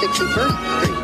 161st 0.00 0.56
Street, 0.80 0.96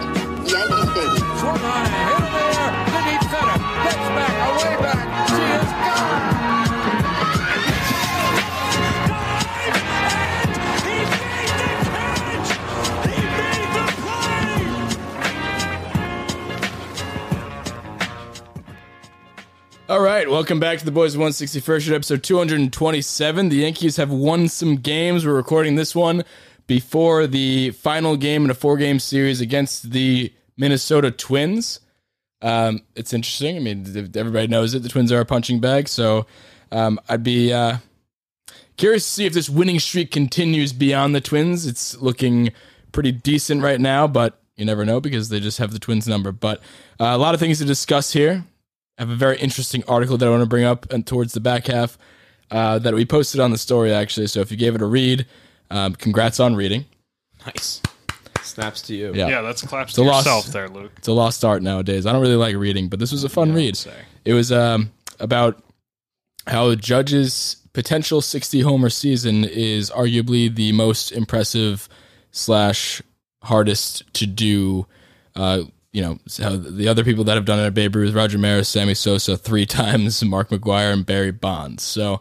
Yankee 0.50 0.88
Stadium. 0.90 1.28
Swung 1.36 1.60
on 1.60 1.84
and 1.84 1.92
hit 2.08 2.16
in 2.16 2.32
the 2.32 2.40
air 2.56 2.72
to 2.86 3.00
deep 3.04 3.20
center. 3.28 3.58
Gets 3.84 4.08
back, 4.16 4.34
away 4.48 4.74
back. 4.80 5.04
She 5.28 5.34
is 5.36 5.70
gone. 5.84 6.46
All 19.88 20.00
right, 20.00 20.28
welcome 20.28 20.58
back 20.58 20.78
to 20.78 20.86
the 20.86 20.90
Boys 20.90 21.16
161st 21.16 21.92
episode 21.94 22.22
227. 22.22 23.50
The 23.50 23.56
Yankees 23.56 23.98
have 23.98 24.10
won 24.10 24.48
some 24.48 24.76
games. 24.76 25.26
We're 25.26 25.34
recording 25.34 25.74
this 25.74 25.94
one 25.94 26.24
before 26.66 27.26
the 27.26 27.70
final 27.70 28.16
game 28.16 28.44
in 28.44 28.50
a 28.50 28.54
four 28.54 28.76
game 28.76 28.98
series 28.98 29.40
against 29.40 29.90
the 29.90 30.32
Minnesota 30.56 31.10
Twins. 31.10 31.80
Um, 32.42 32.82
it's 32.94 33.12
interesting. 33.12 33.56
I 33.56 33.60
mean, 33.60 33.86
everybody 34.14 34.46
knows 34.46 34.74
it. 34.74 34.82
The 34.82 34.88
Twins 34.88 35.12
are 35.12 35.20
a 35.20 35.24
punching 35.24 35.60
bag. 35.60 35.88
So 35.88 36.26
um, 36.72 37.00
I'd 37.08 37.22
be 37.22 37.52
uh, 37.52 37.78
curious 38.76 39.04
to 39.04 39.10
see 39.10 39.26
if 39.26 39.32
this 39.32 39.48
winning 39.48 39.80
streak 39.80 40.10
continues 40.10 40.72
beyond 40.72 41.14
the 41.14 41.20
Twins. 41.20 41.66
It's 41.66 41.96
looking 42.00 42.50
pretty 42.92 43.12
decent 43.12 43.62
right 43.62 43.80
now, 43.80 44.06
but 44.06 44.40
you 44.56 44.64
never 44.64 44.84
know 44.84 45.00
because 45.00 45.28
they 45.28 45.40
just 45.40 45.58
have 45.58 45.72
the 45.72 45.78
Twins 45.78 46.08
number. 46.08 46.32
But 46.32 46.58
uh, 47.00 47.06
a 47.06 47.18
lot 47.18 47.34
of 47.34 47.40
things 47.40 47.58
to 47.58 47.64
discuss 47.64 48.12
here. 48.12 48.44
I 48.98 49.02
have 49.02 49.10
a 49.10 49.16
very 49.16 49.36
interesting 49.38 49.84
article 49.86 50.16
that 50.16 50.26
I 50.26 50.30
want 50.30 50.42
to 50.42 50.48
bring 50.48 50.64
up 50.64 50.90
and 50.90 51.06
towards 51.06 51.34
the 51.34 51.40
back 51.40 51.66
half 51.66 51.98
uh, 52.50 52.78
that 52.78 52.94
we 52.94 53.04
posted 53.04 53.40
on 53.40 53.50
the 53.50 53.58
story 53.58 53.92
actually. 53.92 54.26
So 54.26 54.40
if 54.40 54.50
you 54.50 54.56
gave 54.56 54.74
it 54.74 54.80
a 54.80 54.86
read, 54.86 55.26
um, 55.70 55.94
congrats 55.94 56.40
on 56.40 56.54
reading. 56.56 56.84
Nice. 57.44 57.80
Snaps 58.42 58.82
to 58.82 58.94
you. 58.94 59.12
Yeah. 59.14 59.28
Yeah, 59.28 59.40
that's 59.42 59.62
claps 59.62 59.92
a 59.94 59.96
to 59.96 60.02
loss. 60.02 60.24
yourself 60.24 60.46
there, 60.46 60.68
Luke. 60.68 60.92
It's 60.98 61.08
a 61.08 61.12
lost 61.12 61.44
art 61.44 61.62
nowadays. 61.62 62.06
I 62.06 62.12
don't 62.12 62.22
really 62.22 62.36
like 62.36 62.56
reading, 62.56 62.88
but 62.88 62.98
this 62.98 63.12
was 63.12 63.24
a 63.24 63.28
fun 63.28 63.52
read. 63.52 63.78
It 64.24 64.32
was 64.32 64.52
um, 64.52 64.92
about 65.20 65.62
how 66.46 66.74
Judge's 66.74 67.56
potential 67.72 68.20
60 68.20 68.60
homer 68.60 68.88
season 68.88 69.44
is 69.44 69.90
arguably 69.90 70.54
the 70.54 70.72
most 70.72 71.12
impressive 71.12 71.88
slash 72.30 73.02
hardest 73.42 74.04
to 74.14 74.26
do. 74.26 74.86
Uh, 75.34 75.62
you 75.92 76.02
know, 76.02 76.18
how 76.38 76.56
the 76.56 76.88
other 76.88 77.04
people 77.04 77.24
that 77.24 77.34
have 77.34 77.44
done 77.46 77.58
it 77.58 77.66
are 77.66 77.70
Babe 77.70 77.96
Ruth, 77.96 78.14
Roger 78.14 78.38
Maris, 78.38 78.68
Sammy 78.68 78.94
Sosa 78.94 79.36
three 79.36 79.66
times, 79.66 80.22
Mark 80.24 80.50
McGwire, 80.50 80.92
and 80.92 81.04
Barry 81.04 81.32
Bonds. 81.32 81.82
So 81.82 82.20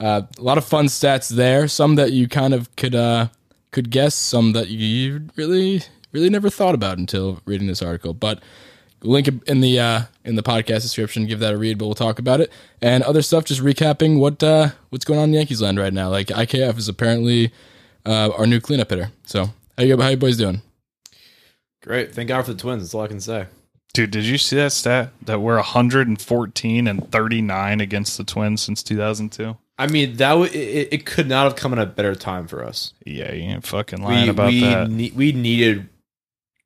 uh, 0.00 0.22
a 0.38 0.42
lot 0.42 0.58
of 0.58 0.64
fun 0.64 0.86
stats 0.86 1.28
there. 1.28 1.68
Some 1.68 1.96
that 1.96 2.12
you 2.12 2.28
kind 2.28 2.54
of 2.54 2.74
could 2.76 2.94
uh, 2.94 3.28
could 3.70 3.90
guess, 3.90 4.14
some 4.14 4.52
that 4.52 4.68
you 4.68 5.28
really 5.36 5.82
really 6.12 6.30
never 6.30 6.50
thought 6.50 6.74
about 6.74 6.98
until 6.98 7.40
reading 7.44 7.66
this 7.66 7.82
article. 7.82 8.14
But 8.14 8.42
link 9.02 9.28
in 9.46 9.60
the 9.60 9.78
uh, 9.78 10.02
in 10.24 10.36
the 10.36 10.42
podcast 10.42 10.82
description. 10.82 11.26
Give 11.26 11.40
that 11.40 11.54
a 11.54 11.58
read, 11.58 11.78
but 11.78 11.86
we'll 11.86 11.94
talk 11.94 12.18
about 12.18 12.40
it 12.40 12.52
and 12.80 13.02
other 13.04 13.22
stuff. 13.22 13.44
Just 13.44 13.62
recapping 13.62 14.18
what 14.18 14.42
uh, 14.42 14.70
what's 14.90 15.04
going 15.04 15.20
on 15.20 15.28
in 15.30 15.34
Yankees 15.34 15.62
land 15.62 15.78
right 15.78 15.92
now. 15.92 16.08
Like 16.08 16.28
IKF 16.28 16.78
is 16.78 16.88
apparently 16.88 17.52
uh, 18.06 18.30
our 18.36 18.46
new 18.46 18.60
cleanup 18.60 18.90
hitter. 18.90 19.10
So 19.24 19.50
how 19.76 19.84
you 19.84 20.00
how 20.00 20.08
you 20.08 20.16
boys 20.16 20.36
doing? 20.36 20.62
Great. 21.82 22.14
Thank 22.14 22.28
God 22.28 22.44
for 22.44 22.52
the 22.52 22.58
Twins. 22.58 22.82
That's 22.82 22.94
all 22.94 23.02
I 23.02 23.08
can 23.08 23.20
say. 23.20 23.46
Dude, 23.94 24.10
did 24.10 24.24
you 24.24 24.36
see 24.36 24.56
that 24.56 24.72
stat 24.72 25.12
that 25.22 25.40
we're 25.40 25.56
114 25.56 26.86
and 26.86 27.10
39 27.10 27.80
against 27.80 28.18
the 28.18 28.24
Twins 28.24 28.60
since 28.60 28.82
2002? 28.82 29.56
I 29.78 29.86
mean, 29.86 30.16
that 30.16 30.30
w- 30.30 30.50
it, 30.52 30.88
it 30.92 31.06
could 31.06 31.28
not 31.28 31.44
have 31.44 31.56
come 31.56 31.72
at 31.72 31.78
a 31.78 31.86
better 31.86 32.14
time 32.14 32.46
for 32.48 32.64
us. 32.64 32.94
Yeah, 33.06 33.32
you 33.32 33.42
ain't 33.44 33.66
fucking 33.66 34.02
lying 34.02 34.24
We 34.24 34.28
about 34.30 34.46
we 34.48 34.60
that. 34.60 34.90
ne- 34.90 35.12
we 35.14 35.32
needed 35.32 35.88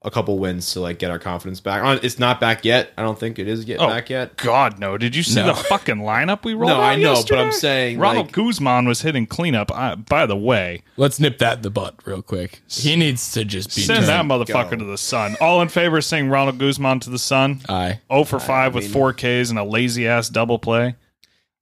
a 0.05 0.11
couple 0.11 0.37
wins 0.39 0.73
to 0.73 0.81
like 0.81 0.99
get 0.99 1.13
our 1.13 1.19
confidence 1.21 1.61
back. 1.61 2.03
It's 2.03 2.19
not 2.19 2.41
back 2.41 2.65
yet. 2.65 2.91
I 2.99 3.03
don't 3.03 3.17
think 3.17 3.39
it 3.39 3.47
is 3.47 3.65
get 3.65 3.79
Oh, 3.81 3.87
back 3.87 4.11
yet. 4.11 4.37
God, 4.37 4.81
no. 4.81 4.99
Did 4.99 5.15
you 5.15 5.23
see 5.23 5.37
No. 5.41 5.47
the 5.49 5.55
fucking 5.55 5.99
lineup 5.99 6.43
we 6.45 6.55
rolled 6.55 6.71
No, 6.71 6.77
out 6.81 6.83
I 6.83 6.97
know, 6.97 7.23
but? 7.29 7.39
I'm 7.39 7.53
saying, 7.53 7.99
Ronald 8.01 8.27
like- 8.27 8.33
Guzman 8.35 8.87
was 8.89 9.03
hitting 9.03 9.27
cleanup. 9.27 9.71
I, 9.71 9.95
by 9.95 10.27
the 10.27 10.37
way, 10.37 10.83
Let's 10.97 11.21
nip 11.21 11.39
that 11.39 11.59
in 11.59 11.63
the 11.63 11.71
butt 11.71 11.95
real 12.05 12.21
quick. 12.23 12.63
He 12.69 12.97
needs 12.97 13.31
to 13.35 13.45
just 13.45 13.77
be 13.77 13.83
send 13.83 14.07
that 14.07 14.25
motherfucker 14.25 14.71
go. 14.71 14.77
to 14.79 14.85
the 14.85 14.99
sun. 14.99 15.37
All 15.41 15.63
in 15.63 15.69
favor 15.69 15.99
of 15.99 16.05
saying 16.05 16.31
Ronald 16.31 16.59
Guzman 16.59 16.99
to 17.01 17.11
the 17.11 17.19
sun? 17.19 17.61
Aye. 17.69 18.01
0 18.11 18.25
for 18.25 18.41
5 18.41 18.75
with 18.75 18.85
mean- 18.85 18.93
4 18.93 19.13
Ks 19.13 19.51
and 19.51 19.59
a 19.59 19.63
lazy 19.65 20.09
ass 20.09 20.29
double 20.31 20.59
play. 20.59 20.97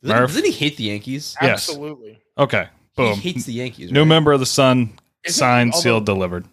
Doesn't, 0.03 0.17
Murph? 0.17 0.31
doesn't 0.31 0.45
he 0.47 0.53
hate 0.53 0.77
the 0.77 0.85
Yankees? 0.85 1.37
Yes. 1.43 1.69
Absolutely. 1.69 2.21
Okay, 2.39 2.69
boom. 2.97 3.15
He 3.19 3.33
hates 3.33 3.45
the 3.45 3.53
Yankees. 3.53 3.93
New 3.93 4.01
right? 4.01 4.09
member 4.09 4.33
of 4.33 4.41
the 4.41 4.47
Sun, 4.47 4.95
Isn't- 5.25 5.39
signed, 5.39 5.73
although- 5.75 5.83
sealed, 5.83 6.07
delivered. 6.07 6.45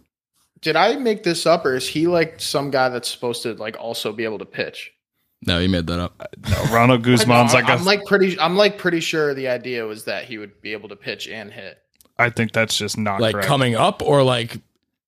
Did 0.61 0.75
I 0.75 0.95
make 0.95 1.23
this 1.23 1.45
up, 1.45 1.65
or 1.65 1.75
is 1.75 1.87
he 1.87 2.07
like 2.07 2.41
some 2.41 2.71
guy 2.71 2.89
that's 2.89 3.07
supposed 3.07 3.43
to 3.43 3.53
like 3.53 3.77
also 3.79 4.11
be 4.11 4.23
able 4.23 4.39
to 4.39 4.45
pitch? 4.45 4.91
No, 5.45 5.59
you 5.59 5.69
made 5.69 5.85
that 5.85 5.99
up. 5.99 6.29
No, 6.49 6.63
Ronald 6.73 7.03
Guzman's 7.03 7.53
I 7.53 7.57
like 7.59 7.67
know, 7.67 7.73
a 7.73 7.77
I'm 7.77 7.85
like 7.85 8.05
pretty. 8.05 8.39
I'm 8.39 8.57
like 8.57 8.79
pretty 8.79 8.99
sure 8.99 9.35
the 9.35 9.49
idea 9.49 9.85
was 9.85 10.05
that 10.05 10.23
he 10.25 10.39
would 10.39 10.59
be 10.61 10.71
able 10.73 10.89
to 10.89 10.95
pitch 10.95 11.27
and 11.27 11.51
hit. 11.53 11.77
I 12.17 12.31
think 12.31 12.53
that's 12.53 12.75
just 12.75 12.97
not 12.97 13.21
Like 13.21 13.33
correct. 13.35 13.47
coming 13.47 13.75
up 13.75 14.01
or 14.01 14.23
like 14.23 14.57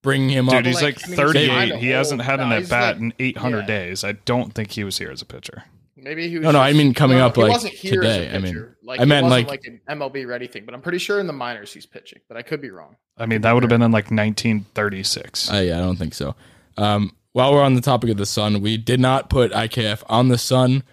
bringing 0.03 0.29
him 0.29 0.47
up. 0.49 0.53
Dude, 0.57 0.67
he's 0.67 0.83
like, 0.83 0.97
like, 1.01 1.05
I 1.05 1.09
mean, 1.09 1.17
he's 1.17 1.33
38. 1.33 1.47
kinda 1.49 1.77
He 1.79 1.89
hasn't 1.89 2.21
old. 2.21 2.25
had 2.27 2.39
an 2.39 2.49
No, 2.49 2.57
at 2.57 2.69
bat 2.69 2.95
like- 2.97 3.01
in 3.01 3.13
800 3.17 3.59
yeah. 3.61 3.65
days. 3.65 4.03
I 4.03 4.11
don't 4.11 4.53
think 4.53 4.69
he 4.71 4.83
was 4.83 4.99
here 4.99 5.09
as 5.09 5.23
a 5.23 5.25
pitcher. 5.25 5.63
Maybe 6.03 6.29
he 6.29 6.37
was. 6.37 6.43
No, 6.43 6.51
no, 6.51 6.59
I 6.59 6.73
mean 6.73 6.93
coming 6.93 7.17
no, 7.17 7.27
up, 7.27 7.35
he 7.35 7.43
like, 7.43 7.51
wasn't 7.51 7.73
here 7.73 8.03
as 8.03 8.17
a 8.17 8.19
today. 8.19 8.35
I 8.35 8.39
mean, 8.39 8.75
like, 8.83 8.99
I 8.99 9.03
it 9.03 9.05
meant, 9.05 9.25
wasn't 9.25 9.47
like- 9.49 9.65
like 9.65 9.65
an 9.65 9.99
MLB 9.99 10.27
ready 10.27 10.47
thing, 10.47 10.65
but 10.65 10.73
I'm 10.73 10.81
pretty 10.81 10.97
sure 10.97 11.19
in 11.19 11.27
the 11.27 11.33
minors 11.33 11.73
he's 11.73 11.85
pitching, 11.85 12.19
but 12.27 12.37
I 12.37 12.41
could 12.41 12.61
be 12.61 12.69
wrong. 12.69 12.95
I 13.17 13.25
mean, 13.25 13.41
that 13.41 13.53
would 13.53 13.63
have 13.63 13.69
been 13.69 13.81
in 13.81 13.91
like 13.91 14.11
1936. 14.11 15.51
Uh, 15.51 15.57
yeah, 15.57 15.77
I 15.77 15.81
don't 15.81 15.97
think 15.97 16.13
so. 16.13 16.35
Um, 16.77 17.15
while 17.33 17.53
we're 17.53 17.63
on 17.63 17.75
the 17.75 17.81
topic 17.81 18.09
of 18.09 18.17
the 18.17 18.25
Sun, 18.25 18.61
we 18.61 18.77
did 18.77 18.99
not 18.99 19.29
put 19.29 19.51
IKF 19.51 20.03
on 20.07 20.29
the 20.29 20.37
Sun. 20.37 20.83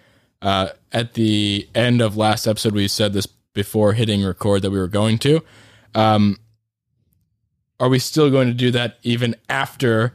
Uh, 0.41 0.69
at 0.91 1.13
the 1.15 1.67
end 1.73 2.01
of 2.01 2.15
last 2.15 2.45
episode, 2.45 2.73
we 2.73 2.87
said 2.87 3.13
this 3.13 3.25
before 3.25 3.93
hitting 3.93 4.23
record 4.23 4.61
that 4.61 4.71
we 4.71 4.77
were 4.77 4.87
going 4.87 5.17
to. 5.19 5.41
Um, 5.95 6.37
are 7.79 7.89
we 7.89 7.99
still 7.99 8.29
going 8.29 8.47
to 8.47 8.53
do 8.53 8.71
that 8.71 8.97
even 9.03 9.35
after 9.49 10.13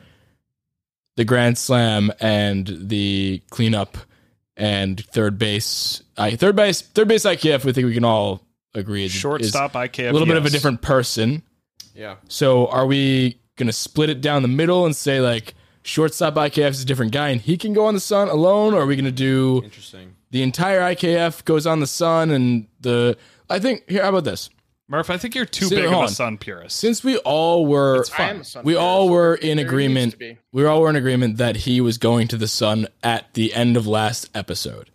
the 1.17 1.25
Grand 1.25 1.59
Slam 1.59 2.13
and 2.21 2.71
the 2.81 3.43
cleanup 3.51 3.99
and 4.63 5.05
third 5.07 5.39
base? 5.39 6.03
I 6.17 6.37
third 6.37 6.55
base, 6.57 6.81
third 6.81 7.09
base 7.09 7.25
IKF. 7.25 7.65
We 7.65 7.73
think 7.73 7.87
we 7.87 7.95
can 7.95 8.05
all 8.05 8.43
agree 8.75 9.05
is- 9.05 9.13
is 9.15 9.21
Shortstop 9.21 9.73
IKF. 9.75 10.11
a 10.11 10.13
little 10.13 10.27
bit 10.27 10.37
of 10.37 10.47
a 10.47 10.51
different 10.51 10.81
person. 10.83 11.43
Yeah. 11.95 12.15
So 12.29 12.69
are 12.69 12.87
we 12.87 13.39
gonna 13.57 13.73
split 13.73 14.09
it 14.09 14.21
down 14.21 14.43
the 14.43 14.49
middle 14.49 14.87
and 14.87 14.95
say 14.97 15.21
like 15.21 15.55
shortstop 15.83 16.35
IKF 16.37 16.71
is 16.71 16.83
a 16.83 16.87
different 16.87 17.11
guy 17.13 17.29
and 17.31 17.41
he 17.41 17.57
can 17.59 17.73
go 17.75 17.87
on 17.87 17.95
the 17.95 18.01
sun 18.01 18.29
alone, 18.29 18.73
or 18.73 18.83
are 18.83 18.87
we 18.87 18.95
gonna 18.97 19.11
do 19.11 19.61
Interesting. 19.65 20.15
the 20.31 20.43
entire 20.43 20.81
IKF 20.81 21.45
goes 21.45 21.67
on 21.67 21.81
the 21.81 21.87
sun 21.87 22.31
and 22.31 22.67
the 22.81 23.17
I 23.51 23.59
think 23.59 23.83
here 23.91 24.03
how 24.03 24.09
about 24.11 24.25
this? 24.25 24.49
Murph, 24.93 25.09
I 25.09 25.17
think 25.17 25.35
you're 25.35 25.47
too 25.47 25.69
Sit- 25.69 25.77
big 25.77 25.87
of 25.87 25.93
a 25.93 25.97
on. 25.97 26.09
Sun 26.09 26.37
purist. 26.37 26.77
Since 26.77 27.03
we 27.03 27.17
all 27.17 27.65
were 27.65 28.05
I 28.19 28.29
am 28.29 28.43
a 28.43 28.45
Sun 28.45 28.63
we 28.63 28.77
all 28.77 29.09
were 29.09 29.35
in 29.35 29.57
There 29.57 29.65
agreement 29.65 30.15
we 30.53 30.67
all 30.67 30.83
were 30.83 30.91
in 30.91 30.97
agreement 30.97 31.39
that 31.39 31.57
he 31.57 31.81
was 31.81 31.97
going 31.97 32.29
to 32.29 32.37
the 32.37 32.47
sun 32.47 32.87
at 33.03 33.33
the 33.33 33.55
end 33.55 33.79
of 33.79 33.87
last 33.87 34.29
episode. 34.35 34.91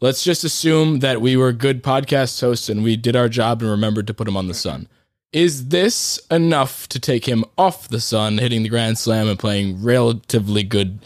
Let's 0.00 0.24
just 0.24 0.42
assume 0.42 1.00
that 1.00 1.20
we 1.20 1.36
were 1.36 1.52
good 1.52 1.82
podcast 1.82 2.40
hosts 2.40 2.70
and 2.70 2.82
we 2.82 2.96
did 2.96 3.14
our 3.14 3.28
job 3.28 3.60
and 3.60 3.70
remembered 3.70 4.06
to 4.06 4.14
put 4.14 4.26
him 4.26 4.38
on 4.38 4.46
the 4.48 4.54
sun. 4.54 4.88
Is 5.34 5.68
this 5.68 6.18
enough 6.30 6.88
to 6.88 6.98
take 6.98 7.26
him 7.26 7.44
off 7.58 7.88
the 7.88 8.00
sun, 8.00 8.38
hitting 8.38 8.62
the 8.62 8.70
grand 8.70 8.96
slam 8.96 9.28
and 9.28 9.38
playing 9.38 9.82
relatively 9.82 10.62
good 10.62 11.00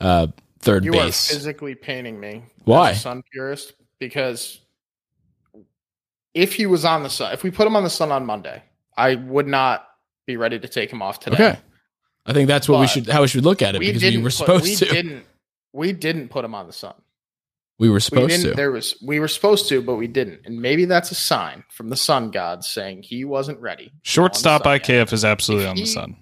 uh, 0.00 0.28
third 0.60 0.86
You 0.86 0.92
base? 0.92 1.30
are 1.30 1.34
physically 1.34 1.74
painting 1.74 2.18
me. 2.18 2.44
Why? 2.64 2.92
As 2.92 2.96
a 2.96 3.00
sun 3.00 3.22
purist, 3.30 3.74
because 3.98 4.60
if 6.34 6.54
he 6.54 6.66
was 6.66 6.84
on 6.84 7.02
the 7.02 7.10
sun, 7.10 7.32
if 7.32 7.42
we 7.42 7.50
put 7.50 7.66
him 7.66 7.76
on 7.76 7.84
the 7.84 7.90
sun 7.90 8.10
on 8.12 8.26
Monday, 8.26 8.62
I 8.96 9.14
would 9.14 9.46
not 9.46 9.86
be 10.26 10.36
ready 10.36 10.58
to 10.58 10.68
take 10.68 10.92
him 10.92 11.00
off 11.02 11.20
today. 11.20 11.34
okay, 11.34 11.58
I 12.26 12.32
think 12.32 12.48
that's 12.48 12.68
what 12.68 12.80
we 12.80 12.86
should 12.86 13.08
how 13.08 13.22
we 13.22 13.28
should 13.28 13.44
look 13.44 13.62
at 13.62 13.74
it 13.74 13.78
we 13.78 13.86
because 13.86 14.02
didn't. 14.02 14.20
we 14.20 14.24
were 14.24 14.28
put- 14.30 14.34
supposed 14.34 14.64
we 14.64 14.76
to. 14.76 14.84
didn't. 14.86 15.24
We 15.72 15.92
didn't 15.92 16.28
put 16.28 16.44
him 16.44 16.54
on 16.54 16.66
the 16.68 16.72
sun. 16.72 16.94
we 17.80 17.88
were 17.90 17.98
supposed 18.00 18.28
didn't. 18.30 18.50
to. 18.50 18.54
There 18.54 18.70
was. 18.70 18.96
We 19.04 19.18
were 19.20 19.28
supposed 19.28 19.68
to, 19.70 19.82
but 19.82 19.96
we 19.96 20.06
didn't. 20.06 20.40
And 20.44 20.60
maybe 20.60 20.84
that's 20.84 21.10
a 21.10 21.14
sign 21.16 21.64
from 21.70 21.88
the 21.88 21.96
sun 21.96 22.30
gods 22.30 22.68
saying 22.68 23.02
he 23.02 23.24
wasn't 23.24 23.60
ready. 23.60 23.92
Shortstop 24.02 24.66
on 24.66 24.72
the 24.78 24.84
sun 24.84 24.94
yet. 24.94 25.08
IKF 25.08 25.12
is 25.12 25.24
absolutely 25.24 25.64
If 25.64 25.70
on 25.70 25.76
the 25.76 25.86
Sun. 25.86 26.16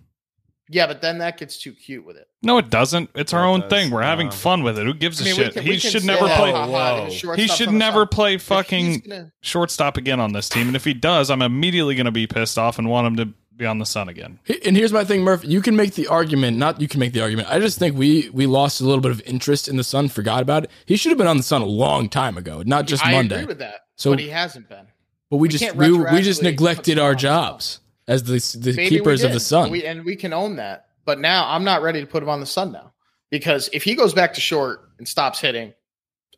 Yeah, 0.73 0.87
but 0.87 1.03
then 1.03 1.19
that 1.19 1.37
gets 1.37 1.59
too 1.59 1.73
cute 1.73 2.05
with 2.05 2.17
it. 2.17 2.27
No, 2.43 2.57
it 2.57 2.71
doesn't. 2.71 3.11
It's 3.15 3.33
our 3.35 3.45
it 3.45 3.47
own 3.49 3.61
does. 3.61 3.71
thing. 3.71 3.91
We're 3.91 4.03
having 4.03 4.29
Um, 4.29 4.33
fun 4.33 4.63
with 4.63 4.79
it. 4.79 4.87
Who 4.87 4.95
gives 4.95 5.21
a 5.21 5.25
I 5.25 5.27
mean, 5.27 5.37
we 5.37 5.45
shit? 5.45 5.55
can- 5.55 5.63
he 5.65 5.79
should 5.79 6.05
never 6.05 6.25
"Oh, 6.25 6.35
play. 6.37 6.51
ha, 6.51 6.67
ha, 6.67 7.07
Whoa. 7.07 7.35
He 7.37 7.47
should 7.47 7.71
never 7.73 8.01
sun." 8.01 8.09
play 8.09 8.39
fucking 8.39 9.01
gonna- 9.01 9.33
shortstop 9.43 9.97
again 9.99 10.19
on 10.19 10.33
this 10.33 10.49
team. 10.49 10.67
And 10.69 10.75
if 10.75 10.85
he 10.85 10.95
does, 10.95 11.31
I'm 11.31 11.43
immediately 11.43 11.95
going 11.95 12.07
to 12.07 12.11
be 12.11 12.27
pissed 12.27 12.59
off 12.59 12.79
and 12.79 12.89
want 12.89 13.07
him 13.07 13.17
to 13.17 13.35
be 13.55 13.67
on 13.67 13.79
the 13.79 13.85
Sun 13.85 14.09
again. 14.09 14.39
And 14.65 14.75
here's 14.77 14.95
my 14.95 15.05
thing, 15.05 15.21
Murph. 15.23 15.45
You 15.45 15.61
can 15.61 15.77
make 15.77 15.93
the 15.95 16.07
argument. 16.07 16.57
Not 16.57 16.81
you 16.81 16.89
can 16.89 17.01
make 17.01 17.13
the 17.13 17.21
argument. 17.21 17.49
I 17.51 17.59
just 17.61 17.79
think 17.79 17.95
we 17.97 18.31
we 18.33 18.47
lost 18.47 18.81
a 18.81 18.85
little 18.85 19.03
bit 19.03 19.11
of 19.11 19.21
interest 19.27 19.69
in 19.69 19.77
the 19.77 19.85
Sun. 19.85 20.09
Forgot 20.09 20.41
about 20.41 20.65
it. 20.65 20.71
He 20.87 20.97
should 20.97 21.11
have 21.11 21.19
been 21.19 21.27
on 21.27 21.37
the 21.37 21.43
Sun 21.43 21.61
a 21.61 21.67
long 21.67 22.09
time 22.09 22.39
ago, 22.39 22.63
not 22.65 22.87
just 22.87 23.05
I 23.05 23.13
Monday. 23.13 23.37
agree 23.37 23.47
with 23.49 23.59
that. 23.59 23.81
So- 23.97 24.11
but 24.13 24.21
he 24.21 24.31
hasn't 24.31 24.71
been. 24.71 24.87
but 25.31 25.37
we 25.37 25.49
just 25.51 25.77
we, 25.77 25.93
we 25.93 26.23
just 26.23 26.43
neglected 26.43 26.99
our 26.99 27.17
someone 27.19 27.35
on 27.45 27.51
jobs 27.51 27.81
as 28.13 28.23
the 28.25 28.59
the 28.59 28.73
Maybe 28.75 28.89
keepers 28.89 29.23
of 29.25 29.33
the. 29.33 29.41
Sun. 29.41 29.71
We, 29.71 29.85
and 29.85 30.05
we 30.05 30.17
can 30.17 30.33
own 30.33 30.57
that. 30.57 30.87
But 31.05 31.19
now 31.21 31.49
I'm 31.49 31.65
not 31.65 31.83
ready 31.83 32.01
to 32.01 32.07
put 32.07 32.23
him 32.23 32.29
on 32.29 32.41
the 32.41 32.47
sun 32.47 32.71
now 32.73 32.93
because 33.31 33.69
if 33.73 33.83
he 33.83 33.95
goes 33.95 34.15
back 34.15 34.35
to 34.35 34.41
short 34.41 34.81
and 34.99 35.09
stops 35.09 35.41
hitting, 35.41 35.75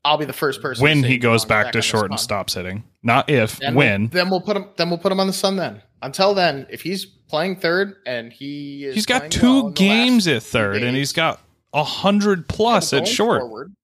I'll 0.04 0.16
be 0.18 0.24
the 0.24 0.32
first 0.32 0.62
person. 0.62 0.82
when 0.82 1.02
say 1.02 1.08
he 1.08 1.18
goes 1.18 1.42
on- 1.44 1.48
back 1.48 1.72
to 1.72 1.82
short 1.82 2.10
and 2.10 2.18
stops 2.20 2.54
hitting. 2.54 2.84
Not 3.02 3.28
if, 3.28 3.58
Then 3.58 3.74
when. 3.74 4.02
we'll, 4.02 4.08
then 4.10 4.30
we'll 4.30 4.40
put 4.40 4.56
him. 4.56 4.66
Then 4.76 4.88
we'll 4.88 4.98
put 4.98 5.12
him 5.12 5.20
on 5.20 5.26
the 5.26 5.32
sun. 5.32 5.56
Then 5.56 5.82
until 6.02 6.32
then, 6.34 6.66
if 6.70 6.80
he's 6.82 7.04
playing 7.04 7.56
third 7.56 7.96
and 8.06 8.32
he 8.32 8.84
is 8.84 8.94
He's 8.94 9.06
got 9.06 9.30
two 9.30 9.62
well 9.64 9.70
games 9.70 10.26
at 10.26 10.42
third, 10.42 10.82
and 10.82 10.96
he's 10.96 11.12
got 11.12 11.40
a 11.74 11.84
hundred 11.84 12.48
plus 12.48 12.92
going 12.92 13.02
at 13.02 13.08
short. 13.08 13.40
Forward, 13.42 13.74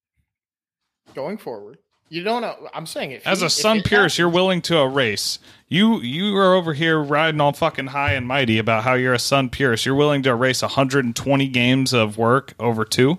going 1.15 1.37
forward, 1.39 1.79
you 2.11 2.23
don't 2.23 2.43
know. 2.43 2.69
I'm 2.75 2.85
saying 2.87 3.13
it. 3.13 3.23
As 3.25 3.39
he- 3.39 3.45
a 3.45 3.47
if 3.47 3.53
Sun 3.53 3.83
Pierce, 3.83 4.19
you're 4.19 4.29
willing 4.29 4.61
to 4.63 4.77
erase. 4.79 5.39
You 5.69 6.01
you 6.01 6.37
are 6.37 6.55
over 6.55 6.75
here 6.75 6.99
riding 7.01 7.41
all 7.41 7.53
fucking 7.53 7.87
high 7.89 8.13
and 8.13 8.27
mighty 8.27 8.59
about 8.59 8.83
how 8.85 8.95
you're 8.95 9.15
a 9.15 9.19
Sun 9.19 9.49
Pierce. 9.51 9.87
You're 9.87 9.95
willing 9.95 10.23
to 10.25 10.31
erase 10.31 10.61
120 10.63 11.49
games 11.49 11.93
of 11.95 12.19
work 12.19 12.53
over 12.59 12.85
two. 12.85 13.19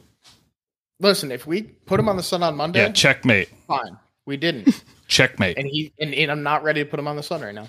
Listen, 1.00 1.32
if 1.32 1.48
we 1.48 1.64
put 1.64 2.00
him 2.00 2.08
on 2.10 2.16
the 2.18 2.22
sun 2.24 2.44
on 2.44 2.56
Monday, 2.56 2.82
Yeah, 2.82 2.92
checkmate, 2.92 3.50
fine. 3.68 3.98
We 4.28 4.38
didn't, 4.38 4.84
checkmate, 5.08 5.58
and 5.58 5.66
he 5.68 5.92
and, 6.00 6.14
and 6.14 6.30
I'm 6.30 6.44
not 6.44 6.62
ready 6.64 6.84
to 6.84 6.90
put 6.90 7.00
him 7.00 7.08
on 7.08 7.16
the 7.16 7.24
sun 7.24 7.42
right 7.42 7.56
now. 7.56 7.68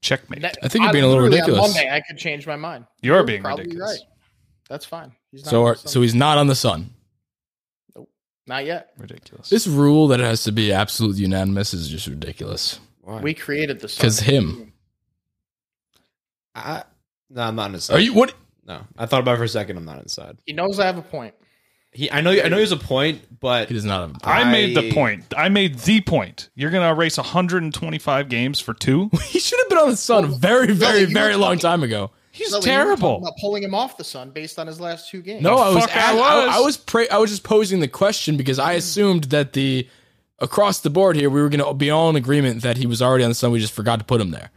checkmate. 0.00 0.40
That- 0.42 0.56
I 0.62 0.68
think 0.68 0.84
you're 0.84 0.92
being 0.92 1.04
a 1.04 1.08
little 1.08 1.24
ridiculous. 1.24 1.60
On 1.62 1.70
Monday, 1.72 1.90
I 1.90 2.00
could 2.00 2.16
change 2.16 2.46
my 2.46 2.56
mind. 2.56 2.86
You're 3.02 3.24
being 3.24 3.42
ridiculous. 3.42 3.90
right. 3.90 4.00
That's 4.70 4.86
fine. 4.86 5.12
He's 5.32 5.44
not 5.44 5.50
So, 5.50 5.66
are, 5.66 5.74
so 5.74 6.00
he's 6.00 6.14
not 6.14 6.38
on 6.38 6.46
the 6.46 6.54
sun. 6.54 6.94
Not 8.50 8.66
yet. 8.66 8.92
Ridiculous. 8.98 9.48
This 9.48 9.66
rule 9.66 10.08
that 10.08 10.20
it 10.20 10.24
has 10.24 10.44
to 10.44 10.52
be 10.52 10.72
absolute 10.72 11.16
unanimous 11.16 11.72
is 11.72 11.88
just 11.88 12.06
ridiculous. 12.06 12.78
Why? 13.00 13.20
We 13.20 13.32
created 13.32 13.80
this 13.80 13.96
Because 13.96 14.20
him. 14.20 14.74
I, 16.54 16.82
no, 17.30 17.42
I'm 17.42 17.56
not 17.56 17.72
inside. 17.72 17.94
Are 17.94 18.00
you 18.00 18.12
what? 18.12 18.34
No, 18.66 18.82
I 18.98 19.06
thought 19.06 19.20
about 19.20 19.34
it 19.34 19.38
for 19.38 19.44
a 19.44 19.48
second. 19.48 19.78
I'm 19.78 19.86
not 19.86 20.02
inside. 20.02 20.36
He 20.44 20.52
knows 20.52 20.78
I 20.78 20.86
have 20.86 20.98
a 20.98 21.02
point. 21.02 21.34
He, 21.92 22.10
I 22.10 22.20
know, 22.20 22.30
I 22.30 22.48
know, 22.48 22.56
he 22.56 22.60
has 22.60 22.70
a 22.70 22.76
point, 22.76 23.40
but 23.40 23.66
He 23.68 23.74
does 23.74 23.84
not 23.84 24.00
have. 24.02 24.16
A 24.22 24.28
I 24.28 24.52
made 24.52 24.76
the 24.76 24.92
point. 24.92 25.24
I 25.36 25.48
made 25.48 25.78
the 25.80 26.00
point. 26.02 26.48
You're 26.54 26.70
going 26.70 26.84
to 26.84 26.88
erase 26.88 27.16
125 27.16 28.28
games 28.28 28.60
for 28.60 28.74
two? 28.74 29.10
He 29.24 29.40
should 29.40 29.58
have 29.58 29.68
been 29.68 29.78
on 29.78 29.90
the 29.90 29.96
sun 29.96 30.24
a 30.24 30.28
very, 30.28 30.72
very, 30.72 31.04
very 31.04 31.34
long 31.34 31.58
time 31.58 31.82
ago. 31.82 32.12
He's 32.32 32.50
Sully, 32.50 32.70
you 32.70 32.72
were 32.72 32.76
talking 32.76 32.86
terrible. 32.86 33.16
About 33.18 33.32
pulling 33.40 33.62
him 33.62 33.74
off 33.74 33.96
the 33.96 34.04
sun 34.04 34.30
based 34.30 34.58
on 34.58 34.66
his 34.66 34.80
last 34.80 35.10
two 35.10 35.20
games. 35.20 35.42
No, 35.42 35.56
I 35.56 35.74
was, 35.74 35.84
I 35.88 36.10
I, 36.10 36.14
was. 36.14 36.22
I, 36.22 36.56
I 36.56 36.60
was, 36.60 36.76
pra- 36.76 37.12
I 37.12 37.18
was 37.18 37.30
just 37.30 37.42
posing 37.42 37.80
the 37.80 37.88
question 37.88 38.36
because 38.36 38.58
I 38.58 38.74
assumed 38.74 39.24
that 39.24 39.52
the 39.52 39.88
across 40.38 40.80
the 40.80 40.90
board 40.90 41.16
here 41.16 41.28
we 41.28 41.40
were 41.40 41.48
going 41.48 41.64
to 41.64 41.74
be 41.74 41.90
all 41.90 42.08
in 42.08 42.16
agreement 42.16 42.62
that 42.62 42.76
he 42.78 42.86
was 42.86 43.02
already 43.02 43.24
on 43.24 43.30
the 43.30 43.34
sun. 43.34 43.50
We 43.50 43.58
just 43.60 43.72
forgot 43.72 43.98
to 43.98 44.04
put 44.04 44.20
him 44.20 44.30
there. 44.30 44.50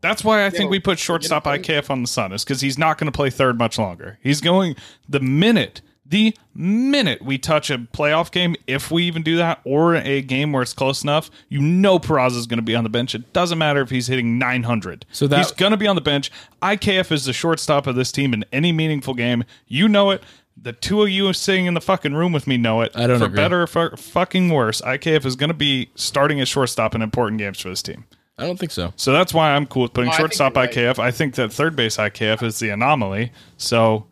That's 0.00 0.24
why 0.24 0.46
I 0.46 0.50
think 0.50 0.64
Yeah, 0.64 0.70
we 0.70 0.80
put 0.80 0.98
shortstop 0.98 1.44
you 1.46 1.52
IKF 1.52 1.90
on 1.90 2.02
the 2.02 2.08
sun 2.08 2.32
is 2.32 2.42
because 2.42 2.60
he's 2.60 2.78
not 2.78 2.98
going 2.98 3.06
to 3.06 3.12
play 3.16 3.30
third 3.30 3.58
much 3.58 3.78
longer. 3.78 4.18
He's 4.22 4.40
going 4.40 4.74
the 5.08 5.20
minute, 5.20 5.82
the 6.10 6.36
minute 6.54 7.22
we 7.22 7.38
touch 7.38 7.70
a 7.70 7.78
playoff 7.78 8.30
game, 8.30 8.56
if 8.66 8.90
we 8.90 9.04
even 9.04 9.22
do 9.22 9.36
that, 9.36 9.60
or 9.64 9.94
a 9.94 10.20
game 10.22 10.52
where 10.52 10.62
it's 10.62 10.72
close 10.72 11.02
enough, 11.02 11.30
you 11.48 11.60
know 11.60 11.98
Peraza 11.98 12.36
is 12.36 12.46
going 12.46 12.58
to 12.58 12.64
be 12.64 12.74
on 12.76 12.84
the 12.84 12.90
bench. 12.90 13.14
It 13.14 13.32
doesn't 13.32 13.58
matter 13.58 13.80
if 13.80 13.90
he's 13.90 14.08
hitting 14.08 14.38
900. 14.38 15.06
So 15.12 15.26
that- 15.28 15.38
he's 15.38 15.52
going 15.52 15.70
to 15.70 15.76
be 15.78 15.86
on 15.86 15.94
the 15.96 16.02
bench. 16.02 16.30
IKF 16.62 17.10
is 17.12 17.24
the 17.24 17.32
shortstop 17.32 17.86
of 17.86 17.94
this 17.94 18.12
team 18.12 18.34
in 18.34 18.44
any 18.52 18.72
meaningful 18.72 19.14
game. 19.14 19.44
You 19.66 19.88
know 19.88 20.10
it. 20.10 20.22
The 20.62 20.72
two 20.74 21.00
of 21.02 21.08
you 21.08 21.32
sitting 21.32 21.64
in 21.64 21.72
the 21.74 21.80
fucking 21.80 22.12
room 22.12 22.32
with 22.32 22.46
me 22.46 22.58
know 22.58 22.82
it. 22.82 22.92
I 22.94 23.06
don't 23.06 23.18
For 23.18 23.24
agree. 23.26 23.36
better 23.36 23.62
or 23.62 23.66
for 23.66 23.96
fucking 23.96 24.50
worse, 24.50 24.82
IKF 24.82 25.24
is 25.24 25.34
going 25.36 25.48
to 25.48 25.54
be 25.54 25.88
starting 25.94 26.38
as 26.40 26.48
shortstop 26.48 26.94
in 26.94 27.00
important 27.00 27.38
games 27.38 27.60
for 27.60 27.70
this 27.70 27.82
team. 27.82 28.04
I 28.36 28.44
don't 28.44 28.58
think 28.58 28.72
so. 28.72 28.92
So 28.96 29.12
that's 29.12 29.32
why 29.32 29.52
I'm 29.52 29.66
cool 29.66 29.82
with 29.82 29.92
putting 29.94 30.08
No, 30.08 30.12
I 30.14 30.16
think 30.16 30.32
shortstop 30.32 30.54
you're 30.56 30.64
right. 30.64 30.96
IKF. 30.96 30.98
I 30.98 31.10
think 31.12 31.34
that 31.36 31.50
third 31.52 31.76
base 31.76 31.96
IKF 31.96 32.42
is 32.42 32.58
the 32.58 32.68
anomaly. 32.70 33.32
So 33.56 34.06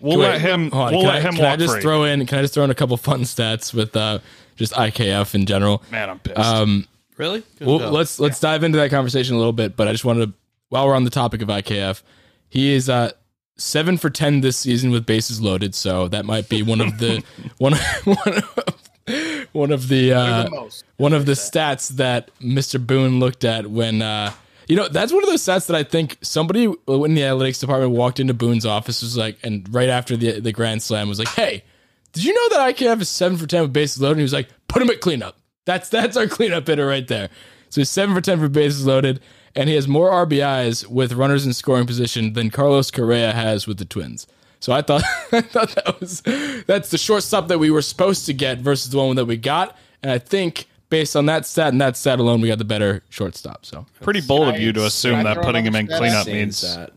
we'll 0.00 0.18
Wait, 0.18 0.26
let 0.26 0.40
him. 0.40 0.70
on, 0.72 0.92
we'll 0.92 1.02
can 1.02 1.08
let 1.08 1.16
I, 1.16 1.20
him 1.20 1.34
can 1.34 1.44
I 1.44 1.56
just 1.56 1.74
free. 1.74 1.82
throw 1.82 2.04
in? 2.04 2.26
Can 2.26 2.38
I 2.38 2.42
just 2.42 2.54
throw 2.54 2.64
in 2.64 2.70
a 2.70 2.74
couple 2.74 2.96
fun 2.96 3.22
stats 3.22 3.72
with 3.74 3.96
uh, 3.96 4.18
just 4.56 4.72
IKF 4.72 5.34
in 5.34 5.46
general? 5.46 5.82
Man, 5.90 6.10
I'm 6.10 6.18
pissed. 6.18 6.38
Um, 6.38 6.86
really, 7.16 7.42
well, 7.60 7.78
let's 7.78 8.18
let's 8.20 8.40
dive 8.40 8.64
into 8.64 8.78
that 8.78 8.90
conversation 8.90 9.34
a 9.34 9.38
little 9.38 9.52
bit. 9.52 9.76
But 9.76 9.88
I 9.88 9.92
just 9.92 10.04
wanted 10.04 10.26
to, 10.26 10.32
while 10.68 10.86
we're 10.86 10.94
on 10.94 11.04
the 11.04 11.10
topic 11.10 11.42
of 11.42 11.48
IKF, 11.48 12.02
he 12.48 12.72
is 12.72 12.88
uh, 12.88 13.12
seven 13.56 13.96
for 13.96 14.10
ten 14.10 14.40
this 14.40 14.56
season 14.56 14.90
with 14.90 15.06
bases 15.06 15.40
loaded. 15.40 15.74
So 15.74 16.08
that 16.08 16.24
might 16.24 16.48
be 16.48 16.62
one 16.62 16.80
of 16.80 16.98
the 16.98 17.22
one 17.58 17.74
one 18.04 18.18
of, 18.36 19.46
one 19.52 19.72
of 19.72 19.88
the 19.88 20.12
uh, 20.12 20.48
one 20.96 21.12
of 21.12 21.26
the 21.26 21.32
stats 21.32 21.88
that 21.96 22.30
Mr. 22.40 22.84
Boone 22.84 23.18
looked 23.20 23.44
at 23.44 23.66
when 23.66 24.02
uh, 24.02 24.32
you 24.70 24.76
know 24.76 24.88
that's 24.88 25.12
one 25.12 25.22
of 25.24 25.28
those 25.28 25.42
stats 25.42 25.66
that 25.66 25.76
I 25.76 25.82
think 25.82 26.16
somebody 26.22 26.64
in 26.64 26.74
the 26.86 27.22
analytics 27.22 27.60
department 27.60 27.92
walked 27.92 28.20
into 28.20 28.34
Boone's 28.34 28.64
office 28.64 29.02
was 29.02 29.16
like, 29.16 29.36
and 29.42 29.68
right 29.74 29.88
after 29.88 30.16
the 30.16 30.40
the 30.40 30.52
grand 30.52 30.82
slam 30.82 31.08
was 31.08 31.18
like, 31.18 31.28
hey. 31.28 31.64
Did 32.12 32.24
you 32.24 32.34
know 32.34 32.56
that 32.56 32.60
I 32.60 32.72
can 32.72 32.88
have 32.88 33.00
a 33.00 33.04
seven 33.04 33.38
for 33.38 33.46
ten 33.46 33.62
with 33.62 33.72
bases 33.72 34.02
loaded? 34.02 34.14
And 34.14 34.20
he 34.20 34.24
was 34.24 34.32
like, 34.32 34.48
put 34.66 34.82
him 34.82 34.90
at 34.90 35.00
cleanup. 35.00 35.36
That's 35.64 35.88
that's 35.88 36.16
our 36.16 36.26
cleanup 36.26 36.66
hitter 36.66 36.86
right 36.86 37.06
there. 37.06 37.28
So 37.68 37.80
he's 37.80 37.90
seven 37.90 38.14
for 38.14 38.20
ten 38.20 38.40
for 38.40 38.48
bases 38.48 38.84
loaded, 38.84 39.20
and 39.54 39.68
he 39.68 39.76
has 39.76 39.86
more 39.86 40.10
RBIs 40.10 40.86
with 40.86 41.12
runners 41.12 41.46
in 41.46 41.52
scoring 41.52 41.86
position 41.86 42.32
than 42.32 42.50
Carlos 42.50 42.90
Correa 42.90 43.32
has 43.32 43.68
with 43.68 43.78
the 43.78 43.84
Twins. 43.84 44.26
So 44.58 44.72
I 44.72 44.82
thought 44.82 45.02
I 45.32 45.40
thought 45.40 45.74
that 45.76 46.00
was 46.00 46.22
that's 46.66 46.90
the 46.90 46.98
shortstop 46.98 47.48
that 47.48 47.58
we 47.58 47.70
were 47.70 47.82
supposed 47.82 48.26
to 48.26 48.32
get 48.32 48.58
versus 48.58 48.90
the 48.90 48.98
one 48.98 49.16
that 49.16 49.26
we 49.26 49.36
got, 49.36 49.76
and 50.02 50.10
I 50.10 50.18
think 50.18 50.66
based 50.90 51.16
on 51.16 51.26
that 51.26 51.46
stat 51.46 51.68
and 51.68 51.80
that 51.80 51.96
stat 51.96 52.18
alone, 52.18 52.40
we 52.40 52.48
got 52.48 52.58
the 52.58 52.64
better 52.64 53.02
shortstop. 53.08 53.64
So 53.64 53.86
Pretty 54.00 54.20
bold 54.20 54.48
of 54.48 54.60
you 54.60 54.72
to 54.74 54.84
assume 54.84 55.24
that 55.24 55.40
putting 55.42 55.64
him 55.64 55.74
in 55.76 55.86
cleanup 55.86 56.26
means. 56.26 56.58
stat. 56.58 56.90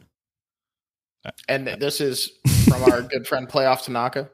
Uh, 1.26 1.32
and 1.48 1.70
uh, 1.70 1.76
this 1.78 2.02
is 2.02 2.32
from 2.68 2.84
our 2.84 3.02
good 3.10 3.26
friend 3.26 3.48
Playoff 3.48 3.84
Tanaka. 3.84 4.30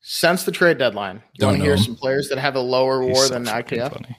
Since 0.00 0.44
the 0.44 0.52
trade 0.52 0.78
deadline, 0.78 1.22
you 1.34 1.46
want 1.46 1.58
to 1.58 1.62
hear 1.62 1.76
know. 1.76 1.82
some 1.82 1.94
players 1.96 2.28
that 2.30 2.38
have 2.38 2.54
a 2.56 2.60
lower 2.60 3.02
He's 3.02 3.14
WAR 3.14 3.26
so 3.26 3.34
than 3.34 3.44
fucking 3.46 3.78
IKF? 3.80 3.92
funny. 3.92 4.16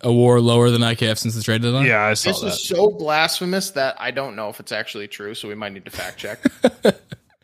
a 0.00 0.12
WAR 0.12 0.40
lower 0.40 0.70
than 0.70 0.80
IKF 0.82 1.18
since 1.18 1.34
the 1.34 1.42
trade 1.42 1.62
deadline. 1.62 1.86
Yeah, 1.86 2.02
I 2.04 2.14
saw 2.14 2.30
This 2.30 2.40
that. 2.40 2.46
is 2.48 2.64
so 2.64 2.90
blasphemous 2.90 3.70
that 3.72 3.96
I 4.00 4.10
don't 4.12 4.36
know 4.36 4.48
if 4.48 4.58
it's 4.60 4.72
actually 4.72 5.08
true. 5.08 5.34
So 5.34 5.48
we 5.48 5.54
might 5.56 5.72
need 5.72 5.84
to 5.86 5.90
fact 5.90 6.18
check. 6.18 6.38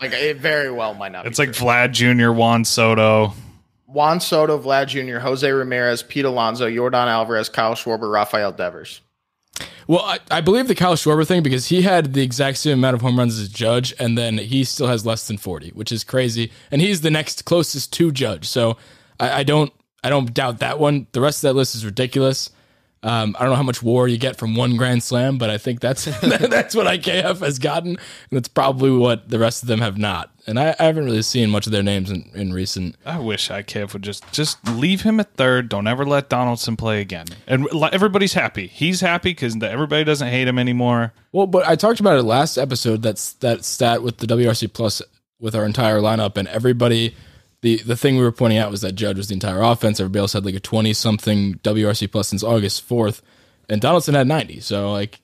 like 0.00 0.12
it 0.12 0.36
very 0.38 0.70
well 0.70 0.94
might 0.94 1.10
not. 1.12 1.26
it's 1.26 1.38
be 1.40 1.46
like 1.46 1.54
true. 1.54 1.66
Vlad 1.66 1.92
Jr., 1.92 2.30
Juan 2.32 2.64
Soto. 2.64 3.34
Juan 3.92 4.20
Soto, 4.20 4.58
Vlad 4.58 4.88
Jr., 4.88 5.18
Jose 5.18 5.50
Ramirez, 5.50 6.02
Pete 6.02 6.24
Alonso, 6.24 6.68
Yordan 6.68 7.06
Alvarez, 7.06 7.48
Kyle 7.48 7.74
Schwarber, 7.74 8.12
Rafael 8.12 8.52
Devers. 8.52 9.00
Well, 9.86 10.00
I, 10.00 10.18
I 10.30 10.40
believe 10.40 10.68
the 10.68 10.74
Kyle 10.74 10.94
Schwarber 10.94 11.26
thing 11.26 11.42
because 11.42 11.66
he 11.66 11.82
had 11.82 12.14
the 12.14 12.22
exact 12.22 12.58
same 12.58 12.78
amount 12.78 12.94
of 12.94 13.02
home 13.02 13.18
runs 13.18 13.38
as 13.38 13.48
Judge, 13.48 13.92
and 13.98 14.16
then 14.16 14.38
he 14.38 14.64
still 14.64 14.86
has 14.86 15.04
less 15.04 15.26
than 15.26 15.36
forty, 15.38 15.70
which 15.70 15.92
is 15.92 16.04
crazy. 16.04 16.50
And 16.70 16.80
he's 16.80 17.00
the 17.00 17.10
next 17.10 17.44
closest 17.44 17.92
to 17.94 18.12
Judge, 18.12 18.48
so 18.48 18.76
I, 19.20 19.40
I 19.40 19.42
don't 19.42 19.72
I 20.04 20.10
don't 20.10 20.32
doubt 20.32 20.60
that 20.60 20.78
one. 20.78 21.06
The 21.12 21.20
rest 21.20 21.44
of 21.44 21.48
that 21.48 21.54
list 21.54 21.74
is 21.74 21.84
ridiculous. 21.84 22.50
Um, 23.04 23.34
I 23.36 23.42
don't 23.42 23.50
know 23.50 23.56
how 23.56 23.64
much 23.64 23.82
WAR 23.82 24.06
you 24.06 24.16
get 24.16 24.36
from 24.36 24.54
one 24.54 24.76
Grand 24.76 25.02
Slam, 25.02 25.36
but 25.36 25.50
I 25.50 25.58
think 25.58 25.80
that's 25.80 26.04
that's 26.20 26.74
what 26.74 26.86
IKF 26.86 27.40
has 27.40 27.58
gotten, 27.58 27.90
and 27.90 27.98
that's 28.30 28.48
probably 28.48 28.90
what 28.90 29.28
the 29.28 29.38
rest 29.38 29.62
of 29.62 29.68
them 29.68 29.80
have 29.80 29.98
not. 29.98 30.30
And 30.46 30.58
I, 30.58 30.74
I 30.78 30.84
haven't 30.84 31.04
really 31.04 31.22
seen 31.22 31.50
much 31.50 31.66
of 31.66 31.72
their 31.72 31.82
names 31.82 32.10
in, 32.10 32.30
in 32.34 32.52
recent. 32.52 32.96
I 33.04 33.18
wish 33.18 33.48
IKF 33.48 33.92
would 33.92 34.02
just 34.02 34.30
just 34.32 34.66
leave 34.68 35.02
him 35.02 35.18
at 35.18 35.34
third. 35.34 35.68
Don't 35.68 35.86
ever 35.86 36.04
let 36.04 36.28
Donaldson 36.28 36.76
play 36.76 37.00
again. 37.00 37.26
And 37.46 37.66
everybody's 37.92 38.34
happy. 38.34 38.68
He's 38.68 39.00
happy 39.00 39.30
because 39.30 39.60
everybody 39.60 40.04
doesn't 40.04 40.28
hate 40.28 40.46
him 40.46 40.58
anymore. 40.58 41.12
Well, 41.32 41.46
but 41.46 41.66
I 41.66 41.74
talked 41.74 42.00
about 42.00 42.18
it 42.18 42.22
last 42.22 42.56
episode. 42.56 43.02
That's 43.02 43.32
that 43.34 43.64
stat 43.64 44.02
with 44.02 44.18
the 44.18 44.26
WRC 44.26 44.72
plus 44.72 45.02
with 45.40 45.56
our 45.56 45.64
entire 45.64 45.98
lineup, 45.98 46.36
and 46.36 46.46
everybody. 46.48 47.16
The 47.62 47.76
the 47.78 47.96
thing 47.96 48.16
we 48.16 48.22
were 48.22 48.32
pointing 48.32 48.58
out 48.58 48.70
was 48.70 48.80
that 48.80 48.92
Judge 48.92 49.16
was 49.16 49.28
the 49.28 49.34
entire 49.34 49.62
offense. 49.62 50.00
Everybody 50.00 50.20
else 50.20 50.32
had 50.32 50.44
like 50.44 50.54
a 50.54 50.60
twenty 50.60 50.92
something 50.92 51.54
WRC 51.62 52.10
plus 52.10 52.28
since 52.28 52.42
August 52.42 52.82
fourth, 52.82 53.22
and 53.68 53.80
Donaldson 53.80 54.14
had 54.14 54.26
ninety. 54.26 54.58
So 54.60 54.90
like, 54.92 55.20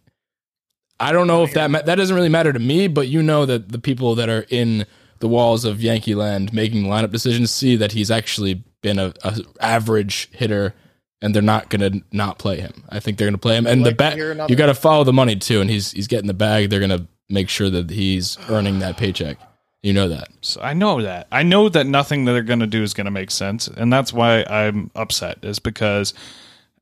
I 1.01 1.13
don't 1.13 1.27
know 1.27 1.43
if 1.43 1.53
that 1.55 1.71
ma- 1.71 1.83
that 1.83 1.97
doesn't 1.97 2.15
really 2.15 2.29
matter 2.29 2.53
to 2.53 2.59
me, 2.59 2.87
but 2.89 3.09
you 3.09 3.23
know 3.23 3.45
that 3.45 3.71
the 3.71 3.79
people 3.79 4.15
that 4.15 4.29
are 4.29 4.47
in 4.51 4.87
the 5.19 5.29
walls 5.29 5.65
of 5.65 5.83
Yankee 5.83 6.15
Land 6.15 6.53
making 6.53 6.85
lineup 6.85 7.11
decisions 7.11 7.51
see 7.51 7.75
that 7.77 7.91
he's 7.91 8.11
actually 8.11 8.63
been 8.83 9.01
a, 9.01 9.13
a 9.25 9.41
average 9.61 10.29
hitter, 10.33 10.75
and 11.21 11.35
they're 11.35 11.43
not 11.43 11.69
going 11.71 11.93
to 11.93 12.03
not 12.13 12.39
play 12.39 12.61
him. 12.61 12.85
I 12.89 13.01
think 13.01 13.19
they're 13.19 13.27
going 13.27 13.35
to 13.35 13.39
play 13.39 13.57
him, 13.57 13.67
and 13.67 13.83
like 13.83 13.91
the 13.93 13.97
bat 13.97 14.17
you 14.49 14.55
got 14.57 14.67
to 14.67 14.75
follow 14.75 15.03
the 15.03 15.13
money 15.13 15.35
too, 15.35 15.61
and 15.61 15.69
he's 15.69 15.91
he's 15.91 16.07
getting 16.07 16.29
the 16.29 16.35
bag. 16.35 16.71
They're 16.71 16.79
going 16.79 16.91
to 16.97 17.09
make 17.29 17.49
sure 17.49 17.69
that 17.69 17.91
he's 17.91 18.39
earning 18.49 18.79
that 18.79 18.97
paycheck. 18.97 19.39
You 19.83 19.93
know 19.93 20.09
that. 20.09 20.29
So 20.41 20.61
I 20.61 20.73
know 20.73 21.03
that. 21.03 21.29
I 21.31 21.43
know 21.45 21.69
that 21.69 21.87
nothing 21.87 22.25
that 22.25 22.33
they're 22.33 22.43
going 22.43 22.59
to 22.61 22.67
do 22.67 22.83
is 22.83 22.95
going 22.95 23.05
to 23.05 23.11
make 23.13 23.31
sense, 23.31 23.69
and 23.69 23.93
that's 23.93 24.13
why 24.13 24.43
I'm 24.45 24.91
upset. 24.97 25.39
Is 25.45 25.59
because 25.61 26.15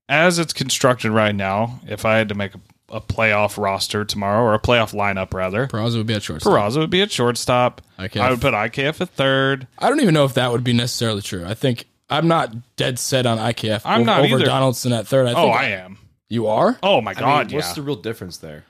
as 0.09 0.39
it's 0.39 0.53
constructed 0.53 1.11
right 1.11 1.35
now, 1.35 1.81
if 1.87 2.05
I 2.05 2.17
had 2.17 2.29
to 2.31 2.35
make 2.35 2.55
a, 2.55 2.61
a 2.89 3.01
playoff 3.01 3.63
roster 3.63 4.05
tomorrow 4.05 4.43
or 4.43 4.55
a 4.55 4.59
playoff 4.59 4.95
lineup 4.95 5.35
rather, 5.35 5.67
Peraza 5.67 5.97
would 5.99 6.07
be 6.07 6.15
at 6.15 6.23
shortstop. 6.23 6.53
Peraza 6.53 6.79
would 6.79 6.91
be 6.91 7.03
at 7.03 7.13
shortstop. 7.13 7.83
IKF. 7.99 8.21
I 8.21 8.31
would 8.31 8.41
put 8.41 8.55
IKF 8.55 9.01
at 9.03 9.11
third. 9.11 9.67
I 9.79 9.89
don't 9.91 10.01
even 10.01 10.15
know 10.15 10.25
if 10.25 10.35
that 10.35 10.51
would 10.53 10.65
be 10.65 10.73
necessarily 10.73 11.21
true. 11.23 11.45
I 11.45 11.53
think 11.55 11.85
I'm 12.09 12.29
not 12.29 12.77
dead 12.77 12.99
set 12.99 13.27
on 13.27 13.37
IKF 13.39 13.83
I'm 13.85 14.03
over, 14.03 14.05
not 14.07 14.21
over 14.21 14.37
either. 14.37 14.45
Donaldson 14.47 14.93
at 14.93 15.07
third. 15.07 15.27
I 15.27 15.33
Oh, 15.33 15.43
think 15.49 15.57
I 15.57 15.65
am. 15.71 15.99
You 16.29 16.47
are? 16.47 16.79
Oh 16.83 17.01
my 17.03 17.11
I 17.11 17.15
god, 17.15 17.47
mean, 17.49 17.57
what's 17.57 17.69
yeah. 17.69 17.75
the 17.75 17.83
real 17.83 17.97
difference 17.97 18.39
there? 18.39 18.65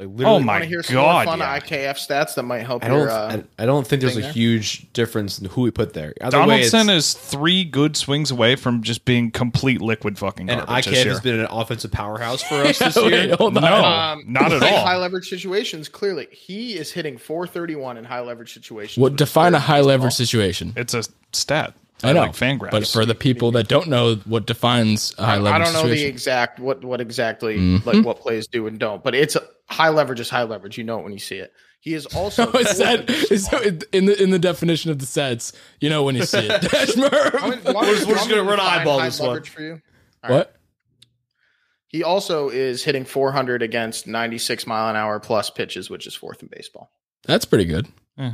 Like 0.00 0.08
Oh 0.08 0.12
literally, 0.12 0.44
my 0.44 0.52
Want 0.54 0.62
to 0.64 0.68
hear 0.68 0.82
some 0.82 0.94
God, 0.94 1.26
more 1.26 1.32
fun 1.36 1.38
yeah. 1.40 1.58
IKF 1.60 1.94
stats 2.08 2.34
that 2.36 2.42
might 2.44 2.60
help 2.60 2.82
I 2.84 2.88
don't. 2.88 2.98
your? 3.00 3.10
Uh, 3.10 3.42
I, 3.58 3.62
I 3.62 3.66
don't 3.66 3.86
think 3.86 4.00
there's 4.00 4.16
a 4.16 4.22
there? 4.22 4.32
huge 4.32 4.90
difference 4.94 5.38
in 5.38 5.44
who 5.50 5.60
we 5.60 5.70
put 5.70 5.92
there. 5.92 6.14
Either 6.22 6.38
way, 6.40 6.46
Donaldson 6.46 6.88
it's- 6.88 6.96
is 7.08 7.12
three 7.14 7.64
good 7.64 7.96
swings 7.98 8.30
away 8.30 8.56
from 8.56 8.82
just 8.82 9.04
being 9.04 9.30
complete 9.30 9.82
liquid 9.82 10.18
fucking 10.18 10.48
and 10.48 10.66
garbage 10.66 10.86
this 10.86 10.94
IKF 11.00 11.04
year. 11.04 11.12
has 11.12 11.20
been 11.20 11.40
an 11.40 11.48
offensive 11.50 11.92
powerhouse 11.92 12.42
for 12.42 12.54
us 12.62 12.78
this 12.78 12.96
year. 12.96 13.36
hold. 13.36 13.52
No, 13.54 13.60
um, 13.62 14.24
not 14.26 14.52
at 14.52 14.62
all. 14.62 14.84
High 14.86 14.96
leverage 14.96 15.28
situations, 15.28 15.88
clearly 15.90 16.28
he 16.32 16.76
is 16.78 16.90
hitting 16.92 17.18
431 17.18 17.98
in 17.98 18.04
high 18.04 18.20
leverage 18.20 18.54
situations. 18.54 18.96
What 19.02 19.16
define 19.16 19.54
a 19.54 19.58
high 19.58 19.74
baseball. 19.80 19.88
leverage 19.88 20.14
situation? 20.14 20.72
It's 20.76 20.94
a 20.94 21.04
stat. 21.32 21.74
I 22.02 22.12
know, 22.12 22.20
like 22.20 22.32
Fangraphs. 22.32 22.70
but 22.70 22.86
for 22.86 23.04
the 23.04 23.14
people 23.14 23.52
that 23.52 23.68
don't 23.68 23.88
know 23.88 24.16
what 24.24 24.46
defines 24.46 25.14
a 25.18 25.24
high 25.26 25.34
I, 25.34 25.38
leverage 25.38 25.60
I 25.68 25.72
don't 25.72 25.82
know 25.84 25.88
the 25.94 26.04
exact 26.04 26.58
what 26.58 26.84
what 26.84 27.00
exactly 27.00 27.58
Mhm. 27.58 27.84
like 27.86 28.04
what 28.04 28.20
plays 28.20 28.46
do 28.46 28.66
and 28.66 28.78
don't, 28.78 29.02
but 29.04 29.14
it's 29.14 29.36
a, 29.36 29.42
high 29.68 29.90
leverage 29.90 30.20
is 30.20 30.30
high 30.30 30.42
leverage. 30.44 30.78
You 30.78 30.84
know 30.84 30.98
it 30.98 31.02
when 31.04 31.12
you 31.12 31.18
see 31.18 31.36
it. 31.36 31.52
He 31.80 31.94
is 31.94 32.06
also 32.14 32.50
So 32.52 32.58
is 32.58 32.78
that 32.78 33.08
fourth 33.10 33.52
in 33.52 33.78
that 33.78 33.84
in 33.92 34.04
the 34.06 34.22
in 34.22 34.30
the 34.30 34.38
definition 34.38 34.90
of 34.90 34.98
the 34.98 35.06
sets? 35.06 35.52
You 35.80 35.88
know 35.90 36.02
when 36.04 36.14
you 36.16 36.24
see 36.24 36.38
it. 36.38 36.60
Dashmer. 36.62 37.40
I 37.40 37.50
mean, 37.50 37.60
We're 37.64 37.94
just- 37.94 38.06
we're 38.06 38.14
just 38.14 38.28
why 38.30 38.36
gonna 38.36 38.44
run 38.50 38.60
eyeball 38.60 39.00
this 39.00 39.18
one. 39.20 39.28
leverage 39.30 39.48
For 39.50 39.62
you? 39.62 39.72
All 40.24 40.30
right. 40.30 40.36
what? 40.38 40.56
He 41.88 42.04
also 42.04 42.50
is 42.50 42.84
hitting 42.84 43.04
400 43.04 43.62
against 43.62 44.06
96 44.06 44.66
mile 44.66 44.90
an 44.90 44.96
hour 44.96 45.18
plus 45.18 45.50
pitches, 45.50 45.90
which 45.90 46.06
is 46.06 46.14
fourth 46.14 46.40
in 46.42 46.48
baseball. 46.50 46.92
That's 47.24 47.44
pretty 47.44 47.64
good. 47.64 47.88
Uh, 48.16 48.32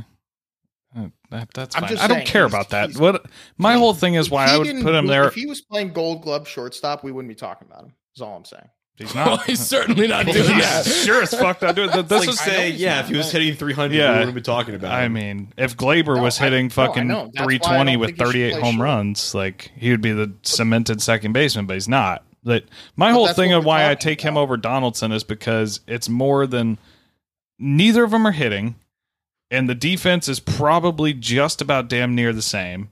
Mm, 0.97 1.11
that, 1.29 1.49
that's 1.53 1.75
I'm 1.75 1.81
fine. 1.81 1.89
just 1.91 2.03
I 2.03 2.07
don't 2.07 2.17
saying, 2.17 2.27
care 2.27 2.45
about 2.45 2.69
that. 2.71 2.95
What 2.97 3.25
my 3.57 3.73
whole 3.73 3.93
thing 3.93 4.15
is 4.15 4.29
why 4.31 4.45
I 4.47 4.57
would 4.57 4.63
didn't 4.65 4.83
put 4.83 4.95
him 4.95 5.05
there. 5.07 5.27
If 5.27 5.35
he 5.35 5.45
was 5.45 5.61
playing 5.61 5.93
Gold 5.93 6.23
Glove 6.23 6.47
shortstop, 6.47 7.03
we 7.03 7.11
wouldn't 7.11 7.29
be 7.29 7.35
talking 7.35 7.67
about 7.69 7.83
him. 7.85 7.93
Is 8.15 8.21
all 8.21 8.35
I'm 8.35 8.45
saying. 8.45 8.67
He's 8.95 9.13
Well, 9.13 9.27
not. 9.37 9.43
he's 9.45 9.59
certainly 9.59 10.07
not 10.07 10.25
doing 10.25 10.37
yeah, 10.37 10.81
that. 10.81 10.85
sure 10.87 11.21
as 11.21 11.31
fuck 11.31 11.61
not 11.61 11.75
doing 11.75 11.91
that. 11.91 12.09
This 12.09 12.21
Like 12.21 12.29
is 12.29 12.41
I 12.41 12.45
know 12.47 12.51
say, 12.53 12.69
yeah, 12.71 12.95
not, 12.95 13.03
if 13.03 13.09
he 13.11 13.17
was 13.17 13.27
but- 13.31 13.41
hitting 13.41 13.55
300, 13.55 13.95
Yeah. 13.95 14.11
we 14.13 14.17
wouldn't 14.19 14.35
be 14.35 14.41
talking 14.41 14.73
about. 14.73 14.91
I 14.91 15.03
him. 15.03 15.13
mean, 15.13 15.53
if 15.55 15.77
Gleyber 15.77 16.15
No, 16.15 16.23
was 16.23 16.41
I- 16.41 16.45
hitting 16.45 16.65
I 16.65 16.69
fucking 16.69 17.07
know. 17.07 17.25
That's 17.25 17.37
why 17.37 17.43
I 17.43 17.45
320 17.45 17.97
with 17.97 18.07
think 18.07 18.17
he 18.17 18.23
should 18.25 18.53
38 18.53 18.53
home 18.63 18.75
short. 18.77 18.83
runs, 18.83 19.35
like 19.35 19.71
he 19.75 19.91
would 19.91 20.01
be 20.01 20.13
the 20.13 20.33
cemented 20.41 20.99
second 21.03 21.33
baseman, 21.33 21.67
but 21.67 21.75
he's 21.75 21.87
not. 21.87 22.23
That 22.43 22.63
my 22.95 23.09
But 23.11 23.13
whole 23.13 23.27
thing 23.33 23.53
of 23.53 23.65
why 23.65 23.85
I 23.85 23.89
talking 23.93 23.97
take 23.99 24.21
him 24.21 24.35
over 24.37 24.57
Donaldson 24.57 25.11
is 25.11 25.23
because 25.23 25.81
it's 25.85 26.09
more 26.09 26.47
than 26.47 26.79
neither 27.59 28.03
of 28.03 28.09
them 28.11 28.25
are 28.25 28.31
hitting, 28.31 28.75
and 29.49 29.69
the 29.69 29.75
defense 29.75 30.27
is 30.27 30.39
probably 30.39 31.13
just 31.13 31.61
about 31.61 31.89
damn 31.89 32.15
near 32.15 32.33
the 32.33 32.41
same. 32.41 32.89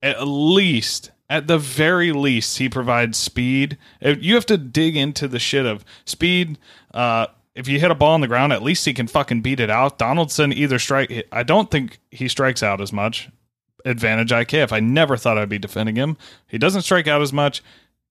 At 0.00 0.26
least, 0.26 1.10
at 1.28 1.46
the 1.46 1.58
very 1.58 2.12
least, 2.12 2.58
he 2.58 2.68
provides 2.68 3.16
speed. 3.16 3.78
You 4.00 4.34
have 4.34 4.46
to 4.46 4.58
dig 4.58 4.96
into 4.96 5.28
the 5.28 5.38
shit 5.38 5.64
of 5.64 5.84
speed. 6.04 6.58
Uh, 6.92 7.26
if 7.54 7.68
you 7.68 7.78
hit 7.78 7.90
a 7.90 7.94
ball 7.94 8.14
on 8.14 8.20
the 8.20 8.28
ground, 8.28 8.52
at 8.52 8.62
least 8.62 8.84
he 8.84 8.94
can 8.94 9.06
fucking 9.06 9.42
beat 9.42 9.60
it 9.60 9.70
out. 9.70 9.98
Donaldson 9.98 10.52
either 10.52 10.78
strike. 10.78 11.26
I 11.30 11.42
don't 11.42 11.70
think 11.70 12.00
he 12.10 12.28
strikes 12.28 12.62
out 12.62 12.80
as 12.80 12.92
much. 12.92 13.28
Advantage 13.84 14.30
IKF. 14.30 14.72
I 14.72 14.80
never 14.80 15.16
thought 15.16 15.38
I'd 15.38 15.48
be 15.48 15.58
defending 15.58 15.96
him. 15.96 16.16
He 16.46 16.58
doesn't 16.58 16.82
strike 16.82 17.08
out 17.08 17.20
as 17.20 17.32
much. 17.32 17.62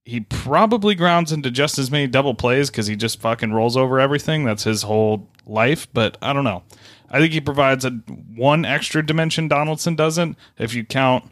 He 0.03 0.21
probably 0.21 0.95
grounds 0.95 1.31
into 1.31 1.51
just 1.51 1.77
as 1.79 1.91
many 1.91 2.07
double 2.07 2.33
plays 2.33 2.69
because 2.69 2.87
he 2.87 2.95
just 2.95 3.21
fucking 3.21 3.53
rolls 3.53 3.77
over 3.77 3.99
everything. 3.99 4.43
That's 4.43 4.63
his 4.63 4.83
whole 4.83 5.29
life. 5.45 5.87
But 5.93 6.17
I 6.21 6.33
don't 6.33 6.43
know. 6.43 6.63
I 7.11 7.19
think 7.19 7.33
he 7.33 7.41
provides 7.41 7.83
a 7.85 7.89
one 7.89 8.63
extra 8.65 9.05
dimension 9.05 9.47
Donaldson 9.47 9.95
doesn't. 9.95 10.37
If 10.57 10.73
you 10.73 10.85
count 10.85 11.25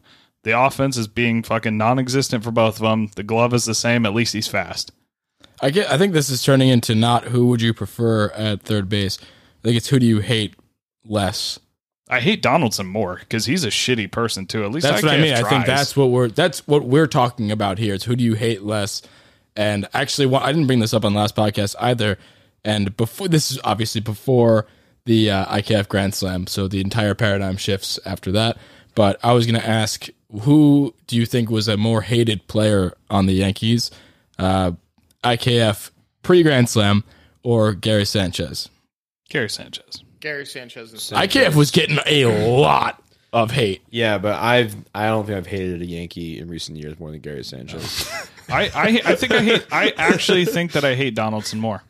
the 0.44 0.60
offense 0.60 0.98
as 0.98 1.08
being 1.08 1.42
fucking 1.42 1.78
non-existent 1.78 2.44
for 2.44 2.52
both 2.52 2.76
of 2.76 2.82
them, 2.82 3.10
the 3.16 3.24
glove 3.24 3.54
is 3.54 3.66
the 3.66 3.74
same. 3.74 4.06
At 4.06 4.14
least 4.14 4.34
he's 4.34 4.48
fast. 4.48 4.92
I 5.62 5.70
get. 5.70 5.90
I 5.90 5.98
think 5.98 6.14
this 6.14 6.30
is 6.30 6.44
turning 6.44 6.70
into 6.70 6.96
not 6.96 7.26
who 7.26 7.48
would 7.48 7.62
you 7.62 7.74
prefer 7.74 8.30
at 8.32 8.62
third 8.62 8.90
base. 8.90 9.18
I 9.22 9.62
think 9.64 9.78
it's 9.78 9.88
who 9.88 10.00
do 10.00 10.06
you 10.06 10.20
hate 10.20 10.56
less. 11.06 11.60
I 12.10 12.22
hate 12.22 12.42
Donaldson 12.42 12.88
more 12.88 13.18
because 13.18 13.46
he's 13.46 13.64
a 13.64 13.70
shitty 13.70 14.12
person 14.12 14.48
too. 14.48 14.64
At 14.64 14.72
least 14.72 14.84
That's 14.84 15.04
what 15.04 15.14
I 15.14 15.18
mean. 15.18 15.34
I 15.34 15.44
think 15.44 15.66
tries. 15.66 15.68
that's 15.68 15.98
what 15.98 16.10
we're 16.10 16.28
that's 16.30 16.68
what 16.68 16.84
we're 16.84 17.08
talking 17.08 17.52
about 17.52 17.78
here. 17.78 17.94
It's 17.94 18.06
who 18.06 18.16
do 18.16 18.24
you 18.24 18.34
hate 18.34 18.64
less? 18.64 19.02
And 19.56 19.88
actually, 19.94 20.26
well, 20.26 20.42
I 20.42 20.52
didn't 20.52 20.68
bring 20.68 20.80
this 20.80 20.94
up 20.94 21.06
on 21.06 21.14
last 21.14 21.36
podcast 21.36 21.76
either. 21.80 22.18
And 22.64 22.96
before 22.98 23.28
this 23.28 23.52
is 23.52 23.60
obviously 23.64 24.02
before 24.02 24.66
the 25.10 25.32
uh, 25.32 25.46
IKF 25.56 25.90
Grand 25.90 26.14
Slam, 26.14 26.46
so 26.46 26.68
the 26.68 26.80
entire 26.82 27.16
paradigm 27.16 27.58
shifts 27.58 27.98
after 28.06 28.32
that. 28.32 28.58
But 28.94 29.20
I 29.24 29.34
was 29.34 29.48
going 29.48 29.60
to 29.60 29.68
ask, 29.68 30.08
who 30.42 30.94
do 31.08 31.16
you 31.16 31.26
think 31.26 31.50
was 31.50 31.68
a 31.68 31.78
more 31.78 32.02
hated 32.02 32.46
player 32.46 32.94
on 33.10 33.26
the 33.26 33.34
Yankees, 33.34 33.90
uh, 34.38 34.74
IKF 35.24 35.90
pre 36.22 36.44
Grand 36.44 36.70
Slam 36.70 37.04
or 37.42 37.74
Gary 37.74 38.06
Sanchez? 38.06 38.70
Gary 39.30 39.50
Sanchez. 39.50 40.04
Gary 40.20 40.46
Sanchez 40.46 40.94
is 40.94 41.10
IKF 41.10 41.56
was 41.56 41.72
getting 41.72 41.98
a 42.06 42.26
lot 42.26 43.02
of 43.34 43.50
hate. 43.50 43.82
Yeah, 43.90 44.20
but 44.20 44.36
I've 44.36 44.76
I 44.94 45.08
don't 45.08 45.26
think 45.26 45.40
I've 45.40 45.48
hated 45.48 45.82
a 45.82 45.86
Yankee 45.88 46.38
in 46.38 46.48
recent 46.50 46.78
years 46.78 47.00
more 47.00 47.10
than 47.10 47.22
Gary 47.22 47.44
Sanchez. 47.44 48.08
I, 48.50 48.66
I 48.76 49.02
I 49.06 49.16
think 49.16 49.32
I 49.32 49.42
hate. 49.42 49.66
I 49.72 49.90
actually 49.98 50.46
think 50.46 50.74
that 50.74 50.86
I 50.86 50.94
hate 50.94 51.16
Donaldson 51.16 51.60
more. 51.60 51.82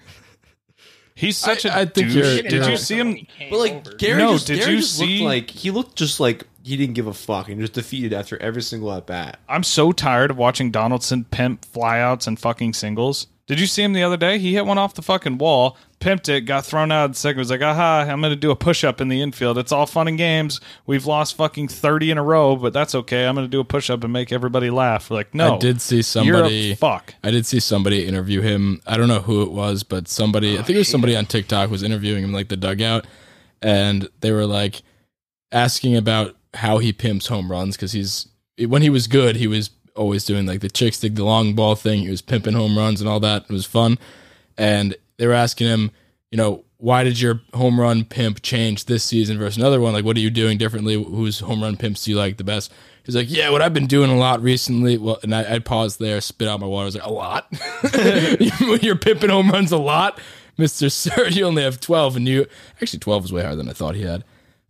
He's 1.20 1.36
such 1.38 1.66
a 1.66 1.76
I 1.76 1.84
think 1.86 2.08
douche. 2.12 2.16
you're- 2.16 2.42
Did 2.44 2.52
you're- 2.54 2.72
you 2.72 2.78
see 2.78 2.96
him? 2.98 3.28
but 3.50 3.60
like 3.60 3.98
Gary, 3.98 4.18
No, 4.24 4.34
just, 4.34 4.48
did 4.48 4.60
Gary 4.60 4.72
you 4.74 4.80
just 4.80 4.98
see- 4.98 5.20
looked 5.20 5.26
like 5.26 5.50
he 5.52 5.70
looked 5.72 5.96
just 5.98 6.20
like 6.20 6.46
he 6.64 6.78
didn't 6.78 6.94
give 6.96 7.08
a 7.08 7.14
fuck 7.14 7.50
and 7.50 7.60
just 7.60 7.74
defeated 7.74 8.14
after 8.14 8.42
every 8.42 8.62
single 8.62 8.92
at 8.94 9.06
bat. 9.06 9.40
I'm 9.50 9.64
so 9.64 9.92
tired 9.92 10.32
of 10.32 10.38
watching 10.38 10.72
Donaldson 10.72 11.26
pimp 11.26 11.66
flyouts 11.74 12.26
and 12.28 12.40
fucking 12.40 12.74
singles. 12.74 13.28
Did 13.50 13.60
you 13.60 13.65
see 13.65 13.82
him 13.82 13.94
the 13.94 14.03
other 14.03 14.15
day? 14.15 14.38
He 14.38 14.53
hit 14.53 14.68
one 14.68 14.77
off 14.77 14.94
the 14.94 15.01
fucking 15.01 15.39
wall, 15.39 15.75
pimped 16.00 16.29
it, 16.29 16.41
got 16.41 16.68
thrown 16.68 16.91
out 16.91 17.06
of 17.06 17.12
the 17.13 17.18
second. 17.18 17.39
Was 17.39 17.50
like, 17.50 17.63
aha, 17.63 18.06
I'm 18.08 18.22
going 18.22 18.32
to 18.32 18.36
do 18.36 18.51
a 18.51 18.56
push 18.56 18.84
up 18.84 19.01
in 19.01 19.08
the 19.08 19.24
infield. 19.24 19.58
It's 19.58 19.72
all 19.72 19.88
fun 19.88 20.08
and 20.08 20.20
games. 20.20 20.62
We've 20.86 21.08
lost 21.08 21.36
fucking 21.36 21.70
30 21.70 22.12
in 22.12 22.20
a 22.20 22.24
row, 22.24 22.56
but 22.56 22.74
that's 22.74 22.94
okay. 22.94 23.25
I'm 23.25 23.34
going 23.34 23.48
to 23.48 23.51
do 23.51 23.60
a 23.60 23.63
push 23.63 23.89
up 23.89 24.03
and 24.03 24.13
make 24.13 24.32
everybody 24.32 24.70
laugh. 24.70 25.10
We're 25.10 25.15
like, 25.15 25.34
no. 25.34 25.56
I 25.56 25.58
did 25.58 25.82
see 25.82 25.96
You're 25.96 26.03
somebody. 26.03 26.74
a 26.74 26.75
fuck. 26.75 27.15
I 27.24 27.32
did 27.32 27.48
see 27.48 27.60
somebody 27.60 28.06
interview 28.06 28.41
him. 28.41 28.82
I 28.86 28.98
don't 28.98 29.08
know 29.08 29.22
who 29.22 29.41
it 29.41 29.51
was, 29.51 29.82
but 29.82 30.08
somebody, 30.08 30.60
I 30.60 30.62
think 30.62 30.75
it 30.75 30.77
was 30.77 30.88
somebody 30.88 31.15
on 31.15 31.25
TikTok 31.25 31.72
was 31.72 31.82
interviewing 31.82 32.24
him 32.24 32.32
like 32.32 32.50
the 32.50 32.58
dugout 32.58 33.08
and 33.63 34.08
they 34.22 34.32
were 34.32 34.46
like 34.46 34.84
asking 35.51 35.96
about 35.96 36.36
how 36.53 36.77
he 36.77 36.94
pimps 36.94 37.27
home 37.27 37.51
runs 37.51 37.77
cuz 37.77 37.94
he's 37.94 38.27
when 38.68 38.82
he 38.82 38.89
was 38.89 39.08
good, 39.08 39.38
he 39.38 39.48
was 39.48 39.70
always 40.00 40.24
doing 40.24 40.46
like 40.46 40.62
the 40.62 40.70
chicks 40.70 41.00
dig 41.00 41.15
the 41.15 41.25
long 41.25 41.53
ball 41.53 41.75
thing. 41.75 42.00
He 42.00 42.10
was 42.10 42.22
pimping 42.22 42.53
home 42.53 42.77
runs 42.77 43.01
and 43.01 43.10
all 43.10 43.20
that. 43.20 43.44
It 43.44 43.51
was 43.51 43.65
fun. 43.65 44.00
And 44.58 44.96
they 45.18 45.27
were 45.27 45.34
asking 45.34 45.68
him, 45.68 45.91
you 46.32 46.38
know, 46.38 46.63
why 46.77 47.03
did 47.03 47.20
your 47.20 47.41
home 47.53 47.79
run 47.79 48.06
pimp 48.06 48.41
change 48.41 48.86
this 48.86 49.03
season 49.03 49.38
versus 49.38 49.58
another 49.58 49.82
one? 49.82 49.91
Like, 49.91 50.06
what 50.06 50.15
are 50.15 50.22
you 50.22 50.29
doing 50.29 50.58
differently? 50.58 50.94
Whose 50.94 51.41
home 51.41 51.62
run 51.62 51.75
pimps 51.75 52.06
do 52.06 52.12
you 52.12 52.18
like 52.18 52.38
the 52.38 52.46
best? 52.46 52.72
He's 53.03 53.15
like, 53.15 53.29
yeah, 53.29 53.50
what 53.50 53.62
I've 53.62 53.74
been 53.74 53.88
doing 53.88 54.10
a 54.10 54.15
lot 54.15 54.41
recently. 54.41 54.98
Well, 54.98 55.20
and 55.22 55.36
I, 55.36 55.56
I 55.56 55.60
paused 55.60 56.00
there, 56.00 56.22
spit 56.22 56.48
out 56.48 56.62
my 56.62 56.68
water. 56.68 56.84
I 56.84 56.86
was 56.86 56.96
like, 56.96 57.06
a 57.06 57.12
lot. 57.12 57.48
You're 58.84 58.96
pimping 58.96 59.29
home 59.29 59.50
runs 59.50 59.72
a 59.72 59.77
lot, 59.77 60.22
Mister 60.58 60.89
Sir. 60.89 61.27
You 61.27 61.46
only 61.46 61.63
have 61.63 61.82
twelve, 61.82 62.15
and 62.15 62.27
you 62.27 62.46
actually 62.82 63.00
twelve 63.00 63.25
is 63.25 63.34
way 63.34 63.44
higher 63.44 63.56
than 63.56 63.68
I 63.68 63.74
thought 63.74 63.96
he 63.96 64.03
had. 64.03 64.24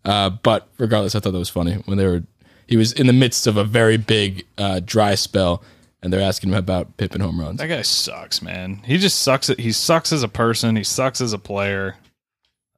Uh, 0.06 0.30
but 0.30 0.70
regardless, 0.80 1.14
I 1.14 1.20
thought 1.20 1.34
that 1.34 1.40
was 1.40 1.50
funny 1.50 1.76
when 1.86 1.98
they 1.98 2.08
were. 2.08 2.24
He 2.70 2.78
was 2.78 2.92
in 2.94 3.08
the 3.08 3.14
midst 3.14 3.48
of 3.48 3.58
a 3.58 3.64
very 3.64 3.98
big 3.98 4.46
uh, 4.60 4.80
dry 4.86 5.16
spell, 5.16 5.64
and 6.04 6.14
they're 6.14 6.22
asking 6.22 6.52
him 6.52 6.56
about 6.56 6.98
pimping 6.98 7.20
home 7.20 7.40
runs. 7.40 7.58
That 7.58 7.66
guy 7.66 7.82
sucks, 7.82 8.44
man. 8.44 8.84
He 8.86 9.00
just 9.00 9.24
sucks. 9.24 9.50
At, 9.50 9.60
he 9.60 9.72
sucks 9.72 10.14
as 10.14 10.22
a 10.22 10.28
person. 10.28 10.76
He 10.76 10.84
sucks 10.84 11.20
as 11.20 11.34
a 11.34 11.40
player. 11.40 11.96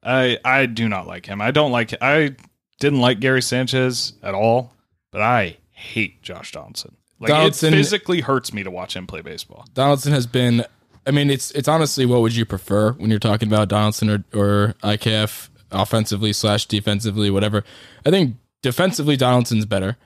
I 0.02 0.38
I 0.46 0.64
do 0.64 0.88
not 0.88 1.06
like 1.06 1.26
him. 1.26 1.42
I 1.42 1.50
don't 1.50 1.72
like. 1.72 1.92
I 2.00 2.36
didn't 2.80 3.02
like 3.02 3.20
Gary 3.20 3.42
Sanchez 3.42 4.14
at 4.22 4.32
all, 4.32 4.72
but 5.10 5.20
I 5.20 5.58
hate 5.72 6.22
Josh 6.22 6.52
Donaldson. 6.52 6.96
Like 7.20 7.28
Donaldson- 7.28 7.74
it 7.74 7.76
physically 7.76 8.22
hurts 8.22 8.54
me 8.54 8.62
to 8.62 8.70
watch 8.70 8.96
him 8.96 9.06
play 9.06 9.20
baseball. 9.20 9.66
Donaldson 9.74 10.14
has 10.14 10.26
been. 10.26 10.64
I 11.06 11.10
mean, 11.10 11.28
it's 11.28 11.50
it's 11.50 11.68
honestly 11.68 12.06
what 12.06 12.22
would 12.22 12.34
you 12.34 12.46
prefer 12.46 12.92
when 12.92 13.10
you're 13.10 13.18
talking 13.18 13.46
about 13.46 13.68
Donaldson 13.68 14.08
or, 14.08 14.24
or 14.32 14.74
IKF 14.82 15.50
offensively 15.70 16.32
slash 16.32 16.64
defensively, 16.64 17.30
whatever. 17.30 17.62
I 18.06 18.10
think 18.10 18.36
defensively 18.62 19.16
Donaldson's 19.16 19.66
better. 19.66 19.96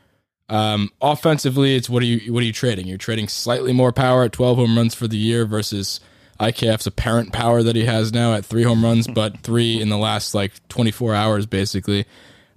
Um, 0.48 0.90
offensively, 1.00 1.75
it's 1.76 1.90
what 1.90 2.02
are 2.02 2.06
you 2.06 2.32
what 2.32 2.42
are 2.42 2.46
you 2.46 2.52
trading? 2.52 2.86
You're 2.86 2.98
trading 2.98 3.28
slightly 3.28 3.72
more 3.72 3.92
power 3.92 4.25
at 4.25 4.32
12 4.32 4.58
home 4.58 4.76
runs 4.76 4.94
for 4.94 5.08
the 5.08 5.16
year 5.16 5.44
versus 5.44 6.00
IKF's 6.38 6.86
apparent 6.86 7.32
power 7.32 7.62
that 7.62 7.76
he 7.76 7.84
has 7.84 8.12
now 8.12 8.34
at 8.34 8.44
three 8.44 8.62
home 8.62 8.84
runs, 8.84 9.08
but 9.08 9.38
three 9.42 9.80
in 9.80 9.88
the 9.88 9.98
last 9.98 10.34
like 10.34 10.52
24 10.68 11.14
hours, 11.14 11.46
basically. 11.46 12.04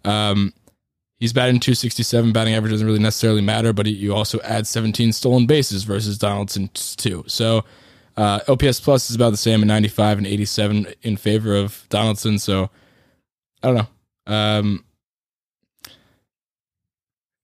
Um, 0.06 0.54
he's 1.18 1.34
batting 1.34 1.60
267. 1.60 2.32
Batting 2.32 2.54
average 2.54 2.72
doesn't 2.72 2.86
really 2.86 3.00
necessarily 3.00 3.42
matter, 3.42 3.74
but 3.74 3.86
he, 3.86 3.94
you 3.94 4.14
also 4.14 4.40
add 4.42 4.68
17 4.68 5.14
stolen 5.14 5.46
bases 5.46 5.84
versus 5.84 6.18
Donaldson's 6.18 6.96
two. 6.96 7.24
So 7.28 7.64
uh, 8.18 8.42
OPS 8.48 8.80
plus 8.82 9.10
is 9.10 9.16
about 9.16 9.32
the 9.32 9.38
same 9.38 9.62
at 9.62 9.68
95 9.68 10.20
and 10.20 10.28
87 10.28 10.88
in 11.02 11.18
favor 11.18 11.56
of 11.56 11.86
Donaldson. 11.90 12.38
So 12.38 12.70
I 13.64 13.68
don't 13.68 13.76
know. 13.76 14.34
Um, 14.34 14.86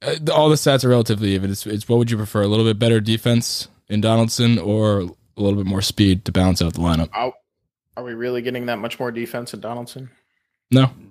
Uh, 0.05 0.31
all 0.31 0.49
the 0.49 0.55
stats 0.55 0.83
are 0.83 0.89
relatively 0.89 1.33
even. 1.35 1.51
It's, 1.51 1.65
it's 1.65 1.89
what 1.89 1.97
would 1.97 2.11
you 2.11 2.17
prefer? 2.17 2.43
A 2.43 2.47
little 2.47 2.65
bit 2.65 2.79
better 2.79 2.99
defense 2.99 3.67
in 3.87 4.01
Donaldson 4.01 4.57
or 4.59 4.99
a 5.37 5.41
little 5.41 5.61
bit 5.61 5.65
more 5.65 5.81
speed 5.81 6.25
to 6.25 6.31
balance 6.31 6.61
out 6.61 6.73
the 6.73 6.79
lineup? 6.79 7.09
Are 7.97 8.03
we 8.03 8.13
really 8.13 8.41
getting 8.41 8.65
that 8.65 8.77
much 8.77 8.99
more 8.99 9.11
defense 9.11 9.53
in 9.53 9.59
Donaldson? 9.61 10.09
No, 10.71 10.81
Nope. 10.81 10.91
There 10.91 11.01
you 11.01 11.04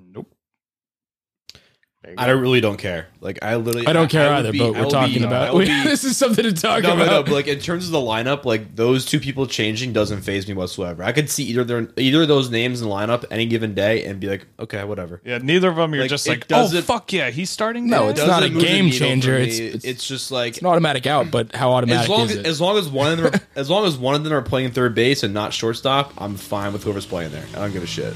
I 2.18 2.26
don't 2.26 2.40
really 2.40 2.60
don't 2.60 2.76
care. 2.76 3.06
Like 3.20 3.38
I 3.42 3.56
literally, 3.56 3.86
I 3.86 3.92
don't 3.92 4.10
care 4.10 4.28
would 4.30 4.38
either. 4.40 4.52
be- 4.52 4.58
but 4.58 4.66
I 4.66 4.70
we're 4.72 4.82
will 4.84 4.90
talking 4.90 5.18
be- 5.20 5.24
I 5.24 5.28
about 5.28 5.52
will 5.54 5.60
be- 5.66 5.82
this 5.84 6.04
is 6.04 6.16
something 6.16 6.44
to 6.44 6.52
talk 6.52 6.82
no, 6.82 6.90
no, 6.96 7.02
about. 7.02 7.10
no. 7.10 7.22
But 7.24 7.32
like 7.32 7.46
in 7.48 7.58
terms 7.60 7.86
of 7.86 7.92
the 7.92 7.98
lineup, 7.98 8.44
like 8.44 8.76
those 8.76 9.04
two 9.06 9.18
people 9.20 9.46
changing 9.46 9.92
doesn't 9.92 10.20
phase 10.22 10.46
me 10.46 10.54
whatsoever. 10.54 11.02
I 11.02 11.12
could 11.12 11.30
see 11.30 11.44
either 11.44 11.64
their 11.64 11.88
either 11.96 12.22
of 12.22 12.28
those 12.28 12.50
names 12.50 12.82
in 12.82 12.88
the 12.88 12.94
lineup 12.94 13.24
any 13.30 13.46
given 13.46 13.74
day 13.74 14.04
and 14.04 14.20
be 14.20 14.28
like, 14.28 14.46
okay, 14.60 14.84
whatever. 14.84 15.20
Yeah, 15.24 15.38
neither 15.38 15.70
of 15.70 15.76
them. 15.76 15.94
You're 15.94 16.02
Like, 16.04 16.10
just 16.10 16.26
it 16.26 16.30
like, 16.30 16.44
oh 16.46 16.62
doesn't- 16.62 16.82
fuck 16.82 17.12
yeah, 17.12 17.30
he's 17.30 17.48
starting. 17.50 17.88
No, 17.88 18.04
now? 18.04 18.08
it's 18.10 18.20
not 18.20 18.42
a 18.42 18.48
Doesn't 18.48 18.52
move 18.54 18.62
the 18.62 18.68
game 18.68 18.84
needle 18.86 18.98
for 18.98 19.04
changer. 19.04 19.38
me. 19.38 19.42
It's- 19.44 19.58
It's, 19.60 19.84
it's- 19.84 20.06
just 20.06 20.30
like 20.30 20.48
it's 20.54 20.58
an 20.58 20.66
automatic 20.66 21.06
out, 21.06 21.30
but 21.30 21.54
how 21.54 21.72
automatic 21.72 22.02
as 22.02 22.08
long 22.10 22.24
is 22.26 22.30
as, 22.32 22.36
it? 22.38 22.46
as 22.46 22.60
long 22.60 22.76
as 22.76 22.88
one 22.88 23.12
of 23.12 23.18
them 23.18 23.26
are, 23.34 23.40
as 23.56 23.70
long 23.70 23.86
as 23.86 23.96
one 23.96 24.14
of 24.14 24.24
them 24.24 24.32
are 24.32 24.42
playing 24.42 24.72
third 24.72 24.94
base 24.94 25.22
and 25.22 25.32
not 25.32 25.52
shortstop, 25.54 26.12
I'm 26.18 26.36
fine 26.36 26.72
with 26.74 26.84
whoever's 26.84 27.06
playing 27.06 27.32
there. 27.32 27.44
I 27.54 27.60
don't 27.60 27.72
give 27.72 27.82
a 27.82 27.86
shit. 27.86 28.14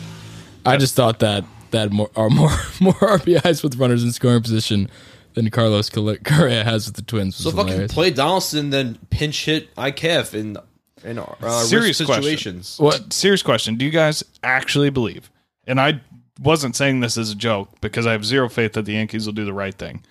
I 0.67 0.77
just 0.77 0.95
thought 0.95 1.21
that 1.21 1.45
that 1.71 1.91
more 1.93 2.11
are 2.17 2.31
more 2.31 2.51
more 2.81 2.95
RBIs 2.95 3.63
with 3.63 3.77
runners 3.77 4.05
in 4.05 4.13
scoring 4.13 4.43
position 4.43 4.91
than 5.35 5.51
Carlos 5.51 5.91
Correa 5.91 6.65
has 6.65 6.87
with 6.87 6.97
the 6.97 7.03
Twins. 7.03 7.37
So 7.37 7.47
was 7.47 7.55
fucking 7.55 7.69
hilarious. 7.69 7.93
play 7.95 8.11
Donaldson, 8.11 8.71
then 8.71 8.99
pinch 9.11 9.45
hit 9.45 9.75
IKF 9.77 10.35
in 10.35 10.57
in 11.05 11.19
uh, 11.19 11.61
Serious 11.63 12.01
risk 12.01 12.07
question. 12.07 12.23
situations. 12.25 12.77
What? 12.79 13.13
Serious 13.13 13.43
question. 13.43 13.77
Do 13.77 13.85
you 13.85 13.91
guys 13.91 14.25
actually 14.43 14.91
believe? 14.91 15.31
And 15.67 15.81
I 15.81 16.01
wasn't 16.41 16.77
saying 16.77 17.01
this 17.01 17.17
as 17.19 17.31
a 17.31 17.35
joke 17.35 17.71
because 17.81 18.07
I 18.07 18.13
have 18.13 18.25
zero 18.25 18.49
faith 18.49 18.73
that 18.73 18.85
the 18.85 18.93
Yankees 18.95 19.27
will 19.27 19.33
do 19.33 19.45
the 19.45 19.53
right 19.53 19.75
thing. 19.75 20.05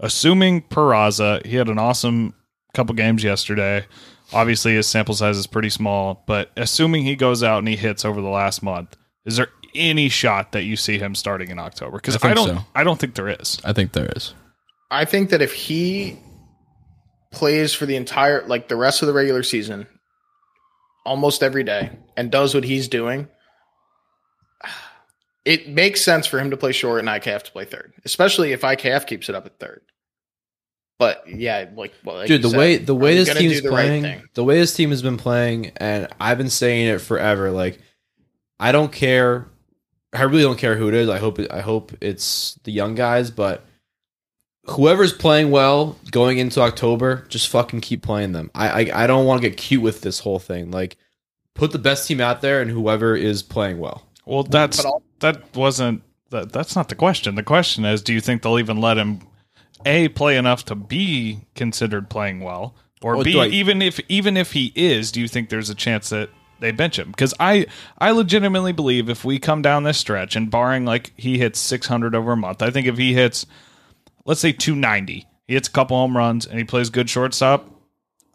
Assuming 0.00 0.62
Peraza, 0.62 1.44
he 1.46 1.56
had 1.56 1.68
an 1.68 1.78
awesome 1.78 2.34
couple 2.74 2.94
games 2.94 3.22
yesterday. 3.22 3.86
Obviously, 4.32 4.74
his 4.74 4.86
sample 4.88 5.14
size 5.14 5.36
is 5.36 5.46
pretty 5.46 5.70
small, 5.70 6.24
but 6.26 6.50
assuming 6.56 7.04
he 7.04 7.14
goes 7.14 7.42
out 7.42 7.58
and 7.58 7.68
he 7.68 7.76
hits 7.76 8.04
over 8.04 8.20
the 8.20 8.28
last 8.28 8.62
month, 8.62 8.96
is 9.24 9.36
there 9.36 9.48
any 9.74 10.08
shot 10.08 10.52
that 10.52 10.64
you 10.64 10.76
see 10.76 10.98
him 10.98 11.14
starting 11.14 11.50
in 11.50 11.58
October? 11.58 11.98
Because 11.98 12.22
I 12.22 12.30
I, 12.30 12.34
don't, 12.34 12.48
so. 12.48 12.58
I 12.74 12.84
don't 12.84 12.98
think 12.98 13.14
there 13.14 13.28
is. 13.28 13.60
I 13.64 13.72
think 13.72 13.92
there 13.92 14.10
is. 14.14 14.34
I 14.90 15.04
think 15.04 15.30
that 15.30 15.42
if 15.42 15.52
he 15.52 16.18
plays 17.32 17.74
for 17.74 17.84
the 17.86 17.96
entire 17.96 18.46
like 18.46 18.68
the 18.68 18.76
rest 18.76 19.02
of 19.02 19.08
the 19.08 19.12
regular 19.12 19.42
season 19.42 19.88
almost 21.04 21.42
every 21.42 21.64
day 21.64 21.90
and 22.16 22.30
does 22.30 22.54
what 22.54 22.64
he's 22.64 22.88
doing, 22.88 23.28
it 25.44 25.68
makes 25.68 26.00
sense 26.00 26.26
for 26.26 26.38
him 26.38 26.50
to 26.50 26.56
play 26.56 26.72
short 26.72 27.00
and 27.00 27.08
IKF 27.08 27.42
to 27.42 27.52
play 27.52 27.64
third, 27.64 27.92
especially 28.04 28.52
if 28.52 28.60
IKF 28.60 29.06
keeps 29.06 29.28
it 29.28 29.34
up 29.34 29.46
at 29.46 29.58
third. 29.58 29.82
But 30.98 31.24
yeah, 31.28 31.68
like 31.74 31.92
well, 32.04 32.16
like 32.16 32.28
Dude, 32.28 32.42
the 32.42 32.50
said, 32.50 32.58
way 32.58 32.76
the 32.76 32.94
way 32.94 33.16
this 33.16 33.28
gonna 33.28 33.40
team's 33.40 33.62
the 33.62 33.70
right 33.70 33.86
playing, 33.86 34.02
thing? 34.02 34.22
the 34.34 34.44
way 34.44 34.58
this 34.58 34.74
team 34.74 34.90
has 34.90 35.02
been 35.02 35.16
playing, 35.16 35.72
and 35.76 36.08
I've 36.20 36.38
been 36.38 36.50
saying 36.50 36.86
it 36.86 37.00
forever. 37.00 37.50
Like, 37.50 37.80
I 38.60 38.70
don't 38.70 38.92
care. 38.92 39.48
I 40.14 40.22
really 40.22 40.42
don't 40.42 40.58
care 40.58 40.76
who 40.76 40.88
it 40.88 40.94
is. 40.94 41.08
I 41.08 41.18
hope 41.18 41.38
it, 41.38 41.52
I 41.52 41.60
hope 41.60 41.92
it's 42.00 42.58
the 42.64 42.72
young 42.72 42.94
guys, 42.94 43.30
but 43.30 43.64
whoever's 44.66 45.12
playing 45.12 45.50
well 45.50 45.98
going 46.10 46.38
into 46.38 46.60
October, 46.60 47.26
just 47.28 47.48
fucking 47.48 47.80
keep 47.80 48.02
playing 48.02 48.32
them. 48.32 48.50
I 48.54 48.68
I, 48.90 49.04
I 49.04 49.06
don't 49.06 49.26
want 49.26 49.42
to 49.42 49.48
get 49.48 49.56
cute 49.56 49.82
with 49.82 50.00
this 50.02 50.20
whole 50.20 50.38
thing. 50.38 50.70
Like, 50.70 50.96
put 51.54 51.72
the 51.72 51.78
best 51.78 52.06
team 52.08 52.20
out 52.20 52.40
there, 52.40 52.60
and 52.60 52.70
whoever 52.70 53.16
is 53.16 53.42
playing 53.42 53.78
well. 53.78 54.06
Well, 54.24 54.44
that's 54.44 54.84
that 55.20 55.54
wasn't 55.54 56.02
that. 56.30 56.52
That's 56.52 56.76
not 56.76 56.88
the 56.88 56.94
question. 56.94 57.34
The 57.34 57.42
question 57.42 57.84
is, 57.84 58.02
do 58.02 58.12
you 58.12 58.20
think 58.20 58.42
they'll 58.42 58.58
even 58.58 58.80
let 58.80 58.96
him 58.96 59.20
a 59.84 60.08
play 60.08 60.36
enough 60.36 60.64
to 60.66 60.74
be 60.74 61.40
considered 61.54 62.08
playing 62.08 62.40
well, 62.40 62.74
or 63.02 63.16
Well, 63.16 63.24
b 63.24 63.44
even 63.46 63.82
if 63.82 64.00
even 64.08 64.36
if 64.36 64.52
he 64.52 64.72
is, 64.74 65.12
do 65.12 65.20
you 65.20 65.28
think 65.28 65.48
there's 65.48 65.70
a 65.70 65.74
chance 65.74 66.08
that 66.10 66.30
they 66.64 66.72
bench 66.72 66.98
him? 66.98 67.10
Because 67.10 67.34
I 67.38 67.66
I 67.98 68.10
legitimately 68.10 68.72
believe 68.72 69.08
if 69.08 69.24
we 69.24 69.38
come 69.38 69.62
down 69.62 69.84
this 69.84 69.98
stretch 69.98 70.34
and 70.34 70.50
barring 70.50 70.84
like 70.84 71.12
he 71.16 71.38
hits 71.38 71.60
600 71.60 72.14
over 72.14 72.32
a 72.32 72.36
month, 72.36 72.62
I 72.62 72.70
think 72.70 72.86
if 72.86 72.98
he 72.98 73.14
hits 73.14 73.46
let's 74.24 74.40
say 74.40 74.52
290, 74.52 75.26
he 75.46 75.54
hits 75.54 75.68
a 75.68 75.70
couple 75.70 75.96
home 75.96 76.16
runs 76.16 76.46
and 76.46 76.58
he 76.58 76.64
plays 76.64 76.90
good 76.90 77.08
shortstop. 77.08 77.70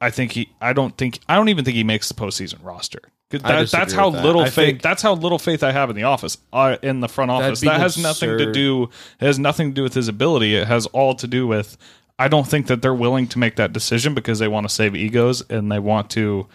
I 0.02 0.10
think 0.10 0.32
he. 0.32 0.50
I 0.62 0.74
don't 0.74 0.98
think. 0.98 1.20
I 1.28 1.36
don't 1.36 1.50
even 1.50 1.66
think 1.66 1.76
he 1.76 1.84
makes 1.84 2.08
the 2.08 2.14
postseason 2.14 2.64
roster. 2.64 3.02
That, 3.32 3.70
that's 3.70 3.94
how 3.94 4.10
that. 4.10 4.24
little 4.24 4.42
I 4.42 4.50
faith. 4.50 4.82
that's 4.82 5.04
how 5.04 5.14
little 5.14 5.38
faith 5.38 5.62
I 5.62 5.72
have 5.72 5.90
in 5.92 5.96
the 5.96 6.04
office, 6.04 6.38
uh, 6.52 6.78
in 6.82 7.00
the 7.00 7.10
front 7.10 7.30
office. 7.30 7.62
That 7.62 7.80
has 7.80 7.98
nothing 7.98 8.38
to 8.38 8.52
do. 8.52 8.84
It 9.20 9.26
has 9.26 9.38
nothing 9.38 9.70
to 9.70 9.74
do 9.74 9.84
with 9.84 9.94
his 9.94 10.08
ability. 10.08 10.56
It 10.56 10.68
has 10.68 10.86
all 10.88 11.16
to 11.16 11.28
do 11.28 11.46
with. 11.46 11.78
I 12.18 12.28
don't 12.28 12.48
think 12.48 12.68
that 12.68 12.82
they're 12.82 12.94
willing 12.94 13.28
to 13.28 13.40
make 13.40 13.56
that 13.58 13.72
decision 13.72 14.14
because 14.14 14.40
they 14.40 14.48
want 14.48 14.68
to 14.68 14.74
save 14.74 14.96
egos 14.96 15.42
and 15.50 15.72
they 15.72 15.80
want 15.80 16.10
to 16.12 16.48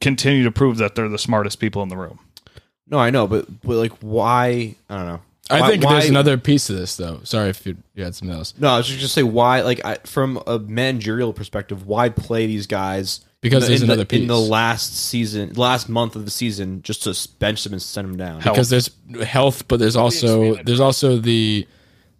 continue 0.00 0.44
to 0.44 0.50
prove 0.50 0.78
that 0.78 0.94
they're 0.94 1.08
the 1.08 1.18
smartest 1.18 1.60
people 1.60 1.82
in 1.82 1.88
the 1.88 1.96
room. 1.96 2.18
No, 2.86 2.98
I 2.98 3.10
know, 3.10 3.26
but 3.26 3.46
but 3.62 3.76
like, 3.76 3.92
why? 4.00 4.76
I 4.88 4.96
don't 4.96 5.06
know. 5.06 5.20
I 5.50 5.60
Why- 5.60 5.68
think 5.70 5.82
there's 5.82 6.08
another 6.08 6.38
piece 6.38 6.68
to 6.68 6.72
this, 6.72 6.96
though. 6.96 7.20
Sorry 7.24 7.50
if 7.50 7.66
you, 7.66 7.76
you 7.94 8.02
had 8.02 8.14
something 8.14 8.34
else. 8.36 8.54
No, 8.58 8.68
I 8.68 8.78
was 8.78 8.86
just 8.86 8.98
gonna 8.98 9.08
say 9.08 9.22
why, 9.22 9.60
like, 9.60 9.84
I, 9.84 9.96
from 10.04 10.42
a 10.46 10.58
managerial 10.58 11.34
perspective, 11.34 11.86
why 11.86 12.08
play 12.08 12.46
these 12.46 12.66
guys? 12.66 13.20
Because 13.42 13.64
in, 13.64 13.68
there's 13.68 13.82
in 13.82 13.90
another 13.90 14.04
the, 14.04 14.22
in 14.22 14.26
the 14.26 14.38
last 14.38 14.96
season, 14.96 15.52
last 15.52 15.90
month 15.90 16.16
of 16.16 16.24
the 16.24 16.30
season, 16.30 16.80
just 16.80 17.02
to 17.02 17.28
bench 17.40 17.62
them 17.62 17.74
and 17.74 17.82
send 17.82 18.08
them 18.08 18.16
down. 18.16 18.38
because 18.38 18.70
there's 18.70 18.90
health, 19.22 19.68
but 19.68 19.78
there's 19.80 19.96
also 19.96 20.54
there's 20.62 20.80
also 20.80 21.18
the 21.18 21.68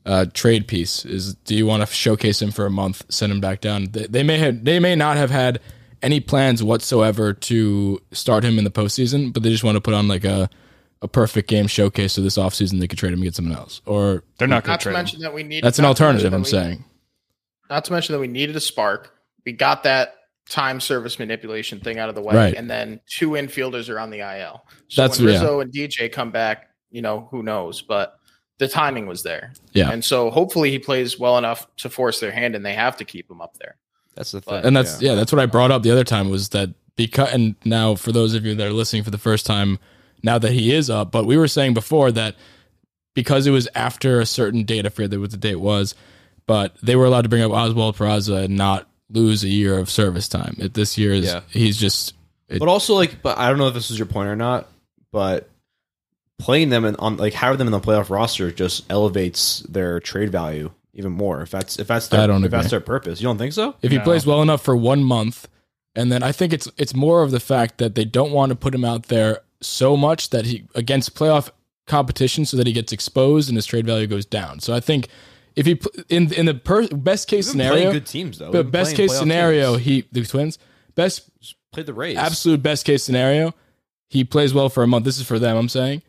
uh, 0.04 0.26
trade 0.34 0.68
piece. 0.68 1.06
Is 1.06 1.34
do 1.34 1.54
you 1.54 1.64
want 1.64 1.82
to 1.82 1.87
showcase 1.94 2.42
him 2.42 2.50
for 2.50 2.66
a 2.66 2.70
month, 2.70 3.06
send 3.08 3.32
him 3.32 3.40
back 3.40 3.62
down? 3.62 3.87
They, 3.90 4.06
they 4.06 4.22
may 4.22 4.37
have 4.37 4.62
they 4.64 4.78
may 4.78 4.94
not 4.96 5.16
have 5.16 5.30
had 5.30 5.60
any 6.04 6.20
plans 6.20 6.62
whatsoever 6.62 7.32
to 7.32 8.00
start 8.12 8.44
him 8.44 8.58
in 8.58 8.64
the 8.64 8.70
postseason, 8.70 9.32
but 9.32 9.42
they 9.42 9.50
just 9.50 9.64
want 9.64 9.76
to 9.76 9.80
put 9.80 9.94
on 9.94 10.06
like 10.08 10.24
a 10.24 10.48
a 11.02 11.08
perfect 11.08 11.48
game 11.48 11.66
showcase. 11.66 12.12
So 12.14 12.22
this 12.22 12.38
offseason 12.38 12.80
they 12.80 12.86
could 12.88 12.98
trade 12.98 13.08
him 13.12 13.18
and 13.18 13.24
get 13.24 13.34
someone 13.34 13.56
else, 13.56 13.80
or 13.86 14.22
They're 14.38 14.48
not 14.48 14.64
going 14.64 14.72
Not 14.72 14.80
to 14.80 14.84
to 14.84 14.84
trade. 14.84 14.92
him. 14.92 14.94
mention 14.98 15.20
that 15.20 15.34
we 15.34 15.42
need. 15.42 15.64
that's 15.64 15.78
an 15.78 15.84
alternative. 15.84 16.32
I'm 16.32 16.42
that 16.42 16.46
we- 16.46 16.50
saying. 16.50 16.84
Not 17.70 17.84
to 17.86 17.92
mention 17.92 18.12
that 18.14 18.20
we 18.20 18.28
needed 18.28 18.54
a 18.56 18.60
spark. 18.60 19.10
We 19.44 19.52
got 19.52 19.82
that 19.84 20.14
time 20.48 20.78
service 20.80 21.18
manipulation 21.18 21.80
thing 21.80 21.98
out 21.98 22.08
of 22.10 22.14
the 22.14 22.20
way, 22.22 22.34
Right. 22.34 22.54
and 22.54 22.70
then 22.70 23.00
two 23.08 23.30
infielders 23.30 23.88
are 23.88 23.98
on 23.98 24.10
the 24.10 24.20
IL. 24.20 24.62
So 24.88 25.02
That's- 25.02 25.18
when 25.18 25.28
yeah. 25.28 25.34
Rizzo 25.40 25.60
and 25.60 25.72
DJ 25.72 26.08
come 26.10 26.30
back. 26.30 26.68
You 26.90 27.02
know 27.02 27.26
who 27.30 27.42
knows, 27.42 27.82
but 27.82 28.14
the 28.58 28.68
timing 28.68 29.06
was 29.06 29.22
there. 29.24 29.52
Yeah. 29.72 29.90
and 29.90 30.04
so 30.04 30.30
hopefully 30.30 30.70
he 30.70 30.78
plays 30.78 31.18
well 31.18 31.36
enough 31.38 31.66
to 31.78 31.90
force 31.90 32.20
their 32.20 32.30
hand, 32.30 32.54
and 32.54 32.64
they 32.64 32.74
have 32.74 32.96
to 32.98 33.04
keep 33.04 33.28
him 33.30 33.40
up 33.40 33.56
there. 33.58 33.76
That's 34.16 34.33
the 34.33 34.40
But- 34.40 34.62
thing, 34.62 34.66
and 34.68 34.77
that's 34.77 35.00
yeah. 35.03 35.14
that's 35.14 35.33
what 35.33 35.40
I 35.40 35.46
brought 35.46 35.70
up 35.70 35.83
the 35.83 35.90
other 35.90 36.05
time 36.05 36.31
was 36.31 36.50
that 36.50 36.70
because 36.96 37.33
and 37.33 37.55
now 37.64 37.94
for 37.94 38.12
those 38.12 38.35
of 38.35 38.44
you 38.46 38.55
that 38.55 38.66
are 38.66 38.72
listening 38.72 39.03
for 39.03 39.11
the 39.11 39.18
first 39.18 39.44
time, 39.46 39.79
now 40.22 40.38
that 40.38 40.53
he 40.53 40.72
is 40.72 40.88
up, 40.90 41.11
but 41.11 41.24
we 41.27 41.37
were 41.37 41.48
saying 41.48 41.74
before 41.74 42.12
that 42.12 42.37
because 43.14 43.46
it 43.46 43.50
was 43.50 43.68
after 43.74 44.20
a 44.20 44.27
certain 44.27 44.64
date, 44.64 44.87
I 44.87 44.88
forget 44.88 45.18
what 45.20 45.31
the 45.31 45.37
date 45.37 45.57
was, 45.61 45.94
but 46.46 46.74
they 46.83 46.96
were 46.96 47.05
allowed 47.07 47.22
to 47.22 47.29
bring 47.29 47.42
up 47.42 47.53
Oswald 47.53 47.96
Peraza 47.96 48.44
and 48.44 48.57
not 48.57 48.88
lose 49.11 49.44
a 49.44 49.48
year 49.48 49.79
of 49.79 49.90
service 49.90 50.29
time. 50.29 50.57
It, 50.59 50.74
this 50.74 50.96
year 50.98 51.12
is 51.12 51.27
Yeah. 51.27 51.40
he's 51.50 51.77
just 51.77 52.14
it, 52.48 52.59
But 52.59 52.68
also, 52.68 52.94
like, 52.94 53.22
but 53.22 53.38
I 53.38 53.48
don't 53.48 53.59
know 53.59 53.68
if 53.68 53.74
this 53.74 53.90
is 53.90 53.98
your 53.98 54.07
point 54.07 54.29
or 54.29 54.37
not, 54.37 54.68
but 55.12 55.48
playing 56.38 56.68
them 56.68 56.85
in, 56.85 56.94
on 56.96 57.16
like 57.16 57.33
having 57.33 57.59
them 57.59 57.68
in 57.68 57.72
the 57.72 57.81
playoff 57.81 58.11
roster 58.11 58.50
just 58.50 58.85
elevates 58.90 59.61
their 59.68 59.98
trade 60.00 60.31
value 60.31 60.70
even 60.94 61.12
more. 61.12 61.42
If 61.42 61.50
that's 61.50 61.78
if 61.78 61.87
that's 61.88 62.09
their, 62.09 62.20
I 62.20 62.26
don't 62.26 62.44
if 62.44 62.50
that's 62.50 62.70
their 62.70 62.80
purpose, 62.80 63.20
you 63.20 63.24
don't 63.26 63.38
think 63.38 63.52
so? 63.52 63.74
if 63.83 63.90
he 63.90 63.98
No. 63.98 64.04
plays 64.04 64.26
well 64.26 64.42
enough 64.42 64.62
for 64.62 64.76
one 64.76 65.02
month, 65.04 65.48
and 65.94 66.11
then 66.11 66.22
I 66.22 66.33
think 66.33 66.52
it's 66.52 66.68
it's 66.76 66.94
more 66.94 67.22
of 67.22 67.30
the 67.30 67.40
fact 67.40 67.78
that 67.78 67.94
they 67.94 68.04
don't 68.04 68.33
want 68.33 68.50
to 68.50 68.57
put 68.57 68.74
him 68.74 68.85
out 68.85 69.04
there 69.04 69.40
so 69.61 69.96
much 69.96 70.30
that 70.30 70.46
he 70.46 70.64
against 70.74 71.14
playoff 71.14 71.50
competition, 71.87 72.44
so 72.46 72.57
that 72.57 72.66
he 72.66 72.72
gets 72.72 72.92
exposed 72.92 73.48
and 73.48 73.57
his 73.57 73.66
trade 73.66 73.87
value 73.87 74.07
goes 74.07 74.24
down. 74.26 74.61
So 74.61 74.74
I 74.74 74.80
think 74.80 75.09
if 75.57 75.66
he 75.66 75.74
pl- 75.76 75.92
in 76.09 76.33
in 76.33 76.46
the 76.46 76.54
per, 76.54 76.87
best 76.88 77.28
case 77.28 77.46
They've 77.52 77.59
been 77.59 77.66
scenario, 77.68 77.92
good 77.92 78.07
teams 78.07 78.38
though. 78.38 78.46
They've 78.46 78.52
but 78.52 78.62
been 78.64 78.70
best 78.70 78.94
playing 78.94 79.09
case 79.09 79.16
playoff 79.16 79.20
scenario, 79.20 79.72
teams. 79.76 79.85
he 79.85 80.04
the 80.12 80.24
Twins 80.24 80.59
best 80.94 81.30
played 81.72 81.87
the 81.87 81.94
Rays. 81.94 82.16
absolute 82.16 82.62
best 82.62 82.85
case 82.87 83.02
scenario, 83.02 83.52
he 84.09 84.24
plays 84.24 84.54
well 84.54 84.68
for 84.68 84.83
a 84.83 84.87
month. 84.87 85.04
This 85.04 85.18
is 85.18 85.26
for 85.26 85.38
them. 85.38 85.57
I'm 85.57 85.68
saying 85.68 86.02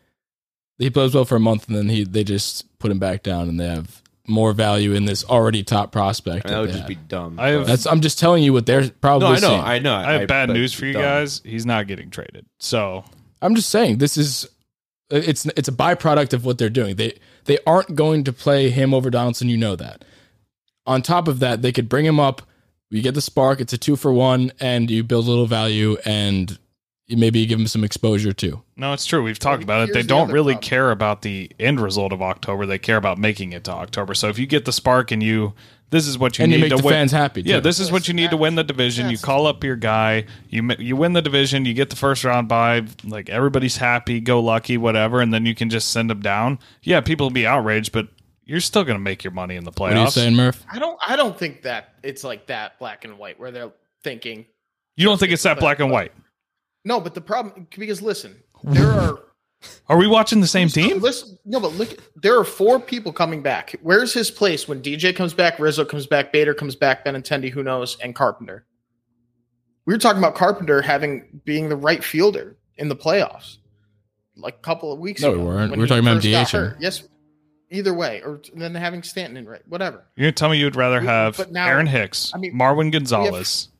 he 0.78 0.90
plays 0.90 1.14
well 1.14 1.24
for 1.24 1.36
a 1.36 1.40
month, 1.40 1.66
and 1.68 1.76
then 1.76 1.88
he 1.88 2.04
they 2.04 2.24
just 2.24 2.78
put 2.78 2.90
him 2.90 2.98
back 2.98 3.22
down, 3.22 3.48
and 3.48 3.58
they 3.60 3.66
have 3.66 4.02
more 4.28 4.52
value 4.52 4.92
in 4.92 5.04
this 5.04 5.24
already 5.24 5.62
top 5.62 5.92
prospect. 5.92 6.44
And 6.46 6.52
that 6.52 6.56
that 6.56 6.60
would 6.60 6.68
just 6.68 6.78
have. 6.80 6.88
be 6.88 6.94
dumb. 6.94 7.38
I 7.38 7.48
have, 7.48 7.66
That's 7.66 7.86
I'm 7.86 8.00
just 8.00 8.18
telling 8.18 8.42
you 8.42 8.52
what 8.52 8.66
they're 8.66 8.88
probably. 8.90 9.28
no, 9.28 9.34
I 9.34 9.38
know, 9.38 9.48
seeing. 9.48 9.60
I 9.60 9.78
know. 9.78 9.94
I 9.94 10.12
have 10.14 10.28
bad 10.28 10.50
news 10.50 10.72
for 10.72 10.86
you 10.86 10.92
dumb. 10.94 11.02
guys. 11.02 11.40
He's 11.44 11.66
not 11.66 11.86
getting 11.86 12.10
traded. 12.10 12.46
So 12.58 13.04
I'm 13.42 13.54
just 13.54 13.68
saying 13.68 13.98
this 13.98 14.16
is 14.16 14.48
it's 15.10 15.46
it's 15.46 15.68
a 15.68 15.72
byproduct 15.72 16.32
of 16.32 16.44
what 16.44 16.58
they're 16.58 16.70
doing. 16.70 16.96
They 16.96 17.18
they 17.44 17.58
aren't 17.66 17.94
going 17.94 18.24
to 18.24 18.32
play 18.32 18.70
him 18.70 18.92
over 18.92 19.10
Donaldson. 19.10 19.48
You 19.48 19.56
know 19.56 19.76
that. 19.76 20.04
On 20.86 21.02
top 21.02 21.28
of 21.28 21.40
that, 21.40 21.62
they 21.62 21.72
could 21.72 21.88
bring 21.88 22.04
him 22.06 22.20
up. 22.20 22.42
You 22.90 23.02
get 23.02 23.14
the 23.14 23.20
spark. 23.20 23.60
It's 23.60 23.72
a 23.72 23.78
two 23.78 23.96
for 23.96 24.12
one, 24.12 24.52
and 24.60 24.90
you 24.90 25.02
build 25.02 25.26
a 25.26 25.28
little 25.30 25.46
value, 25.46 25.96
and 26.04 26.50
you 26.50 26.56
maybe 27.08 27.38
you 27.38 27.46
give 27.46 27.58
them 27.58 27.66
some 27.66 27.84
exposure 27.84 28.32
too. 28.32 28.62
No, 28.76 28.92
it's 28.92 29.06
true. 29.06 29.22
We've 29.22 29.38
talked 29.38 29.62
about 29.62 29.88
it. 29.88 29.94
They 29.94 30.02
the 30.02 30.08
don't 30.08 30.24
other 30.24 30.32
really 30.34 30.54
problem. 30.54 30.68
care 30.68 30.90
about 30.90 31.22
the 31.22 31.50
end 31.58 31.80
result 31.80 32.12
of 32.12 32.22
October. 32.22 32.66
They 32.66 32.78
care 32.78 32.96
about 32.96 33.18
making 33.18 33.52
it 33.52 33.64
to 33.64 33.72
October. 33.72 34.14
So 34.14 34.28
if 34.28 34.38
you 34.38 34.46
get 34.46 34.64
the 34.64 34.72
spark 34.72 35.12
and 35.12 35.22
you 35.22 35.54
this 35.90 36.08
is 36.08 36.18
what 36.18 36.36
you 36.38 36.42
and 36.42 36.50
need 36.50 36.56
you 36.56 36.62
make 36.62 36.70
to 36.70 36.76
the 36.78 36.82
win. 36.82 36.94
fans 36.94 37.12
happy. 37.12 37.42
Yeah, 37.42 37.60
this 37.60 37.78
is 37.78 37.92
what 37.92 38.08
you 38.08 38.14
need 38.14 38.30
to 38.30 38.36
win 38.36 38.56
the 38.56 38.64
division. 38.64 39.08
You 39.08 39.18
call 39.18 39.46
up 39.46 39.62
your 39.62 39.76
guy. 39.76 40.24
You 40.48 40.68
you 40.78 40.96
win 40.96 41.12
the 41.12 41.22
division. 41.22 41.64
You 41.64 41.74
get 41.74 41.90
the 41.90 41.96
first 41.96 42.24
round 42.24 42.48
bye. 42.48 42.84
Like 43.04 43.28
everybody's 43.28 43.76
happy, 43.76 44.20
go 44.20 44.40
lucky, 44.40 44.76
whatever, 44.76 45.20
and 45.20 45.32
then 45.32 45.46
you 45.46 45.54
can 45.54 45.70
just 45.70 45.92
send 45.92 46.10
them 46.10 46.20
down. 46.20 46.58
Yeah, 46.82 47.00
people 47.02 47.26
will 47.26 47.30
be 47.32 47.46
outraged, 47.46 47.92
but 47.92 48.08
you're 48.44 48.60
still 48.60 48.82
going 48.82 48.96
to 48.96 49.02
make 49.02 49.22
your 49.22 49.32
money 49.32 49.54
in 49.54 49.64
the 49.64 49.70
playoffs. 49.70 49.78
What 49.78 49.96
are 49.96 50.04
you 50.04 50.10
saying, 50.10 50.34
Murph? 50.34 50.64
I 50.70 50.80
don't. 50.80 50.98
I 51.06 51.14
don't 51.14 51.38
think 51.38 51.62
that 51.62 51.94
it's 52.02 52.24
like 52.24 52.46
that 52.46 52.80
black 52.80 53.04
and 53.04 53.16
white 53.16 53.38
where 53.38 53.52
they're 53.52 53.72
thinking. 54.02 54.46
You 54.96 55.06
don't 55.06 55.20
think 55.20 55.32
it's 55.32 55.44
that 55.44 55.60
black 55.60 55.78
and 55.78 55.90
white? 55.90 56.12
No, 56.86 57.00
but 57.00 57.14
the 57.14 57.20
problem 57.20 57.66
because 57.76 58.00
listen, 58.00 58.36
there 58.62 58.90
are. 58.90 59.18
Are 59.88 59.96
we 59.96 60.06
watching 60.06 60.40
the 60.40 60.46
same 60.46 60.68
team? 60.68 61.00
Listen, 61.00 61.36
no, 61.44 61.58
but 61.58 61.72
look, 61.72 61.98
there 62.14 62.38
are 62.38 62.44
four 62.44 62.78
people 62.78 63.12
coming 63.12 63.42
back. 63.42 63.74
Where's 63.82 64.12
his 64.12 64.30
place 64.30 64.68
when 64.68 64.82
DJ 64.82 65.16
comes 65.16 65.34
back, 65.34 65.58
Rizzo 65.58 65.84
comes 65.84 66.06
back, 66.06 66.30
Bader 66.32 66.54
comes 66.54 66.76
back, 66.76 67.04
Benintendi, 67.04 67.50
who 67.50 67.64
knows, 67.64 67.96
and 68.00 68.14
Carpenter. 68.14 68.66
We 69.84 69.94
were 69.94 69.98
talking 69.98 70.18
about 70.18 70.36
Carpenter 70.36 70.82
having 70.82 71.40
being 71.44 71.68
the 71.68 71.76
right 71.76 72.04
fielder 72.04 72.56
in 72.76 72.88
the 72.88 72.94
playoffs, 72.94 73.56
like 74.36 74.54
a 74.54 74.62
couple 74.62 74.92
of 74.92 75.00
weeks 75.00 75.22
ago. 75.22 75.30
No, 75.32 75.34
ago. 75.34 75.42
we 75.42 75.48
weren't. 75.56 75.72
We 75.72 75.78
were 75.78 75.86
talking 75.88 76.04
about 76.06 76.22
first 76.22 76.52
DH. 76.52 76.56
hurt. 76.56 76.76
Yes, 76.78 77.02
either 77.70 77.94
way, 77.94 78.22
or 78.22 78.40
then 78.54 78.74
having 78.74 79.02
Stanton 79.02 79.38
in 79.38 79.48
right, 79.48 79.62
whatever. 79.66 80.04
You're 80.16 80.26
gonna 80.26 80.32
tell 80.32 80.50
me 80.50 80.58
you'd 80.58 80.76
rather 80.76 81.00
We- 81.00 81.06
have 81.06 81.50
now- 81.50 81.66
Aaron 81.66 81.86
Hicks, 81.86 82.30
I 82.34 82.38
mean, 82.38 82.54
Marwin 82.54 82.92
Gonzalez. 82.92 83.70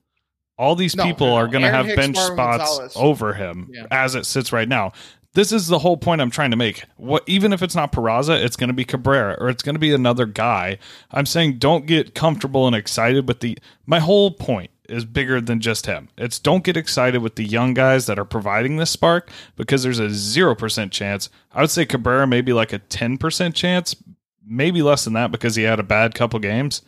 All 0.59 0.75
these 0.75 0.97
No, 0.97 1.05
people 1.05 1.33
are 1.33 1.49
going 1.49 1.63
to 1.63 1.71
have 1.71 1.87
Hicks, 1.87 1.97
bench 1.97 2.17
Marwin 2.17 2.33
spots 2.35 2.79
Gonzalez. 2.79 2.93
over 2.97 3.35
him 3.35 3.69
Yeah. 3.73 3.87
as 3.91 4.15
it 4.15 4.27
sits 4.27 4.53
right 4.53 4.69
now. 4.69 4.93
This 5.35 5.53
is 5.53 5.67
the 5.67 5.81
whole 5.81 5.99
point 5.99 6.23
I'm 6.23 6.31
trying 6.31 6.51
to 6.53 6.57
make. 6.57 6.85
What 6.97 7.23
even 7.27 7.53
if 7.53 7.63
it's 7.63 7.75
not 7.75 7.93
Peraza, 7.93 8.43
it's 8.43 8.57
going 8.57 8.69
to 8.69 8.75
be 8.75 8.87
Cabrera 8.87 9.37
or 9.39 9.51
it's 9.51 9.63
going 9.63 9.75
to 9.75 9.79
be 9.79 9.93
another 9.93 10.25
guy. 10.25 10.79
I'm 11.11 11.27
saying 11.27 11.59
don't 11.59 11.85
get 11.85 12.15
comfortable 12.15 12.67
and 12.67 12.75
excited 12.75 13.29
with 13.29 13.41
the. 13.41 13.59
My 13.85 13.99
whole 13.99 14.31
point 14.31 14.71
is 14.89 15.05
bigger 15.05 15.41
than 15.43 15.61
just 15.61 15.85
him. 15.85 16.09
It's 16.17 16.39
don't 16.39 16.65
get 16.65 16.77
excited 16.79 17.21
with 17.21 17.35
the 17.35 17.45
young 17.45 17.75
guys 17.75 18.07
that 18.07 18.19
are 18.19 18.25
providing 18.25 18.77
this 18.79 18.91
spark 18.91 19.31
because 19.57 19.83
there's 19.83 19.99
a 19.99 20.09
zero 20.09 20.55
percent 20.55 20.91
chance. 20.91 21.29
I 21.53 21.61
would 21.61 21.71
say 21.71 21.85
Cabrera 21.85 22.27
maybe 22.27 22.55
like 22.55 22.73
a 22.73 22.79
ten 22.79 23.19
percent 23.19 23.55
chance, 23.55 23.95
maybe 24.43 24.81
less 24.81 25.05
than 25.05 25.13
that 25.15 25.33
because 25.33 25.55
he 25.55 25.65
had 25.65 25.79
a 25.81 25.83
bad 25.83 26.15
couple 26.15 26.39
games. 26.39 26.81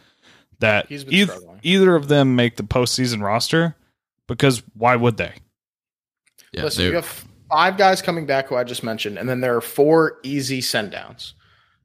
That 0.60 0.86
He's 0.88 1.04
been 1.04 1.14
eith- 1.14 1.24
struggling. 1.30 1.60
either 1.62 1.94
of 1.94 2.08
them 2.08 2.34
make 2.36 2.56
the 2.56 2.62
postseason 2.64 3.22
roster 3.22 3.76
because 4.26 4.62
why 4.74 4.96
would 4.96 5.16
they? 5.16 5.34
Yeah, 6.52 6.64
Listen, 6.64 6.84
you 6.86 6.94
have 6.94 7.24
five 7.50 7.76
guys 7.76 8.02
coming 8.02 8.26
back 8.26 8.48
who 8.48 8.56
I 8.56 8.64
just 8.64 8.82
mentioned, 8.82 9.18
and 9.18 9.28
then 9.28 9.40
there 9.40 9.56
are 9.56 9.60
four 9.60 10.18
easy 10.22 10.60
send 10.60 10.90
downs. 10.92 11.34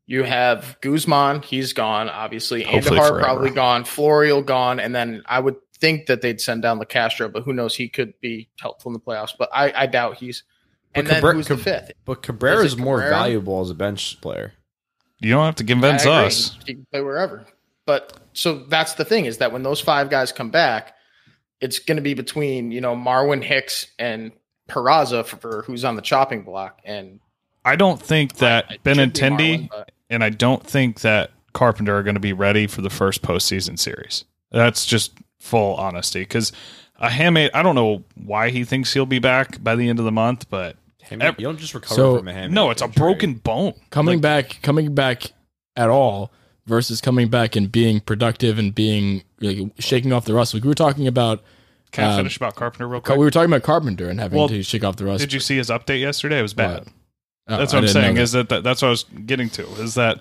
You 0.05 0.23
have 0.23 0.77
Guzman, 0.81 1.43
he's 1.43 1.71
gone, 1.73 2.09
obviously. 2.09 2.63
Hopefully 2.63 2.99
Andujar 2.99 3.07
forever. 3.09 3.19
probably 3.21 3.49
gone. 3.51 3.83
Florial 3.83 4.41
gone, 4.45 4.79
and 4.79 4.93
then 4.95 5.21
I 5.25 5.39
would 5.39 5.55
think 5.77 6.07
that 6.07 6.21
they'd 6.21 6.41
send 6.41 6.61
down 6.61 6.79
the 6.79 6.85
Castro, 6.85 7.29
but 7.29 7.43
who 7.43 7.53
knows? 7.53 7.75
He 7.75 7.87
could 7.89 8.19
be 8.21 8.49
helpful 8.59 8.89
in 8.89 8.93
the 8.93 8.99
playoffs, 8.99 9.31
but 9.37 9.49
I, 9.53 9.71
I 9.83 9.85
doubt 9.85 10.17
he's. 10.17 10.43
And 10.95 11.05
But 11.07 11.11
then 11.13 11.21
Cabra- 11.21 11.33
who's 11.35 11.47
the 11.47 11.57
fifth? 11.57 11.91
But 12.05 12.21
Cabrera 12.21 12.59
Is 12.63 12.73
is 12.73 12.77
more 12.77 12.99
valuable 12.99 13.61
as 13.61 13.69
a 13.69 13.73
bench 13.73 14.19
player. 14.21 14.53
You 15.19 15.31
don't 15.31 15.45
have 15.45 15.55
to 15.55 15.63
convince 15.63 16.05
us. 16.05 16.57
He 16.65 16.73
can 16.75 16.85
play 16.91 17.01
wherever. 17.01 17.45
But 17.85 18.13
so 18.33 18.59
that's 18.67 18.93
the 18.93 19.05
thing 19.05 19.25
is 19.25 19.39
that 19.39 19.51
when 19.51 19.63
those 19.63 19.81
five 19.81 20.09
guys 20.09 20.31
come 20.31 20.49
back, 20.49 20.95
it's 21.59 21.79
going 21.79 21.97
to 21.97 22.01
be 22.01 22.13
between 22.13 22.71
you 22.71 22.81
know 22.81 22.95
Marwin 22.95 23.43
Hicks 23.43 23.87
and 23.99 24.31
Peraza 24.69 25.25
for, 25.25 25.37
for 25.37 25.61
who's 25.63 25.83
on 25.83 25.95
the 25.95 26.01
chopping 26.01 26.43
block, 26.43 26.79
and 26.85 27.19
I 27.65 27.75
don't 27.75 28.01
think 28.01 28.35
that 28.37 28.65
it 28.65 28.71
should 28.73 28.83
be 28.83 28.91
Benintendi 28.91 29.37
Marwin, 29.59 29.69
but- 29.69 29.91
and 30.09 30.23
I 30.23 30.29
don't 30.29 30.65
think 30.65 31.01
that 31.01 31.31
Carpenter 31.53 31.95
are 31.97 32.03
going 32.03 32.15
to 32.15 32.19
be 32.21 32.33
ready 32.33 32.67
for 32.67 32.81
the 32.81 32.89
first 32.89 33.21
postseason 33.21 33.77
series. 33.79 34.25
That's 34.51 34.85
just 34.85 35.13
full 35.39 35.75
honesty 35.75 36.21
because 36.21 36.51
a 36.99 37.09
hamate. 37.09 37.49
I 37.53 37.63
don't 37.63 37.75
know 37.75 38.03
why 38.15 38.49
he 38.49 38.63
thinks 38.63 38.93
he'll 38.93 39.05
be 39.05 39.19
back 39.19 39.61
by 39.63 39.75
the 39.75 39.89
end 39.89 39.99
of 39.99 40.05
the 40.05 40.11
month, 40.11 40.49
but 40.49 40.77
Hamate- 41.09 41.37
you 41.39 41.45
don't 41.45 41.57
just 41.59 41.73
recover 41.73 41.95
So- 41.95 42.17
from 42.17 42.27
a 42.27 42.33
hamate 42.33 42.51
no, 42.51 42.69
it's 42.69 42.81
a 42.81 42.87
broken 42.87 43.33
bone. 43.35 43.73
coming 43.89 44.21
back, 44.21 44.59
coming 44.61 44.93
back 44.95 45.23
at 45.75 45.89
all 45.89 46.31
versus 46.65 47.01
coming 47.01 47.27
back 47.27 47.55
and 47.55 47.71
being 47.71 47.99
productive 47.99 48.57
and 48.57 48.73
being 48.73 49.23
like, 49.41 49.59
shaking 49.79 50.13
off 50.13 50.25
the 50.25 50.33
rust. 50.33 50.53
Like 50.53 50.63
we 50.63 50.69
were 50.69 50.73
talking 50.75 51.07
about, 51.07 51.43
Can 51.91 52.05
I 52.05 52.11
Um, 52.11 52.17
finish 52.17 52.37
about 52.37 52.55
Carpenter 52.55 52.87
real 52.87 53.01
quick? 53.01 53.17
we 53.17 53.25
were 53.25 53.31
talking 53.31 53.49
about 53.51 53.63
Carpenter 53.63 54.09
and 54.09 54.19
having 54.19 54.37
Well, 54.37 54.47
to 54.49 54.63
shake 54.63 54.83
off 54.83 54.95
the 54.95 55.05
rust. 55.05 55.19
Did 55.21 55.33
you 55.33 55.39
see 55.39 55.57
his 55.57 55.69
update 55.69 55.99
yesterday? 56.01 56.39
It 56.39 56.43
was 56.43 56.53
bad. 56.53 56.79
What? 56.85 56.87
Oh, 57.49 57.57
That's 57.57 57.73
what 57.73 57.83
I'm 57.83 57.89
saying. 57.89 58.15
that. 58.15 58.21
Is 58.21 58.31
that, 58.31 58.49
that 58.49 58.63
that's 58.63 58.81
what 58.81 58.87
I 58.87 58.91
was 58.91 59.03
getting 59.03 59.49
to? 59.51 59.63
Is 59.81 59.95
that 59.95 60.19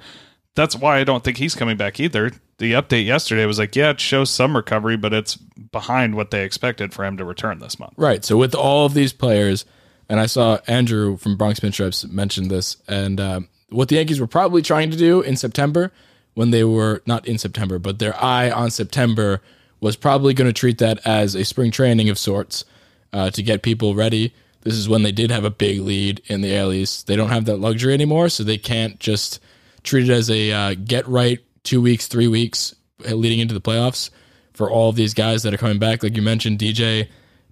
that's 0.56 0.74
why 0.76 0.98
I 0.98 1.04
don't 1.04 1.22
think 1.24 1.36
he's 1.38 1.54
coming 1.54 1.76
back 1.76 2.00
either. 2.00 2.32
The 2.58 2.72
update 2.72 3.06
yesterday 3.06 3.46
was 3.46 3.58
like, 3.58 3.74
yeah, 3.76 3.90
it 3.90 4.00
shows 4.00 4.28
some 4.28 4.54
recovery, 4.56 4.96
but 4.96 5.12
it's 5.14 5.36
behind 5.36 6.14
what 6.16 6.30
they 6.32 6.44
expected 6.44 6.92
for 6.92 7.04
him 7.04 7.16
to 7.16 7.24
return 7.24 7.60
this 7.60 7.78
month. 7.78 7.94
Right. 7.96 8.24
So 8.24 8.36
with 8.36 8.54
all 8.54 8.84
of 8.84 8.92
these 8.94 9.12
players, 9.12 9.64
and 10.08 10.20
I 10.20 10.26
saw 10.26 10.58
Andrew 10.66 11.16
from 11.16 11.36
Bronx 11.36 11.60
Pinstripes 11.60 12.10
mention 12.10 12.48
this, 12.48 12.76
and 12.86 13.18
um, 13.20 13.48
what 13.70 13.88
the 13.88 13.94
Yankees 13.94 14.20
were 14.20 14.26
probably 14.26 14.60
trying 14.60 14.90
to 14.90 14.96
do 14.96 15.22
in 15.22 15.36
September, 15.36 15.90
when 16.34 16.50
they 16.50 16.64
were 16.64 17.02
not 17.06 17.26
in 17.26 17.38
September, 17.38 17.78
but 17.78 17.98
their 17.98 18.16
eye 18.22 18.50
on 18.50 18.70
September 18.70 19.42
was 19.80 19.96
probably 19.96 20.32
going 20.32 20.48
to 20.48 20.52
treat 20.52 20.78
that 20.78 21.04
as 21.06 21.34
a 21.34 21.44
spring 21.44 21.70
training 21.70 22.08
of 22.08 22.18
sorts 22.18 22.64
uh, 23.12 23.30
to 23.30 23.42
get 23.42 23.62
people 23.62 23.94
ready. 23.94 24.32
This 24.62 24.74
is 24.74 24.88
when 24.88 25.02
they 25.02 25.12
did 25.12 25.30
have 25.30 25.44
a 25.44 25.50
big 25.50 25.80
lead 25.80 26.22
in 26.26 26.40
the 26.40 26.70
East. 26.72 27.06
They 27.06 27.16
don't 27.16 27.30
have 27.30 27.46
that 27.46 27.56
luxury 27.56 27.92
anymore, 27.92 28.28
so 28.28 28.44
they 28.44 28.58
can't 28.58 28.98
just 29.00 29.40
treat 29.82 30.08
it 30.08 30.12
as 30.12 30.30
a 30.30 30.52
uh, 30.52 30.74
get 30.74 31.06
right 31.08 31.40
two 31.64 31.82
weeks, 31.82 32.06
three 32.06 32.28
weeks 32.28 32.74
uh, 33.08 33.14
leading 33.14 33.40
into 33.40 33.54
the 33.54 33.60
playoffs 33.60 34.10
for 34.52 34.70
all 34.70 34.88
of 34.88 34.96
these 34.96 35.14
guys 35.14 35.42
that 35.42 35.52
are 35.52 35.58
coming 35.58 35.78
back. 35.78 36.02
Like 36.02 36.16
you 36.16 36.22
mentioned, 36.22 36.58
DJ, 36.58 37.08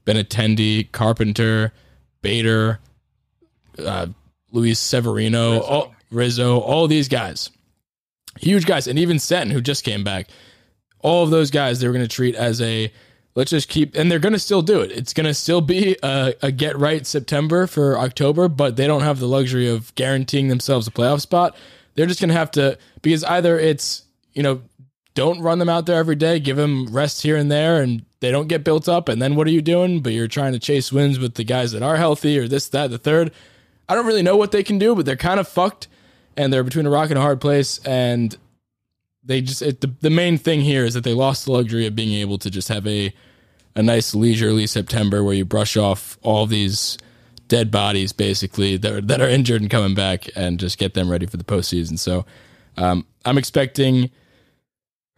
Benintendi, 0.06 0.90
Carpenter, 0.92 1.72
Bader, 2.22 2.78
uh, 3.78 4.06
Luis 4.52 4.78
Severino, 4.78 5.60
all, 5.60 5.94
Rizzo, 6.10 6.58
all 6.60 6.86
these 6.86 7.08
guys, 7.08 7.50
huge 8.38 8.66
guys, 8.66 8.86
and 8.86 8.98
even 8.98 9.18
Seton, 9.18 9.50
who 9.50 9.60
just 9.60 9.84
came 9.84 10.04
back. 10.04 10.28
All 11.00 11.24
of 11.24 11.30
those 11.30 11.50
guys, 11.50 11.80
they 11.80 11.86
were 11.86 11.94
going 11.94 12.06
to 12.06 12.14
treat 12.14 12.34
as 12.34 12.60
a 12.60 12.92
let's 13.34 13.50
just 13.50 13.68
keep, 13.68 13.94
and 13.96 14.10
they're 14.10 14.18
going 14.18 14.32
to 14.32 14.38
still 14.38 14.62
do 14.62 14.80
it. 14.80 14.90
It's 14.92 15.14
going 15.14 15.26
to 15.26 15.34
still 15.34 15.60
be 15.60 15.96
a, 16.02 16.34
a 16.42 16.52
get 16.52 16.78
right 16.78 17.06
September 17.06 17.66
for 17.66 17.98
October, 17.98 18.48
but 18.48 18.76
they 18.76 18.86
don't 18.86 19.02
have 19.02 19.18
the 19.18 19.28
luxury 19.28 19.68
of 19.68 19.94
guaranteeing 19.94 20.48
themselves 20.48 20.86
a 20.86 20.90
playoff 20.90 21.20
spot. 21.20 21.56
They're 21.94 22.06
just 22.06 22.20
going 22.20 22.28
to 22.28 22.34
have 22.34 22.50
to 22.52 22.78
because 23.02 23.24
either 23.24 23.58
it's 23.58 24.04
you 24.34 24.42
know 24.42 24.62
don't 25.14 25.40
run 25.40 25.58
them 25.58 25.68
out 25.68 25.86
there 25.86 25.98
every 25.98 26.14
day, 26.14 26.38
give 26.38 26.56
them 26.56 26.86
rest 26.86 27.22
here 27.22 27.36
and 27.36 27.50
there, 27.50 27.82
and 27.82 28.04
they 28.20 28.30
don't 28.30 28.48
get 28.48 28.64
built 28.64 28.88
up. 28.88 29.08
And 29.08 29.20
then 29.20 29.34
what 29.34 29.46
are 29.46 29.50
you 29.50 29.62
doing? 29.62 30.00
But 30.00 30.12
you're 30.12 30.28
trying 30.28 30.52
to 30.52 30.58
chase 30.58 30.92
wins 30.92 31.18
with 31.18 31.34
the 31.34 31.44
guys 31.44 31.72
that 31.72 31.82
are 31.82 31.96
healthy 31.96 32.38
or 32.38 32.46
this, 32.46 32.68
that, 32.68 32.90
the 32.90 32.98
third. 32.98 33.32
I 33.88 33.94
don't 33.94 34.06
really 34.06 34.22
know 34.22 34.36
what 34.36 34.52
they 34.52 34.62
can 34.62 34.78
do, 34.78 34.94
but 34.94 35.04
they're 35.04 35.16
kind 35.16 35.40
of 35.40 35.48
fucked 35.48 35.88
and 36.36 36.52
they're 36.52 36.64
between 36.64 36.86
a 36.86 36.90
rock 36.90 37.10
and 37.10 37.18
a 37.18 37.22
hard 37.22 37.40
place. 37.40 37.78
And 37.84 38.36
they 39.22 39.40
just, 39.40 39.62
it, 39.62 39.80
the, 39.80 39.94
the 40.00 40.10
main 40.10 40.38
thing 40.38 40.60
here 40.60 40.84
is 40.84 40.94
that 40.94 41.04
they 41.04 41.14
lost 41.14 41.44
the 41.44 41.52
luxury 41.52 41.86
of 41.86 41.94
being 41.94 42.14
able 42.14 42.38
to 42.38 42.50
just 42.50 42.68
have 42.68 42.86
a, 42.86 43.12
a 43.74 43.82
nice 43.82 44.14
leisurely 44.14 44.66
September 44.66 45.22
where 45.22 45.34
you 45.34 45.44
brush 45.44 45.76
off 45.76 46.18
all 46.22 46.46
these 46.46 46.98
dead 47.48 47.70
bodies 47.70 48.12
basically 48.12 48.76
that 48.76 48.92
are, 48.92 49.00
that 49.00 49.20
are 49.20 49.28
injured 49.28 49.60
and 49.60 49.70
coming 49.70 49.94
back 49.94 50.28
and 50.36 50.58
just 50.58 50.78
get 50.78 50.94
them 50.94 51.10
ready 51.10 51.26
for 51.26 51.36
the 51.36 51.44
postseason. 51.44 51.98
So 51.98 52.24
um, 52.76 53.06
I'm 53.24 53.36
expecting 53.36 54.10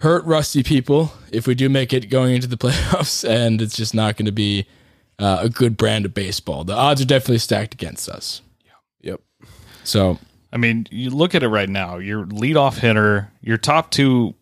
hurt 0.00 0.24
rusty 0.24 0.64
people 0.64 1.12
if 1.30 1.46
we 1.46 1.54
do 1.54 1.68
make 1.68 1.92
it 1.92 2.10
going 2.10 2.34
into 2.34 2.48
the 2.48 2.56
playoffs 2.58 3.28
and 3.28 3.62
it's 3.62 3.76
just 3.76 3.94
not 3.94 4.16
going 4.16 4.26
to 4.26 4.32
be 4.32 4.66
uh, 5.18 5.40
a 5.42 5.48
good 5.48 5.76
brand 5.76 6.04
of 6.04 6.14
baseball. 6.14 6.64
The 6.64 6.74
odds 6.74 7.00
are 7.00 7.06
definitely 7.06 7.38
stacked 7.38 7.74
against 7.74 8.08
us. 8.08 8.42
Yep. 9.02 9.20
So 9.84 10.18
I 10.52 10.58
mean, 10.58 10.86
you 10.90 11.10
look 11.10 11.34
at 11.34 11.42
it 11.42 11.48
right 11.48 11.68
now. 11.68 11.96
Your 11.96 12.24
leadoff 12.26 12.78
hitter, 12.78 13.30
your 13.40 13.56
top 13.56 13.90
two 13.90 14.34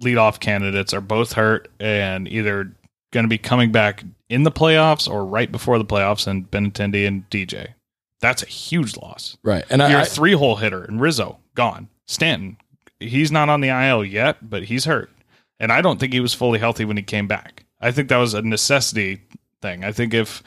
leadoff 0.00 0.40
candidates 0.40 0.94
are 0.94 1.00
both 1.00 1.32
hurt 1.32 1.68
and 1.80 2.28
either 2.28 2.72
going 3.12 3.24
to 3.24 3.28
be 3.28 3.38
coming 3.38 3.72
back 3.72 4.04
in 4.28 4.44
the 4.44 4.52
playoffs 4.52 5.10
or 5.10 5.24
right 5.26 5.50
before 5.50 5.78
the 5.78 5.84
playoffs, 5.84 6.26
and 6.26 6.48
Benintendi 6.50 7.06
and 7.06 7.28
DJ. 7.30 7.74
That's 8.20 8.42
a 8.42 8.46
huge 8.46 8.96
loss. 8.96 9.36
right, 9.42 9.64
and 9.70 9.80
a 9.82 10.04
three 10.04 10.32
hole 10.32 10.56
hitter, 10.56 10.84
and 10.84 11.00
Rizzo 11.00 11.38
gone. 11.54 11.88
Stanton, 12.06 12.56
he's 13.00 13.32
not 13.32 13.48
on 13.48 13.60
the 13.60 13.68
IL 13.68 14.04
yet, 14.04 14.48
but 14.48 14.64
he's 14.64 14.84
hurt, 14.84 15.10
and 15.58 15.72
I 15.72 15.80
don't 15.80 15.98
think 15.98 16.12
he 16.12 16.20
was 16.20 16.34
fully 16.34 16.58
healthy 16.58 16.84
when 16.84 16.96
he 16.96 17.02
came 17.02 17.26
back. 17.26 17.64
I 17.80 17.90
think 17.90 18.08
that 18.08 18.18
was 18.18 18.34
a 18.34 18.42
necessity 18.42 19.22
thing. 19.62 19.84
I 19.84 19.90
think 19.90 20.14
if 20.14 20.42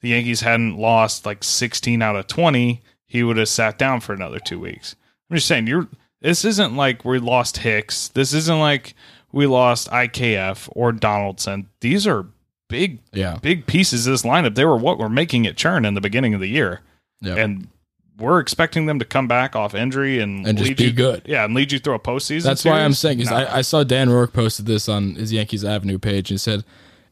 the 0.00 0.10
Yankees 0.10 0.40
hadn't 0.40 0.78
lost 0.78 1.26
like 1.26 1.44
16 1.44 2.00
out 2.00 2.16
of 2.16 2.26
20, 2.28 2.80
he 3.10 3.22
would 3.22 3.36
have 3.36 3.48
sat 3.48 3.76
down 3.76 4.00
for 4.00 4.12
another 4.12 4.38
two 4.38 4.60
weeks. 4.60 4.94
I'm 5.28 5.36
just 5.36 5.48
saying, 5.48 5.66
you're. 5.66 5.88
This 6.22 6.44
isn't 6.44 6.76
like 6.76 7.02
we 7.02 7.18
lost 7.18 7.58
Hicks. 7.58 8.08
This 8.08 8.34
isn't 8.34 8.60
like 8.60 8.94
we 9.32 9.46
lost 9.46 9.88
IKF 9.88 10.68
or 10.72 10.92
Donaldson. 10.92 11.68
These 11.80 12.06
are 12.06 12.26
big, 12.68 13.00
yeah, 13.12 13.38
big 13.40 13.66
pieces 13.66 14.06
of 14.06 14.12
this 14.12 14.22
lineup. 14.22 14.54
They 14.54 14.66
were 14.66 14.76
what 14.76 14.98
were 14.98 15.08
making 15.08 15.46
it 15.46 15.56
churn 15.56 15.86
in 15.86 15.94
the 15.94 16.00
beginning 16.00 16.34
of 16.34 16.40
the 16.40 16.48
year 16.48 16.82
yeah. 17.20 17.36
and 17.36 17.68
we're 18.18 18.38
expecting 18.38 18.86
them 18.86 18.98
to 18.98 19.04
come 19.04 19.26
back 19.26 19.56
off 19.56 19.74
injury 19.74 20.18
and, 20.20 20.46
And 20.46 20.58
just 20.58 20.68
lead 20.68 20.76
be 20.76 20.84
you, 20.84 20.92
good. 20.92 21.22
Yeah, 21.24 21.44
and 21.44 21.54
lead 21.54 21.72
you 21.72 21.78
through 21.78 21.94
a 21.94 21.98
postseason. 21.98 22.42
That's 22.42 22.64
why 22.64 22.80
I'm 22.80 22.92
saying 22.92 23.20
is 23.20 23.30
No. 23.30 23.36
I, 23.36 23.58
I 23.58 23.60
saw 23.62 23.82
Dan 23.82 24.10
Rourke 24.10 24.32
posted 24.32 24.66
this 24.66 24.88
on 24.88 25.14
his 25.14 25.32
Yankees 25.32 25.64
Avenue 25.64 25.98
page 25.98 26.30
and 26.30 26.40
said 26.40 26.64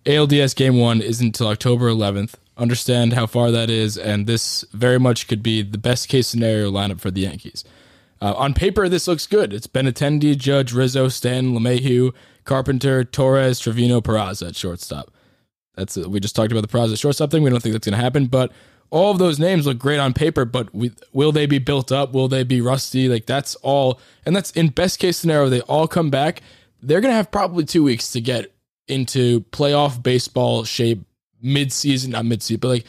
ALDS 0.05 0.55
game 0.55 0.79
one 0.79 1.01
isn't 1.01 1.27
until 1.27 1.49
October 1.49 1.89
11th. 1.91 2.35
Understand 2.59 3.13
how 3.13 3.27
far 3.27 3.53
that 3.53 3.71
is, 3.71 3.97
and 3.97 4.27
this 4.27 4.65
very 4.73 4.99
much 4.99 5.29
could 5.29 5.43
be 5.43 5.63
the 5.63 5.79
best 5.79 6.09
case 6.09 6.27
scenario 6.27 6.71
lineup 6.71 7.01
for 7.01 7.11
the 7.11 7.21
Yankees. 7.21 7.65
Uh, 8.21 8.35
on 8.37 8.53
paper, 8.53 8.89
this 8.89 9.07
looks 9.07 9.27
good. 9.27 9.53
It's 9.53 9.69
Benintendi, 9.69 10.37
Judge, 10.37 10.73
Rizzo, 10.73 11.09
Stanton, 11.09 11.55
LeMahieu, 11.55 12.13
Carpenter, 12.45 13.05
Torres, 13.05 13.61
Trevino, 13.61 14.01
Peraza 14.01 14.49
at 14.49 14.57
shortstop. 14.57 15.13
That's 15.77 15.97
it. 15.97 16.11
we 16.11 16.19
just 16.19 16.35
talked 16.35 16.51
about 16.51 16.63
the 16.63 16.69
Peraza 16.69 16.99
shortstop 16.99 17.31
thing. 17.31 17.45
We 17.45 17.51
don't 17.51 17.63
think 17.63 17.75
that's 17.75 17.87
going 17.87 17.97
to 17.97 18.03
happen, 18.03 18.27
but 18.27 18.51
all 18.91 19.13
of 19.13 19.19
those 19.19 19.39
names 19.39 19.67
look 19.67 19.79
great 19.79 19.99
on 19.99 20.13
paper. 20.13 20.45
But 20.45 20.75
we, 20.75 20.91
will 21.13 21.31
they 21.31 21.47
be 21.47 21.61
built 21.61 21.93
up? 21.93 22.13
Will 22.13 22.27
they 22.27 22.43
be 22.43 22.61
rusty? 22.61 23.09
Like 23.09 23.27
that's 23.27 23.55
all, 23.57 24.01
and 24.27 24.35
that's 24.35 24.51
in 24.53 24.69
best 24.69 24.99
case 24.99 25.17
scenario. 25.17 25.49
They 25.49 25.61
all 25.63 25.87
come 25.87 26.11
back. 26.11 26.43
They're 26.83 27.01
going 27.01 27.13
to 27.13 27.17
have 27.17 27.31
probably 27.31 27.65
two 27.65 27.85
weeks 27.85 28.11
to 28.13 28.21
get 28.21 28.53
into 28.89 29.43
playoff 29.53 30.03
baseball 30.03 30.65
shape 30.65 31.05
mid-season, 31.43 32.13
not 32.13 32.25
mid-season, 32.25 32.61
but 32.61 32.69
like 32.69 32.85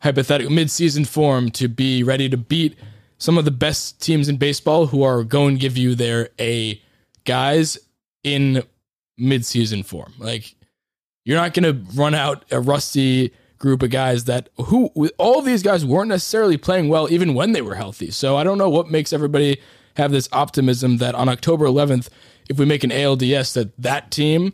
hypothetical 0.00 0.52
mid-season 0.52 1.04
form 1.04 1.50
to 1.50 1.68
be 1.68 2.02
ready 2.02 2.28
to 2.28 2.36
beat 2.36 2.76
some 3.18 3.38
of 3.38 3.44
the 3.44 3.50
best 3.50 4.00
teams 4.02 4.28
in 4.28 4.36
baseball 4.36 4.86
who 4.86 5.02
are 5.02 5.24
going 5.24 5.54
to 5.54 5.60
give 5.60 5.78
you 5.78 5.94
their 5.94 6.28
A 6.38 6.82
guys 7.24 7.78
in 8.22 8.62
mid-season 9.16 9.82
form. 9.82 10.12
Like 10.18 10.54
you're 11.24 11.38
not 11.38 11.54
going 11.54 11.64
to 11.64 11.92
run 11.94 12.14
out 12.14 12.44
a 12.50 12.60
rusty 12.60 13.32
group 13.58 13.82
of 13.82 13.90
guys 13.90 14.24
that 14.24 14.50
who 14.56 14.90
all 15.16 15.40
these 15.40 15.62
guys 15.62 15.86
weren't 15.86 16.10
necessarily 16.10 16.58
playing 16.58 16.88
well 16.88 17.10
even 17.10 17.32
when 17.34 17.52
they 17.52 17.62
were 17.62 17.76
healthy. 17.76 18.10
So 18.10 18.36
I 18.36 18.44
don't 18.44 18.58
know 18.58 18.68
what 18.68 18.90
makes 18.90 19.12
everybody 19.12 19.58
have 19.96 20.10
this 20.10 20.28
optimism 20.32 20.98
that 20.98 21.14
on 21.14 21.28
October 21.28 21.64
11th 21.64 22.08
if 22.50 22.58
we 22.58 22.66
make 22.66 22.84
an 22.84 22.90
ALDS 22.90 23.54
that 23.54 23.74
that 23.78 24.10
team 24.10 24.52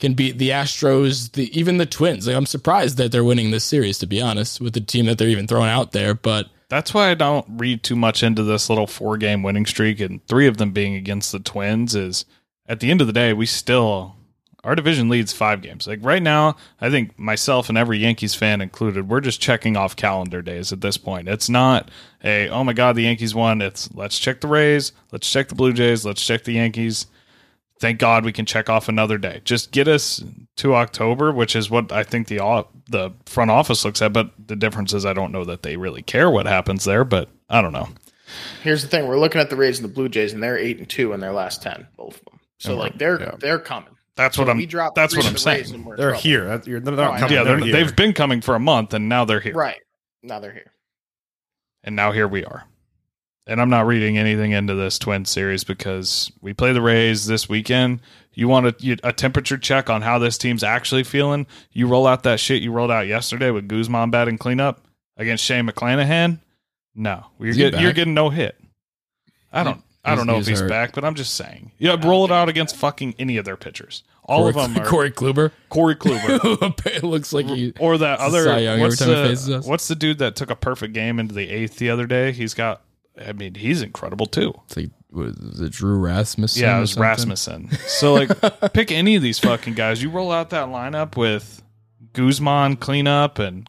can 0.00 0.14
beat 0.14 0.38
the 0.38 0.50
Astros, 0.50 1.32
the 1.32 1.56
even 1.58 1.76
the 1.78 1.86
Twins. 1.86 2.26
Like 2.26 2.36
I'm 2.36 2.46
surprised 2.46 2.96
that 2.96 3.12
they're 3.12 3.22
winning 3.24 3.50
this 3.50 3.64
series 3.64 3.98
to 3.98 4.06
be 4.06 4.20
honest 4.20 4.60
with 4.60 4.72
the 4.72 4.80
team 4.80 5.06
that 5.06 5.18
they're 5.18 5.28
even 5.28 5.46
throwing 5.46 5.70
out 5.70 5.92
there, 5.92 6.14
but 6.14 6.48
That's 6.70 6.94
why 6.94 7.10
I 7.10 7.14
don't 7.14 7.46
read 7.48 7.82
too 7.82 7.96
much 7.96 8.22
into 8.22 8.44
this 8.44 8.68
little 8.70 8.86
four 8.86 9.16
game 9.18 9.42
winning 9.42 9.66
streak 9.66 9.98
and 10.00 10.24
three 10.28 10.46
of 10.46 10.56
them 10.56 10.70
being 10.70 10.94
against 10.94 11.32
the 11.32 11.40
Twins 11.40 11.94
is 11.96 12.24
at 12.66 12.78
the 12.78 12.90
end 12.92 13.00
of 13.00 13.08
the 13.08 13.12
day, 13.12 13.32
we 13.32 13.44
still 13.44 14.14
our 14.62 14.74
division 14.74 15.08
leads 15.08 15.32
five 15.32 15.62
games. 15.62 15.86
Like 15.86 16.00
right 16.02 16.22
now, 16.22 16.54
I 16.80 16.90
think 16.90 17.18
myself 17.18 17.68
and 17.70 17.78
every 17.78 17.98
Yankees 17.98 18.34
fan 18.34 18.60
included, 18.60 19.08
we're 19.08 19.20
just 19.20 19.40
checking 19.40 19.76
off 19.76 19.96
calendar 19.96 20.42
days 20.42 20.70
at 20.72 20.82
this 20.82 20.96
point. 20.98 21.28
It's 21.28 21.48
not 21.48 21.90
a 22.22 22.48
oh 22.50 22.62
my 22.62 22.72
god, 22.72 22.94
the 22.94 23.02
Yankees 23.02 23.34
won. 23.34 23.62
It's 23.62 23.92
let's 23.94 24.18
check 24.18 24.40
the 24.40 24.48
Rays, 24.48 24.92
let's 25.12 25.30
check 25.30 25.48
the 25.48 25.54
Blue 25.56 25.72
Jays, 25.72 26.04
let's 26.04 26.24
check 26.24 26.44
the 26.44 26.52
Yankees. 26.52 27.06
Thank 27.80 27.98
God 27.98 28.24
we 28.26 28.32
can 28.32 28.44
check 28.44 28.68
off 28.68 28.88
another 28.88 29.16
day. 29.16 29.40
Just 29.44 29.70
get 29.70 29.88
us 29.88 30.22
to 30.58 30.74
October, 30.74 31.32
which 31.32 31.56
is 31.56 31.70
what 31.70 31.90
I 31.90 32.02
think 32.02 32.28
the 32.28 32.66
the 32.88 33.10
front 33.26 33.50
office 33.50 33.84
looks 33.84 34.02
at. 34.02 34.12
But 34.12 34.30
the 34.46 34.54
difference 34.56 34.92
is, 34.92 35.06
I 35.06 35.14
don't 35.14 35.32
know 35.32 35.44
that 35.46 35.62
they 35.62 35.76
really 35.78 36.02
care 36.02 36.30
what 36.30 36.44
happens 36.46 36.84
there. 36.84 37.04
But 37.04 37.30
I 37.48 37.62
don't 37.62 37.72
know. 37.72 37.88
Here's 38.62 38.82
the 38.82 38.88
thing: 38.88 39.08
we're 39.08 39.18
looking 39.18 39.40
at 39.40 39.48
the 39.50 39.56
Rays 39.56 39.78
and 39.80 39.88
the 39.88 39.92
Blue 39.92 40.08
Jays, 40.10 40.32
and 40.34 40.42
they're 40.42 40.58
eight 40.58 40.78
and 40.78 40.88
two 40.88 41.12
in 41.14 41.20
their 41.20 41.32
last 41.32 41.62
ten, 41.62 41.86
both 41.96 42.18
of 42.18 42.24
them. 42.26 42.40
So 42.58 42.76
like 42.76 42.98
they're 42.98 43.34
they're 43.40 43.58
coming. 43.58 43.96
That's 44.14 44.36
what 44.36 44.50
I'm. 44.50 44.58
we 44.58 44.66
dropped 44.66 44.94
That's 44.94 45.16
what 45.16 45.24
I'm 45.26 45.32
the 45.32 45.38
saying. 45.38 45.58
Rays 45.62 45.70
and 45.70 45.86
we're 45.86 45.94
in 45.94 46.00
They're 46.00 46.10
trouble. 46.10 46.22
here. 46.22 46.44
That- 46.44 46.66
you're- 46.66 46.80
They're 46.80 46.94
not 46.94 47.14
know. 47.14 47.18
coming. 47.20 47.32
Yeah, 47.34 47.42
they're 47.44 47.56
they're, 47.56 47.64
here. 47.64 47.72
they've 47.72 47.96
been 47.96 48.12
coming 48.12 48.42
for 48.42 48.54
a 48.54 48.60
month, 48.60 48.92
and 48.92 49.08
now 49.08 49.24
they're 49.24 49.40
here. 49.40 49.54
Right 49.54 49.80
now 50.22 50.38
they're 50.40 50.52
here. 50.52 50.70
and 51.82 51.96
now 51.96 52.12
here 52.12 52.28
we 52.28 52.44
are. 52.44 52.64
And 53.46 53.60
I'm 53.60 53.70
not 53.70 53.86
reading 53.86 54.16
anything 54.18 54.52
into 54.52 54.74
this 54.74 54.98
twin 54.98 55.24
series 55.24 55.64
because 55.64 56.30
we 56.40 56.52
play 56.52 56.72
the 56.72 56.82
Rays 56.82 57.26
this 57.26 57.48
weekend. 57.48 58.00
You 58.32 58.46
want 58.48 58.66
a, 58.66 58.74
you- 58.78 58.96
a 59.02 59.12
temperature 59.12 59.58
check 59.58 59.90
on 59.90 60.02
how 60.02 60.18
this 60.18 60.38
team's 60.38 60.62
actually 60.62 61.02
feeling? 61.04 61.46
You 61.72 61.86
roll 61.88 62.06
out 62.06 62.22
that 62.24 62.38
shit 62.38 62.62
you 62.62 62.70
rolled 62.70 62.90
out 62.90 63.06
yesterday 63.08 63.50
with 63.50 63.66
Guzman 63.66 64.10
batting 64.10 64.38
cleanup 64.38 64.84
against 65.16 65.44
Shane 65.44 65.66
McClanahan. 65.68 66.38
No, 66.94 67.26
you're 67.40 67.54
getting 67.54 67.80
you're 67.80 67.92
getting 67.92 68.14
no 68.14 68.30
hit. 68.30 68.56
I 69.52 69.64
don't 69.64 69.82
I 70.04 70.14
don't 70.14 70.26
know 70.26 70.38
if 70.38 70.46
he's 70.46 70.60
hurt. 70.60 70.68
back, 70.68 70.92
but 70.94 71.04
I'm 71.04 71.14
just 71.14 71.34
saying. 71.34 71.72
Yeah, 71.78 71.96
roll 72.06 72.24
it 72.24 72.30
out 72.30 72.48
against 72.48 72.76
fucking 72.76 73.14
any 73.18 73.36
of 73.36 73.44
their 73.44 73.56
pitchers. 73.56 74.02
All 74.24 74.46
of 74.46 74.54
them 74.54 74.76
are 74.78 74.84
Corey 74.86 75.10
Kluber, 75.10 75.50
Corey 75.70 75.96
Kluber. 75.96 77.00
who 77.00 77.06
looks 77.08 77.32
like 77.32 77.46
he 77.46 77.72
Or 77.80 77.98
that 77.98 78.20
other 78.20 78.44
Cy 78.44 78.58
Young 78.60 78.74
every 78.80 78.88
what's 78.88 79.44
the, 79.46 79.62
what's 79.66 79.88
the 79.88 79.94
dude 79.96 80.18
that 80.18 80.36
took 80.36 80.50
a 80.50 80.56
perfect 80.56 80.94
game 80.94 81.18
into 81.18 81.34
the 81.34 81.48
eighth 81.50 81.76
the 81.78 81.90
other 81.90 82.06
day? 82.06 82.30
He's 82.32 82.54
got 82.54 82.82
I 83.18 83.32
mean, 83.32 83.54
he's 83.54 83.82
incredible 83.82 84.26
too. 84.26 84.54
It's 84.66 84.76
like 84.76 84.90
was 85.10 85.60
it 85.60 85.72
Drew 85.72 85.98
Rasmussen? 85.98 86.62
Yeah, 86.62 86.78
it 86.78 86.80
was? 86.80 86.96
Rasmussen. 86.96 87.70
So 87.86 88.14
like 88.14 88.30
pick 88.72 88.92
any 88.92 89.16
of 89.16 89.22
these 89.22 89.38
fucking 89.38 89.74
guys. 89.74 90.02
You 90.02 90.10
roll 90.10 90.30
out 90.32 90.50
that 90.50 90.68
lineup 90.68 91.16
with 91.16 91.62
Guzman 92.12 92.76
cleanup 92.76 93.38
and 93.38 93.68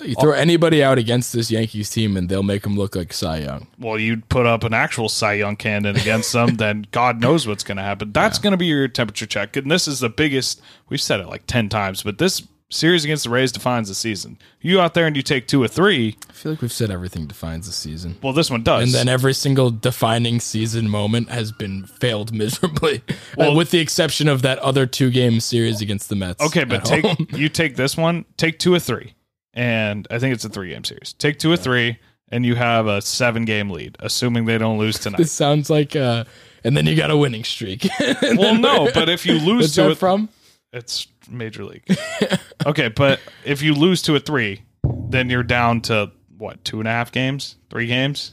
You 0.00 0.14
throw 0.14 0.32
anybody 0.32 0.82
out 0.82 0.98
against 0.98 1.32
this 1.32 1.50
Yankees 1.50 1.90
team, 1.90 2.16
and 2.16 2.28
they'll 2.28 2.42
make 2.42 2.62
them 2.62 2.76
look 2.76 2.94
like 2.94 3.12
Cy 3.12 3.38
Young. 3.38 3.66
well, 3.78 3.98
you'd 3.98 4.28
put 4.28 4.46
up 4.46 4.62
an 4.64 4.74
actual 4.74 5.08
Cy 5.08 5.34
Young 5.34 5.56
candidate 5.56 6.00
against 6.02 6.32
them, 6.32 6.54
then 6.56 6.86
God 6.90 7.20
knows 7.20 7.46
what's 7.46 7.64
going 7.64 7.78
to 7.78 7.82
happen. 7.82 8.12
That's 8.12 8.38
going 8.38 8.52
to 8.52 8.56
be 8.56 8.66
your 8.66 8.88
temperature 8.88 9.26
check. 9.26 9.56
And 9.56 9.70
this 9.70 9.88
is 9.88 10.00
the 10.00 10.10
biggest, 10.10 10.60
we've 10.88 11.00
said 11.00 11.20
it 11.20 11.26
like 11.26 11.46
10 11.46 11.68
times, 11.68 12.02
but 12.02 12.18
this 12.18 12.46
series 12.68 13.04
against 13.04 13.24
the 13.24 13.30
Rays 13.30 13.52
defines 13.52 13.88
the 13.88 13.94
season. 13.94 14.38
You 14.60 14.80
out 14.80 14.94
there 14.94 15.06
and 15.06 15.14
you 15.16 15.22
take 15.22 15.46
two 15.46 15.62
or 15.62 15.68
three, 15.68 16.16
I 16.28 16.32
feel 16.32 16.52
like 16.52 16.62
we've 16.62 16.72
said 16.72 16.90
everything 16.90 17.26
defines 17.26 17.66
the 17.66 17.72
season. 17.72 18.16
well, 18.22 18.32
this 18.32 18.50
one 18.50 18.62
does. 18.62 18.82
And 18.84 18.92
then 18.92 19.08
every 19.08 19.34
single 19.34 19.70
defining 19.70 20.40
season 20.40 20.88
moment 20.88 21.28
has 21.30 21.52
been 21.52 21.84
failed 21.86 22.32
miserably, 22.32 23.02
Well- 23.36 23.54
with 23.54 23.70
the 23.70 23.78
exception 23.78 24.26
of 24.28 24.42
that 24.42 24.58
other 24.58 24.84
two 24.86 25.10
game 25.10 25.40
series 25.40 25.80
against 25.80 26.08
the 26.08 26.16
Mets. 26.16 26.42
Okay, 26.42 26.64
but 26.64 26.84
take 26.84 27.04
home. 27.04 27.26
you 27.30 27.48
take 27.48 27.76
this 27.76 27.96
one, 27.96 28.24
take 28.36 28.58
two 28.58 28.74
or 28.74 28.80
three, 28.80 29.14
and 29.54 30.06
I 30.10 30.18
think 30.18 30.34
it's 30.34 30.44
a 30.44 30.48
three 30.48 30.70
game 30.70 30.84
series. 30.84 31.12
Take 31.14 31.38
two 31.38 31.52
or 31.52 31.56
three, 31.56 31.98
and 32.30 32.44
you 32.44 32.56
have 32.56 32.88
a 32.88 33.00
seven 33.00 33.44
game 33.44 33.70
lead, 33.70 33.96
assuming 34.00 34.44
they 34.46 34.58
don't 34.58 34.78
lose 34.78 34.98
tonight. 34.98 35.18
This 35.18 35.30
sounds 35.32 35.70
like, 35.70 35.94
uh, 35.94 36.24
and 36.64 36.76
then 36.76 36.84
you 36.86 36.96
got 36.96 37.12
a 37.12 37.16
winning 37.16 37.44
streak. 37.44 37.86
Well, 38.22 38.56
no, 38.56 38.90
but 38.94 39.08
if 39.08 39.24
you 39.24 39.34
lose 39.34 39.72
to 39.76 39.90
it, 39.92 39.98
from? 39.98 40.28
it's 40.72 41.06
major 41.28 41.64
league. 41.64 41.84
okay, 42.66 42.88
but 42.88 43.20
if 43.44 43.62
you 43.62 43.74
lose 43.74 44.02
to 44.02 44.14
a 44.16 44.20
three, 44.20 44.62
then 45.08 45.28
you're 45.30 45.42
down 45.42 45.80
to 45.82 46.10
what 46.36 46.64
two 46.64 46.78
and 46.78 46.88
a 46.88 46.90
half 46.90 47.10
games, 47.12 47.56
three 47.70 47.86
games. 47.86 48.32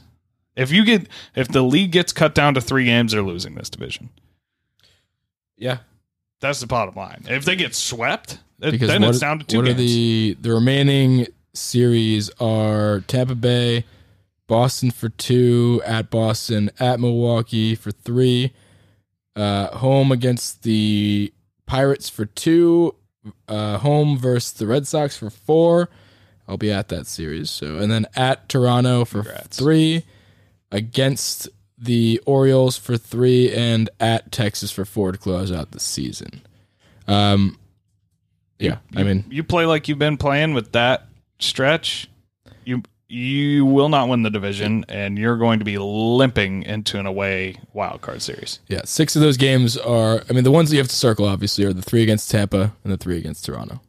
If 0.56 0.70
you 0.70 0.84
get 0.84 1.08
if 1.34 1.48
the 1.48 1.62
league 1.62 1.90
gets 1.92 2.12
cut 2.12 2.34
down 2.34 2.54
to 2.54 2.60
three 2.60 2.84
games, 2.84 3.12
they're 3.12 3.22
losing 3.22 3.54
this 3.56 3.68
division. 3.70 4.10
Yeah. 5.56 5.78
That's 6.40 6.60
the 6.60 6.66
bottom 6.66 6.94
line. 6.94 7.24
If 7.28 7.44
they 7.44 7.56
get 7.56 7.74
swept, 7.74 8.38
it- 8.60 8.70
Because 8.72 8.88
then 8.88 9.02
what, 9.02 9.10
it's 9.10 9.18
down 9.18 9.38
to 9.40 9.46
two 9.46 9.58
what 9.58 9.66
games. 9.66 9.78
are 9.80 9.82
the 9.82 10.36
the 10.40 10.52
remaining 10.52 11.26
series 11.54 12.30
are 12.40 13.00
Tampa 13.06 13.34
Bay, 13.34 13.84
Boston 14.46 14.90
for 14.90 15.08
two, 15.08 15.80
at 15.86 16.10
Boston, 16.10 16.70
at 16.78 17.00
Milwaukee 17.00 17.74
for 17.74 17.90
three, 17.92 18.52
uh, 19.36 19.76
home 19.78 20.12
against 20.12 20.62
the 20.64 21.32
Pirates 21.66 22.08
for 22.08 22.26
two, 22.26 22.94
uh, 23.48 23.78
home 23.78 24.18
versus 24.18 24.52
the 24.52 24.66
Red 24.66 24.86
Sox 24.86 25.16
for 25.16 25.30
four. 25.30 25.88
I'll 26.46 26.58
be 26.58 26.70
at 26.70 26.88
that 26.88 27.06
series. 27.06 27.50
So 27.50 27.78
and 27.78 27.90
then 27.90 28.06
at 28.14 28.48
Toronto 28.48 29.04
for 29.04 29.22
Congrats. 29.22 29.58
three, 29.58 30.04
against 30.70 31.48
the 31.78 32.20
Orioles 32.26 32.76
for 32.76 32.96
three, 32.96 33.52
and 33.52 33.90
at 33.98 34.30
Texas 34.30 34.70
for 34.70 34.84
four 34.84 35.12
to 35.12 35.18
close 35.18 35.50
out 35.50 35.70
the 35.72 35.80
season. 35.80 36.42
Um, 37.06 37.58
yeah, 38.58 38.78
I 38.94 39.02
mean, 39.02 39.24
you 39.30 39.42
play 39.42 39.66
like 39.66 39.88
you've 39.88 39.98
been 39.98 40.16
playing 40.16 40.54
with 40.54 40.72
that 40.72 41.08
stretch, 41.38 42.08
you 43.14 43.64
will 43.64 43.88
not 43.88 44.08
win 44.08 44.22
the 44.22 44.30
division, 44.30 44.84
and 44.88 45.16
you're 45.16 45.36
going 45.36 45.60
to 45.60 45.64
be 45.64 45.78
limping 45.78 46.64
into 46.64 46.98
an 46.98 47.06
away 47.06 47.56
wild 47.72 48.00
card 48.00 48.20
series. 48.20 48.58
yeah, 48.68 48.80
six 48.84 49.14
of 49.14 49.22
those 49.22 49.36
games 49.36 49.76
are. 49.76 50.22
I 50.28 50.32
mean, 50.32 50.44
the 50.44 50.50
ones 50.50 50.70
that 50.70 50.76
you 50.76 50.80
have 50.80 50.88
to 50.88 50.96
circle 50.96 51.26
obviously 51.26 51.64
are 51.64 51.72
the 51.72 51.82
three 51.82 52.02
against 52.02 52.30
Tampa 52.30 52.74
and 52.82 52.92
the 52.92 52.96
three 52.96 53.16
against 53.16 53.44
Toronto. 53.44 53.80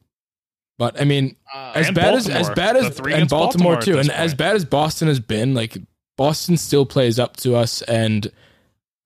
But 0.78 1.00
I 1.02 1.06
mean, 1.06 1.36
Uh, 1.54 1.72
as 1.74 1.90
bad 1.92 2.14
as 2.14 2.30
as 2.30 2.50
bad 2.52 2.76
as 2.78 2.96
three 2.96 3.14
and 3.14 3.30
Baltimore, 3.30 3.76
Baltimore 3.76 3.96
too, 3.96 4.00
and 4.00 4.12
as 4.12 4.34
bad 4.34 4.56
as 4.56 4.66
Boston 4.66 5.08
has 5.08 5.20
been, 5.20 5.54
like 5.54 5.78
Boston 6.18 6.58
still 6.58 6.86
plays 6.86 7.18
up 7.18 7.38
to 7.38 7.56
us, 7.56 7.82
and 7.84 8.32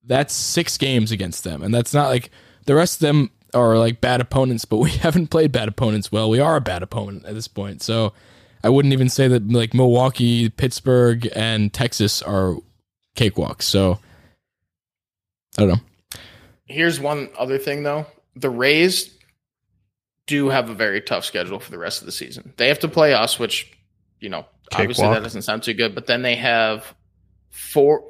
that's 0.04 0.34
six 0.34 0.76
games 0.76 1.12
against 1.12 1.44
them, 1.44 1.62
and 1.62 1.72
that's 1.74 1.94
not 1.94 2.08
like 2.08 2.30
the 2.66 2.74
rest 2.74 2.96
of 2.96 3.00
them 3.00 3.30
are 3.54 3.78
like 3.78 4.00
bad 4.00 4.20
opponents, 4.20 4.64
but 4.64 4.78
we 4.78 4.90
haven't 5.06 5.28
played 5.28 5.52
bad 5.52 5.68
opponents 5.68 6.12
well. 6.12 6.28
We 6.28 6.40
are 6.40 6.56
a 6.56 6.60
bad 6.60 6.82
opponent 6.82 7.24
at 7.24 7.34
this 7.34 7.48
point, 7.48 7.82
so 7.82 8.12
I 8.62 8.68
wouldn't 8.68 8.92
even 8.92 9.08
say 9.08 9.28
that 9.28 9.50
like 9.50 9.74
Milwaukee, 9.74 10.48
Pittsburgh, 10.50 11.28
and 11.34 11.72
Texas 11.72 12.22
are 12.22 12.56
cakewalks. 13.16 13.62
So 13.62 13.98
I 15.56 15.62
don't 15.62 15.68
know. 15.68 16.18
Here's 16.66 17.00
one 17.00 17.30
other 17.38 17.58
thing 17.58 17.82
though. 17.82 18.06
The 18.36 18.50
Rays 18.50 19.12
do 20.26 20.48
have 20.48 20.70
a 20.70 20.74
very 20.74 21.00
tough 21.00 21.24
schedule 21.24 21.58
for 21.58 21.70
the 21.70 21.78
rest 21.78 22.02
of 22.02 22.06
the 22.06 22.12
season. 22.12 22.52
They 22.56 22.68
have 22.68 22.78
to 22.80 22.88
play 22.88 23.12
us, 23.12 23.38
which, 23.38 23.72
you 24.20 24.28
know, 24.28 24.46
obviously 24.72 25.08
that 25.08 25.22
doesn't 25.22 25.42
sound 25.42 25.64
too 25.64 25.74
good. 25.74 25.94
But 25.94 26.06
then 26.06 26.22
they 26.22 26.36
have 26.36 26.94
four, 27.50 28.04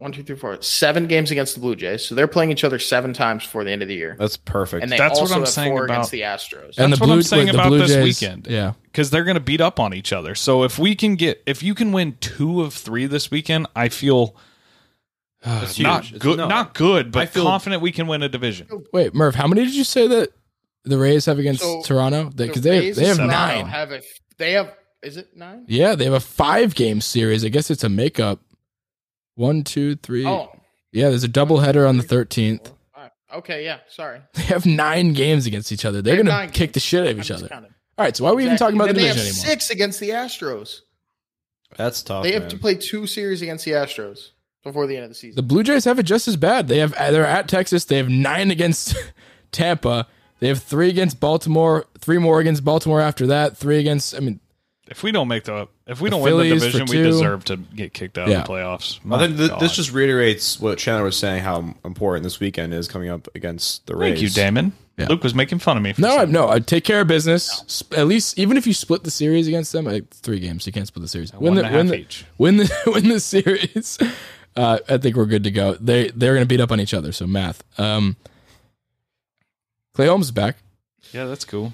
one, 0.00 0.12
two, 0.12 0.22
three, 0.22 0.34
four, 0.34 0.60
seven 0.62 1.06
games 1.06 1.30
against 1.30 1.54
the 1.54 1.60
Blue 1.60 1.76
Jays. 1.76 2.04
So 2.04 2.14
they're 2.14 2.26
playing 2.26 2.50
each 2.50 2.64
other 2.64 2.78
seven 2.78 3.12
times 3.12 3.44
before 3.44 3.64
the 3.64 3.70
end 3.70 3.82
of 3.82 3.88
the 3.88 3.94
year. 3.94 4.16
That's 4.18 4.36
perfect. 4.36 4.82
And 4.82 4.90
they 4.90 4.96
That's 4.96 5.12
what 5.20 5.20
also 5.22 5.34
I'm 5.34 5.40
have 5.42 5.48
saying 5.50 5.72
four 5.72 5.84
about- 5.84 5.94
against 5.94 6.10
the 6.10 6.22
Astros. 6.22 6.78
And- 6.78 6.90
That's 6.92 7.00
what 7.00 7.10
I'm 7.10 7.22
saying 7.22 7.46
the 7.48 7.52
about 7.52 7.68
Blue 7.68 7.78
this 7.80 7.90
Jays- 7.90 8.02
weekend. 8.20 8.46
Yeah, 8.48 8.72
because 8.84 9.10
they're 9.10 9.24
going 9.24 9.34
to 9.36 9.40
beat 9.42 9.60
up 9.60 9.78
on 9.78 9.92
each 9.94 10.12
other. 10.12 10.34
So 10.34 10.64
if 10.64 10.78
we 10.78 10.94
can 10.94 11.16
get, 11.16 11.42
if 11.46 11.62
you 11.62 11.74
can 11.74 11.92
win 11.92 12.16
two 12.20 12.62
of 12.62 12.72
three 12.74 13.04
this 13.06 13.30
weekend, 13.30 13.66
I 13.76 13.90
feel 13.90 14.34
uh, 15.44 15.60
It's 15.64 15.78
not. 15.78 16.04
It's- 16.06 16.18
good, 16.18 16.38
no. 16.38 16.48
not 16.48 16.72
good, 16.74 17.12
but 17.12 17.20
I 17.20 17.24
but 17.26 17.32
feel- 17.34 17.44
confident 17.44 17.82
we 17.82 17.92
can 17.92 18.06
win 18.06 18.22
a 18.22 18.28
division. 18.28 18.68
Wait, 18.92 19.14
Murph, 19.14 19.34
how 19.34 19.46
many 19.46 19.64
did 19.64 19.74
you 19.74 19.84
say 19.84 20.06
that 20.08 20.32
the 20.84 20.96
Rays 20.96 21.26
have 21.26 21.38
against 21.38 21.60
So, 21.60 21.82
Toronto? 21.82 22.30
The 22.34 22.46
they 22.46 22.70
Rays 22.80 22.96
they 22.96 23.04
have 23.06 23.18
and 23.18 23.30
Toronto 23.30 23.54
nine. 23.56 23.66
Have 23.66 23.92
a, 23.92 24.00
they 24.38 24.52
have 24.52 24.72
is 25.02 25.18
it 25.18 25.36
nine? 25.36 25.64
yeah, 25.68 25.94
they 25.94 26.04
have 26.04 26.14
a 26.14 26.20
five 26.20 26.74
game 26.74 27.02
series. 27.02 27.44
I 27.44 27.48
guess 27.48 27.70
it's 27.70 27.84
a 27.84 27.88
makeup. 27.90 28.40
One, 29.40 29.64
two, 29.64 29.96
three. 29.96 30.26
Oh, 30.26 30.50
Yeah, 30.92 31.08
there's 31.08 31.24
a 31.24 31.28
doubleheader 31.28 31.88
on 31.88 31.96
the 31.96 32.02
13th. 32.04 32.66
four, 32.68 32.76
five. 32.94 33.10
Okay, 33.38 33.64
yeah. 33.64 33.78
Sorry. 33.88 34.20
They 34.34 34.42
have 34.42 34.66
nine 34.66 35.12
games 35.14 35.46
against 35.46 35.72
each 35.72 35.84
other. 35.84 36.02
They're 36.02 36.12
They 36.16 36.22
going 36.22 36.26
to 36.26 36.32
nine 36.32 36.50
kick 36.50 36.72
the 36.74 36.80
shit 36.80 37.00
out 37.04 37.10
of 37.12 37.18
each 37.18 37.30
other. 37.30 37.44
miscounted. 37.44 37.70
All 37.98 38.04
right, 38.04 38.16
so 38.16 38.24
why 38.24 38.30
are 38.30 38.34
we 38.34 38.44
even 38.44 38.56
talking 38.58 38.76
about 38.76 38.88
the 38.88 38.94
Then 38.94 39.02
they 39.02 39.08
division 39.08 39.26
have 39.26 39.34
anymore? 39.36 39.46
Six 39.50 39.70
against 39.70 40.00
the 40.00 40.10
Astros. 40.10 40.80
That's 41.76 42.02
tough. 42.02 42.22
They 42.24 42.32
have 42.32 42.42
man. 42.42 42.50
to 42.50 42.58
play 42.58 42.74
two 42.74 43.06
series 43.06 43.42
against 43.42 43.64
the 43.64 43.72
Astros 43.72 44.30
before 44.64 44.86
the 44.86 44.96
end 44.96 45.04
of 45.04 45.10
the 45.10 45.14
season. 45.14 45.36
The 45.36 45.42
Blue 45.42 45.62
Jays 45.62 45.84
have 45.84 45.98
it 45.98 46.02
just 46.04 46.26
as 46.28 46.36
bad. 46.36 46.68
They 46.68 46.78
have 46.78 46.92
they're 46.92 47.24
at 47.26 47.48
Texas. 47.48 47.84
They 47.84 47.96
have 47.98 48.08
nine 48.08 48.50
against 48.50 48.94
Tampa. 49.52 50.06
They 50.40 50.48
have 50.48 50.62
three 50.62 50.88
against 50.88 51.20
Baltimore. 51.20 51.86
Three 51.98 52.18
more 52.18 52.40
against 52.40 52.64
Baltimore 52.64 53.00
after 53.00 53.26
that. 53.28 53.56
Three 53.56 53.78
against. 53.78 54.14
I 54.16 54.20
mean, 54.20 54.40
If 54.90 55.02
we 55.04 55.12
don't 55.12 55.28
make 55.28 55.44
the, 55.44 55.68
if 55.86 56.00
we 56.00 56.08
The 56.10 56.16
don't 56.16 56.22
win 56.22 56.36
the 56.36 56.42
Phillies 56.44 56.64
for 56.64 56.66
division, 56.78 56.86
we 56.90 56.96
two. 56.96 57.04
deserve 57.04 57.44
to 57.44 57.56
get 57.56 57.94
kicked 57.94 58.18
out 58.18 58.28
Yeah. 58.28 58.40
of 58.40 58.46
the 58.48 58.52
playoffs. 58.52 58.98
I 59.04 59.06
My 59.08 59.18
think 59.18 59.36
th- 59.36 59.50
this 59.60 59.70
God. 59.70 59.70
just 59.70 59.92
reiterates 59.92 60.58
what 60.58 60.78
Chandler 60.78 61.04
was 61.04 61.16
saying 61.16 61.44
how 61.44 61.74
important 61.84 62.24
this 62.24 62.40
weekend 62.40 62.74
is 62.74 62.88
coming 62.88 63.08
up 63.08 63.28
against 63.36 63.86
the 63.86 63.94
Rays. 63.96 64.14
Thank 64.14 64.22
you, 64.22 64.28
Damon. 64.30 64.72
Yeah. 64.98 65.06
Luke 65.08 65.22
was 65.22 65.32
making 65.34 65.60
fun 65.60 65.76
of 65.76 65.82
me. 65.84 65.92
For 65.92 66.00
no, 66.00 66.16
saying 66.18 66.32
no. 66.32 66.48
I 66.50 66.58
take 66.58 66.84
care 66.84 67.00
of 67.00 67.06
business. 67.06 67.62
Sp- 67.70 67.94
At 67.96 68.06
least, 68.08 68.36
even 68.38 68.56
if 68.56 68.66
you 68.66 68.74
split 68.74 69.04
the 69.04 69.10
series 69.12 69.46
against 69.46 69.72
them, 69.72 69.84
like 69.86 70.10
three 70.10 70.40
games, 70.40 70.66
you 70.66 70.72
can't 70.72 70.86
split 70.88 71.02
the 71.02 71.08
series. 71.08 71.32
Win 71.32 71.42
one 71.42 71.54
the 71.54 71.64
and 71.64 71.74
a 71.74 71.78
win 71.78 71.86
half 71.86 71.92
the, 71.94 72.00
each. 72.00 72.24
win 72.36 72.56
the 72.58 72.70
win 72.86 73.08
the 73.08 73.20
series. 73.20 73.96
Uh, 74.56 74.78
I 74.88 74.96
think 74.98 75.14
we're 75.16 75.24
good 75.26 75.44
to 75.44 75.50
go. 75.52 75.74
They 75.74 76.08
they're 76.08 76.34
going 76.34 76.42
to 76.44 76.48
beat 76.48 76.60
up 76.60 76.72
on 76.72 76.80
each 76.80 76.92
other. 76.92 77.12
So 77.12 77.26
math. 77.28 77.62
Um, 77.78 78.16
Clay 79.94 80.06
Holmes 80.08 80.26
is 80.26 80.32
back. 80.32 80.56
Yeah, 81.12 81.26
that's 81.26 81.44
cool. 81.44 81.72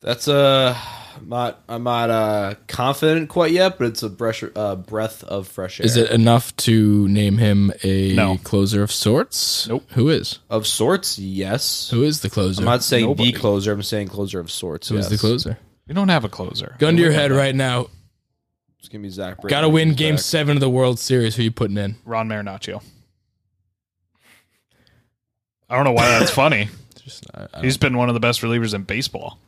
That's 0.00 0.28
uh, 0.28 0.76
I'm 1.16 1.28
not 1.28 1.62
I'm 1.68 1.82
not 1.82 2.10
uh 2.10 2.54
confident 2.68 3.28
quite 3.28 3.50
yet, 3.50 3.78
but 3.78 3.88
it's 3.88 4.02
a 4.04 4.08
breath 4.08 4.44
uh, 4.54 4.76
breath 4.76 5.24
of 5.24 5.48
fresh 5.48 5.80
air. 5.80 5.86
Is 5.86 5.96
it 5.96 6.10
enough 6.10 6.54
to 6.58 7.08
name 7.08 7.38
him 7.38 7.72
a 7.82 8.14
No. 8.14 8.38
closer 8.38 8.82
of 8.82 8.92
sorts? 8.92 9.66
Nope. 9.68 9.84
Who 9.92 10.08
is? 10.08 10.38
of 10.48 10.66
sorts? 10.66 11.18
Yes. 11.18 11.90
Who 11.90 12.04
is 12.04 12.20
the 12.20 12.30
closer? 12.30 12.60
I'm 12.60 12.64
not 12.66 12.84
saying 12.84 13.06
Nobody. 13.06 13.32
the 13.32 13.38
closer. 13.38 13.72
I'm 13.72 13.82
saying 13.82 14.08
closer 14.08 14.38
of 14.38 14.50
sorts. 14.50 14.88
Who 14.88 14.96
is 14.96 15.06
yes. 15.10 15.20
the 15.20 15.26
closer? 15.26 15.58
We 15.88 15.94
don't 15.94 16.08
have 16.10 16.24
a 16.24 16.28
closer. 16.28 16.76
Gun 16.78 16.96
to 16.96 17.02
your 17.02 17.12
head 17.12 17.32
right 17.32 17.54
now. 17.54 17.88
It's 18.78 18.88
gonna 18.88 19.02
be 19.02 19.08
Zach. 19.08 19.40
Britton. 19.40 19.50
Got 19.56 19.62
to 19.62 19.68
win 19.68 19.88
He's 19.88 19.96
Game 19.96 20.14
back. 20.14 20.22
Seven 20.22 20.56
of 20.56 20.60
the 20.60 20.70
World 20.70 21.00
Series. 21.00 21.34
Who 21.34 21.40
are 21.40 21.44
you 21.44 21.50
putting 21.50 21.76
in? 21.76 21.96
Ron 22.04 22.28
Marinaccio. 22.28 22.80
I 25.68 25.74
don't 25.74 25.84
know 25.84 25.92
why 25.92 26.08
that's 26.18 26.30
funny. 26.44 26.68
Just, 27.02 27.26
I, 27.34 27.48
I 27.52 27.60
He's 27.62 27.76
been 27.76 27.96
one 27.96 28.08
of 28.08 28.14
the 28.14 28.20
best 28.20 28.42
relievers 28.42 28.74
in 28.74 28.84
baseball 28.84 29.38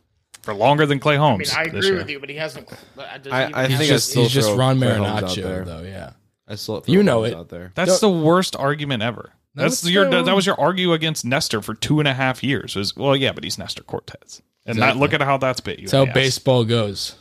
for 0.43 0.55
longer 0.55 0.87
than 0.87 0.99
Clay 1.01 1.15
I 1.15 1.19
Holmes. 1.19 1.51
mean, 1.51 1.59
I 1.59 1.63
agree 1.65 1.87
year. 1.87 1.97
with 1.97 2.11
you, 2.11 2.21
but 2.21 2.29
he 2.31 2.37
hasn't. 2.37 2.69
does 2.69 2.77
he 3.25 3.31
I- 3.31 3.51
I 3.53 3.61
have- 3.63 3.71
he's 3.71 3.79
think 3.79 3.89
just 3.91 4.15
he's 4.15 4.31
just 4.31 4.57
Ron 4.57 4.79
Clay 4.79 4.89
Marinaccio 4.89 5.65
though. 5.65 5.83
Yeah. 5.83 6.13
I 6.49 6.57
still 6.57 6.83
You 6.87 7.03
know 7.03 7.25
it. 7.25 7.35
out 7.35 7.49
there. 7.49 7.73
That's 7.75 8.01
the 8.01 8.11
worst 8.11 8.57
argument 8.57 9.03
ever. 9.03 9.31
No, 9.55 9.63
That's 9.65 9.83
it's 9.83 9.91
your 9.91 10.07
still- 10.07 10.25
that 10.25 10.35
was 10.35 10.47
your 10.47 10.61
argue 10.61 10.93
against 10.93 11.25
Nestor 11.25 11.61
for 11.63 11.75
two 11.75 11.99
and 12.01 12.09
a 12.09 12.15
half 12.15 12.43
years. 12.43 12.75
Was 12.77 12.97
well, 12.97 13.15
yeah, 13.17 13.33
but 13.33 13.45
he's 13.45 13.59
Nestor 13.59 13.83
Cortes, 13.83 14.43
and 14.67 14.79
that, 14.81 14.97
look 14.97 15.13
at 15.13 15.21
how 15.23 15.37
that's 15.39 15.61
bit 15.61 15.79
you. 15.79 15.87
That's 15.87 15.93
how 15.93 16.07
ass. 16.07 16.15
baseball 16.15 16.65
goes. 16.65 17.17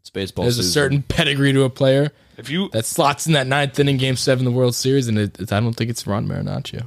It's 0.00 0.10
baseball. 0.10 0.44
There's 0.44 0.58
a 0.58 0.62
certain 0.62 1.02
pedigree 1.02 1.52
to 1.52 1.64
a 1.64 1.70
player 1.70 2.12
If 2.38 2.48
you 2.48 2.68
that 2.72 2.84
slots 2.86 3.26
in 3.26 3.32
that 3.34 3.46
ninth 3.46 3.78
inning, 3.78 3.96
Game 3.98 4.16
Seven 4.16 4.46
of 4.46 4.52
the 4.52 4.56
World 4.58 4.74
Series, 4.74 5.08
and 5.08 5.18
it, 5.18 5.38
it- 5.40 5.52
I 5.52 5.60
don't 5.60 5.74
think 5.74 5.90
it's 5.90 6.06
Ron 6.06 6.26
Marinaccio. 6.28 6.86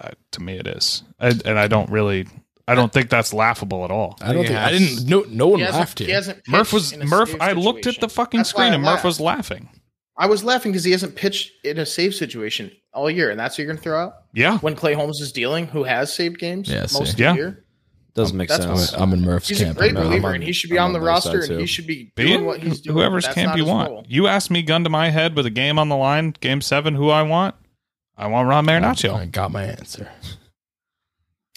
uh, 0.00 0.10
to 0.32 0.40
me, 0.42 0.58
it 0.58 0.66
is, 0.68 1.02
I, 1.18 1.28
and 1.44 1.58
I 1.58 1.66
don't 1.66 1.90
really, 1.90 2.26
I 2.68 2.74
don't 2.74 2.92
think 2.92 3.08
that's 3.10 3.32
laughable 3.32 3.84
at 3.84 3.90
all. 3.90 4.18
I 4.20 4.32
don't 4.32 4.44
it 4.44 4.48
think 4.48 4.58
I 4.60 4.70
didn't. 4.72 5.06
No, 5.08 5.24
no 5.28 5.48
one 5.48 5.58
He 5.60 5.64
hasn't- 5.64 5.80
laughed 5.80 5.98
he 5.98 6.04
here. 6.06 6.14
hasn't 6.14 6.46
Murph 6.48 6.72
was 6.72 6.92
in 6.92 7.08
Murph. 7.08 7.34
I 7.40 7.52
looked 7.52 7.86
at 7.86 7.98
the 8.00 8.08
fucking 8.08 8.38
That's 8.38 8.50
screen 8.50 8.74
and 8.74 8.82
Murph 8.82 9.04
was 9.04 9.18
laughing. 9.20 9.68
I 10.16 10.26
was 10.26 10.42
laughing 10.44 10.72
because 10.72 10.84
he 10.84 10.92
hasn't 10.92 11.14
pitched 11.16 11.52
in 11.64 11.78
a 11.78 11.86
save 11.86 12.14
situation 12.14 12.72
all 12.92 13.08
year, 13.10 13.30
and 13.30 13.38
that's 13.38 13.54
what 13.54 13.58
you're 13.58 13.66
going 13.68 13.76
to 13.78 13.82
throw 13.82 13.98
out 14.00 14.14
Yeah, 14.34 14.58
when 14.58 14.74
Clay 14.74 14.92
Holmes 14.94 15.20
is 15.20 15.30
dealing, 15.30 15.68
who 15.68 15.84
has 15.84 16.12
saved 16.12 16.38
games 16.40 16.68
Yeah, 16.68 16.80
most 16.92 16.94
see. 16.94 17.10
of 17.12 17.18
Yeah. 17.20 17.32
the 17.32 17.36
year. 17.38 17.64
doesn't 18.14 18.36
make 18.36 18.48
That's 18.48 18.64
sense. 18.64 18.92
I'm 18.94 19.12
in 19.12 19.20
Murph's 19.20 19.48
He's 19.48 19.60
a 19.60 19.66
camp. 19.66 19.78
great 19.78 19.96
on 19.96 20.10
that. 20.10 20.16
I'm 20.16 20.24
on- 20.24 20.34
and 20.36 20.42
he 20.42 20.50
should 20.50 20.70
be 20.70 20.78
I'm 20.78 20.86
on 20.86 20.92
the 20.92 21.00
roster, 21.00 21.38
and 21.40 21.60
he 21.60 21.66
should 21.66 21.86
be 21.86 22.10
Be 22.16 22.24
doing 22.26 22.40
it. 22.40 22.44
what 22.44 22.60
he's 22.60 22.80
doing. 22.80 22.96
Whoever's 22.96 23.28
camp 23.28 23.56
you 23.56 23.64
want. 23.64 23.90
role. 23.90 24.04
You 24.08 24.26
asked 24.26 24.50
me 24.50 24.62
gun 24.62 24.82
to 24.82 24.90
my 24.90 25.10
head 25.10 25.36
with 25.36 25.46
a 25.46 25.50
game 25.50 25.78
on 25.78 25.88
the 25.88 25.94
line, 25.96 26.34
game 26.40 26.60
seven. 26.60 26.96
Who 26.96 27.10
I 27.10 27.22
want? 27.22 27.54
I 28.16 28.26
want 28.26 28.48
Ron 28.48 28.66
Marinaccio. 28.66 29.14
I 29.14 29.26
got 29.26 29.52
my 29.52 29.62
answer. 29.62 30.08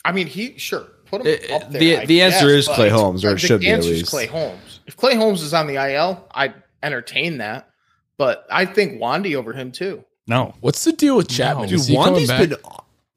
I 0.06 0.12
mean, 0.12 0.28
he 0.28 0.56
sure 0.60 0.86
put 1.12 1.22
him 1.22 1.28
It- 1.28 1.52
up 1.52 1.70
there. 1.72 1.80
the- 1.80 1.98
I 2.00 2.06
the 2.06 2.22
answer 2.24 2.48
guess, 2.48 2.68
is 2.68 2.68
Clay 2.68 2.90
Holmes, 2.90 3.24
or 3.24 3.34
it 3.34 3.40
should 3.40 3.60
be 3.62 3.70
at 3.70 3.84
least. 3.84 4.10
Clay 4.10 4.26
Holmes. 4.26 4.80
If 4.88 4.98
Clay 4.98 5.16
Holmes 5.16 5.44
is 5.44 5.54
on 5.54 5.68
the 5.68 5.76
IL, 5.76 6.26
I'd 6.32 6.54
entertain 6.82 7.38
that. 7.38 7.68
But 8.18 8.46
I 8.52 8.66
think 8.66 9.00
Wandy 9.00 9.36
over 9.36 9.54
him 9.54 9.72
too. 9.72 10.04
No, 10.28 10.54
What's 10.62 10.84
the 10.84 10.92
deal 10.94 11.18
with 11.18 11.28
Chapman? 11.28 11.68
Dude, 11.70 11.80
Is 11.80 11.88
he 11.88 11.96
coming 11.96 12.14
Wandy's 12.14 12.28
back? 12.30 12.50
been 12.50 12.58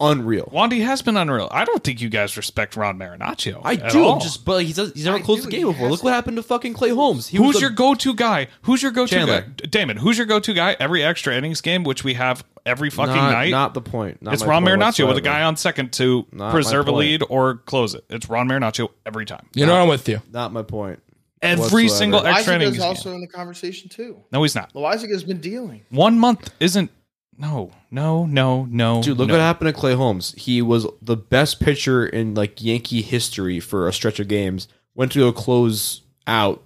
unreal. 0.00 0.50
Wandy 0.52 0.84
has 0.84 1.02
been 1.02 1.16
unreal. 1.16 1.48
I 1.50 1.64
don't 1.64 1.82
think 1.82 2.00
you 2.00 2.08
guys 2.08 2.36
respect 2.36 2.76
Ron 2.76 2.98
Marinaccio. 2.98 3.60
I 3.64 3.74
at 3.74 3.92
do. 3.92 4.02
all. 4.04 4.14
I'm 4.14 4.20
just, 4.20 4.44
but 4.44 4.64
he's 4.64 4.76
he's 4.76 5.04
never 5.04 5.18
I 5.18 5.20
closed 5.20 5.44
do, 5.44 5.50
the 5.50 5.56
game 5.56 5.66
before. 5.66 5.88
Look 5.88 6.02
what 6.02 6.12
happened 6.12 6.36
to 6.36 6.42
fucking 6.42 6.74
Clay 6.74 6.90
Holmes. 6.90 7.28
He 7.28 7.36
Who's 7.36 7.54
the- 7.54 7.60
your 7.62 7.70
go-to 7.70 8.14
guy? 8.14 8.48
Who's 8.62 8.82
your 8.82 8.92
go-to 8.92 9.14
Chandler. 9.14 9.42
guy? 9.42 9.66
Damon, 9.68 9.96
who's 9.96 10.18
your 10.18 10.26
go-to 10.26 10.52
guy 10.54 10.76
every 10.80 11.02
extra 11.04 11.34
innings 11.34 11.60
game, 11.60 11.84
which 11.84 12.04
we 12.04 12.14
have 12.14 12.44
every 12.66 12.90
fucking 12.90 13.14
not, 13.14 13.32
night? 13.32 13.50
Not 13.50 13.74
the 13.74 13.80
point. 13.82 14.20
Not 14.22 14.34
it's 14.34 14.44
Ron 14.44 14.64
point 14.64 14.80
Marinaccio 14.80 15.06
with 15.06 15.16
a 15.16 15.20
guy 15.22 15.42
on 15.42 15.56
second 15.56 15.92
to 15.94 16.26
Not 16.32 16.50
preserve 16.52 16.88
a 16.88 16.92
lead 16.92 17.22
or 17.28 17.56
close 17.56 17.94
it. 17.94 18.04
It's 18.10 18.28
Ron 18.28 18.48
Marinaccio 18.48 18.88
every 19.06 19.26
time. 19.26 19.46
You 19.54 19.66
know, 19.66 19.80
I'm 19.80 19.88
with 19.88 20.08
you. 20.08 20.20
Not 20.32 20.52
my 20.52 20.62
point. 20.62 21.00
Every 21.42 21.60
Whatsoever. 21.84 21.88
single 21.90 22.26
extra 22.26 22.54
innings 22.54 22.76
Loaisiga 22.76 22.78
game. 22.78 22.86
also 22.88 23.12
in 23.14 23.20
the 23.20 23.26
conversation 23.26 23.90
too. 23.90 24.24
No, 24.32 24.42
he's 24.42 24.54
not. 24.54 24.72
Loaisiga 24.72 25.10
has 25.10 25.24
been 25.24 25.40
dealing. 25.40 25.82
One 25.90 26.18
month 26.18 26.50
isn't. 26.58 26.90
No, 27.36 27.72
no, 27.90 28.26
no, 28.26 28.64
no. 28.66 29.02
Dude, 29.02 29.18
look 29.18 29.28
no. 29.28 29.34
what 29.34 29.40
happened 29.40 29.74
to 29.74 29.78
Clay 29.78 29.94
Holmes. 29.94 30.34
He 30.36 30.62
was 30.62 30.86
the 31.02 31.16
best 31.16 31.60
pitcher 31.60 32.06
in 32.06 32.34
like 32.34 32.62
Yankee 32.62 33.02
history 33.02 33.60
for 33.60 33.88
a 33.88 33.92
stretch 33.92 34.20
of 34.20 34.28
games. 34.28 34.68
Went 34.94 35.12
to 35.12 35.18
go 35.18 35.32
close 35.32 36.02
out 36.26 36.62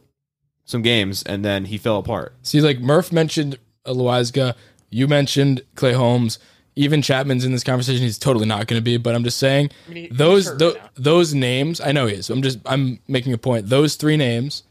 some 0.65 0.83
games, 0.83 1.23
and 1.23 1.45
then 1.45 1.67
he 1.67 1.79
fell 1.79 1.99
apart. 1.99 2.35
See, 2.43 2.61
like 2.61 2.81
Murph 2.81 3.11
mentioned 3.11 3.59
Loaisiga, 3.87 4.55
you 4.91 5.09
mentioned 5.09 5.63
Clay 5.75 5.95
Holmes, 5.95 6.39
even 6.77 7.03
Chapman's 7.03 7.45
in 7.45 7.53
this 7.53 7.65
conversation. 7.65 8.03
He's 8.03 8.19
totally 8.19 8.47
not 8.47 8.67
going 8.67 8.79
to 8.79 8.85
be, 8.85 8.99
but 8.99 9.15
I'm 9.15 9.25
just 9.25 9.39
saying 9.39 9.71
I 9.89 9.93
mean, 9.93 10.05
he- 10.05 10.11
those 10.11 10.49
hurt 10.49 10.79
those 10.95 11.35
names. 11.35 11.81
I 11.81 11.93
know 11.93 12.07
he 12.07 12.15
is. 12.15 12.31
I'm 12.31 12.43
just 12.43 12.59
I'm 12.67 13.01
making 13.09 13.33
a 13.33 13.39
point. 13.39 13.69
Those 13.69 13.97
three 13.97 14.17
names 14.17 14.63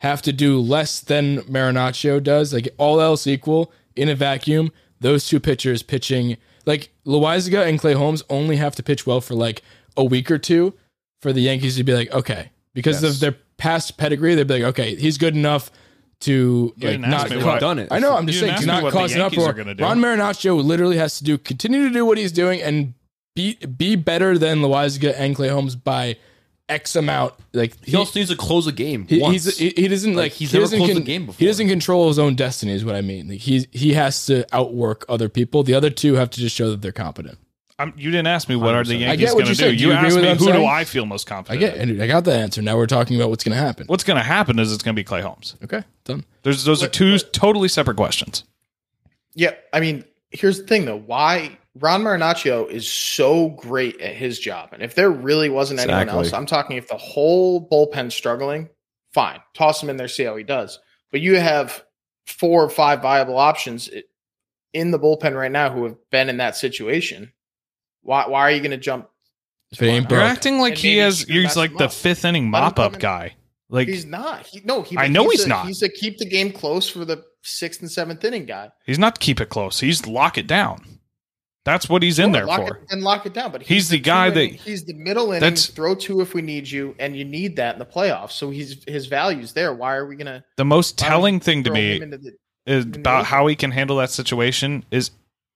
have 0.00 0.22
to 0.22 0.32
do 0.32 0.60
less 0.60 1.00
than 1.00 1.38
Marinaccio 1.42 2.22
does. 2.22 2.52
Like 2.52 2.68
all 2.76 3.00
else 3.00 3.26
equal 3.26 3.72
in 3.96 4.08
a 4.08 4.14
vacuum, 4.14 4.70
those 5.04 5.28
two 5.28 5.38
pitchers 5.38 5.82
pitching 5.82 6.36
like 6.66 6.88
Loaisiga 7.06 7.68
and 7.68 7.78
Clay 7.78 7.92
Holmes 7.92 8.22
only 8.30 8.56
have 8.56 8.74
to 8.76 8.82
pitch 8.82 9.06
well 9.06 9.20
for 9.20 9.34
like 9.34 9.60
a 9.96 10.02
week 10.04 10.30
or 10.30 10.38
two 10.38 10.72
for 11.20 11.30
the 11.32 11.42
Yankees 11.42 11.76
to 11.76 11.84
be 11.84 11.92
like 11.94 12.10
okay 12.12 12.50
because 12.72 13.02
Yes. 13.02 13.14
of 13.14 13.20
their 13.20 13.36
past 13.58 13.96
pedigree. 13.98 14.34
They'd 14.34 14.46
be 14.48 14.54
like 14.54 14.62
okay, 14.74 14.94
he's 14.96 15.18
good 15.18 15.36
enough 15.36 15.70
to 16.20 16.72
like 16.78 16.92
didn't 16.92 17.02
me 17.02 17.08
cause- 17.36 17.44
what- 17.44 17.60
done 17.60 17.78
it. 17.78 17.88
I 17.90 17.98
know. 17.98 18.16
I'm 18.16 18.26
just 18.26 18.40
saying 18.40 18.54
didn't 18.54 18.66
to 18.68 18.72
ask 18.72 18.82
me 18.82 18.90
not 18.90 18.92
cause 18.92 19.14
an 19.14 19.20
uproar. 19.20 19.50
are 19.50 19.52
gonna 19.52 19.74
do. 19.74 19.84
Ron 19.84 20.00
Marinaccio 20.00 20.64
literally 20.64 20.96
has 20.96 21.18
to 21.18 21.24
do 21.24 21.36
continue 21.38 21.86
to 21.88 21.92
do 21.92 22.06
what 22.06 22.16
he's 22.18 22.32
doing 22.32 22.62
and 22.62 22.94
be 23.36 23.56
be 23.76 23.96
better 23.96 24.38
than 24.38 24.60
Loaisiga 24.60 25.12
and 25.18 25.36
Clay 25.36 25.48
Holmes 25.48 25.76
by 25.76 26.16
X 26.68 26.96
amount. 26.96 27.34
Like 27.52 27.82
He, 27.84 27.96
also 27.96 28.18
needs 28.18 28.30
to 28.30 28.36
close 28.36 28.66
a 28.66 28.72
game 28.72 29.06
he, 29.06 29.20
once. 29.20 29.44
he's, 29.44 29.58
he, 29.58 29.70
he 29.76 29.88
doesn't 29.88 30.14
like, 30.14 30.24
Like, 30.24 30.32
he's 30.32 30.50
he 30.50 30.56
never 30.58 30.64
doesn't 30.64 30.78
closed 30.78 30.96
a 30.96 31.00
game 31.00 31.26
before. 31.26 31.38
He 31.38 31.46
doesn't 31.46 31.68
control 31.68 32.08
his 32.08 32.18
own 32.18 32.34
destiny. 32.34 32.72
Is 32.72 32.84
what 32.84 32.94
I 32.94 33.00
mean. 33.02 33.28
Like 33.28 33.40
he 33.40 33.66
he 33.72 33.92
has 33.94 34.26
to 34.26 34.44
outwork 34.54 35.04
other 35.08 35.28
people. 35.28 35.62
The 35.62 35.74
other 35.74 35.90
two 35.90 36.14
have 36.14 36.30
to 36.30 36.40
just 36.40 36.54
show 36.56 36.70
that 36.70 36.80
they're 36.82 36.92
competent. 36.92 37.38
I'm, 37.76 37.92
you 37.96 38.12
didn't 38.12 38.28
ask 38.28 38.48
me 38.48 38.54
what 38.54 38.74
are 38.74 38.84
the 38.84 38.94
100%. 38.94 38.96
I 38.96 39.00
Yankees 39.00 39.20
get 39.26 39.34
what 39.34 39.44
going 39.44 39.44
to 39.46 39.50
you 39.50 39.54
do. 39.56 39.62
said. 39.62 39.78
Do 39.78 39.82
You, 39.82 39.88
you 39.88 39.92
asked 39.94 40.16
me 40.16 40.22
what 40.22 40.30
I'm 40.30 40.36
who 40.36 40.52
do? 40.52 40.64
I 40.64 40.84
feel 40.84 41.06
most 41.06 41.26
confident. 41.26 41.64
I 41.64 41.66
get. 41.66 41.76
in. 41.76 42.00
I 42.00 42.06
got 42.06 42.24
the 42.24 42.32
answer. 42.32 42.62
Now 42.62 42.76
we're 42.76 42.86
talking 42.86 43.16
about 43.16 43.30
what's 43.30 43.42
going 43.42 43.56
to 43.56 43.60
happen. 43.62 43.86
What's 43.88 44.04
going 44.04 44.16
to 44.16 44.22
happen 44.22 44.60
is 44.60 44.72
it's 44.72 44.82
going 44.84 44.94
to 44.94 44.98
be 45.00 45.02
Clay 45.04 45.22
Holmes. 45.22 45.56
Okay, 45.64 45.82
done. 46.04 46.24
There's 46.44 46.62
those 46.64 46.82
are 46.84 46.88
two 46.88 47.18
totally 47.18 47.68
separate 47.68 47.96
questions. 47.96 48.44
Yeah, 49.34 49.54
I 49.72 49.80
mean, 49.80 50.04
here's 50.30 50.60
the 50.60 50.66
thing 50.68 50.84
though. 50.84 50.98
Why 51.00 51.58
Ron 51.76 52.02
Marinaccio 52.02 52.70
is 52.70 52.86
so 52.90 53.48
great 53.50 54.00
at 54.00 54.14
his 54.14 54.38
job, 54.38 54.70
and 54.72 54.82
if 54.82 54.94
there 54.94 55.10
really 55.10 55.48
wasn't 55.48 55.80
anyone 55.80 56.08
else, 56.08 56.32
I'm 56.32 56.46
talking 56.46 56.76
if 56.76 56.86
the 56.88 56.96
whole 56.96 57.68
bullpen's 57.68 58.14
struggling, 58.14 58.68
fine, 59.12 59.40
toss 59.54 59.82
him 59.82 59.90
in 59.90 59.96
there, 59.96 60.06
see 60.08 60.22
how 60.24 60.36
he 60.36 60.44
does. 60.44 60.78
But 61.10 61.20
you 61.20 61.36
have 61.36 61.84
four 62.26 62.62
or 62.62 62.68
five 62.70 63.02
viable 63.02 63.36
options 63.38 63.90
in 64.72 64.90
the 64.92 64.98
bullpen 65.00 65.34
right 65.36 65.50
now 65.50 65.70
who 65.70 65.84
have 65.84 65.96
been 66.10 66.28
in 66.28 66.36
that 66.38 66.56
situation. 66.56 67.32
Why 68.02 68.28
why 68.28 68.40
are 68.42 68.50
you 68.50 68.60
going 68.60 68.70
to 68.70 68.76
jump? 68.76 69.08
You're 69.80 70.20
acting 70.20 70.58
like 70.60 70.72
And 70.74 70.78
he 70.78 70.88
maybe 70.90 70.98
has. 71.00 71.28
you 71.28 71.42
He's 71.42 71.56
like 71.56 71.76
the 71.76 71.86
up. 71.86 71.92
fifth 71.92 72.24
inning 72.24 72.48
mop 72.50 72.78
up 72.78 73.00
guy. 73.00 73.34
Like 73.68 73.88
he's 73.88 74.04
not. 74.06 74.46
He, 74.46 74.60
no, 74.64 74.82
he, 74.82 74.96
I 74.96 75.08
know 75.08 75.28
he's 75.30 75.46
a- 75.46 75.48
not. 75.48 75.66
He's 75.66 75.82
a 75.82 75.88
keep 75.88 76.18
the 76.18 76.28
game 76.28 76.52
close 76.52 76.88
for 76.88 77.04
the 77.04 77.24
sixth 77.42 77.80
and 77.80 77.90
seventh 77.90 78.24
inning 78.24 78.44
guy. 78.46 78.70
he's 78.86 78.98
not 79.00 79.18
keep 79.18 79.40
it 79.40 79.48
close. 79.48 79.80
He's 79.80 80.06
lock 80.06 80.38
it 80.38 80.46
down. 80.46 80.93
That's 81.64 81.88
what 81.88 82.02
he's 82.02 82.18
in 82.18 82.34
Sure, 82.34 82.46
there 82.46 82.56
for. 82.56 82.76
it, 82.76 82.82
and 82.90 83.02
lock 83.02 83.24
it 83.24 83.32
down. 83.32 83.50
But 83.50 83.62
He's 83.62 83.88
the 83.88 83.98
guy 83.98 84.28
two 84.28 84.34
that- 84.34 84.40
inning- 84.42 84.58
he's 84.64 84.84
the 84.84 84.92
middle 84.94 85.28
inning. 85.30 85.40
That's- 85.40 85.66
Throw 85.66 85.94
two 85.94 86.20
if 86.20 86.34
we 86.34 86.42
need 86.42 86.70
you, 86.70 86.94
and 86.98 87.16
you 87.16 87.24
need 87.24 87.56
that 87.56 87.74
in 87.74 87.78
the 87.78 87.86
playoffs. 87.86 88.32
So 88.32 88.50
he's 88.50 88.84
his 88.86 89.06
value's 89.06 89.52
there. 89.54 89.72
Why 89.72 89.94
are 89.94 90.06
we 90.06 90.16
gonna 90.16 90.44
The 90.56 90.64
most 90.66 91.00
why 91.00 91.06
are 91.06 91.10
we 91.10 91.12
telling 91.12 91.40
thing 91.40 91.64
to 91.64 91.70
me 91.70 91.98
the- 92.00 92.36
is 92.66 92.84
about 92.84 93.26
how 93.26 93.46
he 93.46 93.56
can 93.56 93.70
handle 93.70 93.96
that 93.96 94.10
situation 94.10 94.84
is 94.90 95.10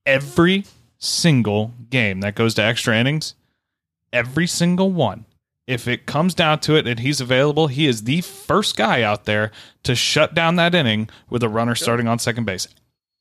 every 0.07 0.65
single 0.99 1.75
game 1.91 2.21
that 2.21 2.35
goes 2.35 2.55
to 2.55 2.63
extra 2.63 2.97
innings, 2.99 3.35
every 4.13 4.47
single 4.47 4.91
one. 4.91 5.25
If 5.67 5.87
it 5.87 6.07
comes 6.07 6.33
down 6.35 6.61
to 6.61 6.77
it 6.77 6.87
and 6.87 7.01
he's 7.01 7.21
available, 7.21 7.67
he 7.67 7.87
is 7.87 8.05
the 8.05 8.23
first 8.23 8.77
guy 8.79 9.03
out 9.03 9.27
there 9.27 9.51
to 9.83 9.95
shut 9.95 10.33
down 10.35 10.57
that 10.57 10.75
inning 10.75 11.11
with 11.29 11.43
a 11.43 11.49
runner 11.51 11.75
starting 11.75 12.09
on 12.09 12.19
second 12.19 12.45
base. 12.47 12.67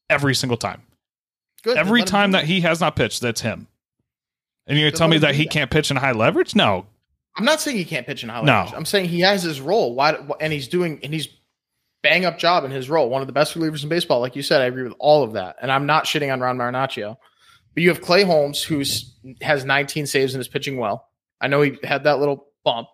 Every 0.10 0.34
single 0.34 0.56
time. 0.58 0.84
Good, 1.64 1.78
Every 1.78 2.04
time 2.04 2.32
that 2.32 2.46
he 2.46 2.62
has 2.62 2.80
not 2.80 2.96
pitched, 2.96 3.22
that's 3.22 3.42
him. 3.42 3.68
And 4.68 4.78
you're 4.78 4.92
tell 4.92 5.08
me 5.08 5.18
that 5.20 5.36
he 5.36 5.44
that. 5.44 5.52
can't 5.52 5.72
pitch 5.72 5.92
in 5.92 5.98
high 5.98 6.12
leverage? 6.12 6.56
No. 6.56 6.86
I'm 7.36 7.46
not 7.46 7.62
saying 7.62 7.78
he 7.78 7.86
can't 7.86 8.06
pitch 8.06 8.24
in 8.24 8.30
high 8.30 8.42
No. 8.42 8.54
leverage. 8.54 8.74
I'm 8.76 8.86
saying 8.86 9.06
he 9.10 9.22
has 9.22 9.44
his 9.44 9.62
role. 9.62 9.96
Why? 9.96 10.18
And 10.40 10.52
he's 10.52 10.68
doing 10.68 11.00
and 11.04 11.14
he's 11.14 11.28
bang 12.04 12.26
up 12.26 12.38
job 12.38 12.64
in 12.64 12.72
his 12.72 12.90
role. 12.90 13.10
One 13.10 13.22
of 13.22 13.28
the 13.28 13.34
best 13.34 13.54
relievers 13.56 13.84
in 13.84 13.90
baseball, 13.90 14.20
like 14.20 14.36
you 14.36 14.42
said. 14.44 14.62
I 14.62 14.66
agree 14.66 14.84
with 14.84 14.94
all 15.00 15.24
of 15.24 15.34
that. 15.34 15.56
And 15.62 15.72
I'm 15.72 15.86
not 15.86 16.06
shitting 16.06 16.32
on 16.32 16.40
Ron 16.40 16.58
Marinaccio, 16.58 17.16
but 17.74 17.84
you 17.84 17.90
have 17.90 18.02
Clay 18.02 18.24
Holmes 18.24 18.62
who's 18.64 19.18
has 19.42 19.66
19 19.66 20.06
saves 20.06 20.34
and 20.34 20.42
is 20.42 20.48
pitching 20.48 20.78
well. 20.78 21.08
I 21.42 21.48
know 21.48 21.62
he 21.62 21.78
had 21.84 22.04
that 22.04 22.20
little 22.20 22.48
bump. 22.64 22.88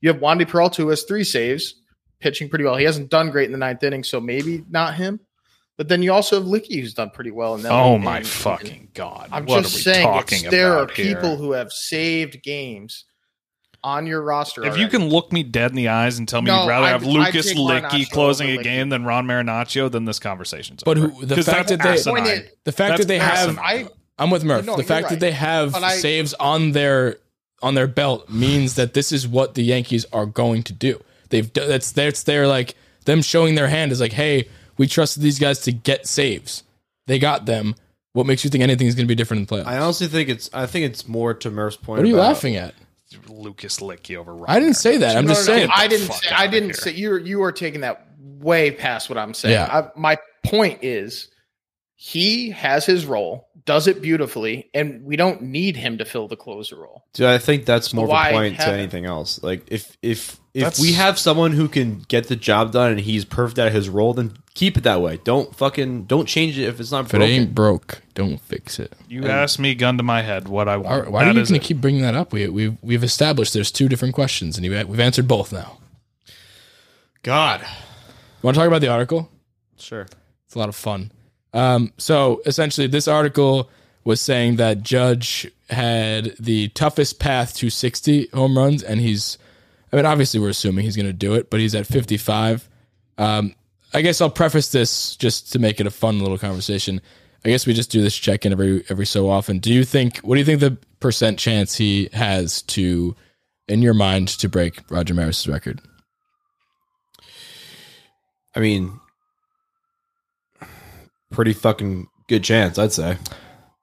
You 0.00 0.12
have 0.12 0.20
Wandy 0.22 0.46
Peralta 0.46 0.82
who 0.82 0.88
has 0.88 1.02
three 1.02 1.24
saves, 1.24 1.74
pitching 2.20 2.48
pretty 2.48 2.64
well. 2.64 2.76
He 2.76 2.84
hasn't 2.84 3.10
done 3.10 3.30
great 3.30 3.46
in 3.46 3.52
the 3.52 3.58
ninth 3.58 3.82
inning, 3.82 4.04
so 4.04 4.20
maybe 4.20 4.64
not 4.70 4.94
him. 4.94 5.20
But 5.78 5.88
then 5.88 6.02
you 6.02 6.12
also 6.12 6.36
have 6.40 6.44
Licky 6.46 6.80
who's 6.80 6.92
done 6.92 7.08
pretty 7.10 7.30
well 7.30 7.54
in 7.54 7.62
that. 7.62 7.72
Oh 7.72 7.96
my 7.98 8.16
inning. 8.16 8.24
fucking 8.26 8.88
god. 8.94 9.28
I'm 9.32 9.46
what 9.46 9.62
just 9.62 9.74
are 9.74 9.78
we 9.78 9.82
saying, 9.94 10.06
talking 10.06 10.38
it's- 10.40 10.50
there 10.50 10.72
are 10.74 10.82
about 10.82 10.96
here? 10.96 11.14
people 11.14 11.36
who 11.36 11.52
have 11.52 11.72
saved 11.72 12.42
games 12.42 13.04
on 13.84 14.06
your 14.06 14.20
roster. 14.20 14.64
If 14.66 14.76
you 14.76 14.88
can 14.88 15.08
look 15.08 15.32
me 15.32 15.44
dead 15.44 15.70
in 15.70 15.76
the 15.76 15.86
eyes 15.88 16.18
and 16.18 16.26
tell 16.28 16.42
me 16.42 16.48
No, 16.50 16.62
you'd 16.62 16.68
rather 16.68 16.86
I'd- 16.86 16.92
have 16.94 17.02
I'd 17.04 17.08
Lucas 17.08 17.46
take 17.46 17.56
Licky 17.56 18.10
closing 18.10 18.50
a 18.50 18.58
Licky. 18.58 18.64
game 18.64 18.88
than 18.88 19.04
Ron 19.04 19.24
Marinaccio, 19.26 19.88
then 19.90 20.04
this 20.04 20.18
conversation's 20.18 20.82
But 20.82 20.98
over. 20.98 21.08
who- 21.08 21.24
the 21.26 21.36
'Cause 21.36 21.46
fact 21.46 21.68
that's 21.68 21.70
that 21.70 21.82
they- 21.82 21.94
asinine. 21.94 22.48
The 22.64 22.72
fact 22.72 22.88
That's 22.90 23.00
that 23.02 23.06
they 23.08 23.18
have. 23.18 23.56
I- 23.58 23.86
I'm 24.18 24.30
with 24.30 24.42
Murph. 24.42 24.66
No, 24.66 24.76
the 24.76 24.82
fact 24.82 25.04
right. 25.04 25.10
that 25.10 25.20
they 25.20 25.30
have 25.30 25.76
I- 25.76 25.96
saves 25.96 26.34
on 26.34 26.72
their 26.72 27.18
on 27.62 27.74
their 27.74 27.86
belt 27.88 28.28
means 28.30 28.74
that 28.74 28.94
this 28.94 29.10
is 29.12 29.26
what 29.28 29.54
the 29.54 29.62
Yankees 29.62 30.06
are 30.12 30.26
going 30.26 30.62
to 30.64 30.72
do. 30.72 31.00
They've 31.30 31.52
that's 31.52 31.92
that's 31.92 32.24
their 32.24 32.48
like 32.48 32.74
them 33.04 33.22
showing 33.22 33.54
their 33.54 33.68
hand 33.68 33.92
is 33.92 34.00
like, 34.00 34.12
hey, 34.12 34.48
we 34.78 34.86
trusted 34.86 35.22
these 35.22 35.38
guys 35.38 35.60
to 35.60 35.72
get 35.72 36.06
saves. 36.06 36.62
They 37.06 37.18
got 37.18 37.46
them. 37.46 37.74
What 38.14 38.26
makes 38.26 38.42
you 38.42 38.50
think 38.50 38.62
anything 38.62 38.86
is 38.86 38.94
going 38.94 39.04
to 39.06 39.08
be 39.08 39.14
different 39.14 39.40
in 39.40 39.46
the 39.46 39.62
playoffs? 39.62 39.66
I 39.70 39.78
honestly 39.78 40.06
think 40.08 40.28
it's. 40.28 40.48
I 40.52 40.66
think 40.66 40.86
it's 40.86 41.06
more 41.06 41.34
to 41.34 41.50
Murph's 41.50 41.76
point. 41.76 41.98
what 41.98 42.04
are 42.04 42.08
you 42.08 42.14
about- 42.14 42.28
laughing 42.28 42.56
at? 42.56 42.74
Lucas 43.28 43.78
Licky 43.78 44.16
over 44.16 44.34
Ron 44.34 44.44
I 44.50 44.60
didn't 44.60 44.74
say 44.76 44.98
that. 44.98 45.16
I'm 45.16 45.24
No, 45.24 45.32
just 45.32 45.48
no, 45.48 45.54
no, 45.54 45.58
saying. 45.60 45.70
I 45.74 45.88
didn't. 45.88 46.12
Say, 46.12 46.28
I 46.30 46.46
didn't 46.46 46.68
here. 46.70 46.74
say 46.74 46.92
you. 46.92 47.12
Are, 47.12 47.18
you 47.18 47.42
are 47.42 47.52
taking 47.52 47.80
that 47.80 48.06
way 48.18 48.70
past 48.70 49.08
what 49.08 49.16
I'm 49.18 49.32
saying. 49.34 49.54
Yeah. 49.54 49.66
I, 49.94 49.98
my 49.98 50.18
point 50.44 50.80
is, 50.84 51.28
he 51.96 52.50
has 52.50 52.84
his 52.84 53.06
role, 53.06 53.48
does 53.64 53.86
it 53.86 54.02
beautifully, 54.02 54.68
and 54.74 55.04
we 55.04 55.16
don't 55.16 55.42
need 55.42 55.76
him 55.76 55.98
to 55.98 56.04
fill 56.04 56.28
the 56.28 56.36
closer 56.36 56.76
role. 56.76 57.04
Dude, 57.14 57.26
I 57.26 57.38
think 57.38 57.64
that's 57.64 57.92
more 57.94 58.04
of 58.04 58.10
why 58.10 58.28
a 58.28 58.32
point 58.32 58.56
to 58.58 58.66
him? 58.66 58.74
anything 58.74 59.04
else. 59.06 59.42
Like 59.42 59.62
if 59.68 59.96
if 60.02 60.38
if 60.54 60.62
That's- 60.64 60.80
we 60.80 60.92
have 60.92 61.18
someone 61.18 61.52
who 61.52 61.68
can 61.68 62.00
get 62.08 62.28
the 62.28 62.36
job 62.36 62.72
done 62.72 62.90
and 62.92 63.00
he's 63.00 63.24
perfect 63.24 63.58
at 63.58 63.72
his 63.72 63.88
role, 63.88 64.12
then 64.14 64.34
keep 64.58 64.76
it 64.76 64.82
that 64.82 65.00
way. 65.00 65.20
Don't 65.22 65.54
fucking 65.54 66.04
don't 66.04 66.26
change 66.26 66.58
it 66.58 66.64
if 66.68 66.80
it's 66.80 66.90
not 66.90 67.04
If 67.06 67.14
it 67.14 67.18
broken. 67.18 67.30
ain't 67.34 67.54
broke, 67.54 68.02
don't 68.14 68.40
fix 68.40 68.78
it. 68.80 68.92
You 69.08 69.26
asked 69.26 69.58
me, 69.60 69.74
gun 69.76 69.96
to 69.98 70.02
my 70.02 70.22
head, 70.22 70.48
what 70.48 70.68
I 70.68 70.76
Why, 70.76 70.96
want. 70.98 71.10
why 71.12 71.24
That 71.24 71.30
are 71.30 71.34
you 71.34 71.40
is 71.42 71.48
going 71.50 71.60
to 71.60 71.64
it. 71.64 71.68
keep 71.68 71.80
bringing 71.80 72.02
that 72.02 72.14
up? 72.14 72.32
We, 72.32 72.48
we've 72.48 72.76
we've 72.82 73.04
established 73.04 73.54
there's 73.54 73.70
two 73.70 73.88
different 73.88 74.14
questions, 74.14 74.56
and 74.58 74.64
you, 74.64 74.72
we've 74.86 75.00
answered 75.00 75.28
both 75.28 75.52
now. 75.52 75.78
God. 77.22 77.64
Want 78.42 78.54
to 78.54 78.60
talk 78.60 78.68
about 78.68 78.80
the 78.80 78.88
article? 78.88 79.30
Sure. 79.78 80.06
It's 80.46 80.54
a 80.54 80.58
lot 80.58 80.68
of 80.68 80.76
fun. 80.76 81.12
Um, 81.52 81.92
so 81.98 82.40
essentially, 82.46 82.86
this 82.86 83.08
article 83.08 83.70
was 84.04 84.20
saying 84.20 84.56
that 84.56 84.82
Judge 84.82 85.50
had 85.70 86.34
the 86.38 86.68
toughest 86.68 87.18
path 87.18 87.54
to 87.56 87.70
60 87.70 88.28
home 88.32 88.56
runs, 88.56 88.82
and 88.82 89.00
he's, 89.00 89.38
I 89.92 89.96
mean, 89.96 90.06
obviously, 90.06 90.40
we're 90.40 90.48
assuming 90.50 90.84
he's 90.84 90.96
going 90.96 91.06
to 91.06 91.12
do 91.12 91.34
it, 91.34 91.50
but 91.50 91.60
he's 91.60 91.74
at 91.74 91.86
55. 91.86 92.68
Um, 93.18 93.54
I 93.94 94.02
guess 94.02 94.20
I'll 94.20 94.30
preface 94.30 94.70
this 94.70 95.16
just 95.16 95.52
to 95.52 95.58
make 95.58 95.80
it 95.80 95.86
a 95.86 95.90
fun 95.90 96.20
little 96.20 96.38
conversation. 96.38 97.00
I 97.44 97.48
guess 97.48 97.66
we 97.66 97.72
just 97.72 97.90
do 97.90 98.02
this 98.02 98.16
check 98.16 98.44
in 98.44 98.52
every 98.52 98.84
every 98.88 99.06
so 99.06 99.30
often. 99.30 99.58
Do 99.58 99.72
you 99.72 99.84
think? 99.84 100.18
What 100.18 100.34
do 100.34 100.40
you 100.40 100.44
think 100.44 100.60
the 100.60 100.76
percent 101.00 101.38
chance 101.38 101.76
he 101.76 102.08
has 102.12 102.62
to, 102.62 103.14
in 103.68 103.80
your 103.80 103.94
mind, 103.94 104.28
to 104.28 104.48
break 104.48 104.80
Roger 104.90 105.14
Maris's 105.14 105.48
record? 105.48 105.80
I 108.54 108.60
mean, 108.60 108.98
pretty 111.30 111.52
fucking 111.52 112.08
good 112.28 112.42
chance, 112.42 112.78
I'd 112.78 112.92
say. 112.92 113.16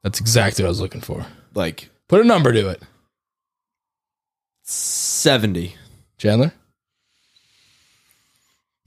That's 0.03 0.19
exactly 0.19 0.63
what 0.63 0.67
I 0.67 0.69
was 0.69 0.81
looking 0.81 1.01
for. 1.01 1.25
Like 1.53 1.89
Put 2.07 2.21
a 2.21 2.23
number 2.23 2.53
to 2.53 2.69
it, 2.69 2.83
seventy. 4.63 5.75
Chandler. 6.17 6.53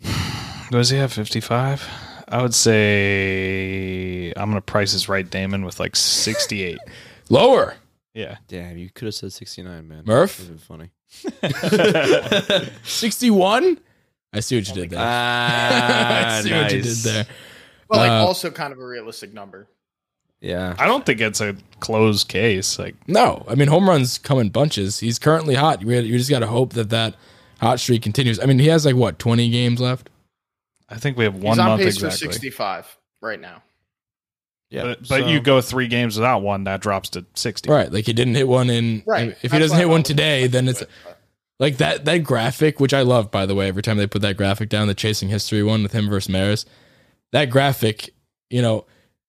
Does 0.71 0.91
he 0.91 0.99
have 0.99 1.13
55? 1.13 1.89
I 2.29 2.43
would 2.43 2.55
say 2.55 4.33
I'm 4.37 4.51
going 4.51 4.55
to 4.57 4.61
price 4.61 4.93
his 4.93 5.09
right 5.09 5.29
Damon 5.29 5.65
with 5.65 5.81
like 5.81 5.97
68. 5.97 6.79
Lower. 7.31 7.75
yeah. 8.15 8.37
Damn, 8.49 8.77
you 8.79 8.91
could 8.91 9.07
have 9.07 9.15
said 9.15 9.33
sixty 9.33 9.63
nine, 9.63 9.87
man. 9.89 10.03
Murph? 10.07 10.39
That 10.39 10.45
would've 10.51 10.69
been 10.69 10.91
funny. 12.51 12.71
61? 12.85 13.79
I 14.33 14.41
see 14.41 14.57
what 14.57 14.69
you 14.69 14.75
did 14.75 14.91
there. 14.91 14.99
Ah, 15.03 16.37
I 16.39 16.41
see 16.43 16.53
what 16.53 16.73
you 16.73 16.83
did 16.83 16.97
there. 16.99 17.27
But 17.89 17.97
like, 17.99 18.11
Uh, 18.11 18.27
also 18.27 18.51
kind 18.51 18.73
of 18.73 18.79
a 18.79 18.87
realistic 18.87 19.33
number. 19.33 19.69
Yeah. 20.41 20.75
I 20.79 20.87
don't 20.87 21.05
think 21.05 21.21
it's 21.21 21.41
a 21.41 21.57
closed 21.81 22.29
case. 22.29 22.79
Like, 22.79 22.95
No, 23.09 23.45
I 23.49 23.55
mean 23.55 23.69
home 23.69 23.89
runs 23.89 24.19
come 24.19 24.39
in 24.39 24.51
bunches. 24.51 25.01
He's 25.01 25.19
currently 25.19 25.55
hot. 25.55 25.81
You 25.83 25.91
you 25.93 26.17
just 26.19 26.31
got 26.31 26.41
to 26.41 26.47
hope 26.47 26.75
that 26.75 26.91
that 26.91 27.15
hot 27.61 27.81
streak 27.81 28.03
continues. 28.03 28.39
I 28.39 28.45
mean, 28.47 28.59
he 28.59 28.69
has 28.69 28.85
like 28.87 28.97
what 28.97 29.19
twenty 29.19 29.49
games 29.51 29.81
left. 29.81 30.11
I 30.89 30.97
think 30.97 31.17
we 31.17 31.25
have 31.25 31.35
one 31.35 31.55
He's 31.55 31.59
on 31.59 31.69
month 31.69 31.83
pace 31.83 31.95
exactly. 31.97 32.29
for 32.29 32.33
65 32.33 32.99
right 33.21 33.41
now. 33.41 33.63
Yeah. 34.71 34.83
But, 34.83 35.01
but 35.01 35.21
so- 35.21 35.29
you 35.29 35.41
go 35.41 35.61
three 35.61 35.89
games 35.89 36.17
without 36.17 36.43
one, 36.43 36.65
that 36.65 36.81
drops 36.81 37.11
to 37.11 37.25
60. 37.35 37.71
Right, 37.71 37.91
like 37.93 38.07
he 38.07 38.13
didn't 38.13 38.35
hit 38.35 38.49
one 38.49 38.71
in. 38.71 39.03
Right. 39.07 39.31
If 39.31 39.41
he 39.43 39.49
That's 39.49 39.65
doesn't 39.65 39.79
hit 39.79 39.89
one 39.89 40.03
today, 40.03 40.47
then 40.47 40.69
it's 40.69 40.83
it, 40.83 40.91
like 41.59 41.79
that 41.79 42.05
that 42.05 42.19
graphic, 42.19 42.81
which 42.81 42.95
I 42.95 43.03
love 43.03 43.31
by 43.31 43.47
the 43.47 43.55
way. 43.55 43.69
Every 43.69 43.83
time 43.83 43.97
they 43.97 44.07
put 44.07 44.23
that 44.23 44.37
graphic 44.37 44.69
down, 44.69 44.89
the 44.89 44.95
chasing 44.95 45.29
history 45.29 45.63
one 45.63 45.83
with 45.83 45.93
him 45.93 46.09
versus 46.09 46.29
Maris, 46.29 46.65
that 47.33 47.47
graphic, 47.47 48.11
you 48.51 48.63
know, 48.63 48.85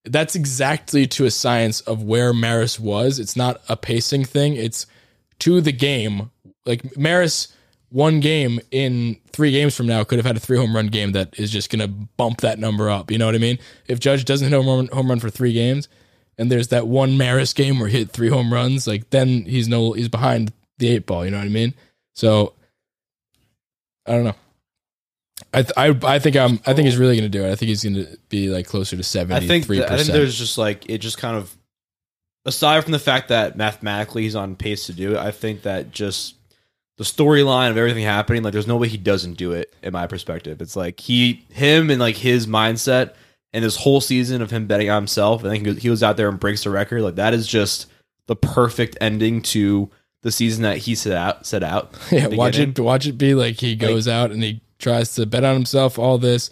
that's 0.06 0.36
exactly 0.36 1.08
to 1.08 1.26
a 1.26 1.32
science 1.32 1.82
of 1.82 2.04
where 2.04 2.34
Maris 2.34 2.80
was. 2.80 3.20
It's 3.20 3.36
not 3.36 3.62
a 3.68 3.76
pacing 3.76 4.26
thing. 4.26 4.56
It's 4.56 4.86
to 5.40 5.62
the 5.62 5.72
game. 5.72 6.32
Like 6.66 6.98
Maris, 6.98 7.56
one 7.90 8.20
game 8.20 8.60
in 8.72 9.18
three 9.32 9.52
games 9.52 9.76
from 9.76 9.88
now 9.88 10.04
could 10.04 10.20
have 10.20 10.26
had 10.26 10.38
a 10.38 10.40
three 10.40 10.58
home 10.58 10.76
run 10.76 10.88
game 10.88 11.14
that 11.14 11.38
is 11.40 11.52
just 11.52 11.70
going 11.70 11.80
to 11.80 11.88
bump 11.88 12.42
that 12.42 12.60
number 12.60 12.90
up. 12.90 13.12
You 13.12 13.18
know 13.18 13.26
what 13.26 13.36
I 13.36 13.40
mean? 13.40 13.60
If 13.88 14.00
Judge 14.00 14.26
doesn't 14.26 14.48
hit 14.48 14.58
a 14.58 14.62
home 14.62 14.76
run, 14.76 14.88
home 14.88 15.10
run 15.10 15.20
for 15.20 15.30
three 15.30 15.54
games, 15.54 15.88
and 16.38 16.52
there's 16.52 16.70
that 16.70 16.88
one 16.88 17.18
Maris 17.18 17.54
game 17.54 17.80
where 17.80 17.90
he 17.90 18.00
hit 18.00 18.12
three 18.12 18.30
home 18.30 18.54
runs, 18.54 18.88
like 18.88 19.10
then 19.10 19.44
he's 19.44 19.68
no 19.68 19.94
he's 19.94 20.10
behind 20.10 20.54
the 20.78 20.90
eight 20.90 21.06
ball. 21.06 21.26
You 21.26 21.32
know 21.32 21.38
what 21.38 21.46
I 21.46 21.50
mean? 21.50 21.74
So 22.16 22.54
I 24.06 24.14
don't 24.14 24.24
know. 24.24 24.36
I 25.54 25.62
th- 25.64 25.74
I 25.76 26.16
I 26.16 26.20
think 26.20 26.36
I'm 26.36 26.60
I 26.66 26.74
think 26.74 26.86
he's 26.86 26.98
really 26.98 27.18
going 27.18 27.30
to 27.30 27.38
do 27.38 27.44
it. 27.44 27.52
I 27.52 27.56
think 27.56 27.70
he's 27.70 27.84
going 27.84 27.96
to 27.96 28.18
be 28.30 28.50
like 28.50 28.68
closer 28.68 28.96
to 28.96 29.02
I 29.02 29.04
seventy 29.04 29.48
think 29.48 29.66
three 29.66 29.84
I 29.84 29.98
think 29.98 30.10
there's 30.10 30.38
just 30.38 30.58
like 30.58 30.90
it 30.90 31.00
just 31.00 31.18
kind 31.18 31.36
of 31.36 31.56
aside 32.46 32.84
from 32.84 32.92
the 32.92 33.00
fact 33.00 33.30
that 33.30 33.58
mathematically 33.58 34.24
he's 34.24 34.36
on 34.36 34.56
pace 34.56 34.86
to 34.86 34.94
do 34.94 35.14
it, 35.14 35.18
I 35.18 35.32
think 35.32 35.64
that 35.64 35.92
just 35.92 36.36
the 37.00 37.06
storyline 37.06 37.70
of 37.72 37.78
everything 37.78 38.04
happening, 38.04 38.44
like 38.44 38.52
there's 38.52 38.68
no 38.68 38.76
way 38.76 38.90
he 38.90 38.98
doesn't 38.98 39.36
do 39.36 39.54
it 39.54 39.74
in 39.82 39.94
my 39.94 40.06
perspective. 40.06 40.62
It's 40.62 40.76
like 40.76 41.00
he 41.00 41.46
him 41.50 41.90
and 41.90 41.98
like 41.98 42.18
his 42.18 42.46
mindset 42.46 43.14
and 43.54 43.64
this 43.64 43.78
whole 43.78 44.02
season 44.02 44.42
of 44.42 44.52
him 44.52 44.68
betting 44.68 44.90
on 44.90 45.02
himself, 45.04 45.46
I 45.46 45.50
think 45.50 45.66
he 45.80 45.88
goes- 45.88 46.04
out 46.04 46.18
there 46.18 46.28
and 46.28 46.38
breaks 46.38 46.66
the 46.66 46.72
record. 46.72 47.02
Like 47.02 47.16
that 47.16 47.34
is 47.34 47.48
just 47.48 47.88
the 48.28 48.36
perfect 48.36 48.98
ending 49.00 49.42
to 49.44 49.90
the 50.24 50.32
season 50.32 50.64
that 50.64 50.80
he 50.80 50.94
set 50.94 51.14
out 51.16 51.46
set 51.46 51.64
out. 51.64 51.94
Yeah, 52.12 52.28
watch 52.28 52.60
it. 52.60 52.78
Watch 52.78 53.08
it 53.08 53.14
be 53.18 53.34
like 53.34 53.56
he 53.62 53.78
goes 53.78 54.06
out 54.06 54.32
and 54.32 54.44
he 54.44 54.60
tries 54.78 55.16
to 55.16 55.26
bet 55.26 55.46
on 55.46 55.54
himself. 55.56 55.98
All 55.98 56.18
this, 56.18 56.50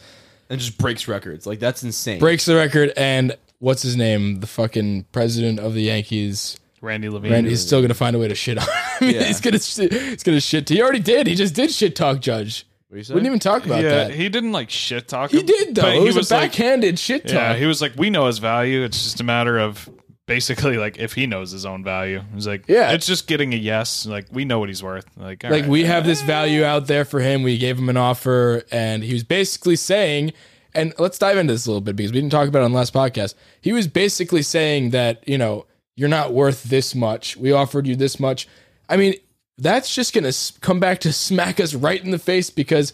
and 0.49 0.61
just 0.61 0.77
breaks 0.77 1.09
records. 1.09 1.45
Like 1.45 1.59
that's 1.59 1.83
insane. 1.83 2.19
breaks 2.19 2.45
the 2.45 2.55
record, 2.55 2.93
and 2.95 3.35
what's 3.59 3.81
his 3.81 3.97
name? 3.97 4.39
The 4.39 4.47
fucking 4.47 5.07
president 5.11 5.59
of 5.59 5.73
the 5.73 5.81
Yankees. 5.83 6.57
Randy 6.81 7.09
Levine. 7.09 7.31
Randy 7.31 7.51
is 7.51 7.65
still 7.65 7.81
gonna 7.81 7.93
find 7.93 8.15
a 8.15 8.19
way 8.19 8.27
to 8.27 8.35
shit 8.35 8.57
on 8.57 8.63
him. 8.65 8.73
Yeah. 9.15 9.23
he's 9.25 9.41
gonna 9.41 9.59
sh- 9.59 9.89
he's 9.91 10.23
gonna 10.23 10.41
shit. 10.41 10.67
He 10.69 10.81
already 10.81 10.99
did. 10.99 11.27
He 11.27 11.35
just 11.35 11.53
did 11.53 11.71
shit 11.71 11.95
talk 11.95 12.19
Judge. 12.19 12.65
What 12.87 12.95
do 12.95 12.97
you 12.99 13.03
say? 13.03 13.13
Wouldn't 13.13 13.27
even 13.27 13.39
talk 13.39 13.65
about 13.65 13.83
yeah, 13.83 13.89
that. 14.07 14.11
he 14.11 14.29
didn't 14.29 14.53
like 14.53 14.69
shit 14.69 15.07
talk. 15.07 15.31
He 15.31 15.41
him, 15.41 15.45
did 15.45 15.75
though. 15.75 15.81
but 15.83 15.95
It 15.95 15.99
he 15.99 16.05
was, 16.05 16.31
a 16.31 16.35
like, 16.35 16.51
backhanded 16.51 16.97
shit 16.97 17.23
talk. 17.23 17.33
yeah, 17.33 17.55
he 17.55 17.65
was 17.65 17.81
like, 17.81 17.93
we 17.97 18.09
know 18.09 18.27
his 18.27 18.37
value. 18.39 18.83
It's 18.83 19.03
just 19.03 19.19
a 19.19 19.23
matter 19.23 19.59
of 19.59 19.89
basically 20.25 20.77
like 20.77 20.97
if 20.97 21.13
he 21.13 21.25
knows 21.27 21.51
his 21.51 21.65
own 21.65 21.83
value. 21.83 22.21
He's 22.33 22.47
like, 22.47 22.65
Yeah. 22.67 22.91
it's 22.91 23.05
just 23.05 23.27
getting 23.27 23.53
a 23.53 23.57
yes. 23.57 24.05
Like 24.05 24.25
we 24.31 24.45
know 24.45 24.59
what 24.59 24.69
he's 24.69 24.81
worth. 24.83 25.05
Like, 25.17 25.43
all 25.43 25.51
like 25.51 25.63
right. 25.63 25.69
we 25.69 25.83
have 25.83 26.05
this 26.05 26.21
value 26.21 26.63
out 26.63 26.87
there 26.87 27.05
for 27.05 27.19
him. 27.19 27.43
We 27.43 27.57
gave 27.57 27.77
him 27.77 27.89
an 27.89 27.97
offer, 27.97 28.63
and 28.71 29.03
he 29.03 29.13
was 29.13 29.23
basically 29.23 29.75
saying, 29.75 30.33
and 30.73 30.93
let's 30.97 31.17
dive 31.17 31.37
into 31.37 31.53
this 31.53 31.65
a 31.65 31.69
little 31.69 31.81
bit 31.81 31.95
because 31.95 32.11
we 32.11 32.19
didn't 32.19 32.31
talk 32.31 32.47
about 32.47 32.61
it 32.61 32.65
on 32.65 32.71
the 32.71 32.77
last 32.77 32.93
podcast. 32.93 33.35
He 33.61 33.73
was 33.73 33.87
basically 33.87 34.41
saying 34.43 34.91
that 34.91 35.27
you 35.27 35.37
know 35.37 35.65
you're 35.97 36.07
not 36.07 36.31
worth 36.31 36.63
this 36.63 36.95
much. 36.95 37.35
We 37.35 37.51
offered 37.51 37.87
you 37.87 37.97
this 37.97 38.19
much. 38.19 38.47
I 38.87 38.95
mean, 38.95 39.15
that's 39.57 39.93
just 39.93 40.13
gonna 40.13 40.31
come 40.61 40.79
back 40.79 40.99
to 40.99 41.11
smack 41.27 41.59
us 41.59 41.73
right 41.73 42.01
in 42.01 42.11
the 42.11 42.19
face 42.19 42.49
because 42.49 42.93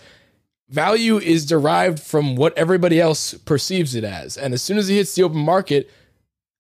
value 0.70 1.18
is 1.18 1.45
derived 1.45 1.99
from 1.99 2.36
what 2.36 2.58
everybody 2.58 2.99
else 2.99 3.36
perceives 3.36 3.93
it 3.93 4.04
as, 4.04 4.38
and 4.38 4.54
as 4.54 4.64
soon 4.64 4.78
as 4.78 4.88
he 4.88 4.97
hits 4.97 5.14
the 5.14 5.22
open 5.22 5.38
market, 5.38 5.91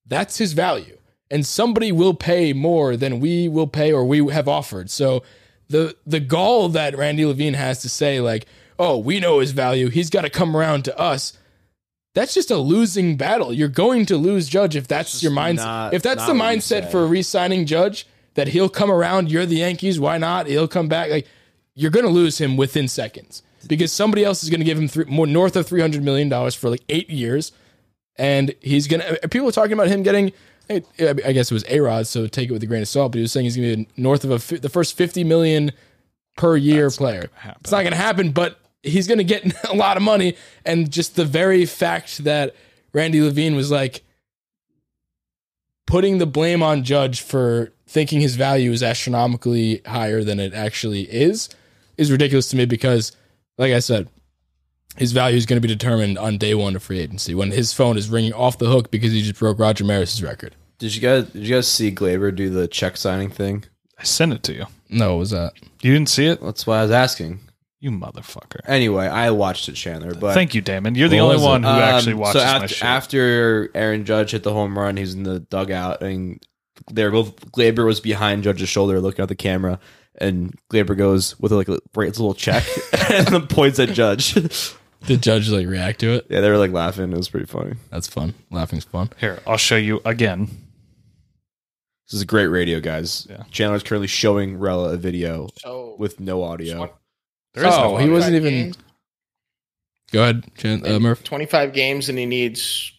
that's 0.05 0.37
his 0.37 0.53
value. 0.53 0.97
And 1.31 1.45
somebody 1.45 1.91
will 1.91 2.13
pay 2.13 2.53
more 2.53 2.95
than 2.95 3.19
we 3.19 3.47
will 3.47 3.65
pay 3.65 3.91
or 3.91 4.05
we 4.05 4.31
have 4.31 4.47
offered. 4.47 4.91
So 4.91 5.23
the 5.69 5.95
the 6.05 6.19
gall 6.19 6.69
that 6.69 6.95
Randy 6.95 7.25
Levine 7.25 7.55
has 7.55 7.81
to 7.81 7.89
say, 7.89 8.19
like, 8.19 8.45
oh, 8.77 8.97
we 8.97 9.19
know 9.19 9.39
his 9.39 9.51
value, 9.51 9.87
he's 9.87 10.09
got 10.09 10.21
to 10.21 10.29
come 10.29 10.55
around 10.55 10.83
to 10.85 10.99
us. 10.99 11.37
That's 12.15 12.33
just 12.33 12.51
a 12.51 12.57
losing 12.57 13.17
battle. 13.17 13.51
You're 13.53 13.67
going 13.69 14.05
to 14.07 14.17
lose 14.17 14.47
Judge 14.47 14.75
if 14.75 14.87
that's 14.87 15.23
your 15.23 15.31
mindset. 15.31 15.55
not- 15.55 15.93
If 15.93 16.03
that's 16.03 16.25
the 16.27 16.33
mindset 16.33 16.91
for 16.91 17.07
re-signing 17.07 17.65
Judge, 17.65 18.05
that 18.35 18.49
he'll 18.49 18.69
come 18.69 18.91
around. 18.91 19.31
You're 19.31 19.45
the 19.45 19.57
Yankees. 19.57 19.99
Why 19.99 20.17
not? 20.17 20.47
He'll 20.47 20.67
come 20.67 20.87
back. 20.87 21.09
Like 21.09 21.27
you're 21.75 21.91
going 21.91 22.05
to 22.05 22.11
lose 22.11 22.37
him 22.39 22.55
within 22.57 22.87
seconds 22.87 23.41
because 23.67 23.91
somebody 23.91 24.23
else 24.23 24.43
is 24.43 24.49
going 24.49 24.59
to 24.59 24.65
give 24.65 24.77
him 24.77 24.87
three, 24.87 25.05
more 25.05 25.25
north 25.27 25.55
of 25.55 25.65
three 25.67 25.81
hundred 25.81 26.03
million 26.03 26.29
dollars 26.29 26.53
for 26.55 26.69
like 26.69 26.81
eight 26.89 27.09
years, 27.09 27.51
and 28.17 28.53
he's 28.61 28.87
going 28.87 29.01
to. 29.01 29.23
Uh, 29.23 29.27
people 29.27 29.47
are 29.49 29.51
talking 29.51 29.73
about 29.73 29.87
him 29.87 30.03
getting. 30.03 30.31
I 30.69 30.79
guess 31.33 31.51
it 31.51 31.53
was 31.53 31.65
A 31.67 31.79
Rod, 31.79 32.07
so 32.07 32.25
take 32.27 32.49
it 32.49 32.53
with 32.53 32.63
a 32.63 32.65
grain 32.65 32.81
of 32.81 32.87
salt. 32.87 33.11
But 33.11 33.17
he 33.17 33.21
was 33.23 33.31
saying 33.31 33.45
he's 33.45 33.57
going 33.57 33.69
to 33.69 33.77
be 33.77 33.87
north 34.01 34.23
of 34.23 34.31
a, 34.51 34.57
the 34.59 34.69
first 34.69 34.95
fifty 34.97 35.23
million 35.23 35.71
per 36.37 36.55
year 36.57 36.89
player. 36.89 37.29
It's 37.61 37.71
not 37.71 37.81
going 37.81 37.91
to 37.91 37.97
happen, 37.97 38.31
but 38.31 38.59
he's 38.83 39.07
going 39.07 39.17
to 39.17 39.23
get 39.23 39.43
a 39.69 39.75
lot 39.75 39.97
of 39.97 40.03
money. 40.03 40.35
And 40.65 40.91
just 40.91 41.15
the 41.15 41.25
very 41.25 41.65
fact 41.65 42.23
that 42.23 42.55
Randy 42.93 43.21
Levine 43.21 43.55
was 43.55 43.71
like 43.71 44.03
putting 45.87 46.17
the 46.17 46.25
blame 46.25 46.61
on 46.61 46.83
Judge 46.83 47.21
for 47.21 47.71
thinking 47.87 48.21
his 48.21 48.35
value 48.35 48.71
is 48.71 48.83
astronomically 48.83 49.81
higher 49.85 50.23
than 50.23 50.39
it 50.39 50.53
actually 50.53 51.01
is 51.03 51.49
is 51.97 52.11
ridiculous 52.11 52.47
to 52.49 52.55
me 52.55 52.65
because, 52.65 53.11
like 53.57 53.71
I 53.71 53.79
said, 53.79 54.09
his 54.97 55.11
value 55.11 55.37
is 55.37 55.45
going 55.45 55.61
to 55.61 55.67
be 55.67 55.71
determined 55.73 56.17
on 56.17 56.37
day 56.37 56.55
one 56.55 56.75
of 56.75 56.83
free 56.83 56.99
agency 56.99 57.35
when 57.35 57.51
his 57.51 57.73
phone 57.73 57.97
is 57.97 58.09
ringing 58.09 58.33
off 58.33 58.57
the 58.57 58.67
hook 58.67 58.91
because 58.91 59.11
he 59.11 59.21
just 59.21 59.39
broke 59.39 59.59
Roger 59.59 59.83
Maris's 59.83 60.23
record. 60.23 60.55
Did 60.79 60.95
you 60.95 61.01
guys 61.01 61.25
did 61.29 61.43
you 61.47 61.55
guys 61.55 61.67
see 61.67 61.91
Gleyber 61.93 62.35
do 62.35 62.49
the 62.49 62.67
check 62.67 62.97
signing 62.97 63.29
thing? 63.29 63.65
I 63.99 64.03
sent 64.03 64.33
it 64.33 64.43
to 64.43 64.53
you. 64.53 64.65
No, 64.89 65.11
what 65.11 65.19
was 65.19 65.29
that? 65.31 65.53
You 65.81 65.93
didn't 65.93 66.09
see 66.09 66.27
it, 66.27 66.41
That's 66.41 66.65
why 66.67 66.79
I 66.79 66.83
was 66.83 66.91
asking. 66.91 67.39
You 67.83 67.91
motherfucker. 67.91 68.61
Anyway, 68.65 69.05
I 69.07 69.31
watched 69.31 69.67
it, 69.67 69.73
Chandler. 69.73 70.13
But 70.15 70.33
Thank 70.35 70.55
you, 70.55 70.61
Damon. 70.61 70.95
You're 70.95 71.09
the 71.09 71.17
What 71.17 71.23
only 71.23 71.35
was 71.35 71.43
it? 71.43 71.47
one 71.49 71.63
who 71.63 71.69
Um, 71.69 71.79
actually 71.79 72.13
watches 72.13 72.41
so 72.41 72.47
my 72.47 72.53
after, 72.55 72.67
shit. 72.69 72.83
after 72.85 73.69
Aaron 73.75 74.05
Judge 74.05 74.31
hit 74.31 74.43
the 74.43 74.53
home 74.53 74.79
run, 74.79 74.95
he's 74.95 75.13
in 75.13 75.23
the 75.23 75.41
dugout, 75.41 76.01
and 76.01 76.41
they're 76.89 77.11
both 77.11 77.35
Gleyber 77.51 77.85
was 77.85 77.99
behind 77.99 78.43
Judge's 78.43 78.69
shoulder, 78.69 79.01
looking 79.01 79.21
at 79.21 79.27
the 79.27 79.35
camera, 79.35 79.79
and 80.17 80.57
Gleyber 80.71 80.97
goes 80.97 81.37
with 81.41 81.51
like 81.51 81.67
a, 81.67 81.77
writes 81.93 82.17
a 82.19 82.21
little 82.21 82.33
check 82.35 82.63
and 83.11 83.27
then 83.27 83.47
points 83.47 83.79
at 83.79 83.89
Judge. 83.89 84.33
Did 85.05 85.21
Judge 85.21 85.49
like 85.49 85.67
react 85.67 85.99
to 85.99 86.13
it? 86.13 86.27
yeah, 86.29 86.39
they 86.39 86.49
were 86.49 86.57
like 86.57 86.71
laughing. 86.71 87.11
It 87.11 87.17
was 87.17 87.27
pretty 87.27 87.47
funny. 87.47 87.73
That's 87.91 88.07
fun. 88.07 88.33
Laughing's 88.49 88.85
fun. 88.85 89.09
Here, 89.19 89.41
I'll 89.45 89.57
show 89.57 89.75
you 89.75 89.99
again. 90.05 90.45
This 92.07 92.13
is 92.13 92.21
a 92.21 92.25
great 92.25 92.47
radio, 92.47 92.79
guys. 92.79 93.27
Yeah. 93.29 93.43
Chandler's 93.51 93.83
currently 93.83 94.07
showing 94.07 94.57
Rella 94.57 94.93
a 94.93 94.97
video 94.97 95.49
So 95.59 95.95
with 95.99 96.21
no 96.21 96.43
audio. 96.43 96.93
There 97.53 97.65
is 97.67 97.73
Oh, 97.73 97.91
no 97.93 97.97
he 97.97 98.09
wasn't 98.09 98.35
even- 98.35 98.53
games- 98.53 98.77
Go 100.11 100.21
ahead, 100.23 100.43
Chan, 100.57 100.85
uh, 100.85 100.99
Murph. 100.99 101.23
25 101.23 101.73
games 101.73 102.07
and 102.07 102.17
he 102.19 102.25
needs 102.27 102.91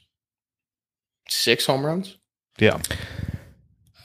six 1.28 1.64
home 1.66 1.86
runs. 1.86 2.16
Yeah, 2.58 2.80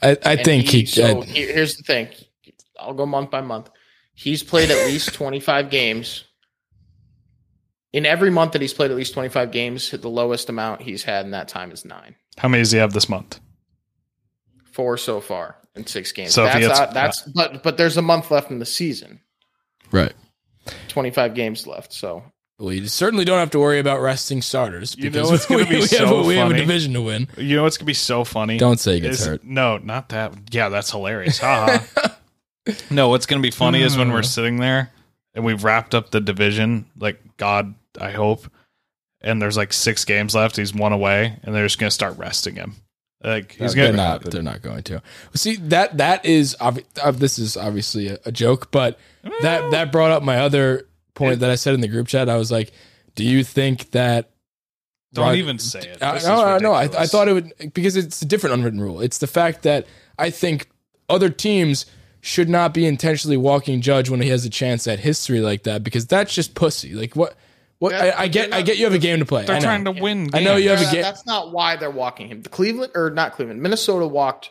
I, 0.02 0.16
I 0.24 0.36
think 0.36 0.66
he. 0.68 0.86
So 0.86 1.22
I- 1.22 1.24
here's 1.24 1.76
the 1.76 1.82
thing. 1.82 2.08
I'll 2.78 2.94
go 2.94 3.06
month 3.06 3.30
by 3.30 3.40
month. 3.40 3.68
He's 4.14 4.42
played 4.42 4.70
at 4.70 4.86
least 4.86 5.12
25 5.14 5.70
games. 5.70 6.24
In 7.92 8.06
every 8.06 8.30
month 8.30 8.52
that 8.52 8.62
he's 8.62 8.72
played 8.74 8.90
at 8.92 8.96
least 8.96 9.12
25 9.14 9.50
games, 9.50 9.90
the 9.90 10.08
lowest 10.08 10.48
amount 10.48 10.82
he's 10.82 11.02
had 11.02 11.24
in 11.24 11.32
that 11.32 11.48
time 11.48 11.72
is 11.72 11.84
nine. 11.84 12.14
how 12.38 12.48
many 12.48 12.60
does 12.62 12.70
he 12.70 12.78
have 12.78 12.92
this 12.92 13.08
month? 13.08 13.40
Four 14.72 14.96
so 14.96 15.20
far 15.20 15.56
in 15.74 15.84
six 15.86 16.12
games. 16.12 16.32
So 16.32 16.44
that's 16.44 16.58
hits- 16.64 16.78
not- 16.78 16.94
that's 16.94 17.22
but 17.22 17.62
but 17.64 17.76
there's 17.76 17.96
a 17.96 18.02
month 18.02 18.30
left 18.30 18.50
in 18.52 18.60
the 18.60 18.66
season. 18.66 19.20
right. 19.90 20.12
25 20.88 21.34
games 21.34 21.66
left. 21.66 21.92
So 21.92 22.22
Well, 22.58 22.72
you 22.72 22.86
certainly 22.88 23.24
don't 23.24 23.38
have 23.38 23.50
to 23.50 23.58
worry 23.58 23.78
about 23.78 24.00
resting 24.00 24.42
starters. 24.42 24.96
You 24.96 25.10
know 25.10 25.22
because 25.22 25.46
gonna 25.46 25.64
we, 25.64 25.68
be 25.68 25.74
we 25.76 25.80
have, 25.80 25.88
so 25.88 26.20
a, 26.20 26.26
we 26.26 26.36
have 26.36 26.50
a 26.50 26.56
division 26.56 26.92
to 26.94 27.02
win. 27.02 27.28
You 27.36 27.56
know 27.56 27.62
what's 27.62 27.76
gonna 27.76 27.86
be 27.86 27.94
so 27.94 28.24
funny? 28.24 28.58
Don't 28.58 28.80
say 28.80 28.94
he 28.94 29.00
gets 29.00 29.20
is- 29.20 29.26
hurt. 29.26 29.44
No, 29.44 29.78
not 29.78 30.10
that. 30.10 30.34
Yeah, 30.50 30.68
that's 30.68 30.90
hilarious. 30.90 31.38
Haha. 31.38 32.08
no, 32.90 33.08
what's 33.08 33.26
gonna 33.26 33.42
be 33.42 33.50
funny 33.50 33.82
is 33.82 33.96
when 33.96 34.10
we're 34.10 34.18
hmm. 34.18 34.24
sitting 34.24 34.56
there 34.58 34.90
and 35.34 35.44
we've 35.44 35.64
wrapped 35.64 35.94
up 35.94 36.10
the 36.10 36.20
division. 36.20 36.86
Like 36.98 37.20
God, 37.36 37.74
I 38.00 38.10
hope. 38.10 38.50
And 39.22 39.40
there's 39.40 39.56
like 39.56 39.72
six 39.72 40.06
games 40.06 40.34
left. 40.34 40.56
He's 40.56 40.74
one 40.74 40.92
away, 40.92 41.38
and 41.42 41.54
they're 41.54 41.66
just 41.66 41.78
gonna 41.78 41.90
start 41.90 42.16
resting 42.16 42.56
him. 42.56 42.76
Like 43.22 43.52
he's 43.52 43.74
they're 43.74 43.92
gonna. 43.92 43.96
not. 43.96 44.22
They're 44.22 44.42
not 44.42 44.62
going 44.62 44.82
to. 44.84 45.02
See 45.34 45.56
that 45.56 45.98
that 45.98 46.24
is 46.24 46.56
uh, 46.58 46.72
this 47.12 47.38
is 47.38 47.56
obviously 47.56 48.08
a, 48.08 48.18
a 48.24 48.32
joke, 48.32 48.70
but 48.70 48.98
that 49.42 49.70
that 49.72 49.92
brought 49.92 50.10
up 50.10 50.22
my 50.22 50.38
other 50.38 50.88
point 51.14 51.40
that 51.40 51.50
I 51.50 51.56
said 51.56 51.74
in 51.74 51.82
the 51.82 51.88
group 51.88 52.08
chat. 52.08 52.30
I 52.30 52.36
was 52.36 52.50
like, 52.50 52.72
"Do 53.14 53.24
you 53.24 53.44
think 53.44 53.90
that?" 53.90 54.30
Don't 55.12 55.26
Rod- 55.26 55.36
even 55.36 55.58
say 55.58 55.80
it. 55.80 56.00
No, 56.00 56.14
no, 56.22 56.58
no. 56.58 56.72
I, 56.72 56.84
I 56.84 57.06
thought 57.06 57.28
it 57.28 57.32
would 57.32 57.52
because 57.74 57.96
it's 57.96 58.22
a 58.22 58.26
different 58.26 58.54
unwritten 58.54 58.80
rule. 58.80 59.00
It's 59.00 59.18
the 59.18 59.26
fact 59.26 59.62
that 59.64 59.86
I 60.18 60.30
think 60.30 60.70
other 61.08 61.28
teams 61.28 61.84
should 62.22 62.48
not 62.48 62.72
be 62.72 62.86
intentionally 62.86 63.36
walking 63.36 63.80
Judge 63.80 64.08
when 64.08 64.22
he 64.22 64.28
has 64.28 64.44
a 64.44 64.50
chance 64.50 64.86
at 64.86 65.00
history 65.00 65.40
like 65.40 65.64
that 65.64 65.82
because 65.82 66.06
that's 66.06 66.34
just 66.34 66.54
pussy. 66.54 66.94
Like 66.94 67.16
what? 67.16 67.34
What? 67.80 67.92
Yeah, 67.92 68.14
I, 68.16 68.22
I 68.22 68.28
get. 68.28 68.52
I 68.54 68.62
get. 68.62 68.78
You 68.78 68.84
have 68.84 68.94
a 68.94 68.98
game 68.98 69.18
to 69.18 69.24
play. 69.26 69.44
they're 69.44 69.60
trying 69.60 69.84
to 69.86 69.90
win. 69.90 70.30
I 70.32 70.40
know 70.44 70.56
you 70.56 70.68
have 70.70 70.80
a 70.86 70.92
game. 70.92 71.02
that's 71.02 71.26
not 71.26 71.50
why 71.52 71.76
they're 71.76 71.90
walking 71.90 72.28
him. 72.28 72.42
The 72.42 72.48
Cleveland 72.48 72.92
or 72.94 73.10
not 73.10 73.32
Cleveland, 73.32 73.60
Minnesota 73.62 74.06
walked 74.06 74.50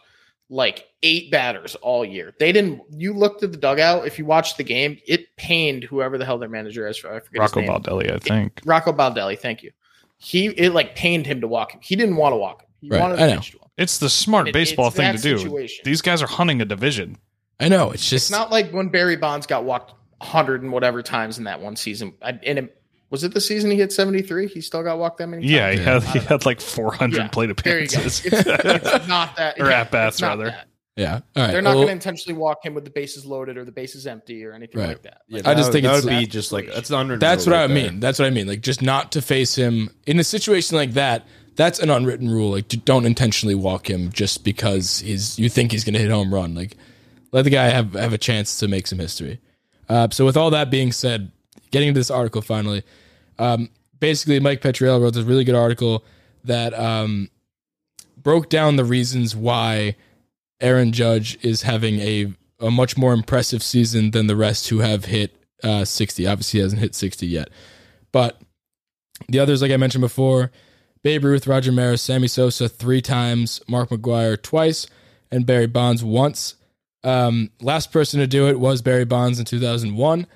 like 0.49 0.87
eight 1.03 1.29
batters 1.31 1.75
all 1.75 2.03
year. 2.03 2.33
They 2.39 2.51
didn't. 2.51 2.81
You 2.91 3.13
looked 3.13 3.43
at 3.43 3.51
the 3.51 3.57
dugout. 3.57 4.07
If 4.07 4.17
you 4.17 4.25
watched 4.25 4.57
the 4.57 4.63
game, 4.63 4.97
it 5.07 5.27
pained 5.37 5.83
whoever 5.83 6.17
the 6.17 6.25
hell 6.25 6.39
their 6.39 6.49
manager 6.49 6.87
is. 6.87 6.97
I 7.05 7.19
forget 7.19 7.39
Rocco 7.41 7.61
his 7.61 7.69
name. 7.69 7.79
Baldelli, 7.79 8.11
I 8.13 8.17
think. 8.17 8.61
Rocco 8.65 8.91
Baldelli. 8.91 9.37
Thank 9.39 9.61
you. 9.63 9.71
He 10.17 10.47
it 10.47 10.73
like 10.73 10.95
pained 10.95 11.25
him 11.27 11.41
to 11.41 11.47
walk 11.47 11.71
him. 11.71 11.81
He 11.83 11.95
didn't 11.95 12.15
want 12.15 12.33
to 12.33 12.37
walk 12.37 12.63
him. 12.63 12.67
He 12.81 12.89
Right, 12.89 12.99
wanted 12.99 13.17
to 13.17 13.23
I 13.23 13.27
know. 13.27 13.35
pitch 13.35 13.51
to 13.51 13.57
him. 13.57 13.63
It's 13.77 13.99
the 13.99 14.09
smart 14.09 14.47
It- 14.47 14.53
baseball 14.53 14.89
thing 14.89 15.15
to 15.15 15.21
do. 15.21 15.37
situation. 15.37 15.81
These 15.85 16.01
guys 16.01 16.23
are 16.23 16.27
hunting 16.27 16.61
a 16.61 16.65
division. 16.65 17.17
I 17.59 17.69
know. 17.69 17.91
It's 17.91 18.09
just 18.09 18.29
It's 18.29 18.31
not 18.31 18.49
like 18.51 18.71
when 18.71 18.89
Barry 18.89 19.17
Bonds 19.17 19.45
got 19.45 19.65
walked 19.65 19.93
hundred 20.21 20.63
and 20.63 20.71
whatever 20.73 21.01
times 21.03 21.37
in 21.37 21.43
that 21.45 21.61
one 21.61 21.75
season. 21.75 22.13
I, 22.21 22.31
and 22.43 22.59
it, 22.59 22.78
was 23.09 23.23
it 23.23 23.33
the 23.33 23.41
season 23.41 23.71
he 23.71 23.77
hit 23.77 23.91
seventy 23.91 24.21
three? 24.21 24.47
He 24.47 24.61
still 24.61 24.83
got 24.83 24.97
walked 24.99 25.17
that 25.19 25.27
many. 25.27 25.41
times? 25.43 25.51
Yeah, 25.51 25.71
he 25.71 25.77
had 25.79 26.03
he 26.03 26.19
had 26.19 26.45
like 26.45 26.61
400 26.61 27.17
Yeah, 27.17 27.27
plate 27.29 27.55
There 27.63 27.79
you 27.81 27.87
go. 27.87 27.97
appearances. 28.01 28.25
It's, 28.25 28.45
it's 28.45 29.07
not 29.07 29.35
that. 29.37 29.55
Or 29.59 29.69
yeah, 29.69 29.81
at 29.81 29.91
bats, 29.91 30.21
rather. 30.21 30.45
that. 30.45 30.67
yeah. 30.95 31.13
All 31.35 31.43
right. 31.43 31.51
They're 31.51 31.61
not 31.61 31.69
well, 31.71 31.77
going 31.77 31.87
to 31.87 31.91
intentionally 31.93 32.37
walk 32.37 32.63
him 32.63 32.73
with 32.75 32.83
the 32.83 32.91
bases 32.91 33.25
loaded 33.25 33.57
or 33.57 33.65
the 33.65 33.71
bases 33.71 34.05
empty 34.05 34.45
or 34.45 34.53
anything 34.53 34.79
Right. 34.79 34.89
like 34.89 35.01
that. 35.03 35.21
Yeah, 35.27 35.41
I 35.45 35.53
just 35.55 35.71
that 35.71 35.73
think 35.73 35.83
would- 35.85 35.89
it's- 35.89 36.03
that 36.03 36.11
would 36.11 36.19
be 36.19 36.25
That 36.25 36.31
just 36.31 36.51
like 36.51 36.67
that's 36.73 36.89
an 36.89 36.95
unwritten. 36.97 37.19
That's 37.19 37.47
rule 37.47 37.55
what 37.55 37.63
I 37.63 37.67
there. 37.67 37.75
mean. 37.91 37.99
That's 37.99 38.19
what 38.19 38.25
I 38.25 38.29
mean. 38.31 38.47
Like 38.47 38.61
just 38.61 38.81
not 38.81 39.11
to 39.13 39.21
face 39.21 39.55
him 39.55 39.89
in 40.05 40.19
a 40.19 40.23
situation 40.23 40.77
like 40.77 40.93
that. 40.93 41.25
That's 41.55 41.79
an 41.79 41.89
unwritten 41.89 42.29
rule. 42.29 42.51
Like 42.51 42.67
don't 42.85 43.05
intentionally 43.05 43.55
walk 43.55 43.89
him 43.89 44.11
just 44.11 44.43
because 44.43 44.99
he's 44.99 45.37
you 45.39 45.49
think 45.49 45.71
he's 45.71 45.83
going 45.83 45.93
to 45.95 45.99
hit 45.99 46.09
home 46.11 46.33
run. 46.33 46.53
Like 46.55 46.77
let 47.31 47.41
the 47.41 47.49
guy 47.49 47.69
have 47.69 47.93
have 47.93 48.13
a 48.13 48.17
chance 48.17 48.59
to 48.59 48.67
make 48.67 48.87
some 48.87 48.99
history. 48.99 49.39
Uh, 49.89 50.07
so 50.11 50.23
with 50.25 50.37
all 50.37 50.51
that 50.51 50.69
being 50.69 50.91
said, 50.91 51.31
getting 51.71 51.89
into 51.89 51.99
this 51.99 52.11
article 52.11 52.41
finally, 52.41 52.83
um, 53.37 53.69
basically 53.99 54.39
Mike 54.39 54.61
Petriello 54.61 55.01
wrote 55.01 55.13
this 55.13 55.25
really 55.25 55.43
good 55.43 55.55
article 55.55 56.03
that 56.43 56.73
um, 56.73 57.29
broke 58.17 58.49
down 58.49 58.75
the 58.75 58.85
reasons 58.85 59.35
why 59.35 59.95
Aaron 60.61 60.91
Judge 60.91 61.37
is 61.43 61.63
having 61.63 61.99
a 61.99 62.33
a 62.61 62.69
much 62.69 62.97
more 62.97 63.13
impressive 63.13 63.63
season 63.63 64.11
than 64.11 64.27
the 64.27 64.35
rest 64.35 64.67
who 64.67 64.79
have 64.79 65.05
hit 65.05 65.33
uh, 65.63 65.85
60. 65.85 66.27
Obviously, 66.27 66.59
he 66.59 66.61
hasn't 66.63 66.81
hit 66.81 66.93
60 66.93 67.25
yet, 67.25 67.49
but 68.11 68.41
The 69.29 69.39
others, 69.39 69.61
like 69.61 69.71
I 69.71 69.77
mentioned 69.77 70.01
before, 70.01 70.51
Babe 71.03 71.23
Ruth, 71.23 71.47
Roger 71.47 71.71
Maris, 71.71 72.01
Sammy 72.01 72.27
Sosa 72.27 72.67
three 72.67 73.01
times, 73.01 73.61
Mark 73.67 73.89
McGwire 73.89 74.41
twice, 74.41 74.87
and 75.31 75.45
Barry 75.45 75.67
Bonds 75.67 76.03
once. 76.03 76.55
Um, 77.03 77.51
last 77.61 77.91
person 77.91 78.19
to 78.19 78.27
do 78.27 78.47
it 78.47 78.59
was 78.59 78.81
Barry 78.81 79.05
Bonds 79.05 79.39
in 79.39 79.45
2001. 79.45 80.27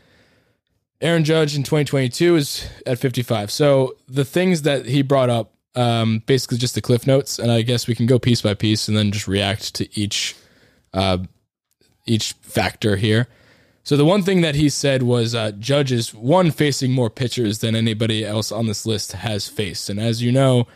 Aaron 1.03 1.25
Judge 1.25 1.57
in 1.57 1.63
2022 1.63 2.37
is 2.37 2.65
at 2.87 2.97
55. 2.97 3.51
So 3.51 3.97
the 4.07 4.23
things 4.23 4.61
that 4.61 4.85
he 4.85 5.01
brought 5.01 5.29
up, 5.29 5.53
um, 5.75 6.23
basically 6.25 6.57
just 6.57 6.75
the 6.75 6.81
cliff 6.81 7.05
notes, 7.05 7.39
and 7.39 7.51
I 7.51 7.61
guess 7.61 7.87
we 7.87 7.93
can 7.93 8.05
go 8.05 8.17
piece 8.17 8.41
by 8.41 8.53
piece 8.53 8.87
and 8.87 8.95
then 8.95 9.11
just 9.11 9.27
react 9.27 9.75
to 9.75 9.99
each 9.99 10.33
uh, 10.93 11.17
each 12.05 12.33
factor 12.41 12.95
here. 12.95 13.27
So 13.83 13.97
the 13.97 14.05
one 14.05 14.23
thing 14.23 14.41
that 14.41 14.55
he 14.55 14.69
said 14.69 15.03
was 15.03 15.35
uh, 15.35 15.51
Judge 15.51 15.91
is 15.91 16.13
one 16.13 16.51
facing 16.51 16.91
more 16.91 17.09
pitchers 17.09 17.59
than 17.59 17.75
anybody 17.75 18.23
else 18.23 18.51
on 18.51 18.67
this 18.67 18.85
list 18.85 19.11
has 19.11 19.49
faced, 19.49 19.89
and 19.89 19.99
as 19.99 20.21
you 20.21 20.31
know, 20.31 20.67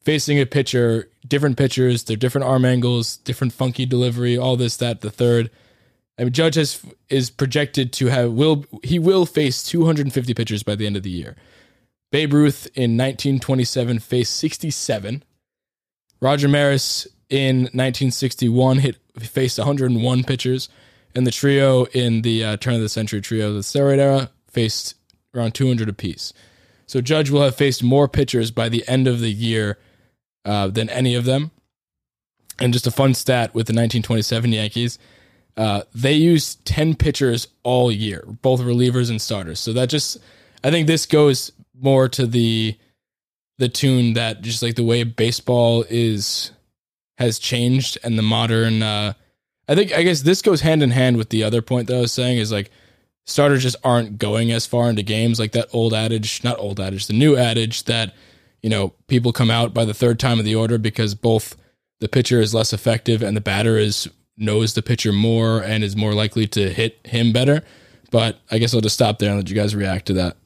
facing 0.00 0.38
a 0.38 0.46
pitcher, 0.46 1.10
different 1.26 1.56
pitchers, 1.56 2.04
they're 2.04 2.16
different 2.16 2.46
arm 2.46 2.64
angles, 2.64 3.16
different 3.16 3.52
funky 3.52 3.84
delivery, 3.84 4.38
all 4.38 4.56
this, 4.56 4.76
that, 4.76 5.00
the 5.00 5.10
third. 5.10 5.50
I 6.18 6.24
mean, 6.24 6.32
Judge 6.32 6.54
has 6.54 6.82
is 7.08 7.30
projected 7.30 7.92
to 7.94 8.06
have 8.06 8.32
will 8.32 8.64
he 8.82 8.98
will 8.98 9.26
face 9.26 9.62
250 9.62 10.34
pitchers 10.34 10.62
by 10.62 10.74
the 10.74 10.86
end 10.86 10.96
of 10.96 11.02
the 11.02 11.10
year. 11.10 11.36
Babe 12.10 12.32
Ruth 12.32 12.66
in 12.74 12.96
1927 12.96 13.98
faced 13.98 14.34
67. 14.36 15.24
Roger 16.20 16.48
Maris 16.48 17.06
in 17.28 17.62
1961 17.64 18.78
hit 18.78 18.96
faced 19.18 19.58
101 19.58 20.24
pitchers, 20.24 20.68
and 21.14 21.26
the 21.26 21.30
trio 21.30 21.84
in 21.86 22.22
the 22.22 22.44
uh, 22.44 22.56
turn 22.56 22.74
of 22.74 22.80
the 22.80 22.88
century 22.88 23.20
trio, 23.20 23.52
the 23.52 23.60
steroid 23.60 23.98
era, 23.98 24.30
faced 24.48 24.94
around 25.34 25.52
200 25.52 25.88
apiece. 25.88 26.32
So 26.86 27.00
Judge 27.00 27.30
will 27.30 27.42
have 27.42 27.56
faced 27.56 27.82
more 27.82 28.08
pitchers 28.08 28.50
by 28.50 28.68
the 28.68 28.86
end 28.88 29.08
of 29.08 29.20
the 29.20 29.30
year 29.30 29.78
uh, 30.44 30.68
than 30.68 30.88
any 30.88 31.14
of 31.14 31.24
them. 31.24 31.50
And 32.58 32.72
just 32.72 32.86
a 32.86 32.90
fun 32.90 33.12
stat 33.12 33.48
with 33.54 33.66
the 33.66 33.72
1927 33.72 34.52
Yankees, 34.52 34.98
uh, 35.56 35.82
they 35.94 36.12
use 36.12 36.56
10 36.56 36.96
pitchers 36.96 37.48
all 37.62 37.90
year, 37.90 38.24
both 38.42 38.60
relievers 38.60 39.10
and 39.10 39.20
starters. 39.20 39.58
So 39.58 39.72
that 39.72 39.88
just, 39.88 40.18
I 40.62 40.70
think 40.70 40.86
this 40.86 41.06
goes 41.06 41.52
more 41.80 42.08
to 42.08 42.26
the 42.26 42.76
the 43.58 43.68
tune 43.68 44.12
that 44.14 44.42
just 44.42 44.62
like 44.62 44.74
the 44.74 44.84
way 44.84 45.02
baseball 45.02 45.84
is 45.88 46.50
has 47.16 47.38
changed 47.38 47.96
and 48.04 48.18
the 48.18 48.22
modern 48.22 48.82
uh 48.82 49.14
I 49.68 49.74
think 49.74 49.92
I 49.92 50.02
guess 50.02 50.22
this 50.22 50.42
goes 50.42 50.60
hand 50.60 50.82
in 50.82 50.90
hand 50.90 51.16
with 51.16 51.30
the 51.30 51.42
other 51.42 51.62
point 51.62 51.88
that 51.88 51.96
I 51.96 52.00
was 52.00 52.12
saying 52.12 52.38
is 52.38 52.52
like 52.52 52.70
starters 53.24 53.62
just 53.62 53.76
aren't 53.82 54.18
going 54.18 54.52
as 54.52 54.66
far 54.66 54.88
into 54.88 55.02
games 55.02 55.40
like 55.40 55.52
that 55.52 55.68
old 55.72 55.92
adage, 55.92 56.44
not 56.44 56.58
old 56.58 56.80
adage, 56.80 57.06
the 57.06 57.12
new 57.14 57.36
adage 57.36 57.84
that 57.84 58.14
you 58.62 58.70
know, 58.70 58.92
people 59.06 59.32
come 59.32 59.50
out 59.50 59.72
by 59.72 59.84
the 59.84 59.94
third 59.94 60.18
time 60.18 60.38
of 60.38 60.44
the 60.44 60.54
order 60.54 60.78
because 60.78 61.14
both 61.14 61.56
the 62.00 62.08
pitcher 62.08 62.40
is 62.40 62.54
less 62.54 62.72
effective 62.72 63.22
and 63.22 63.36
the 63.36 63.40
batter 63.40 63.78
is 63.78 64.08
knows 64.36 64.74
the 64.74 64.82
pitcher 64.82 65.12
more 65.12 65.62
and 65.62 65.82
is 65.82 65.96
more 65.96 66.14
likely 66.14 66.46
to 66.48 66.70
hit 66.72 66.98
him 67.04 67.32
better. 67.32 67.62
But 68.10 68.38
I 68.50 68.58
guess 68.58 68.74
I'll 68.74 68.80
just 68.80 68.94
stop 68.94 69.18
there 69.18 69.30
and 69.30 69.38
let 69.38 69.48
you 69.48 69.56
guys 69.56 69.74
react 69.74 70.06
to 70.06 70.12
that. 70.14 70.36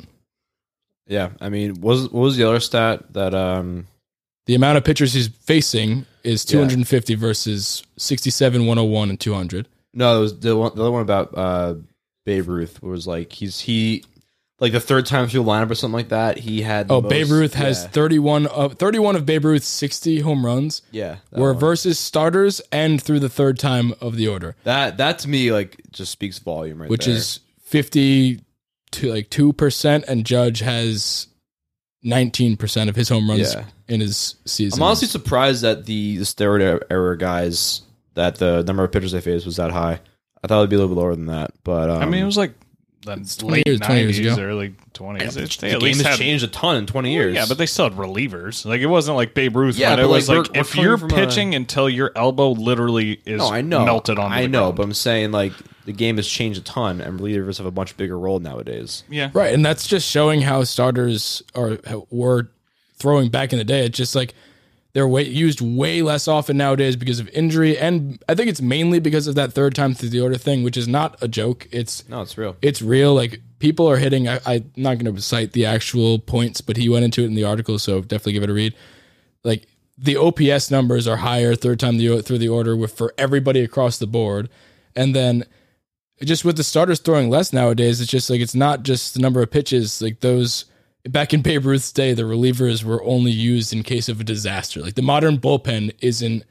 Yeah, 1.07 1.31
I 1.41 1.49
mean, 1.49 1.81
was 1.81 2.05
what 2.05 2.21
was 2.23 2.37
the 2.37 2.49
other 2.49 2.61
stat 2.61 3.13
that 3.13 3.35
um 3.35 3.87
The 4.47 4.55
amount 4.55 4.79
of 4.79 4.85
pitchers 4.85 5.13
he's 5.13 5.29
facing 5.29 6.07
is 6.23 6.45
250 6.45 7.15
versus 7.17 7.83
67, 7.97 8.67
101, 8.67 9.11
and 9.11 9.19
200. 9.19 9.69
no, 9.93 10.19
it 10.19 10.21
was 10.21 10.39
the 10.41 10.57
one 10.57 10.73
the 10.75 10.83
other 10.83 10.91
one 10.93 11.03
about 11.03 11.37
uh 11.37 11.75
Babe 12.25 12.49
Ruth 12.49 12.83
was 12.83 13.07
like 13.07 13.33
he's 13.33 13.61
he 13.61 14.05
like 14.61 14.73
the 14.73 14.81
third 14.81 15.07
time 15.07 15.27
through 15.27 15.43
the 15.43 15.51
lineup 15.51 15.71
or 15.71 15.75
something 15.75 15.95
like 15.97 16.11
that. 16.11 16.39
He 16.39 16.63
had 16.63 16.89
the 16.89 16.95
Oh, 16.95 17.01
most- 17.01 17.11
Babe 17.11 17.31
Ruth 17.31 17.55
has 17.55 17.83
yeah, 17.83 17.89
31 17.89 18.47
of 18.47 18.75
31 18.75 19.17
of 19.17 19.25
Babe 19.27 19.45
Ruth's 19.47 19.67
60 19.67 20.21
home 20.21 20.45
runs 20.45 20.83
yeah 20.93 21.17
were 21.33 21.53
one. 21.53 21.61
versus 21.61 21.99
starters 21.99 22.61
and 22.71 23.03
through 23.03 23.21
the 23.21 23.29
third 23.31 23.59
time 23.59 23.95
of 24.01 24.17
the 24.17 24.29
order, 24.29 24.55
that 24.65 24.99
that 24.99 25.19
to 25.21 25.29
me 25.29 25.51
like 25.53 25.81
just 25.91 26.13
speaks 26.13 26.39
volume 26.39 26.81
right 26.83 26.91
which 26.91 27.07
there. 27.07 27.15
is 27.15 27.41
50 27.63 28.41
to 28.93 29.11
like 29.13 29.31
2% 29.31 30.05
and 30.09 30.27
Judge 30.27 30.59
has 30.61 31.27
19% 32.05 32.89
of 32.89 32.97
his 32.97 33.09
home 33.09 33.29
runs 33.29 33.55
Yeah. 33.55 33.65
in 33.89 34.01
his 34.01 34.37
season. 34.47 34.79
I'm 34.81 34.87
honestly 34.87 35.09
surprised 35.09 35.63
that 35.63 35.87
the, 35.87 36.17
the 36.17 36.25
steroid 36.25 36.83
era 36.91 37.17
guys 37.19 37.83
that 38.15 38.37
the 38.37 38.63
number 38.65 38.83
of 38.85 38.91
pitchers 38.93 39.13
they 39.13 39.21
faced 39.21 39.47
was 39.47 39.57
that 39.57 39.71
high. 39.71 40.01
I 40.43 40.47
thought 40.49 40.59
it'd 40.61 40.71
be 40.71 40.77
a 40.77 40.79
little 40.79 40.95
bit 40.95 41.01
lower 41.01 41.15
than 41.15 41.27
that, 41.27 41.53
but 41.65 41.91
um, 41.91 42.03
I 42.03 42.07
mean, 42.07 42.23
it 42.23 42.27
was 42.27 42.37
like 42.39 42.55
the 43.03 43.17
20 43.17 43.49
late 43.49 43.67
years- 43.67 43.81
20 43.81 44.01
years 44.01 44.19
90s, 44.21 44.33
ago. 44.35 44.43
early 44.43 44.75
20s. 44.95 45.37
It- 45.37 45.59
the 45.61 45.67
at 45.69 45.73
game 45.73 45.81
least 45.81 46.03
has 46.03 46.07
had 46.07 46.19
changed 46.19 46.45
a 46.45 46.49
ton 46.49 46.77
in 46.77 46.87
20 46.87 47.13
years. 47.13 47.35
Yeah, 47.35 47.47
but 47.49 47.57
they 47.59 47.67
still 47.67 47.89
had 47.89 47.99
relievers. 47.99 48.65
Like 48.67 48.81
it 48.81 48.87
wasn't 48.87 49.17
like 49.17 49.35
Babe 49.35 49.57
Ruth. 49.57 49.77
Yeah, 49.77 49.91
but, 49.97 50.01
it 50.01 50.07
like, 50.07 50.11
was 50.17 50.29
we're- 50.29 50.41
like 50.43 50.53
we're 50.55 50.61
if 50.61 50.77
you're 50.77 50.99
from 50.99 51.11
a- 51.11 51.15
pitching 51.15 51.55
until 51.55 51.89
your 51.89 52.13
elbow 52.15 52.51
literally 52.51 53.21
is 53.25 53.39
no, 53.39 53.51
I 53.51 53.63
know, 53.63 53.85
melted 53.85 54.19
on. 54.19 54.33
I 54.33 54.47
know, 54.47 54.61
ground. 54.65 54.77
but 54.77 54.83
I'm 54.85 54.95
saying 54.95 55.33
like 55.33 55.53
the 55.87 55.93
game 55.93 56.17
has 56.17 56.29
changed 56.29 56.61
a 56.61 56.63
ton, 56.63 57.01
and 57.01 57.19
relievers 57.19 57.57
have 57.57 57.67
a 57.67 57.71
much 57.71 57.97
bigger 57.97 58.19
role 58.19 58.39
nowadays. 58.39 59.03
yeah, 59.09 59.31
Right, 59.33 59.55
and 59.55 59.65
that's 59.65 59.87
just 59.87 60.09
showing 60.09 60.43
how 60.43 60.63
starters 60.65 61.43
are 61.55 61.79
were 62.11 62.51
throwing 62.99 63.31
back 63.31 63.53
in 63.55 63.59
the 63.59 63.65
day. 63.65 63.87
It's 63.87 63.97
just 63.97 64.15
like 64.15 64.35
they're 64.93 65.07
way, 65.07 65.25
used 65.25 65.61
way 65.61 66.03
less 66.03 66.27
often 66.27 66.57
nowadays 66.57 66.97
because 66.97 67.21
of 67.21 67.29
injury, 67.29 67.79
and 67.79 68.23
I 68.29 68.35
think 68.35 68.49
it's 68.49 68.61
mainly 68.61 68.99
because 68.99 69.27
of 69.27 69.37
that 69.37 69.53
third 69.53 69.75
time 69.75 69.95
through 69.95 70.09
the 70.09 70.21
order 70.21 70.37
thing, 70.37 70.63
which 70.65 70.77
is 70.77 70.89
not 70.89 71.17
a 71.23 71.29
joke. 71.29 71.69
It's 71.71 72.09
No, 72.09 72.23
it's 72.23 72.37
real. 72.37 72.57
it's 72.61 72.83
real. 72.83 73.15
Like 73.15 73.41
people 73.61 73.89
are 73.89 73.99
hitting. 73.99 74.29
I, 74.29 74.41
I'm 74.47 74.73
not 74.77 74.99
going 74.99 75.15
to 75.15 75.23
cite 75.23 75.53
the 75.53 75.67
actual 75.67 76.19
points, 76.19 76.61
but 76.61 76.77
he 76.77 76.89
went 76.89 77.05
into 77.05 77.23
it 77.23 77.27
in 77.27 77.35
the 77.35 77.45
article, 77.45 77.79
so 77.79 78.01
definitely 78.01 78.33
give 78.33 78.43
it 78.43 78.51
a 78.51 78.55
read. 78.55 78.75
Like 79.45 79.67
the 79.97 80.17
OPS 80.17 80.71
numbers 80.71 81.07
are 81.07 81.19
higher 81.19 81.55
third 81.55 81.79
time 81.79 81.99
the, 81.99 82.23
through 82.23 82.39
the 82.39 82.49
order 82.49 82.75
with 82.75 82.93
for 82.93 83.15
everybody 83.17 83.61
across 83.61 83.99
the 83.99 84.07
board, 84.07 84.49
and 84.97 85.15
then 85.15 85.45
just 86.25 86.45
with 86.45 86.57
the 86.57 86.65
starters 86.65 86.99
throwing 87.01 87.31
less 87.31 87.53
nowadays, 87.53 88.01
it's 88.01 88.11
just 88.11 88.29
like 88.29 88.41
it's 88.41 88.55
not 88.55 88.83
just 88.83 89.15
the 89.15 89.21
number 89.21 89.41
of 89.41 89.51
pitches. 89.51 90.03
Like 90.03 90.21
those 90.21 90.65
back 91.09 91.33
in 91.33 91.43
Babe 91.43 91.65
Ruth's 91.65 91.93
day, 91.93 92.13
the 92.13 92.23
relievers 92.23 92.85
were 92.85 93.03
only 93.05 93.31
used 93.31 93.73
in 93.73 93.83
case 93.83 94.09
of 94.09 94.21
a 94.21 94.25
disaster. 94.25 94.81
Like 94.81 94.95
the 94.95 95.03
modern 95.03 95.39
bullpen 95.39 95.95
isn't 96.01 96.45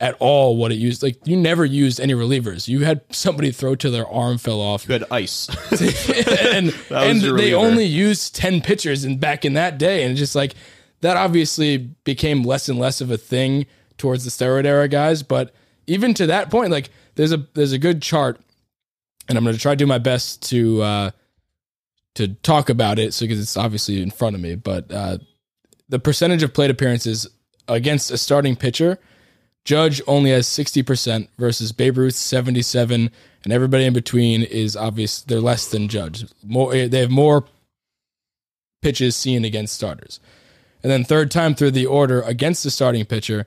at 0.00 0.16
all 0.20 0.56
what 0.56 0.70
it 0.70 0.76
used. 0.76 1.02
Like 1.02 1.18
you 1.26 1.36
never 1.36 1.64
used 1.64 2.00
any 2.00 2.14
relievers. 2.14 2.68
You 2.68 2.84
had 2.84 3.02
somebody 3.10 3.50
throw 3.50 3.74
till 3.74 3.90
their 3.90 4.06
arm 4.08 4.38
fell 4.38 4.60
off 4.60 4.86
You 4.86 4.92
had 4.92 5.04
ice. 5.10 5.48
and 6.52 6.74
and 6.90 7.20
they 7.38 7.52
only 7.52 7.84
used 7.84 8.34
10 8.36 8.60
pitchers 8.60 9.04
in 9.04 9.18
back 9.18 9.44
in 9.44 9.54
that 9.54 9.78
day 9.78 10.04
and 10.04 10.16
just 10.16 10.34
like 10.34 10.54
that 11.00 11.16
obviously 11.16 11.76
became 11.76 12.42
less 12.42 12.68
and 12.68 12.78
less 12.78 13.00
of 13.00 13.10
a 13.10 13.18
thing 13.18 13.66
towards 13.98 14.24
the 14.24 14.30
steroid 14.30 14.64
era 14.64 14.86
guys 14.86 15.24
but 15.24 15.52
even 15.88 16.14
to 16.14 16.26
that 16.26 16.50
point 16.50 16.70
like 16.70 16.90
there's 17.16 17.32
a 17.32 17.44
there's 17.54 17.72
a 17.72 17.78
good 17.78 18.00
chart 18.00 18.40
and 19.28 19.36
I'm 19.36 19.44
going 19.44 19.56
to 19.56 19.60
try 19.60 19.72
to 19.72 19.76
do 19.76 19.86
my 19.86 19.98
best 19.98 20.42
to 20.50 20.82
uh 20.82 21.10
to 22.18 22.34
talk 22.42 22.68
about 22.68 22.98
it 22.98 23.14
so 23.14 23.24
because 23.24 23.40
it's 23.40 23.56
obviously 23.56 24.02
in 24.02 24.10
front 24.10 24.36
of 24.36 24.42
me 24.42 24.54
but 24.54 24.90
uh 24.92 25.18
the 25.88 25.98
percentage 25.98 26.42
of 26.42 26.52
plate 26.52 26.70
appearances 26.70 27.26
against 27.68 28.10
a 28.10 28.18
starting 28.18 28.56
pitcher 28.56 28.98
Judge 29.68 30.00
only 30.06 30.30
has 30.30 30.46
60% 30.46 31.28
versus 31.36 31.72
Babe 31.72 31.98
Ruth 31.98 32.14
77 32.14 33.10
and 33.44 33.52
everybody 33.52 33.84
in 33.84 33.92
between 33.92 34.42
is 34.42 34.74
obvious 34.74 35.20
they're 35.20 35.40
less 35.40 35.70
than 35.70 35.88
Judge. 35.88 36.24
More 36.42 36.72
they 36.72 37.00
have 37.00 37.10
more 37.10 37.44
pitches 38.80 39.14
seen 39.14 39.44
against 39.44 39.74
starters. 39.74 40.20
And 40.82 40.90
then 40.90 41.04
third 41.04 41.30
time 41.30 41.54
through 41.54 41.72
the 41.72 41.84
order 41.84 42.22
against 42.22 42.64
the 42.64 42.70
starting 42.70 43.04
pitcher, 43.04 43.46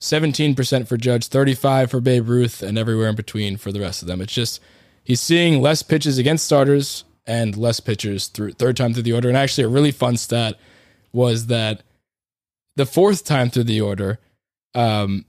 17% 0.00 0.86
for 0.86 0.96
Judge, 0.96 1.26
35 1.26 1.90
for 1.90 2.00
Babe 2.00 2.28
Ruth 2.28 2.62
and 2.62 2.78
everywhere 2.78 3.08
in 3.08 3.16
between 3.16 3.56
for 3.56 3.72
the 3.72 3.80
rest 3.80 4.02
of 4.02 4.08
them. 4.08 4.20
It's 4.20 4.34
just 4.34 4.60
he's 5.02 5.20
seeing 5.20 5.60
less 5.60 5.82
pitches 5.82 6.16
against 6.16 6.44
starters 6.44 7.02
and 7.26 7.56
less 7.56 7.80
pitchers 7.80 8.28
through 8.28 8.52
third 8.52 8.76
time 8.76 8.94
through 8.94 9.02
the 9.02 9.12
order. 9.12 9.28
And 9.28 9.36
actually 9.36 9.64
a 9.64 9.68
really 9.68 9.92
fun 9.92 10.16
stat 10.16 10.58
was 11.12 11.46
that 11.46 11.82
the 12.76 12.86
fourth 12.86 13.24
time 13.24 13.50
through 13.50 13.64
the 13.64 13.80
order 13.80 14.18
um 14.74 15.24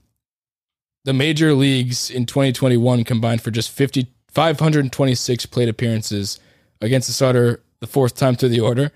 the 1.04 1.14
major 1.14 1.54
leagues 1.54 2.10
in 2.10 2.26
2021 2.26 3.02
combined 3.02 3.40
for 3.40 3.50
just 3.50 3.70
50, 3.70 4.08
526 4.28 5.46
plate 5.46 5.68
appearances 5.68 6.38
against 6.82 7.08
the 7.08 7.14
starter 7.14 7.62
the 7.80 7.86
fourth 7.86 8.14
time 8.14 8.34
through 8.34 8.50
the 8.50 8.60
order, 8.60 8.92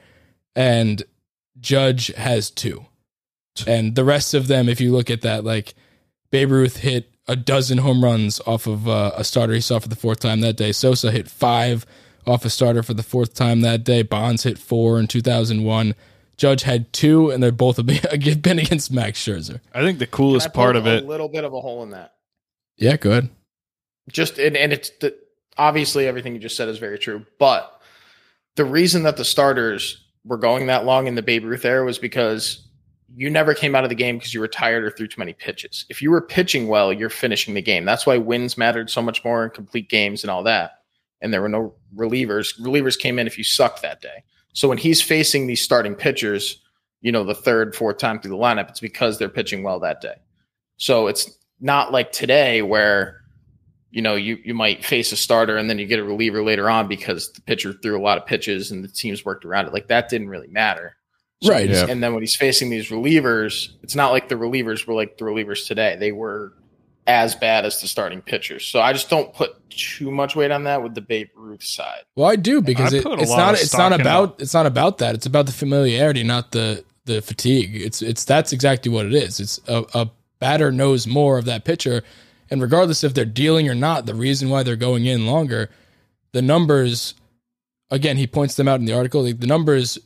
and 0.54 1.04
Judge 1.58 2.08
has 2.08 2.50
two. 2.50 2.84
And 3.66 3.94
the 3.94 4.04
rest 4.04 4.34
of 4.34 4.46
them, 4.46 4.68
if 4.68 4.78
you 4.78 4.92
look 4.92 5.10
at 5.10 5.22
that, 5.22 5.42
like 5.42 5.74
Babe 6.30 6.50
Ruth 6.50 6.78
hit 6.78 7.10
a 7.28 7.36
dozen 7.36 7.78
home 7.78 8.04
runs 8.04 8.40
off 8.46 8.66
of 8.66 8.88
uh, 8.88 9.12
a 9.16 9.24
starter 9.24 9.54
he 9.54 9.60
saw 9.60 9.78
for 9.78 9.88
the 9.88 9.96
fourth 9.96 10.20
time 10.20 10.40
that 10.40 10.56
day. 10.56 10.72
Sosa 10.72 11.10
hit 11.10 11.30
five 11.30 11.86
off 12.26 12.44
a 12.44 12.50
starter 12.50 12.82
for 12.82 12.94
the 12.94 13.02
fourth 13.02 13.34
time 13.34 13.60
that 13.62 13.84
day. 13.84 14.02
Bonds 14.02 14.44
hit 14.44 14.58
four 14.58 14.98
in 14.98 15.06
2001. 15.06 15.94
Judge 16.36 16.62
had 16.62 16.92
two, 16.92 17.30
and 17.30 17.42
they're 17.42 17.52
both 17.52 17.76
been 18.42 18.58
against 18.58 18.92
Max 18.92 19.24
Scherzer. 19.24 19.60
I 19.74 19.80
think 19.82 19.98
the 19.98 20.06
I 20.06 20.10
coolest 20.10 20.52
part 20.52 20.74
poke 20.74 20.80
of 20.80 20.86
it. 20.86 21.04
a 21.04 21.06
little 21.06 21.28
bit 21.28 21.44
of 21.44 21.52
a 21.52 21.60
hole 21.60 21.82
in 21.82 21.90
that. 21.90 22.14
Yeah, 22.76 22.96
good. 22.96 23.28
just 24.10 24.38
and, 24.38 24.56
and 24.56 24.72
it's 24.72 24.90
the 25.00 25.16
obviously 25.58 26.06
everything 26.06 26.34
you 26.34 26.40
just 26.40 26.56
said 26.56 26.68
is 26.68 26.78
very 26.78 26.98
true 26.98 27.24
but 27.38 27.80
the 28.56 28.64
reason 28.64 29.02
that 29.02 29.16
the 29.18 29.24
starters 29.24 30.02
were 30.24 30.38
going 30.38 30.66
that 30.66 30.84
long 30.84 31.06
in 31.06 31.14
the 31.14 31.22
Babe 31.22 31.44
Ruth 31.44 31.64
era 31.64 31.84
was 31.84 31.98
because 31.98 32.66
you 33.14 33.28
never 33.28 33.54
came 33.54 33.74
out 33.74 33.84
of 33.84 33.90
the 33.90 33.94
game 33.96 34.16
because 34.16 34.32
you 34.32 34.40
were 34.40 34.48
tired 34.48 34.84
or 34.84 34.90
threw 34.90 35.06
too 35.06 35.18
many 35.20 35.32
pitches. 35.32 35.84
If 35.90 36.00
you 36.00 36.10
were 36.10 36.20
pitching 36.22 36.68
well, 36.68 36.92
you're 36.92 37.10
finishing 37.10 37.54
the 37.54 37.62
game. 37.62 37.84
That's 37.84 38.06
why 38.06 38.16
wins 38.16 38.56
mattered 38.56 38.88
so 38.88 39.02
much 39.02 39.22
more 39.24 39.44
in 39.44 39.50
complete 39.50 39.88
games 39.88 40.22
and 40.22 40.30
all 40.30 40.42
that. 40.44 40.81
And 41.22 41.32
there 41.32 41.40
were 41.40 41.48
no 41.48 41.74
relievers. 41.96 42.60
Relievers 42.60 42.98
came 42.98 43.18
in 43.18 43.26
if 43.26 43.38
you 43.38 43.44
sucked 43.44 43.80
that 43.82 44.02
day. 44.02 44.24
So 44.52 44.68
when 44.68 44.78
he's 44.78 45.00
facing 45.00 45.46
these 45.46 45.62
starting 45.62 45.94
pitchers, 45.94 46.60
you 47.00 47.12
know, 47.12 47.24
the 47.24 47.34
third, 47.34 47.74
fourth 47.74 47.98
time 47.98 48.20
through 48.20 48.32
the 48.32 48.36
lineup, 48.42 48.68
it's 48.68 48.80
because 48.80 49.18
they're 49.18 49.28
pitching 49.28 49.62
well 49.62 49.80
that 49.80 50.00
day. 50.00 50.16
So 50.76 51.06
it's 51.06 51.30
not 51.60 51.92
like 51.92 52.12
today 52.12 52.60
where 52.60 53.20
you 53.90 54.02
know 54.02 54.16
you 54.16 54.38
you 54.44 54.54
might 54.54 54.84
face 54.84 55.12
a 55.12 55.16
starter 55.16 55.56
and 55.56 55.70
then 55.70 55.78
you 55.78 55.86
get 55.86 56.00
a 56.00 56.04
reliever 56.04 56.42
later 56.42 56.68
on 56.68 56.88
because 56.88 57.30
the 57.32 57.40
pitcher 57.42 57.72
threw 57.72 57.98
a 57.98 58.02
lot 58.02 58.18
of 58.18 58.26
pitches 58.26 58.70
and 58.70 58.82
the 58.82 58.88
teams 58.88 59.24
worked 59.24 59.44
around 59.44 59.66
it. 59.66 59.72
Like 59.72 59.88
that 59.88 60.08
didn't 60.08 60.28
really 60.28 60.48
matter. 60.48 60.96
So 61.42 61.50
Right. 61.50 61.68
Yeah. 61.68 61.86
And 61.88 62.02
then 62.02 62.14
when 62.14 62.22
he's 62.22 62.36
facing 62.36 62.70
these 62.70 62.88
relievers, 62.88 63.70
it's 63.82 63.94
not 63.94 64.12
like 64.12 64.28
the 64.28 64.36
relievers 64.36 64.86
were 64.86 64.94
like 64.94 65.18
the 65.18 65.24
relievers 65.24 65.66
today. 65.66 65.96
They 65.98 66.12
were 66.12 66.52
as 67.06 67.34
bad 67.34 67.64
as 67.64 67.80
the 67.80 67.88
starting 67.88 68.22
pitchers. 68.22 68.64
So 68.66 68.80
I 68.80 68.92
just 68.92 69.10
don't 69.10 69.32
put 69.34 69.58
too 69.70 70.10
much 70.10 70.36
weight 70.36 70.50
on 70.50 70.64
that 70.64 70.82
with 70.82 70.94
the 70.94 71.00
Babe 71.00 71.28
Ruth 71.34 71.62
side. 71.62 72.02
Well, 72.14 72.30
I 72.30 72.36
do 72.36 72.60
because 72.60 72.94
I 72.94 72.98
it, 72.98 73.06
it's 73.06 73.30
not 73.30 73.54
it's 73.54 73.76
not 73.76 73.92
in 73.92 74.00
about 74.00 74.40
it's 74.40 74.54
not 74.54 74.66
about 74.66 74.98
that. 74.98 75.14
It's 75.14 75.26
about 75.26 75.46
the 75.46 75.52
familiarity, 75.52 76.22
not 76.22 76.52
the 76.52 76.84
the 77.04 77.20
fatigue. 77.20 77.74
It's 77.74 78.02
it's 78.02 78.24
that's 78.24 78.52
exactly 78.52 78.90
what 78.90 79.06
it 79.06 79.14
is. 79.14 79.40
It's 79.40 79.60
a, 79.66 79.84
a 79.94 80.10
batter 80.38 80.70
knows 80.70 81.06
more 81.06 81.38
of 81.38 81.44
that 81.46 81.64
pitcher, 81.64 82.02
and 82.50 82.62
regardless 82.62 83.02
if 83.02 83.14
they're 83.14 83.24
dealing 83.24 83.68
or 83.68 83.74
not, 83.74 84.06
the 84.06 84.14
reason 84.14 84.48
why 84.48 84.62
they're 84.62 84.76
going 84.76 85.06
in 85.06 85.26
longer, 85.26 85.70
the 86.32 86.42
numbers. 86.42 87.14
Again, 87.90 88.16
he 88.16 88.26
points 88.26 88.54
them 88.54 88.68
out 88.68 88.80
in 88.80 88.86
the 88.86 88.94
article. 88.94 89.22
Like, 89.22 89.40
the 89.40 89.46
numbers 89.46 89.98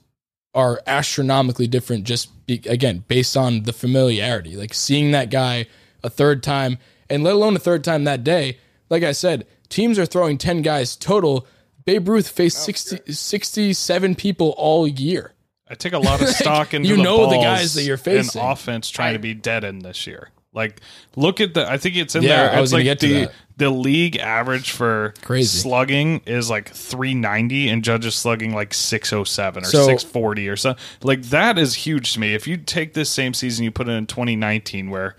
are 0.57 0.82
astronomically 0.88 1.68
different. 1.68 2.03
Just 2.03 2.44
be, 2.44 2.61
again 2.66 3.05
based 3.07 3.36
on 3.36 3.62
the 3.62 3.72
familiarity, 3.72 4.57
like 4.57 4.74
seeing 4.74 5.12
that 5.12 5.30
guy 5.30 5.66
a 6.07 6.11
third 6.11 6.43
time, 6.43 6.79
and 7.11 7.23
let 7.23 7.35
alone 7.35 7.57
a 7.57 7.59
third 7.59 7.85
time 7.85 8.05
that 8.05 8.25
day. 8.25 8.59
Like 8.89 9.03
I 9.03 9.13
said, 9.13 9.47
teams 9.69 9.99
are 9.99 10.07
throwing 10.07 10.39
ten 10.39 10.63
guys 10.63 10.97
total. 10.97 11.47
Babe 11.85 12.09
Ruth 12.09 12.29
faced 12.29 12.65
60, 12.65 13.13
67 13.13 14.15
people 14.17 14.55
all 14.57 14.89
year. 14.89 15.35
I 15.69 15.75
take 15.75 15.93
a 15.93 15.99
lot 15.99 16.21
of 16.21 16.29
stock 16.43 16.75
into 16.75 16.89
you 16.89 16.97
the 16.97 17.03
know 17.03 17.29
the 17.31 17.37
guys 17.37 17.75
that 17.75 17.83
you're 17.85 17.97
facing. 17.97 18.41
and 18.41 18.51
offense 18.53 18.89
trying 18.91 19.13
to 19.13 19.19
be 19.19 19.35
dead 19.35 19.63
in 19.65 19.81
this 19.81 20.07
year. 20.07 20.31
Like, 20.53 20.81
look 21.17 21.41
at 21.41 21.55
the. 21.55 21.71
I 21.71 21.77
think 21.77 21.97
it's 21.97 22.15
in 22.15 22.23
Yeah, 22.23 22.49
there. 22.49 22.57
I 22.57 22.61
was 22.61 22.71
gonna 22.71 22.81
like 22.85 22.99
get 22.99 23.01
the 23.01 23.21
that. 23.27 23.33
the 23.59 23.71
league 23.71 24.17
average 24.17 24.71
for 24.71 25.13
Crazy. 25.23 25.59
slugging 25.59 26.23
is 26.27 26.49
like 26.49 26.71
390, 26.71 27.69
and 27.69 27.85
judges 27.85 28.15
slugging 28.15 28.55
like 28.55 28.73
607 28.73 29.63
or 29.65 29.67
So- 29.67 29.85
640 29.87 30.49
or 30.49 30.57
something. 30.57 30.83
Like 31.03 31.23
that 31.25 31.59
is 31.59 31.75
huge 31.75 32.15
to 32.15 32.21
me. 32.21 32.35
If 32.35 32.47
you 32.47 32.57
take 32.57 32.95
this 32.95 33.11
same 33.11 33.35
season, 33.35 33.65
you 33.65 33.71
put 33.71 33.87
it 33.89 33.93
in 33.93 34.07
2019, 34.07 34.89
where 34.91 35.15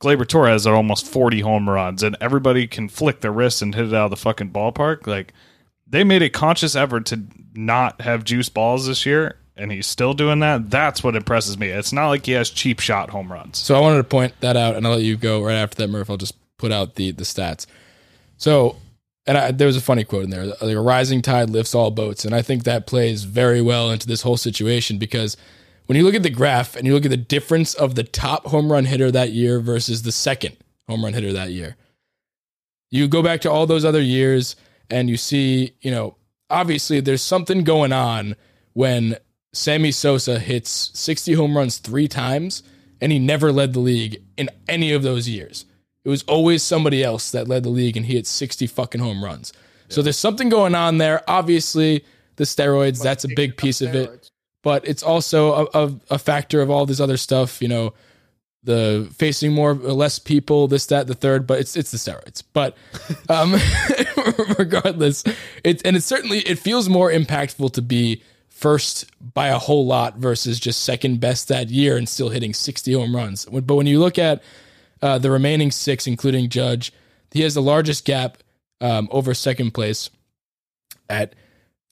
Gleyber 0.00 0.26
Torres 0.26 0.64
had 0.64 0.74
almost 0.74 1.06
40 1.06 1.40
home 1.40 1.68
runs, 1.68 2.02
and 2.02 2.16
everybody 2.20 2.66
can 2.66 2.88
flick 2.88 3.20
their 3.20 3.32
wrist 3.32 3.62
and 3.62 3.74
hit 3.74 3.86
it 3.86 3.94
out 3.94 4.06
of 4.06 4.10
the 4.10 4.16
fucking 4.16 4.50
ballpark. 4.50 5.06
Like 5.06 5.32
they 5.86 6.04
made 6.04 6.22
a 6.22 6.28
conscious 6.28 6.76
effort 6.76 7.06
to 7.06 7.22
not 7.54 8.00
have 8.02 8.24
juice 8.24 8.48
balls 8.48 8.86
this 8.86 9.06
year, 9.06 9.36
and 9.56 9.72
he's 9.72 9.86
still 9.86 10.12
doing 10.12 10.40
that. 10.40 10.70
That's 10.70 11.02
what 11.02 11.16
impresses 11.16 11.58
me. 11.58 11.68
It's 11.68 11.92
not 11.92 12.08
like 12.08 12.26
he 12.26 12.32
has 12.32 12.50
cheap 12.50 12.80
shot 12.80 13.10
home 13.10 13.32
runs. 13.32 13.58
So 13.58 13.74
I 13.74 13.80
wanted 13.80 13.98
to 13.98 14.04
point 14.04 14.34
that 14.40 14.56
out, 14.56 14.76
and 14.76 14.86
I'll 14.86 14.94
let 14.94 15.02
you 15.02 15.16
go 15.16 15.42
right 15.42 15.54
after 15.54 15.76
that, 15.76 15.88
Murph. 15.88 16.10
I'll 16.10 16.16
just 16.18 16.36
put 16.58 16.72
out 16.72 16.96
the 16.96 17.12
the 17.12 17.24
stats. 17.24 17.66
So, 18.36 18.76
and 19.26 19.38
I, 19.38 19.50
there 19.50 19.66
was 19.66 19.78
a 19.78 19.82
funny 19.82 20.04
quote 20.04 20.24
in 20.24 20.30
there: 20.30 20.44
like 20.44 20.60
a 20.62 20.80
rising 20.80 21.22
tide 21.22 21.48
lifts 21.48 21.74
all 21.74 21.90
boats, 21.90 22.26
and 22.26 22.34
I 22.34 22.42
think 22.42 22.64
that 22.64 22.86
plays 22.86 23.24
very 23.24 23.62
well 23.62 23.90
into 23.90 24.06
this 24.06 24.22
whole 24.22 24.36
situation 24.36 24.98
because 24.98 25.38
when 25.86 25.96
you 25.96 26.04
look 26.04 26.14
at 26.14 26.22
the 26.22 26.30
graph 26.30 26.76
and 26.76 26.86
you 26.86 26.94
look 26.94 27.04
at 27.04 27.10
the 27.10 27.16
difference 27.16 27.74
of 27.74 27.94
the 27.94 28.04
top 28.04 28.46
home 28.46 28.70
run 28.70 28.84
hitter 28.84 29.10
that 29.10 29.32
year 29.32 29.60
versus 29.60 30.02
the 30.02 30.12
second 30.12 30.56
home 30.88 31.04
run 31.04 31.12
hitter 31.12 31.32
that 31.32 31.50
year, 31.50 31.76
you 32.90 33.08
go 33.08 33.22
back 33.22 33.40
to 33.42 33.50
all 33.50 33.66
those 33.66 33.84
other 33.84 34.00
years 34.00 34.56
and 34.90 35.08
you 35.08 35.16
see, 35.16 35.72
you 35.80 35.90
know, 35.90 36.16
obviously 36.50 37.00
there's 37.00 37.22
something 37.22 37.64
going 37.64 37.92
on 37.92 38.36
when 38.72 39.16
Sammy 39.52 39.90
Sosa 39.90 40.38
hits 40.38 40.90
60 40.94 41.32
home 41.34 41.56
runs 41.56 41.78
three 41.78 42.08
times 42.08 42.62
and 43.00 43.12
he 43.12 43.18
never 43.18 43.52
led 43.52 43.72
the 43.72 43.80
league 43.80 44.22
in 44.36 44.48
any 44.68 44.92
of 44.92 45.02
those 45.02 45.28
years. 45.28 45.64
It 46.04 46.08
was 46.08 46.22
always 46.24 46.62
somebody 46.62 47.02
else 47.02 47.30
that 47.32 47.48
led 47.48 47.64
the 47.64 47.68
league 47.68 47.96
and 47.96 48.06
he 48.06 48.14
hit 48.14 48.26
60 48.26 48.66
fucking 48.68 49.00
home 49.00 49.24
runs. 49.24 49.52
So 49.88 50.02
there's 50.02 50.18
something 50.18 50.48
going 50.48 50.74
on 50.74 50.98
there. 50.98 51.22
Obviously, 51.28 52.04
the 52.36 52.44
steroids, 52.44 53.02
that's 53.02 53.24
a 53.24 53.28
big 53.28 53.56
piece 53.56 53.80
of 53.80 53.94
it 53.94 54.25
but 54.66 54.84
it's 54.84 55.04
also 55.04 55.52
a, 55.72 55.84
a, 55.84 55.94
a 56.10 56.18
factor 56.18 56.60
of 56.60 56.70
all 56.70 56.86
this 56.86 56.98
other 56.98 57.16
stuff. 57.16 57.62
You 57.62 57.68
know, 57.68 57.94
the 58.64 59.08
facing 59.14 59.52
more 59.52 59.74
less 59.74 60.18
people, 60.18 60.66
this, 60.66 60.86
that, 60.86 61.06
the 61.06 61.14
third. 61.14 61.46
But 61.46 61.60
it's 61.60 61.76
it's 61.76 61.92
the 61.92 61.98
steroids. 61.98 62.42
But 62.52 62.76
um, 63.28 63.54
regardless, 64.58 65.22
it 65.62 65.86
and 65.86 65.96
it 65.96 66.02
certainly 66.02 66.40
it 66.40 66.58
feels 66.58 66.88
more 66.88 67.12
impactful 67.12 67.74
to 67.74 67.80
be 67.80 68.24
first 68.48 69.08
by 69.34 69.50
a 69.50 69.58
whole 69.58 69.86
lot 69.86 70.16
versus 70.16 70.58
just 70.58 70.82
second 70.82 71.20
best 71.20 71.46
that 71.46 71.68
year 71.68 71.96
and 71.96 72.08
still 72.08 72.30
hitting 72.30 72.52
sixty 72.52 72.92
home 72.92 73.14
runs. 73.14 73.44
But 73.44 73.76
when 73.76 73.86
you 73.86 74.00
look 74.00 74.18
at 74.18 74.42
uh, 75.00 75.18
the 75.18 75.30
remaining 75.30 75.70
six, 75.70 76.08
including 76.08 76.48
Judge, 76.48 76.92
he 77.30 77.42
has 77.42 77.54
the 77.54 77.62
largest 77.62 78.04
gap 78.04 78.38
um, 78.80 79.06
over 79.12 79.32
second 79.32 79.74
place 79.74 80.10
at 81.08 81.36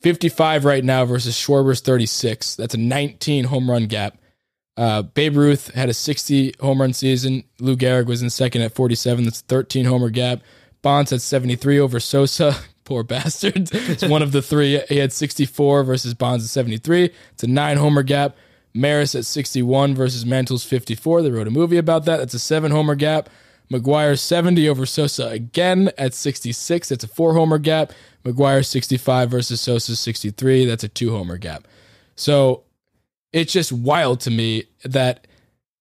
55 0.04 0.66
right 0.66 0.84
now 0.84 1.06
versus 1.06 1.34
Schwarber's 1.34 1.80
36. 1.80 2.56
That's 2.56 2.74
a 2.74 2.78
19 2.78 3.44
home 3.44 3.70
run 3.70 3.86
gap. 3.86 4.18
Uh, 4.76 5.00
Babe 5.00 5.34
Ruth 5.34 5.72
had 5.72 5.88
a 5.88 5.94
60 5.94 6.56
home 6.60 6.82
run 6.82 6.92
season. 6.92 7.44
Lou 7.58 7.74
Gehrig 7.74 8.04
was 8.04 8.20
in 8.20 8.28
second 8.28 8.60
at 8.60 8.74
47. 8.74 9.24
That's 9.24 9.40
a 9.40 9.44
13 9.44 9.86
homer 9.86 10.10
gap. 10.10 10.42
Bonds 10.82 11.10
had 11.10 11.22
73 11.22 11.80
over 11.80 12.00
Sosa. 12.00 12.54
Poor 12.84 13.02
bastard. 13.02 13.70
It's 13.72 14.04
one 14.04 14.20
of 14.20 14.32
the 14.32 14.42
three. 14.42 14.78
He 14.90 14.98
had 14.98 15.10
64 15.10 15.84
versus 15.84 16.12
Bonds 16.12 16.44
at 16.44 16.50
73. 16.50 17.10
It's 17.32 17.42
a 17.42 17.46
nine 17.46 17.78
homer 17.78 18.02
gap. 18.02 18.36
Maris 18.74 19.14
at 19.14 19.24
61 19.24 19.94
versus 19.94 20.26
Mantle's 20.26 20.64
54. 20.64 21.22
They 21.22 21.30
wrote 21.30 21.48
a 21.48 21.50
movie 21.50 21.78
about 21.78 22.04
that. 22.04 22.18
That's 22.18 22.34
a 22.34 22.38
seven 22.38 22.72
homer 22.72 22.94
gap. 22.94 23.30
McGwire 23.72 24.18
70 24.18 24.68
over 24.68 24.86
Sosa 24.86 25.28
again 25.28 25.90
at 25.96 26.14
66. 26.14 26.88
That's 26.88 27.04
a 27.04 27.08
four 27.08 27.34
homer 27.34 27.58
gap. 27.58 27.92
McGwire 28.24 28.64
65 28.64 29.30
versus 29.30 29.60
Sosa 29.60 29.96
63. 29.96 30.64
That's 30.66 30.84
a 30.84 30.88
two 30.88 31.10
homer 31.10 31.38
gap. 31.38 31.66
So 32.16 32.64
it's 33.32 33.52
just 33.52 33.72
wild 33.72 34.20
to 34.20 34.30
me 34.30 34.64
that 34.84 35.26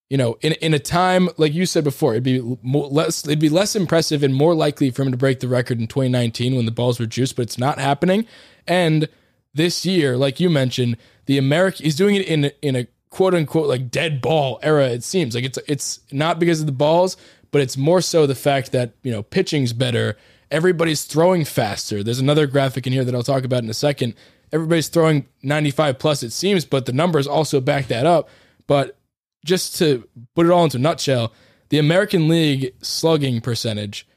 you 0.09 0.17
know 0.17 0.38
in 0.41 0.53
in 0.53 0.73
a 0.73 0.79
time 0.79 1.29
like 1.38 1.53
you 1.53 1.65
said 1.65 1.84
before 1.84 2.13
it'd 2.13 2.23
be 2.23 2.41
more, 2.61 2.88
less 2.88 3.25
it'd 3.25 3.39
be 3.39 3.49
less 3.49 3.75
impressive 3.75 4.23
and 4.23 4.36
more 4.36 4.53
likely 4.53 4.89
for 4.89 5.03
him 5.03 5.11
to 5.11 5.17
break 5.17 5.39
the 5.39 5.47
record 5.47 5.79
in 5.79 5.88
2019 5.88 6.55
when 6.55 6.65
the 6.65 6.71
balls 6.71 6.99
were 6.99 7.05
juiced 7.05 7.36
but 7.36 7.43
it's 7.43 7.57
not 7.57 7.79
happening 7.79 8.25
and 8.67 9.07
this 9.53 9.86
year 9.86 10.17
like 10.17 10.39
you 10.39 10.49
mentioned 10.49 10.97
the 11.27 11.38
American 11.38 11.86
he's 11.86 11.95
doing 11.95 12.15
it 12.15 12.25
in 12.27 12.51
in 12.61 12.75
a 12.75 12.88
quote 13.09 13.34
unquote 13.34 13.67
like 13.67 13.91
dead 13.91 14.21
ball 14.21 14.59
era 14.61 14.88
it 14.88 15.03
seems 15.03 15.36
like 15.36 15.45
it's 15.45 15.59
it's 15.67 15.99
not 16.11 16.39
because 16.39 16.59
of 16.59 16.65
the 16.65 16.71
balls 16.71 17.15
but 17.53 17.61
it's 17.61 17.77
more 17.77 18.01
so 18.01 18.25
the 18.25 18.35
fact 18.35 18.71
that 18.73 18.93
you 19.03 19.11
know 19.11 19.23
pitching's 19.23 19.71
better. 19.71 20.17
Everybody's 20.51 21.05
throwing 21.05 21.45
faster. 21.45 22.03
There's 22.03 22.19
another 22.19 22.47
graphic 22.47 22.85
in 22.85 22.93
here 22.93 23.05
that 23.05 23.15
I'll 23.15 23.23
talk 23.23 23.45
about 23.45 23.63
in 23.63 23.69
a 23.69 23.75
second. 23.75 24.15
Everybody's 24.51 24.87
throwing 24.89 25.27
95 25.43 25.97
plus 25.97 26.23
it 26.23 26.31
seems 26.31 26.65
but 26.65 26.85
the 26.85 26.91
numbers 26.91 27.27
also 27.27 27.61
back 27.61 27.87
that 27.87 28.05
up. 28.05 28.27
But 28.67 28.97
just 29.45 29.77
to 29.77 30.07
put 30.35 30.45
it 30.45 30.51
all 30.51 30.63
into 30.65 30.77
a 30.77 30.81
nutshell 30.81 31.31
the 31.69 31.79
american 31.79 32.27
league 32.27 32.73
slugging 32.81 33.41
percentage 33.41 34.07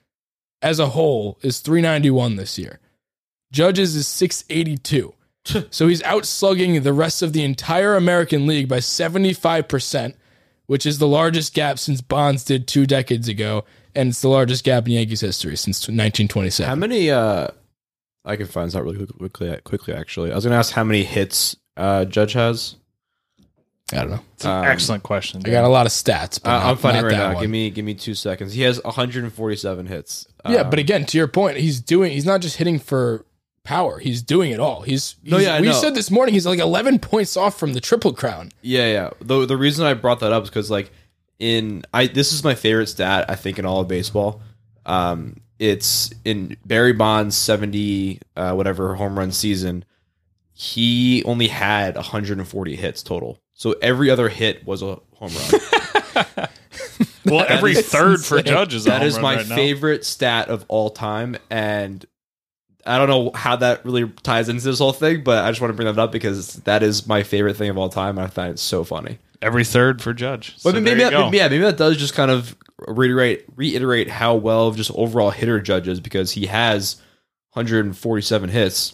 as 0.63 0.79
a 0.79 0.91
whole 0.91 1.39
is 1.43 1.61
391 1.61 2.37
this 2.37 2.59
year. 2.59 2.81
Judges 3.53 3.95
is 3.95 4.09
682 4.09 5.15
so 5.71 5.89
he's 5.89 6.03
out 6.03 6.25
slugging 6.25 6.83
the 6.83 6.93
rest 6.93 7.23
of 7.23 7.33
the 7.33 7.45
entire 7.45 7.97
american 7.97 8.47
league 8.47 8.69
by 8.69 8.79
75% 8.79 10.15
which 10.67 10.85
is 10.87 10.99
the 10.99 11.07
largest 11.09 11.55
gap 11.55 11.79
since 11.79 12.01
bonds 12.01 12.45
did 12.45 12.67
two 12.67 12.87
decades 12.87 13.29
ago 13.29 13.65
and 13.95 14.09
it's 14.11 14.21
the 14.21 14.29
largest 14.29 14.65
gap 14.65 14.87
in 14.87 14.93
yankees 14.93 15.21
history 15.21 15.57
since 15.57 15.79
1927 15.83 16.69
How 16.69 16.75
many? 16.75 17.11
uh 17.11 17.49
I 18.25 18.35
can 18.37 18.47
find 18.49 18.67
this 18.67 18.75
out 18.75 18.83
really 18.83 19.07
quickly. 19.07 19.57
Quickly, 19.63 19.95
actually, 19.95 20.33
I 20.33 20.35
was 20.35 20.43
going 20.45 20.51
to 20.51 20.59
ask 20.59 20.73
how 20.73 20.83
many 20.85 21.05
hits 21.05 21.57
uh 21.77 22.05
Judge 22.07 22.33
has. 22.33 22.75
i 23.93 23.97
don't 23.99 24.11
know 24.11 24.21
It's 24.35 24.45
an 24.45 24.51
Um, 24.51 24.65
excellent 24.65 25.03
question. 25.05 25.43
i 25.45 25.51
got 25.51 25.63
a 25.65 25.69
lot 25.69 25.87
of 25.87 25.93
stats 25.93 26.41
but 26.43 26.51
Uh, 26.51 26.59
not- 26.59 26.65
I'm 26.71 26.77
finding 26.77 27.05
right 27.05 27.13
now. 27.13 27.35
one. 27.35 27.43
Give 27.43 27.51
me, 27.51 27.71
give 27.71 27.85
me 27.85 27.95
two 27.95 28.15
seconds. 28.15 28.53
He 28.55 28.63
has 28.63 28.81
147 28.83 29.87
hits. 29.87 30.27
Yeah, 30.49 30.63
Um, 30.63 30.71
but 30.71 30.79
again, 30.79 31.05
to 31.07 31.19
your 31.19 31.29
point, 31.29 31.59
he's 31.59 31.81
doing. 31.81 32.13
He's 32.13 32.25
not 32.25 32.41
just 32.41 32.57
hitting 32.57 32.79
for 32.79 33.26
power. 33.67 33.99
He's 33.99 34.23
doing 34.23 34.51
it 34.53 34.61
all. 34.61 34.81
He's, 34.81 35.17
No, 35.23 35.37
yeah, 35.37 35.61
we 35.61 35.73
said 35.75 35.95
this 35.95 36.11
morning 36.11 36.33
he's 36.33 36.47
like 36.47 36.59
11 36.59 37.01
points 37.01 37.37
off 37.37 37.59
from 37.59 37.75
the 37.75 37.81
triple 37.81 38.15
crown. 38.15 38.53
Yeah, 38.63 38.87
yeah. 38.91 39.11
The 39.21 39.45
the 39.45 39.57
reason 39.59 39.85
I 39.85 39.93
brought 39.93 40.21
that 40.21 40.33
up 40.33 40.45
is 40.45 40.49
because 40.49 40.71
like 40.71 40.91
in 41.39 41.85
I 41.93 42.07
this 42.07 42.33
is 42.33 42.43
my 42.43 42.55
favorite 42.55 42.87
stat 42.87 43.27
I 43.29 43.35
think 43.35 43.59
in 43.59 43.67
all 43.67 43.81
of 43.81 43.89
baseball. 43.89 44.41
Um, 44.87 45.37
it's 45.59 46.11
in 46.25 46.57
Barry 46.65 46.93
Bonds 46.95 47.37
seventy 47.37 48.21
uh, 48.37 48.53
whatever 48.55 48.95
home 48.95 49.19
run 49.19 49.33
season. 49.33 49.85
he 50.55 51.23
only 51.25 51.49
had 51.49 51.97
140 51.97 52.77
hits 52.77 53.03
total. 53.03 53.39
So 53.53 53.75
every 53.83 54.09
other 54.11 54.29
hit 54.31 54.65
was 54.67 54.83
a 54.83 54.99
home 55.15 55.33
run. 55.35 56.49
Well, 57.27 57.45
every 57.49 57.73
is 57.73 57.89
third 57.89 58.25
for 58.25 58.39
insane. 58.39 58.53
Judge 58.55 58.75
is 58.75 58.87
a 58.87 58.91
that 58.91 58.99
home 58.99 59.09
is 59.09 59.15
run 59.15 59.23
my 59.23 59.37
right 59.39 59.49
now. 59.49 59.57
favorite 59.57 60.05
stat 60.05 60.49
of 60.49 60.65
all 60.69 60.91
time, 60.91 61.37
and 61.51 62.07
I 62.87 62.99
don't 62.99 63.09
know 63.09 63.31
how 63.35 63.57
that 63.57 63.85
really 63.85 64.09
ties 64.23 64.49
into 64.49 64.63
this 64.65 64.79
whole 64.79 64.93
thing, 64.93 65.25
but 65.25 65.45
I 65.45 65.51
just 65.51 65.61
want 65.61 65.71
to 65.71 65.77
bring 65.77 65.87
that 65.93 65.99
up 66.01 66.13
because 66.13 66.55
that 66.65 66.83
is 66.83 67.07
my 67.07 67.23
favorite 67.23 67.57
thing 67.57 67.69
of 67.71 67.77
all 67.79 67.89
time. 67.89 68.19
And 68.19 68.27
I 68.27 68.31
find 68.31 68.53
it 68.53 68.59
so 68.59 68.85
funny. 68.85 69.19
Every 69.43 69.65
third 69.65 70.01
for 70.01 70.15
Judge. 70.15 70.57
So 70.59 70.73
But 70.73 70.83
maybe, 70.83 70.85
there 70.85 71.11
you 71.11 71.17
that, 71.17 71.31
go. 71.31 71.37
yeah, 71.37 71.49
maybe 71.49 71.65
that 71.65 71.77
does 71.77 71.97
just 71.97 72.15
kind 72.15 72.31
of 72.31 72.57
reiterate 72.89 73.45
reiterate 73.57 74.09
how 74.09 74.35
well 74.37 74.71
just 74.71 74.91
overall 74.95 75.31
hitter 75.31 75.61
judges 75.61 75.99
because 76.01 76.33
he 76.33 76.47
has 76.47 76.97
147 77.53 78.51
hits 78.51 78.93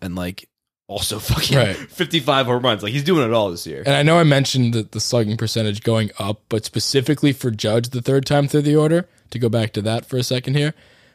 and 0.00 0.16
like 0.16 0.48
also 0.86 1.18
fucking 1.20 1.56
Right. 1.56 1.76
55 1.76 2.46
home 2.46 2.62
runs. 2.62 2.82
Like 2.82 2.92
he's 2.92 3.04
doing 3.04 3.26
it 3.26 3.32
all 3.32 3.50
this 3.50 3.66
year. 3.66 3.82
And 3.86 3.94
I 3.94 4.02
know 4.02 4.18
I 4.18 4.24
mentioned 4.24 4.74
that 4.74 4.92
the 4.92 5.00
slugging 5.00 5.36
percentage 5.36 5.82
going 5.82 6.10
up, 6.18 6.40
but 6.48 6.64
specifically 6.64 7.32
for 7.32 7.50
Judge 7.50 7.90
the 7.90 8.02
third 8.02 8.26
time 8.26 8.48
through 8.48 8.62
the 8.62 8.76
order, 8.76 9.08
to 9.30 9.38
go 9.38 9.48
back 9.48 9.72
to 9.74 9.82
that 9.82 10.04
for 10.06 10.16
a 10.16 10.22
second 10.24 10.56
here. 10.56 10.74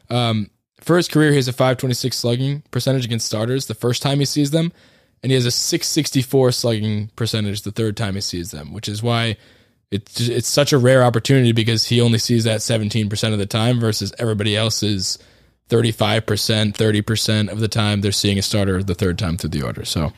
Um, 0.10 0.50
for 0.82 0.98
his 0.98 1.08
career, 1.08 1.32
he 1.32 1.38
has 1.38 1.48
a 1.48 1.54
526 1.54 2.18
slugging 2.18 2.64
percentage 2.72 3.06
against 3.06 3.26
starters 3.26 3.66
the 3.66 3.74
first 3.74 4.02
time 4.02 4.20
he 4.20 4.26
sees 4.26 4.52
them, 4.52 4.72
and 5.24 5.32
he 5.32 5.36
has 5.36 5.46
a 5.46 5.52
664 5.52 6.52
slugging 6.52 7.10
percentage 7.16 7.62
the 7.62 7.72
third 7.72 7.96
time 7.98 8.16
he 8.16 8.22
sees 8.22 8.52
them, 8.52 8.74
which 8.74 8.88
is 8.88 9.02
why 9.02 9.38
it's 9.92 10.20
it's 10.20 10.48
such 10.48 10.74
a 10.74 10.78
rare 10.78 11.04
opportunity 11.04 11.52
because 11.52 11.86
he 11.86 12.02
only 12.02 12.18
sees 12.18 12.44
that 12.44 12.60
17% 12.60 13.34
of 13.34 13.40
the 13.40 13.46
time 13.46 13.80
versus 13.80 14.14
everybody 14.20 14.56
else's 14.56 15.18
35%, 15.70 16.74
30% 16.74 17.52
of 17.52 17.60
the 17.60 17.68
time 17.68 18.02
they're 18.02 18.12
seeing 18.12 18.38
a 18.38 18.42
starter 18.42 18.84
the 18.84 18.94
third 18.94 19.18
time 19.18 19.38
through 19.38 19.50
the 19.50 19.64
order. 19.64 19.86
So 19.86 20.12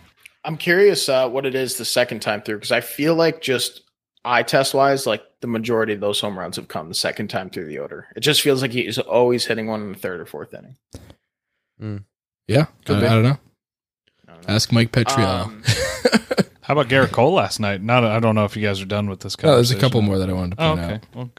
I'm 0.43 0.57
curious 0.57 1.07
uh, 1.07 1.29
what 1.29 1.45
it 1.45 1.55
is 1.55 1.77
the 1.77 1.85
second 1.85 2.21
time 2.21 2.41
through 2.41 2.57
because 2.57 2.71
I 2.71 2.81
feel 2.81 3.15
like 3.15 3.41
just 3.41 3.81
eye 4.27 4.43
test 4.43 4.73
wise, 4.73 5.05
like 5.07 5.23
the 5.41 5.47
majority 5.47 5.93
of 5.93 5.99
those 5.99 6.19
home 6.19 6.37
runs 6.37 6.55
have 6.57 6.67
come 6.67 6.89
the 6.89 6.95
second 6.95 7.29
time 7.29 7.49
through 7.49 7.65
the 7.67 7.79
order. 7.79 8.07
It 8.15 8.19
just 8.21 8.41
feels 8.41 8.61
like 8.61 8.71
he's 8.71 8.97
always 8.97 9.45
hitting 9.45 9.67
one 9.67 9.81
in 9.81 9.91
the 9.93 9.97
third 9.97 10.19
or 10.19 10.25
fourth 10.25 10.53
inning. 10.53 12.05
yeah, 12.47 12.65
I, 12.87 12.93
I 12.93 12.99
don't 12.99 13.01
know. 13.01 13.07
I 14.27 14.31
don't 14.33 14.47
know. 14.47 14.53
Ask 14.53 14.71
Mike 14.71 14.91
Petriello. 14.91 15.45
Um, 15.45 15.63
How 16.61 16.73
about 16.73 16.89
Gerrit 16.89 17.11
Cole 17.11 17.31
last 17.31 17.61
night? 17.61 17.81
Not, 17.81 18.03
I 18.03 18.19
don't 18.19 18.35
know 18.35 18.43
if 18.43 18.57
you 18.57 18.61
guys 18.61 18.81
are 18.81 18.85
done 18.85 19.09
with 19.09 19.21
this. 19.21 19.37
Oh, 19.41 19.55
there's 19.55 19.71
a 19.71 19.79
couple 19.79 20.01
more 20.01 20.17
that 20.17 20.29
I 20.29 20.33
wanted 20.33 20.57
to 20.57 20.63
Oh, 20.63 20.71
okay. 20.73 20.93
out. 20.95 21.05
Well, 21.15 21.29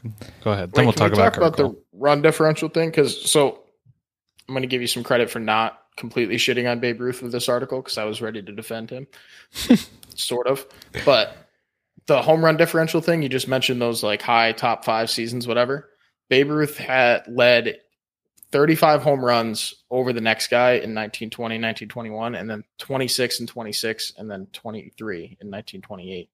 go 0.43 0.51
ahead. 0.51 0.69
Wait, 0.69 0.73
then 0.73 0.85
we'll 0.85 0.93
can 0.93 0.99
talk 0.99 1.11
we 1.11 1.17
about, 1.19 1.33
talk 1.35 1.37
about 1.37 1.53
Gerrit 1.53 1.75
the 1.75 1.83
run 1.93 2.23
differential 2.23 2.67
thing 2.67 2.89
because 2.89 3.29
so 3.29 3.59
I'm 4.47 4.55
going 4.55 4.63
to 4.63 4.67
give 4.67 4.81
you 4.81 4.87
some 4.87 5.03
credit 5.03 5.29
for 5.29 5.37
not 5.39 5.79
completely 5.97 6.37
shitting 6.37 6.67
on 6.71 6.79
Babe 6.79 6.99
Ruth 6.99 7.21
with 7.21 7.31
this 7.31 7.47
article 7.47 7.79
because 7.79 7.99
I 7.99 8.05
was 8.05 8.23
ready 8.23 8.41
to 8.41 8.51
defend 8.51 8.89
him, 8.89 9.05
sort 10.15 10.47
of. 10.47 10.65
But 11.05 11.37
the 12.09 12.21
home 12.21 12.43
run 12.43 12.57
differential 12.57 12.99
thing 13.01 13.21
you 13.23 13.29
just 13.29 13.47
mentioned 13.47 13.81
those 13.81 14.03
like 14.03 14.21
high 14.21 14.51
top 14.51 14.83
five 14.83 15.09
seasons, 15.09 15.47
whatever. 15.47 15.89
Babe 16.29 16.49
Ruth 16.51 16.77
had 16.77 17.23
led 17.27 17.77
35 18.51 19.01
home 19.01 19.23
runs 19.23 19.73
over 19.89 20.11
the 20.11 20.21
next 20.21 20.47
guy 20.49 20.71
in 20.73 20.93
1920, 20.93 21.55
1921, 21.55 22.35
and 22.35 22.49
then 22.49 22.63
26 22.79 23.39
and 23.39 23.47
26, 23.49 24.13
and 24.17 24.29
then 24.29 24.47
23 24.53 25.17
in 25.39 25.49
1928. 25.49 26.29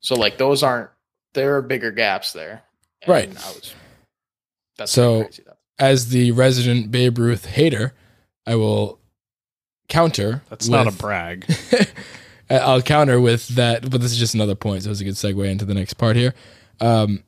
So 0.00 0.14
like 0.16 0.36
those 0.38 0.62
aren't 0.62 0.90
there 1.32 1.56
are 1.56 1.62
bigger 1.62 1.90
gaps 1.92 2.32
there. 2.32 2.62
And 3.02 3.08
Right. 3.10 3.28
I 3.28 3.32
was, 3.52 3.74
that's 4.76 4.92
So- 4.92 5.22
crazy. 5.24 5.42
That- 5.44 5.56
As 5.78 6.10
the 6.10 6.32
resident 6.32 6.90
Babe 6.90 7.18
Ruth 7.18 7.46
hater, 7.46 7.94
I 8.46 8.54
will 8.56 9.00
counter. 9.88 10.42
That's 10.50 10.68
not 10.68 10.86
a 10.86 10.92
brag. 10.92 11.46
I'll 12.50 12.82
counter 12.82 13.20
with 13.20 13.48
that, 13.48 13.88
but 13.88 14.00
this 14.00 14.12
is 14.12 14.18
just 14.18 14.34
another 14.34 14.56
point, 14.56 14.82
so 14.82 14.90
it's 14.90 15.00
a 15.00 15.04
good 15.04 15.14
segue 15.14 15.48
into 15.48 15.64
the 15.64 15.74
next 15.74 15.94
part 15.94 16.16
here. 16.16 16.34
Um, 16.80 17.22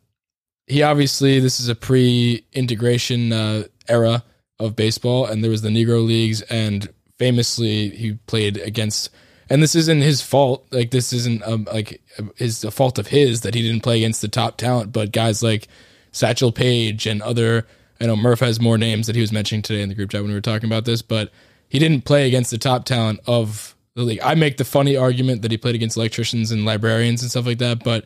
he 0.67 0.83
obviously 0.83 1.39
this 1.39 1.61
is 1.61 1.69
a 1.69 1.75
pre-integration 1.75 3.33
uh, 3.33 3.65
era 3.89 4.25
of 4.59 4.75
baseball, 4.77 5.27
and 5.27 5.43
there 5.43 5.51
was 5.51 5.63
the 5.63 5.69
Negro 5.69 6.05
leagues, 6.05 6.43
and 6.43 6.89
famously 7.19 7.91
he 7.91 8.15
played 8.27 8.57
against. 8.59 9.11
And 9.51 9.63
this 9.63 9.75
isn't 9.75 10.01
his 10.01 10.23
fault. 10.23 10.67
Like 10.71 10.91
this 10.91 11.13
isn't 11.13 11.43
um, 11.47 11.69
like 11.73 12.01
is 12.39 12.65
a 12.65 12.71
fault 12.71 12.99
of 12.99 13.09
his 13.09 13.43
that 13.43 13.55
he 13.55 13.63
didn't 13.63 13.83
play 13.83 13.99
against 13.99 14.23
the 14.23 14.29
top 14.29 14.57
talent, 14.57 14.93
but 14.93 15.13
guys 15.13 15.43
like 15.43 15.69
Satchel 16.11 16.53
Paige 16.53 17.07
and 17.07 17.23
other. 17.23 17.67
I 18.01 18.07
know 18.07 18.17
Murph 18.17 18.41
has 18.41 18.61
more 18.61 18.79
names 18.79 19.07
that 19.07 19.15
he 19.15 19.21
was 19.21 19.31
mentioning 19.31 19.63
today 19.63 19.83
in 19.83 19.89
the 19.89 19.95
group 19.95 20.11
chat 20.11 20.23
when 20.23 20.31
we 20.31 20.35
were 20.35 20.41
talking 20.41 20.69
about 20.69 20.85
this, 20.85 21.03
but 21.03 21.31
he 21.69 21.79
didn't 21.79 22.05
play 22.05 22.27
against 22.27 22.51
the 22.51 22.59
top 22.59 22.85
talent 22.85 23.21
of 23.27 23.77
the 23.95 24.03
league. 24.03 24.21
I 24.23 24.35
make 24.35 24.57
the 24.57 24.65
funny 24.65 24.97
argument 24.97 25.43
that 25.43 25.51
he 25.51 25.57
played 25.59 25.75
against 25.75 25.97
electricians 25.97 26.51
and 26.51 26.65
librarians 26.65 27.23
and 27.23 27.31
stuff 27.31 27.47
like 27.47 27.59
that, 27.59 27.85
but 27.85 28.05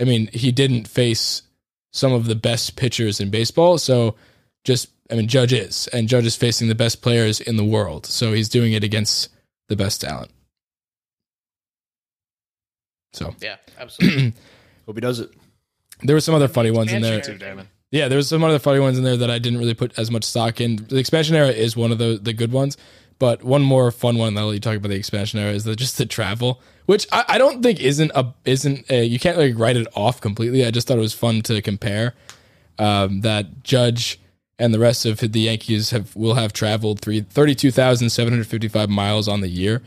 I 0.00 0.04
mean, 0.04 0.28
he 0.32 0.50
didn't 0.52 0.88
face 0.88 1.42
some 1.92 2.12
of 2.12 2.26
the 2.26 2.34
best 2.34 2.76
pitchers 2.76 3.20
in 3.20 3.30
baseball. 3.30 3.78
So 3.78 4.16
just, 4.64 4.88
I 5.10 5.14
mean, 5.14 5.28
Judge 5.28 5.52
is, 5.52 5.86
and 5.88 6.08
Judge 6.08 6.26
is 6.26 6.34
facing 6.36 6.68
the 6.68 6.74
best 6.74 7.02
players 7.02 7.40
in 7.40 7.56
the 7.56 7.64
world. 7.64 8.06
So 8.06 8.32
he's 8.32 8.48
doing 8.48 8.72
it 8.72 8.82
against 8.82 9.28
the 9.68 9.76
best 9.76 10.00
talent. 10.00 10.30
So 13.12 13.34
Yeah, 13.40 13.56
absolutely. 13.78 14.32
Hope 14.86 14.96
he 14.96 15.00
does 15.00 15.20
it. 15.20 15.30
there 16.02 16.16
were 16.16 16.20
some 16.20 16.34
other 16.34 16.48
funny 16.48 16.70
ones 16.70 16.92
in 16.92 17.00
there. 17.02 17.18
Expansion 17.18 17.46
era. 17.46 17.66
Yeah, 17.90 18.08
there 18.08 18.16
was 18.16 18.28
some 18.28 18.42
other 18.42 18.58
funny 18.58 18.80
ones 18.80 18.98
in 18.98 19.04
there 19.04 19.16
that 19.16 19.30
I 19.30 19.38
didn't 19.38 19.60
really 19.60 19.74
put 19.74 19.96
as 19.96 20.10
much 20.10 20.24
stock 20.24 20.60
in. 20.60 20.84
The 20.88 20.96
expansion 20.96 21.36
era 21.36 21.48
is 21.48 21.76
one 21.76 21.92
of 21.92 21.98
the 21.98 22.18
the 22.20 22.32
good 22.32 22.50
ones, 22.50 22.76
but 23.18 23.42
one 23.42 23.62
more 23.62 23.90
fun 23.90 24.16
one 24.16 24.34
that 24.34 24.40
I'll 24.40 24.48
let 24.48 24.54
you 24.54 24.60
talk 24.60 24.76
about 24.76 24.88
the 24.88 24.96
expansion 24.96 25.38
era 25.38 25.52
is 25.52 25.64
the, 25.64 25.76
just 25.76 25.98
the 25.98 26.06
travel, 26.06 26.60
which 26.86 27.06
I, 27.12 27.24
I 27.28 27.38
don't 27.38 27.62
think 27.62 27.80
isn't 27.80 28.10
a 28.14 28.34
isn't 28.44 28.90
a, 28.90 29.04
you 29.04 29.18
can't 29.18 29.38
like 29.38 29.58
write 29.58 29.76
it 29.76 29.86
off 29.94 30.20
completely. 30.20 30.64
I 30.64 30.70
just 30.70 30.88
thought 30.88 30.98
it 30.98 31.00
was 31.00 31.14
fun 31.14 31.42
to 31.42 31.62
compare 31.62 32.14
um, 32.78 33.20
that 33.20 33.62
Judge 33.62 34.20
and 34.58 34.72
the 34.72 34.78
rest 34.78 35.04
of 35.06 35.18
the 35.18 35.40
Yankees 35.40 35.90
have 35.90 36.14
will 36.14 36.34
have 36.34 36.52
traveled 36.52 37.00
three, 37.00 37.20
32,755 37.20 38.88
miles 38.88 39.28
on 39.28 39.40
the 39.40 39.48
year, 39.48 39.82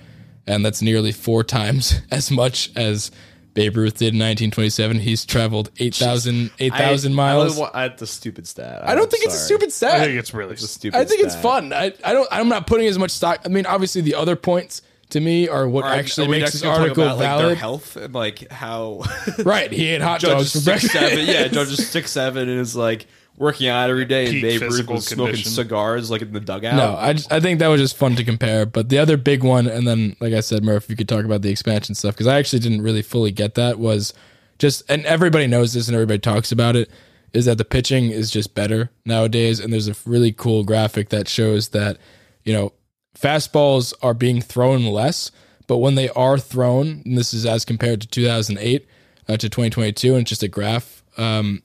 and 0.45 0.65
that's 0.65 0.81
nearly 0.81 1.11
four 1.11 1.43
times 1.43 2.01
as 2.11 2.31
much 2.31 2.71
as 2.75 3.11
Babe 3.57 3.75
Ruth 3.75 3.97
did 3.97 4.13
in 4.13 4.19
1927. 4.19 4.99
He's 4.99 5.25
traveled 5.25 5.69
8,000 5.79 6.51
8,000 6.59 7.11
I- 7.11 7.15
miles. 7.15 7.41
I, 7.43 7.45
really 7.47 7.59
want, 7.61 7.75
I, 7.75 7.87
that's 7.89 8.01
a 8.03 8.07
stupid 8.07 8.47
stat. 8.47 8.87
I 8.87 8.95
don't 8.95 9.11
think 9.11 9.25
it's 9.25 9.35
a 9.35 9.39
stupid 9.39 9.73
stat. 9.73 9.99
I 9.99 10.05
think 10.05 10.19
it's 10.19 10.33
really 10.33 10.53
It's 10.53 10.63
a 10.63 10.67
stupid. 10.67 10.97
I 10.97 11.03
think 11.05 11.21
it's 11.23 11.35
fun. 11.35 11.73
I, 11.73 11.91
I 12.05 12.13
don't. 12.13 12.27
I'm 12.31 12.47
not 12.49 12.67
putting 12.67 12.87
as 12.87 12.97
much 12.97 13.11
stock. 13.11 13.41
I 13.45 13.49
mean, 13.49 13.65
obviously, 13.65 14.01
the 14.01 14.15
other 14.15 14.35
points 14.35 14.81
to 15.09 15.19
me 15.19 15.47
are 15.47 15.67
what 15.67 15.85
All 15.85 15.89
right, 15.91 15.99
actually 15.99 16.27
are 16.27 16.31
makes 16.31 16.51
this 16.51 16.63
article 16.63 17.03
about, 17.03 17.17
like, 17.17 17.27
their 17.29 17.37
valid. 17.39 17.57
health 17.57 17.95
and 17.95 18.13
like 18.13 18.51
how 18.51 19.03
right? 19.39 19.71
He 19.71 19.87
ate 19.87 20.01
hot 20.01 20.19
dogs 20.21 20.53
for 20.53 20.63
breakfast. 20.63 20.93
seven. 20.93 21.25
Yeah, 21.25 21.47
Judge 21.47 21.69
is 21.71 21.87
six 21.87 22.11
seven 22.11 22.49
and 22.49 22.59
is 22.59 22.75
like 22.75 23.07
working 23.37 23.67
out 23.67 23.89
every 23.89 24.05
day. 24.05 24.25
And 24.25 24.33
Peak 24.33 24.41
Babe 24.41 24.61
Ruth 24.61 24.71
physical 24.71 24.95
was 24.95 25.07
smoking 25.07 25.25
condition. 25.33 25.51
cigars 25.51 26.11
like 26.11 26.21
in 26.21 26.33
the 26.33 26.39
dugout. 26.39 26.75
No, 26.75 26.95
I 26.97 27.13
just, 27.13 27.31
I 27.31 27.39
think 27.39 27.59
that 27.59 27.67
was 27.67 27.79
just 27.79 27.95
fun 27.95 28.15
to 28.15 28.23
compare. 28.23 28.65
But 28.65 28.89
the 28.89 28.97
other 28.97 29.17
big 29.17 29.43
one, 29.43 29.67
and 29.67 29.87
then 29.87 30.15
like 30.19 30.33
I 30.33 30.41
said, 30.41 30.63
Murph, 30.63 30.89
you 30.89 30.95
could 30.95 31.07
talk 31.07 31.23
about 31.23 31.43
the 31.43 31.49
expansion 31.49 31.95
stuff 31.95 32.15
because 32.15 32.27
I 32.27 32.37
actually 32.37 32.59
didn't 32.59 32.81
really 32.81 33.01
fully 33.01 33.31
get 33.31 33.55
that. 33.55 33.79
Was 33.79 34.13
just 34.59 34.83
and 34.89 35.05
everybody 35.05 35.47
knows 35.47 35.73
this 35.73 35.87
and 35.87 35.95
everybody 35.95 36.19
talks 36.19 36.51
about 36.51 36.75
it. 36.75 36.89
Is 37.33 37.45
that 37.45 37.57
the 37.57 37.65
pitching 37.65 38.09
is 38.09 38.31
just 38.31 38.55
better 38.55 38.89
nowadays? 39.05 39.59
And 39.59 39.71
there's 39.71 39.87
a 39.87 39.95
really 40.05 40.31
cool 40.31 40.63
graphic 40.63 41.09
that 41.09 41.27
shows 41.27 41.69
that 41.69 41.97
you 42.43 42.53
know 42.53 42.73
fastballs 43.17 43.93
are 44.01 44.13
being 44.13 44.41
thrown 44.41 44.85
less, 44.85 45.31
but 45.67 45.77
when 45.77 45.95
they 45.95 46.09
are 46.09 46.37
thrown, 46.37 47.03
and 47.05 47.17
this 47.17 47.33
is 47.33 47.45
as 47.45 47.65
compared 47.65 48.01
to 48.01 48.07
2008 48.07 48.87
uh, 49.27 49.37
to 49.37 49.49
2022, 49.49 50.13
and 50.13 50.21
it's 50.21 50.29
just 50.29 50.43
a 50.43 50.47
graph. 50.47 51.03
Um, 51.17 51.63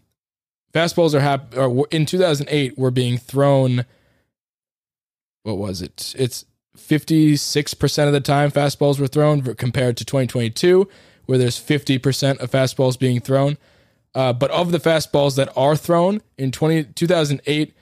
fastballs 0.74 1.14
are 1.14 1.20
hap- 1.20 1.54
in 1.92 2.06
2008 2.06 2.78
were 2.78 2.90
being 2.90 3.18
thrown 3.18 3.84
what 5.42 5.58
was 5.58 5.82
it? 5.82 6.14
It's 6.16 6.44
56% 6.76 8.06
of 8.06 8.12
the 8.12 8.20
time 8.20 8.50
fastballs 8.50 8.98
were 8.98 9.06
thrown 9.06 9.42
compared 9.54 9.96
to 9.98 10.04
2022, 10.04 10.88
where 11.26 11.38
there's 11.38 11.58
50% 11.58 12.38
of 12.38 12.50
fastballs 12.50 12.98
being 12.98 13.20
thrown. 13.20 13.58
Uh, 14.14 14.32
but 14.32 14.50
of 14.50 14.72
the 14.72 14.78
fastballs 14.78 15.36
that 15.36 15.50
are 15.56 15.76
thrown 15.76 16.20
in 16.36 16.52
20, 16.52 16.84
2008, 16.84 17.74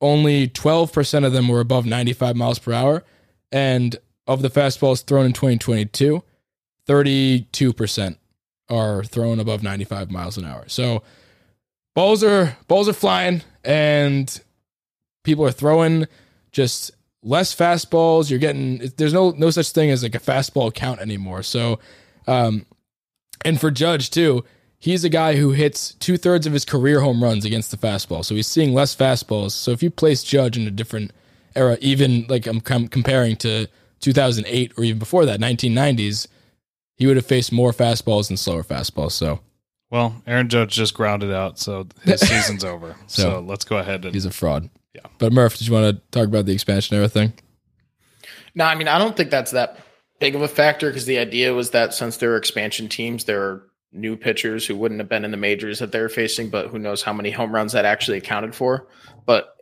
only 0.00 0.48
12% 0.48 1.26
of 1.26 1.32
them 1.32 1.48
were 1.48 1.60
above 1.60 1.86
95 1.86 2.36
miles 2.36 2.58
per 2.58 2.72
hour. 2.72 3.04
And 3.52 3.96
of 4.26 4.42
the 4.42 4.50
fastballs 4.50 5.04
thrown 5.04 5.26
in 5.26 5.32
2022, 5.32 6.22
32% 6.88 8.16
are 8.68 9.04
thrown 9.04 9.38
above 9.38 9.62
95 9.62 10.10
miles 10.10 10.36
an 10.36 10.44
hour. 10.44 10.64
So 10.66 11.02
balls 11.96 12.22
are 12.22 12.56
balls 12.68 12.88
are 12.88 12.92
flying 12.92 13.42
and 13.64 14.40
people 15.24 15.44
are 15.44 15.50
throwing 15.50 16.06
just 16.52 16.92
less 17.24 17.52
fastballs. 17.52 18.30
You're 18.30 18.38
getting 18.38 18.92
there's 18.98 19.14
no 19.14 19.30
no 19.30 19.50
such 19.50 19.70
thing 19.70 19.90
as 19.90 20.04
like 20.04 20.14
a 20.14 20.20
fastball 20.20 20.72
count 20.72 21.00
anymore. 21.00 21.42
So, 21.42 21.80
um, 22.28 22.66
and 23.44 23.60
for 23.60 23.72
Judge 23.72 24.10
too, 24.10 24.44
he's 24.78 25.02
a 25.02 25.08
guy 25.08 25.36
who 25.36 25.50
hits 25.50 25.94
two 25.94 26.18
thirds 26.18 26.46
of 26.46 26.52
his 26.52 26.64
career 26.64 27.00
home 27.00 27.24
runs 27.24 27.44
against 27.44 27.72
the 27.72 27.78
fastball. 27.78 28.24
So 28.24 28.36
he's 28.36 28.46
seeing 28.46 28.74
less 28.74 28.94
fastballs. 28.94 29.52
So 29.52 29.72
if 29.72 29.82
you 29.82 29.90
place 29.90 30.22
Judge 30.22 30.56
in 30.56 30.66
a 30.66 30.70
different 30.70 31.12
era, 31.56 31.78
even 31.80 32.26
like 32.28 32.46
I'm 32.46 32.60
com- 32.60 32.88
comparing 32.88 33.36
to 33.36 33.68
2008 34.00 34.74
or 34.76 34.84
even 34.84 34.98
before 34.98 35.24
that, 35.24 35.40
1990s, 35.40 36.28
he 36.96 37.06
would 37.06 37.16
have 37.16 37.26
faced 37.26 37.52
more 37.52 37.72
fastballs 37.72 38.28
and 38.28 38.38
slower 38.38 38.62
fastballs. 38.62 39.12
So 39.12 39.40
Well, 39.90 40.20
Aaron 40.26 40.48
Judge 40.48 40.74
just 40.74 40.94
grounded 40.94 41.32
out, 41.32 41.58
so 41.58 41.86
his 42.02 42.20
season's 42.28 42.64
over. 42.64 42.96
So, 43.06 43.22
So- 43.22 43.40
let's 43.40 43.64
go 43.64 43.78
ahead 43.78 44.04
and 44.04 44.14
he's 44.14 44.24
a 44.26 44.30
fraud. 44.30 44.68
Yeah. 44.94 45.02
But 45.18 45.32
Murph, 45.32 45.58
did 45.58 45.66
you 45.68 45.74
want 45.74 45.94
to 45.96 46.02
talk 46.10 46.26
about 46.26 46.46
the 46.46 46.52
expansion 46.54 46.96
era 46.96 47.08
thing? 47.08 47.34
No, 48.54 48.64
I 48.64 48.74
mean, 48.74 48.88
I 48.88 48.98
don't 48.98 49.16
think 49.16 49.30
that's 49.30 49.50
that 49.50 49.78
big 50.18 50.34
of 50.34 50.40
a 50.42 50.48
factor 50.48 50.88
because 50.88 51.04
the 51.04 51.18
idea 51.18 51.52
was 51.52 51.70
that 51.70 51.92
since 51.92 52.16
there 52.16 52.32
are 52.32 52.36
expansion 52.38 52.88
teams, 52.88 53.24
there 53.24 53.42
are 53.42 53.62
new 53.92 54.16
pitchers 54.16 54.66
who 54.66 54.74
wouldn't 54.74 55.00
have 55.00 55.08
been 55.08 55.24
in 55.24 55.30
the 55.30 55.36
majors 55.36 55.78
that 55.78 55.92
they're 55.92 56.08
facing, 56.08 56.48
but 56.48 56.68
who 56.68 56.78
knows 56.78 57.02
how 57.02 57.12
many 57.12 57.30
home 57.30 57.54
runs 57.54 57.72
that 57.72 57.84
actually 57.84 58.16
accounted 58.18 58.54
for. 58.54 58.88
But 59.26 59.54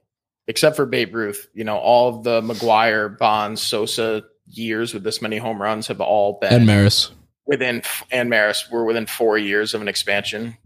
except 0.46 0.76
for 0.76 0.86
Babe 0.86 1.14
Ruth, 1.14 1.48
you 1.54 1.64
know, 1.64 1.76
all 1.78 2.16
of 2.16 2.22
the 2.22 2.40
McGwire, 2.40 3.18
Bonds, 3.18 3.60
Sosa 3.60 4.22
years 4.46 4.94
with 4.94 5.02
this 5.02 5.20
many 5.20 5.38
home 5.38 5.60
runs 5.60 5.88
have 5.88 6.00
all 6.00 6.38
been 6.40 6.52
And 6.52 6.66
Maris. 6.66 7.10
Within 7.46 7.82
and 8.10 8.30
Maris 8.30 8.70
were 8.70 8.84
within 8.84 9.06
four 9.06 9.36
years 9.38 9.74
of 9.74 9.82
an 9.82 9.88
expansion. 9.88 10.56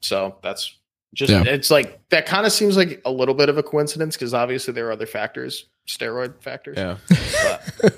So 0.00 0.36
that's 0.42 0.74
just 1.14 1.30
Yeah. 1.32 1.42
it's 1.46 1.70
like 1.70 2.00
that 2.10 2.26
kind 2.26 2.46
of 2.46 2.52
seems 2.52 2.76
like 2.76 3.00
a 3.04 3.10
little 3.10 3.34
bit 3.34 3.48
of 3.48 3.58
a 3.58 3.62
coincidence 3.62 4.16
because 4.16 4.34
obviously 4.34 4.74
there 4.74 4.86
are 4.88 4.92
other 4.92 5.06
factors, 5.06 5.66
steroid 5.88 6.40
factors. 6.42 6.76
Yeah. 6.76 6.96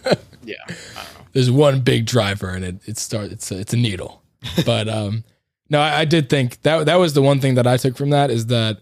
But 0.04 0.20
yeah, 0.44 0.54
I 0.68 0.68
don't 0.68 0.78
know. 1.18 1.26
there's 1.32 1.50
one 1.50 1.80
big 1.80 2.06
driver 2.06 2.50
and 2.50 2.64
it 2.64 2.76
it 2.86 2.98
starts 2.98 3.32
it's 3.32 3.50
a, 3.50 3.58
it's 3.58 3.72
a 3.72 3.76
needle 3.76 4.22
but 4.64 4.88
um 4.88 5.22
no 5.68 5.80
I, 5.80 6.00
I 6.00 6.04
did 6.04 6.28
think 6.30 6.62
that 6.62 6.86
that 6.86 6.96
was 6.96 7.12
the 7.12 7.20
one 7.22 7.40
thing 7.40 7.54
that 7.56 7.66
i 7.66 7.76
took 7.76 7.94
from 7.96 8.08
that 8.10 8.30
is 8.30 8.46
that 8.46 8.78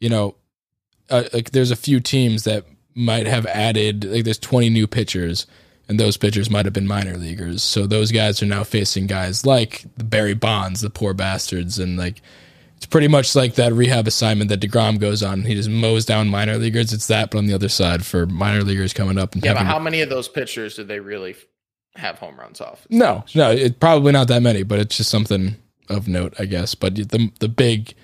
you 0.00 0.08
know 0.08 0.36
uh, 1.10 1.24
like 1.32 1.50
there's 1.50 1.72
a 1.72 1.76
few 1.76 1.98
teams 1.98 2.44
that 2.44 2.64
might 2.94 3.26
have 3.26 3.46
added 3.46 4.04
like 4.04 4.24
there's 4.24 4.38
20 4.38 4.70
new 4.70 4.86
pitchers 4.86 5.46
and 5.88 6.00
those 6.00 6.16
pitchers 6.16 6.50
might 6.50 6.64
have 6.64 6.74
been 6.74 6.86
minor 6.86 7.16
leaguers 7.16 7.62
so 7.62 7.86
those 7.86 8.12
guys 8.12 8.42
are 8.42 8.46
now 8.46 8.64
facing 8.64 9.06
guys 9.06 9.46
like 9.46 9.84
the 9.96 10.04
barry 10.04 10.34
bonds 10.34 10.80
the 10.80 10.90
poor 10.90 11.14
bastards 11.14 11.78
and 11.78 11.96
like 11.96 12.20
it's 12.76 12.86
pretty 12.86 13.08
much 13.08 13.34
like 13.34 13.54
that 13.54 13.72
rehab 13.72 14.06
assignment 14.06 14.50
that 14.50 14.60
DeGrom 14.60 15.00
goes 15.00 15.22
on. 15.22 15.42
He 15.42 15.54
just 15.54 15.68
mows 15.68 16.04
down 16.04 16.28
minor 16.28 16.58
leaguers. 16.58 16.92
It's 16.92 17.06
that, 17.06 17.30
but 17.30 17.38
on 17.38 17.46
the 17.46 17.54
other 17.54 17.70
side 17.70 18.04
for 18.04 18.26
minor 18.26 18.62
leaguers 18.62 18.92
coming 18.92 19.18
up 19.18 19.34
and 19.34 19.42
Yeah, 19.42 19.54
but 19.54 19.64
how 19.64 19.78
many 19.78 20.02
of 20.02 20.10
those 20.10 20.28
pitchers 20.28 20.76
did 20.76 20.86
they 20.86 21.00
really 21.00 21.36
have 21.94 22.18
home 22.18 22.38
runs 22.38 22.60
off? 22.60 22.86
No, 22.90 23.24
no, 23.34 23.50
it 23.50 23.80
probably 23.80 24.12
not 24.12 24.28
that 24.28 24.42
many, 24.42 24.62
but 24.62 24.78
it's 24.78 24.96
just 24.96 25.10
something 25.10 25.56
of 25.88 26.06
note, 26.06 26.34
I 26.38 26.44
guess. 26.44 26.74
But 26.74 26.96
the 26.96 27.32
the 27.40 27.48
big 27.48 27.94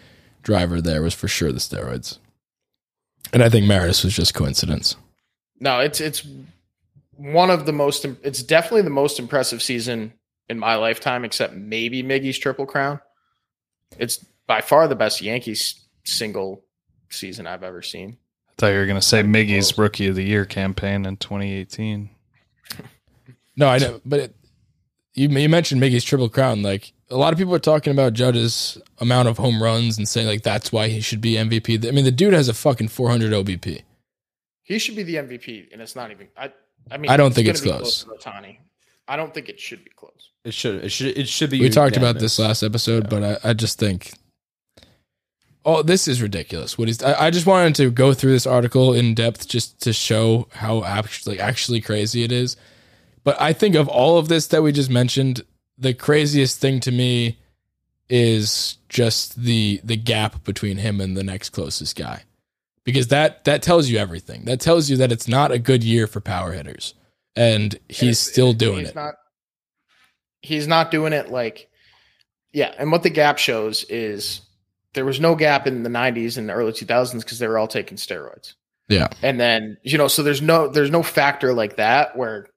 driver 0.43 0.81
there 0.81 1.03
was 1.03 1.15
for 1.15 1.29
sure 1.29 1.53
the 1.53 1.59
steroids, 1.59 2.19
and 3.33 3.43
I 3.43 3.51
think 3.51 3.67
Maris 3.67 4.03
was 4.03 4.17
just 4.17 4.33
coincidence. 4.33 4.97
No, 5.61 5.81
it's 5.81 6.01
it's 6.01 6.27
one 7.23 7.51
of 7.51 7.67
the 7.67 7.73
most. 7.73 8.05
It's 8.05 8.43
definitely 8.43 8.83
the 8.83 8.91
most 8.91 9.19
impressive 9.19 9.63
season 9.63 10.13
in 10.49 10.59
my 10.59 10.75
lifetime, 10.75 11.25
except 11.25 11.55
maybe 11.55 12.03
Miggy's 12.03 12.39
triple 12.39 12.67
crown. 12.67 13.01
It's 13.99 14.19
by 14.47 14.61
far 14.61 14.89
the 14.89 14.97
best 14.97 15.23
Yankees 15.23 15.81
single 16.05 16.65
season 17.11 17.47
I've 17.47 17.63
ever 17.63 17.83
seen. 17.83 18.19
I 18.49 18.53
thought 18.59 18.69
you 18.69 18.79
were 18.79 18.87
going 18.87 19.01
to 19.01 19.07
say 19.07 19.23
Miggy's 19.23 19.77
Rookie 19.79 20.09
of 20.09 20.17
the 20.17 20.25
Year 20.25 20.45
campaign 20.45 21.07
in 21.07 21.17
2018. 21.17 22.11
No, 23.55 23.69
I 23.69 23.77
know, 23.77 24.01
but 24.07 24.19
it, 24.19 24.37
you 25.13 25.29
you 25.29 25.49
mentioned 25.51 25.83
Miggy's 25.83 26.05
triple 26.05 26.31
crown. 26.31 26.63
Like 26.63 26.95
a 27.11 27.17
lot 27.19 27.35
of 27.35 27.39
people 27.39 27.55
are 27.55 27.59
talking 27.59 27.93
about 27.93 28.15
Judge's 28.15 28.79
amount 28.99 29.29
of 29.29 29.37
home 29.37 29.63
runs 29.63 29.99
and 29.99 30.09
saying 30.09 30.27
like 30.27 30.41
that's 30.43 30.73
why 30.73 30.89
he 30.89 31.03
should 31.03 31.21
be 31.21 31.35
MVP. 31.35 31.87
I 31.87 31.91
mean, 31.91 32.07
the 32.07 32.11
dude 32.11 32.33
has 32.33 32.49
a 32.49 32.55
fucking 32.55 32.89
400 32.89 33.31
OBP. 33.31 33.83
He 34.63 34.79
should 34.79 34.97
be 34.97 35.03
the 35.03 35.17
MVP, 35.17 35.71
and 35.73 35.83
it's 35.83 35.95
not 35.95 36.11
even. 36.11 36.29
I. 36.35 36.53
I 36.91 36.99
mean, 36.99 37.11
I 37.11 37.17
don't 37.17 37.35
think 37.35 37.49
it's 37.49 37.61
be 37.61 37.71
close. 37.71 38.05
to 38.05 38.11
Ohtani. 38.11 38.59
I 39.09 39.17
don't 39.17 39.35
think 39.35 39.49
it 39.49 39.61
should 39.61 39.85
be 39.85 39.91
close. 39.91 40.31
It 40.45 40.55
should. 40.55 40.85
It 40.85 40.91
should. 40.91 41.17
It 41.19 41.29
should 41.29 41.51
be. 41.51 41.61
We 41.61 41.71
talked 41.71 41.97
about 41.97 42.19
this 42.19 42.39
last 42.39 42.63
episode, 42.63 43.09
but 43.09 43.23
I, 43.23 43.51
I 43.51 43.53
just 43.53 43.79
think, 43.79 44.13
oh, 45.65 45.83
this 45.83 46.09
is 46.09 46.23
ridiculous. 46.23 46.77
What 46.79 46.89
he's, 46.89 47.03
I, 47.03 47.27
I 47.27 47.31
just 47.31 47.47
wanted 47.47 47.75
to 47.77 47.91
go 47.91 48.13
through 48.13 48.33
this 48.33 48.47
article 48.47 48.93
in 48.93 49.15
depth 49.15 49.49
just 49.49 49.81
to 49.83 49.93
show 49.93 50.49
how 50.53 50.85
actually, 50.85 51.41
actually 51.41 51.81
crazy 51.81 52.23
it 52.25 52.33
is. 52.33 52.57
But 53.25 53.41
I 53.41 53.53
think 53.53 53.75
of 53.75 53.89
all 53.89 54.19
of 54.19 54.29
this 54.29 54.49
that 54.49 54.63
we 54.63 54.73
just 54.73 54.91
mentioned, 54.91 55.43
the 55.79 55.95
craziest 55.95 56.59
thing 56.61 56.81
to 56.81 56.91
me 56.91 57.39
is 58.09 58.79
just 58.89 59.43
the 59.43 59.81
the 59.85 59.97
gap 59.97 60.45
between 60.45 60.77
him 60.77 61.01
and 61.01 61.17
the 61.17 61.25
next 61.25 61.51
closest 61.51 61.97
guy, 61.97 62.25
because 62.85 63.09
that 63.09 63.45
that 63.45 63.63
tells 63.63 63.89
you 63.89 63.99
everything. 63.99 64.45
That 64.45 64.61
tells 64.61 64.91
you 64.91 64.97
that 64.99 65.13
it's 65.13 65.29
not 65.29 65.53
a 65.53 65.59
good 65.59 65.85
year 65.85 66.07
for 66.07 66.21
power 66.21 66.53
hitters, 66.53 66.95
and 67.37 67.79
he's 67.89 68.03
And 68.03 68.17
still 68.17 68.53
doing 68.53 68.81
he's 68.81 68.91
it. 68.91 68.95
Not, 68.95 69.15
he's 70.41 70.67
not 70.67 70.91
doing 70.91 71.13
it 71.13 71.31
like, 71.31 71.69
yeah. 72.53 72.75
And 72.79 72.91
what 72.93 73.03
the 73.03 73.11
gap 73.11 73.39
shows 73.39 73.85
is 73.85 74.41
there 74.95 75.05
was 75.05 75.21
no 75.21 75.35
gap 75.35 75.67
in 75.67 75.83
the 75.83 75.91
'90s 75.91 76.37
and 76.39 76.49
the 76.49 76.53
early 76.53 76.73
2000s 76.73 77.21
because 77.21 77.39
they 77.39 77.49
were 77.49 77.59
all 77.59 77.69
taking 77.69 77.97
steroids. 77.97 78.55
Yeah. 78.89 79.09
And 79.23 79.39
then 79.41 79.79
you 79.83 79.97
know, 79.99 80.09
so 80.09 80.23
there's 80.23 80.43
no 80.43 80.69
there's 80.69 80.91
no 80.91 81.03
factor 81.03 81.55
like 81.55 81.77
that 81.77 82.17
where 82.17 82.49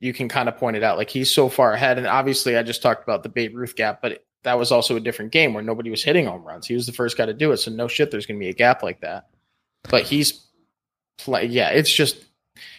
you 0.00 0.12
can 0.12 0.28
kind 0.28 0.48
of 0.48 0.56
point 0.56 0.76
it 0.76 0.82
out. 0.82 0.98
Like 0.98 1.10
he's 1.10 1.32
so 1.32 1.48
far 1.48 1.72
ahead, 1.72 1.98
and 1.98 2.06
obviously 2.06 2.56
I 2.56 2.62
just 2.62 2.82
talked 2.82 3.02
about 3.02 3.22
the 3.22 3.28
Babe 3.28 3.56
Ruth 3.56 3.74
gap, 3.74 4.02
but 4.02 4.24
that 4.44 4.58
was 4.58 4.70
also 4.70 4.96
a 4.96 5.00
different 5.00 5.32
game 5.32 5.54
where 5.54 5.62
nobody 5.62 5.90
was 5.90 6.04
hitting 6.04 6.26
home 6.26 6.44
runs. 6.44 6.66
He 6.66 6.74
was 6.74 6.86
the 6.86 6.92
first 6.92 7.16
guy 7.16 7.26
to 7.26 7.34
do 7.34 7.50
it, 7.52 7.56
so 7.56 7.70
no 7.70 7.88
shit, 7.88 8.10
there's 8.10 8.26
going 8.26 8.38
to 8.38 8.44
be 8.44 8.50
a 8.50 8.54
gap 8.54 8.82
like 8.82 9.00
that. 9.00 9.26
But 9.90 10.02
he's 10.04 10.44
play, 11.18 11.46
yeah, 11.46 11.70
it's 11.70 11.92
just, 11.92 12.16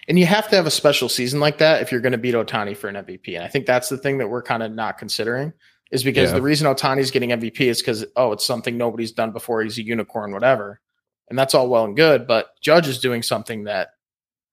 and 0.07 0.17
you 0.19 0.25
have 0.25 0.49
to 0.49 0.55
have 0.55 0.65
a 0.65 0.71
special 0.71 1.09
season 1.09 1.39
like 1.39 1.59
that 1.59 1.81
if 1.81 1.91
you're 1.91 2.01
going 2.01 2.11
to 2.13 2.17
beat 2.17 2.35
Ohtani 2.35 2.75
for 2.75 2.87
an 2.87 2.95
MVP. 2.95 3.35
And 3.35 3.43
I 3.43 3.47
think 3.47 3.65
that's 3.65 3.89
the 3.89 3.97
thing 3.97 4.17
that 4.19 4.27
we're 4.29 4.41
kind 4.43 4.63
of 4.63 4.71
not 4.71 4.97
considering 4.97 5.53
is 5.91 6.03
because 6.03 6.29
Yeah. 6.29 6.35
the 6.35 6.41
reason 6.41 6.67
Ohtani's 6.73 7.11
getting 7.11 7.29
MVP 7.31 7.61
is 7.61 7.79
because 7.81 8.05
oh, 8.15 8.31
it's 8.31 8.45
something 8.45 8.77
nobody's 8.77 9.11
done 9.11 9.31
before. 9.31 9.61
He's 9.63 9.77
a 9.77 9.83
unicorn, 9.83 10.31
whatever, 10.33 10.79
and 11.29 11.37
that's 11.37 11.53
all 11.55 11.69
well 11.69 11.85
and 11.85 11.95
good. 11.95 12.27
But 12.27 12.47
Judge 12.61 12.87
is 12.87 12.99
doing 12.99 13.23
something 13.23 13.63
that 13.65 13.89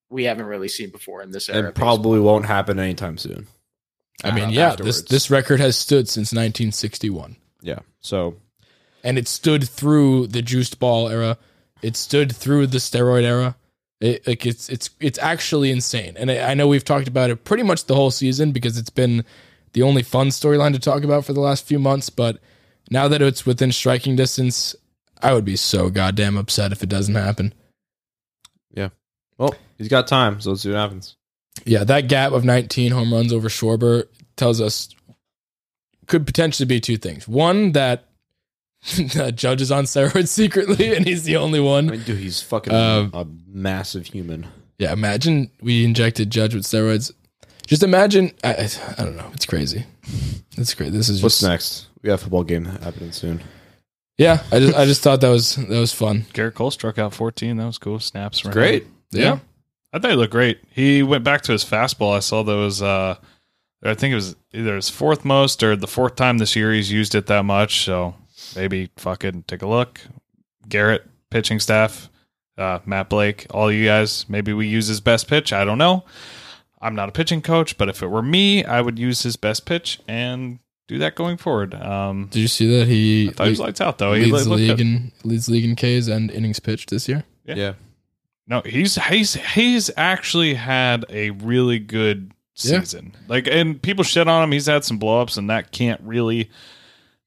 we 0.09 0.24
haven't 0.24 0.46
really 0.46 0.68
seen 0.68 0.90
before 0.90 1.22
in 1.22 1.30
this 1.32 1.48
era. 1.48 1.59
and 1.59 1.68
of 1.68 1.74
probably 1.74 2.20
won't 2.20 2.46
happen 2.46 2.78
anytime 2.78 3.18
soon. 3.18 3.46
I 4.24 4.30
mean, 4.30 4.44
Uh, 4.44 4.48
yeah, 4.50 4.68
afterwards. 4.70 5.02
this 5.02 5.09
this 5.11 5.30
record 5.30 5.61
has 5.61 5.76
stood 5.76 6.09
since 6.09 6.32
1961. 6.32 7.36
Yeah. 7.61 7.80
So 8.00 8.36
and 9.04 9.18
it 9.18 9.28
stood 9.28 9.68
through 9.68 10.28
the 10.28 10.42
juiced 10.42 10.78
ball 10.78 11.09
era. 11.09 11.38
It 11.83 11.97
stood 11.97 12.35
through 12.35 12.68
the 12.68 12.79
steroid 12.79 13.24
era. 13.24 13.57
It, 14.01 14.27
like 14.27 14.45
it's 14.45 14.68
it's 14.68 14.91
it's 15.01 15.18
actually 15.18 15.70
insane. 15.70 16.16
And 16.18 16.31
I, 16.31 16.51
I 16.51 16.55
know 16.55 16.68
we've 16.68 16.85
talked 16.85 17.09
about 17.09 17.31
it 17.31 17.45
pretty 17.45 17.62
much 17.62 17.87
the 17.87 17.95
whole 17.95 18.11
season 18.11 18.53
because 18.53 18.77
it's 18.77 18.91
been 18.91 19.24
the 19.72 19.83
only 19.83 20.03
fun 20.03 20.29
storyline 20.29 20.72
to 20.72 20.79
talk 20.79 21.03
about 21.03 21.24
for 21.24 21.33
the 21.33 21.41
last 21.41 21.66
few 21.66 21.79
months. 21.79 22.11
But 22.11 22.39
now 22.91 23.09
that 23.09 23.22
it's 23.22 23.47
within 23.47 23.72
striking 23.72 24.16
distance, 24.16 24.77
I 25.22 25.33
would 25.33 25.45
be 25.45 25.57
so 25.57 25.89
goddamn 25.91 26.37
upset 26.37 26.72
if 26.72 26.83
it 26.83 26.89
doesn't 26.89 27.14
happen. 27.14 27.55
Yeah. 28.74 28.91
Well, 29.39 29.55
he's 29.79 29.89
got 29.89 30.07
time, 30.07 30.41
so 30.41 30.51
let's 30.51 30.62
see 30.62 30.70
what 30.70 30.79
happens. 30.79 31.16
Yeah, 31.64 31.85
that 31.85 32.09
gap 32.09 32.33
of 32.33 32.45
19 32.45 32.93
home 32.93 33.12
runs 33.12 33.33
over 33.33 33.49
Schwarber 33.49 34.05
tells 34.37 34.61
us 34.61 34.95
could 36.07 36.27
potentially 36.27 36.66
be 36.66 36.81
two 36.81 36.97
things. 36.97 37.27
One 37.27 37.72
that 37.72 38.05
Judge 39.34 39.61
is 39.62 39.72
on 39.72 39.84
steroids 39.84 40.28
secretly, 40.43 40.95
and 40.95 41.07
he's 41.07 41.24
the 41.24 41.37
only 41.37 41.59
I 41.59 41.62
one. 41.62 41.87
mean, 41.87 42.03
dude, 42.03 42.18
he's 42.18 42.41
fucking 42.43 42.72
Uh, 42.72 43.09
a 43.12 43.26
massive 43.49 44.07
human. 44.07 44.47
Yeah, 44.78 44.93
imagine 44.93 45.51
we 45.61 45.84
injected 45.84 46.30
Judge 46.30 46.55
with 46.55 46.64
steroids. 46.64 47.12
Just 47.66 47.82
imagine. 47.82 48.32
I, 48.45 48.55
I, 48.55 48.68
I 48.99 49.05
don't 49.05 49.16
know. 49.16 49.30
It's 49.34 49.47
crazy. 49.47 49.84
It's 50.57 50.74
great. 50.74 50.93
This 50.93 51.09
is 51.09 51.22
What's 51.22 51.41
just 51.41 51.49
next? 51.51 51.87
We 52.03 52.11
have 52.11 52.20
a 52.20 52.22
football 52.22 52.45
game 52.45 52.64
happening 52.64 53.11
soon. 53.12 53.43
yeah. 54.18 54.43
I 54.53 54.61
just 54.61 54.76
I 54.78 54.84
just 54.84 55.03
thought 55.03 55.20
that 55.22 55.30
was 55.30 55.57
that 55.57 55.68
was 55.68 55.93
fun. 55.93 56.22
Gerrit 56.32 56.55
Cole 56.55 56.70
struck 56.70 56.99
out 56.99 57.12
14. 57.12 57.57
That 57.57 57.66
was 57.66 57.78
cool. 57.78 57.99
Snaps. 57.99 58.39
for 58.39 58.49
him. 58.49 58.53
Great. 58.53 58.87
Yeah. 59.11 59.39
I 59.93 59.99
thought 59.99 60.11
he 60.11 60.16
looked 60.16 60.32
great. 60.32 60.61
He 60.70 61.03
went 61.03 61.24
back 61.24 61.43
to 61.43 61.53
his 61.53 61.64
fastball. 61.64 62.14
I 62.14 62.20
saw 62.20 62.43
those. 62.45 62.82
Uh, 62.82 63.16
I 63.82 63.95
think 63.95 64.12
it 64.12 64.16
was 64.16 64.37
either 64.53 64.76
his 64.76 64.89
fourth 64.89 65.24
most 65.24 65.62
or 65.62 65.74
the 65.74 65.87
fourth 65.87 66.14
time 66.16 66.39
this 66.39 66.55
year 66.55 66.72
he's 66.72 66.93
used 66.93 67.14
it 67.14 67.26
that 67.26 67.45
much. 67.45 67.84
So 67.84 68.14
maybe 68.57 68.86
fuck 68.96 69.22
fucking 69.22 69.44
take 69.44 69.62
a 69.62 69.66
look. 69.66 70.00
Gerrit, 70.68 71.00
pitching 71.30 71.61
staff, 71.61 72.09
uh, 72.59 72.80
Matt 72.86 73.09
Blake, 73.09 73.46
all 73.50 73.70
you 73.70 73.86
guys. 73.86 74.28
Maybe 74.28 74.52
we 74.52 74.66
use 74.66 74.86
his 74.88 75.00
best 75.00 75.28
pitch. 75.28 75.52
I 75.52 75.64
don't 75.64 75.78
know. 75.78 76.04
I'm 76.80 76.94
not 76.94 77.09
a 77.09 77.12
pitching 77.12 77.42
coach, 77.42 77.78
but 77.78 77.88
if 77.88 78.02
it 78.02 78.09
were 78.09 78.22
me, 78.22 78.64
I 78.64 78.80
would 78.80 78.98
use 78.98 79.22
his 79.22 79.36
best 79.36 79.64
pitch 79.64 80.00
and 80.07 80.59
do 80.88 80.98
that 80.98 81.14
going 81.14 81.36
forward. 81.36 81.74
Um, 81.74 82.28
Did 82.30 82.40
you 82.40 82.48
see 82.48 82.78
that 82.78 82.86
he, 82.86 83.28
I 83.28 83.32
thought 83.32 83.44
he 83.44 83.50
was 83.50 83.61
lights 83.61 83.80
out 83.80 83.98
though. 83.98 84.12
He 84.12 84.26
leads 84.26 84.44
the 84.44 84.54
league 84.54 84.80
in 84.80 85.12
leads 85.24 85.48
league 85.48 85.64
in 85.64 85.74
Ks 85.74 86.09
and 86.09 86.30
innings 86.30 86.61
pitched 86.61 86.90
this 86.90 87.09
year? 87.09 87.24
Yeah. 87.44 87.54
Yeah. 87.54 87.72
No, 88.48 88.61
he's 88.61 88.94
he's 89.07 89.34
he's 89.34 89.90
actually 89.96 90.54
had 90.54 91.04
a 91.11 91.30
really 91.30 91.80
good 91.80 92.30
Yeah. 92.57 92.80
season. 92.80 93.12
Like, 93.26 93.48
and 93.48 93.80
people 93.82 94.04
shit 94.04 94.28
on 94.28 94.44
him. 94.44 94.52
He's 94.52 94.66
had 94.66 94.84
some 94.84 95.00
blowups, 95.00 95.36
and 95.38 95.50
that 95.50 95.72
can't 95.72 96.00
really. 96.02 96.50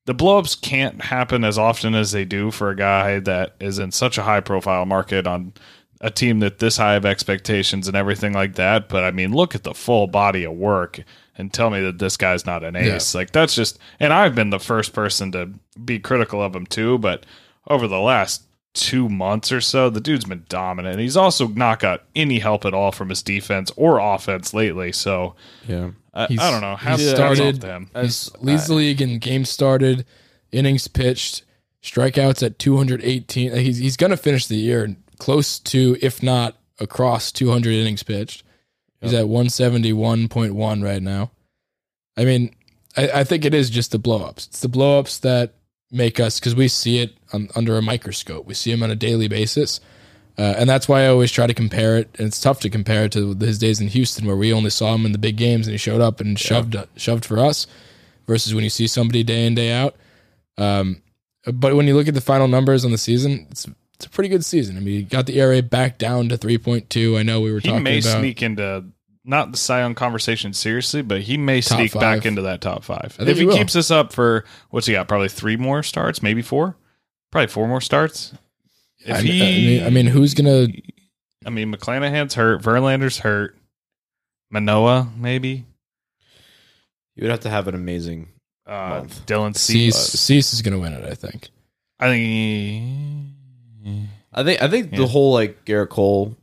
The 0.09 0.15
blowups 0.15 0.59
can't 0.59 1.03
happen 1.03 1.43
as 1.43 1.59
often 1.59 1.93
as 1.93 2.13
they 2.13 2.25
do 2.25 2.49
for 2.49 2.71
a 2.71 2.75
guy 2.75 3.19
that 3.19 3.53
is 3.59 3.77
in 3.77 3.91
such 3.91 4.17
a 4.17 4.23
high 4.23 4.39
profile 4.39 4.87
market 4.87 5.27
on 5.27 5.53
a 6.01 6.09
team 6.09 6.39
that 6.39 6.57
this 6.57 6.77
high 6.77 6.95
of 6.95 7.05
expectations 7.05 7.87
and 7.87 7.95
everything 7.95 8.33
like 8.33 8.55
that. 8.55 8.89
But 8.89 9.03
I 9.03 9.11
mean, 9.11 9.33
look 9.33 9.53
at 9.53 9.65
the 9.65 9.75
full 9.75 10.07
body 10.07 10.45
of 10.45 10.53
work 10.53 11.03
and 11.37 11.53
tell 11.53 11.69
me 11.69 11.81
that 11.81 11.99
this 11.99 12.17
guy's 12.17 12.43
not 12.43 12.63
an 12.63 12.75
ace. 12.75 13.13
Like 13.13 13.33
that's 13.33 13.53
just, 13.53 13.77
and 13.99 14.11
I've 14.11 14.33
been 14.33 14.49
the 14.49 14.57
first 14.57 14.93
person 14.93 15.31
to 15.33 15.51
be 15.85 15.99
critical 15.99 16.41
of 16.41 16.55
him 16.55 16.65
too. 16.65 16.97
But 16.97 17.27
over 17.67 17.87
the 17.87 17.99
last 17.99 18.45
two 18.73 19.09
months 19.09 19.51
or 19.51 19.61
so, 19.61 19.91
the 19.91 20.01
dude's 20.01 20.25
been 20.25 20.45
dominant. 20.49 20.93
And 20.93 21.01
he's 21.03 21.17
also 21.17 21.49
not 21.49 21.79
got 21.79 22.05
any 22.15 22.39
help 22.39 22.65
at 22.65 22.73
all 22.73 22.91
from 22.91 23.09
his 23.09 23.21
defense 23.21 23.71
or 23.75 23.99
offense 23.99 24.55
lately. 24.55 24.91
So 24.91 25.35
Yeah. 25.67 25.91
I, 26.13 26.27
He's- 26.27 26.39
I 26.41 26.51
don't 26.51 26.61
know. 26.61 26.75
he 26.75 26.85
Hats 26.85 27.01
hats 27.03 27.15
started- 27.15 27.55
off 27.55 27.59
to 27.61 27.67
him. 27.67 27.89
He's 28.01 28.29
uh, 28.33 28.37
leads 28.41 28.67
the 28.67 28.73
league 28.73 29.01
in 29.01 29.19
games 29.19 29.49
started, 29.49 30.05
innings 30.51 30.87
pitched, 30.87 31.43
strikeouts 31.83 32.43
at 32.43 32.57
218. 32.59 33.55
He's 33.55 33.77
he's 33.77 33.97
going 33.97 34.11
to 34.11 34.17
finish 34.17 34.47
the 34.47 34.55
year 34.57 34.95
close 35.17 35.59
to, 35.59 35.97
if 36.01 36.23
not 36.23 36.57
across 36.79 37.31
200 37.31 37.71
innings 37.73 38.03
pitched. 38.03 38.43
He's 39.01 39.13
at 39.13 39.25
171.1 39.25 40.83
right 40.83 41.01
now. 41.01 41.31
I 42.17 42.25
mean, 42.25 42.53
I, 42.97 43.09
I 43.15 43.23
think 43.23 43.45
it 43.45 43.53
is 43.53 43.69
just 43.69 43.91
the 43.91 43.99
blowups. 43.99 44.47
It's 44.47 44.59
the 44.61 44.67
blowups 44.69 45.21
that 45.21 45.53
make 45.91 46.19
us 46.19 46.39
because 46.39 46.55
we 46.55 46.67
see 46.67 46.99
it 46.99 47.17
on, 47.33 47.49
under 47.55 47.77
a 47.77 47.81
microscope. 47.81 48.45
We 48.45 48.53
see 48.53 48.71
him 48.71 48.83
on 48.83 48.91
a 48.91 48.95
daily 48.95 49.27
basis. 49.27 49.79
Uh, 50.39 50.55
and 50.57 50.69
that's 50.69 50.87
why 50.87 51.03
I 51.03 51.07
always 51.07 51.31
try 51.33 51.47
to 51.47 51.53
compare 51.53 51.97
it. 51.97 52.09
And 52.17 52.25
it's 52.25 52.39
tough 52.39 52.61
to 52.61 52.69
compare 52.69 53.03
it 53.03 53.11
to 53.11 53.35
his 53.35 53.59
days 53.59 53.81
in 53.81 53.89
Houston, 53.89 54.25
where 54.25 54.37
we 54.37 54.53
only 54.53 54.69
saw 54.69 54.95
him 54.95 55.05
in 55.05 55.11
the 55.11 55.17
big 55.17 55.35
games 55.35 55.67
and 55.67 55.73
he 55.73 55.77
showed 55.77 55.99
up 55.99 56.21
and 56.21 56.39
shoved 56.39 56.77
shoved 56.95 57.25
for 57.25 57.39
us, 57.39 57.67
versus 58.25 58.55
when 58.55 58.63
you 58.63 58.69
see 58.69 58.87
somebody 58.87 59.21
day 59.21 59.45
in 59.45 59.53
day 59.53 59.73
out. 59.73 59.97
Um, 60.57 61.01
but 61.45 61.75
when 61.75 61.87
you 61.87 61.95
look 61.95 62.07
at 62.07 62.13
the 62.13 62.21
final 62.21 62.47
numbers 62.47 62.85
on 62.85 62.91
the 62.91 62.97
season, 62.97 63.47
it's 63.51 63.67
it's 63.95 64.05
a 64.05 64.09
pretty 64.09 64.29
good 64.29 64.45
season. 64.45 64.77
I 64.77 64.79
mean, 64.79 64.95
he 64.95 65.03
got 65.03 65.25
the 65.25 65.37
ERA 65.41 65.61
back 65.61 65.97
down 65.97 66.29
to 66.29 66.37
three 66.37 66.57
point 66.57 66.89
two. 66.89 67.17
I 67.17 67.23
know 67.23 67.41
we 67.41 67.51
were 67.51 67.59
He 67.59 67.67
talking 67.67 67.79
He 67.79 67.83
may 67.83 67.99
about. 67.99 68.19
sneak 68.19 68.41
into 68.41 68.85
not 69.25 69.51
the 69.51 69.57
Cy 69.57 69.79
Young 69.81 69.93
conversation 69.93 70.53
seriously, 70.53 71.01
but 71.01 71.21
he 71.23 71.37
may 71.37 71.59
sneak 71.59 71.91
five. 71.91 72.01
back 72.01 72.25
into 72.25 72.43
that 72.43 72.61
top 72.61 72.85
five. 72.85 73.17
If 73.19 73.37
he 73.37 73.45
he 73.45 73.57
keeps 73.57 73.73
this 73.73 73.91
up 73.91 74.13
for 74.13 74.45
what's 74.69 74.87
he 74.87 74.93
got? 74.93 75.09
Probably 75.09 75.27
three 75.27 75.57
more 75.57 75.83
starts, 75.83 76.23
maybe 76.23 76.41
four, 76.41 76.77
probably 77.29 77.47
four 77.47 77.67
more 77.67 77.81
starts. 77.81 78.33
If 79.05 79.15
I, 79.15 79.21
he, 79.21 79.41
I 79.41 79.45
mean, 79.79 79.87
I 79.87 79.89
mean, 79.89 80.05
who's 80.07 80.33
gonna? 80.33 80.67
I 81.45 81.49
mean, 81.49 81.73
McClanahan's 81.73 82.33
hurt, 82.33 82.61
Verlander's 82.61 83.19
hurt, 83.19 83.55
Manoah 84.51 85.09
maybe, 85.17 85.65
You 87.15 87.23
would 87.23 87.31
have 87.31 87.39
to 87.41 87.49
have 87.49 87.67
an 87.67 87.75
amazing. 87.75 88.27
uh, 88.67 88.89
Month. 89.01 89.25
Dylan 89.25 89.55
Cease, 89.55 89.95
Cease. 89.95 90.19
Cease 90.19 90.53
is 90.53 90.61
gonna 90.61 90.79
win 90.79 90.93
it. 90.93 91.05
I 91.05 91.15
think. 91.15 91.49
I 91.99 92.07
think 92.07 92.25
he, 92.25 94.07
I 94.33 94.43
think 94.43 94.61
I 94.61 94.67
think 94.67 94.91
Yeah. 94.91 94.99
the 94.99 95.07
whole 95.07 95.33
like 95.33 95.65
Gerrit 95.65 95.89
Cole 95.89 96.35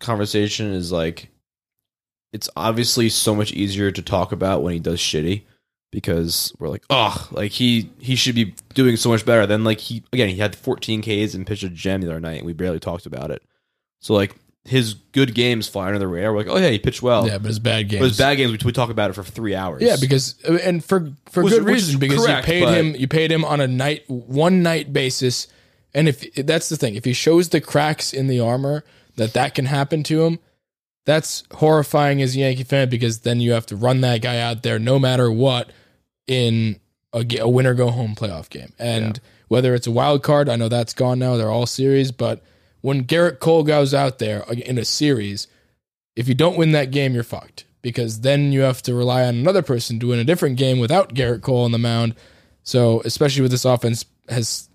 conversation 0.00 0.72
is 0.72 0.90
like 0.92 1.28
it's 2.32 2.48
obviously 2.56 3.08
so 3.08 3.34
much 3.34 3.52
easier 3.52 3.90
to 3.90 4.02
talk 4.02 4.32
about 4.32 4.62
when 4.62 4.72
he 4.72 4.78
does 4.78 4.98
shitty 5.00 5.42
because 5.90 6.52
we're 6.58 6.68
like, 6.68 6.84
oh, 6.90 7.28
like 7.30 7.52
he 7.52 7.90
he 7.98 8.14
should 8.16 8.34
be 8.34 8.54
doing 8.74 8.96
so 8.96 9.08
much 9.08 9.24
better. 9.24 9.46
Then 9.46 9.64
like 9.64 9.78
he 9.80 10.02
again 10.12 10.28
he 10.28 10.36
had 10.36 10.54
14 10.54 11.02
Ks 11.02 11.34
and 11.34 11.46
pitched 11.46 11.62
a 11.62 11.68
gem 11.68 12.00
the 12.00 12.08
other 12.08 12.20
night 12.20 12.38
and 12.38 12.46
we 12.46 12.52
barely 12.52 12.80
talked 12.80 13.06
about 13.06 13.30
it. 13.30 13.42
So 14.00 14.14
like 14.14 14.34
his 14.64 14.94
good 14.94 15.34
games 15.34 15.66
fly 15.66 15.86
under 15.86 15.98
the 15.98 16.06
radar. 16.06 16.32
We're 16.32 16.38
like, 16.40 16.48
oh 16.48 16.56
yeah, 16.58 16.68
he 16.68 16.78
pitched 16.78 17.00
well. 17.02 17.26
yeah, 17.26 17.38
but 17.38 17.46
his 17.48 17.58
bad 17.58 17.88
games. 17.88 18.00
But 18.00 18.08
his 18.08 18.18
bad 18.18 18.34
games, 18.34 18.52
we, 18.52 18.58
we 18.66 18.72
talk 18.72 18.90
about 18.90 19.08
it 19.10 19.14
for 19.14 19.22
three 19.22 19.54
hours. 19.54 19.80
Yeah, 19.82 19.96
because 19.98 20.38
and 20.44 20.84
for 20.84 21.10
for 21.30 21.42
Which- 21.42 21.54
good 21.54 21.64
which 21.64 21.76
is 21.76 21.86
reason 21.96 22.00
because 22.00 22.24
correct, 22.26 22.46
you 22.46 22.52
paid 22.52 22.64
but- 22.64 22.74
him 22.74 22.94
you 22.94 23.08
paid 23.08 23.32
him 23.32 23.44
on 23.44 23.60
a 23.60 23.66
night 23.68 24.04
one 24.08 24.62
night 24.62 24.92
basis, 24.92 25.48
and 25.94 26.06
if 26.08 26.34
that's 26.34 26.68
the 26.68 26.76
thing, 26.76 26.96
if 26.96 27.04
he 27.06 27.14
shows 27.14 27.48
the 27.48 27.60
cracks 27.62 28.12
in 28.12 28.26
the 28.26 28.40
armor 28.40 28.84
that 29.16 29.32
that 29.32 29.54
can 29.54 29.64
happen 29.64 30.02
to 30.04 30.24
him, 30.24 30.38
that's 31.06 31.44
horrifying 31.54 32.20
as 32.20 32.36
a 32.36 32.40
Yankee 32.40 32.62
fan 32.64 32.90
because 32.90 33.20
then 33.20 33.40
you 33.40 33.52
have 33.52 33.64
to 33.66 33.76
run 33.76 34.02
that 34.02 34.20
guy 34.20 34.38
out 34.38 34.62
there 34.62 34.78
no 34.78 34.98
matter 34.98 35.30
what 35.32 35.70
in 36.28 36.78
a, 37.12 37.24
ga- 37.24 37.40
a 37.40 37.48
winner 37.48 37.74
go 37.74 37.90
home 37.90 38.14
playoff 38.14 38.48
game, 38.50 38.72
and 38.78 39.20
whether 39.48 39.74
it's 39.74 39.86
a 39.86 39.90
wild 39.90 40.22
card, 40.22 40.48
I 40.48 40.56
know 40.56 40.68
that's 40.68 40.94
gone 40.94 41.18
now. 41.18 41.36
They're 41.36 41.50
all 41.50 41.66
series, 41.66 42.12
but 42.12 42.42
when 42.82 43.04
Gerrit 43.04 43.40
Cole 43.40 43.64
goes 43.64 43.92
out 43.92 44.18
there 44.18 44.44
in 44.50 44.78
a 44.78 44.84
series, 44.84 45.48
if 46.14 46.28
you 46.28 46.34
don't 46.34 46.56
win 46.56 46.72
that 46.72 46.90
game, 46.90 47.14
you're 47.14 47.24
fucked 47.24 47.64
because 47.82 48.20
then 48.20 48.52
you 48.52 48.60
have 48.60 48.82
to 48.82 48.94
rely 48.94 49.24
on 49.24 49.34
another 49.36 49.62
person 49.62 49.98
to 50.00 50.08
win 50.08 50.18
a 50.18 50.24
different 50.24 50.56
game 50.56 50.78
without 50.78 51.14
Gerrit 51.14 51.42
Cole 51.42 51.64
on 51.64 51.72
the 51.72 51.78
mound. 51.78 52.14
So, 52.62 53.00
especially 53.04 53.42
with 53.42 53.50
this 53.50 53.64
offense 53.64 54.04
as 54.28 54.68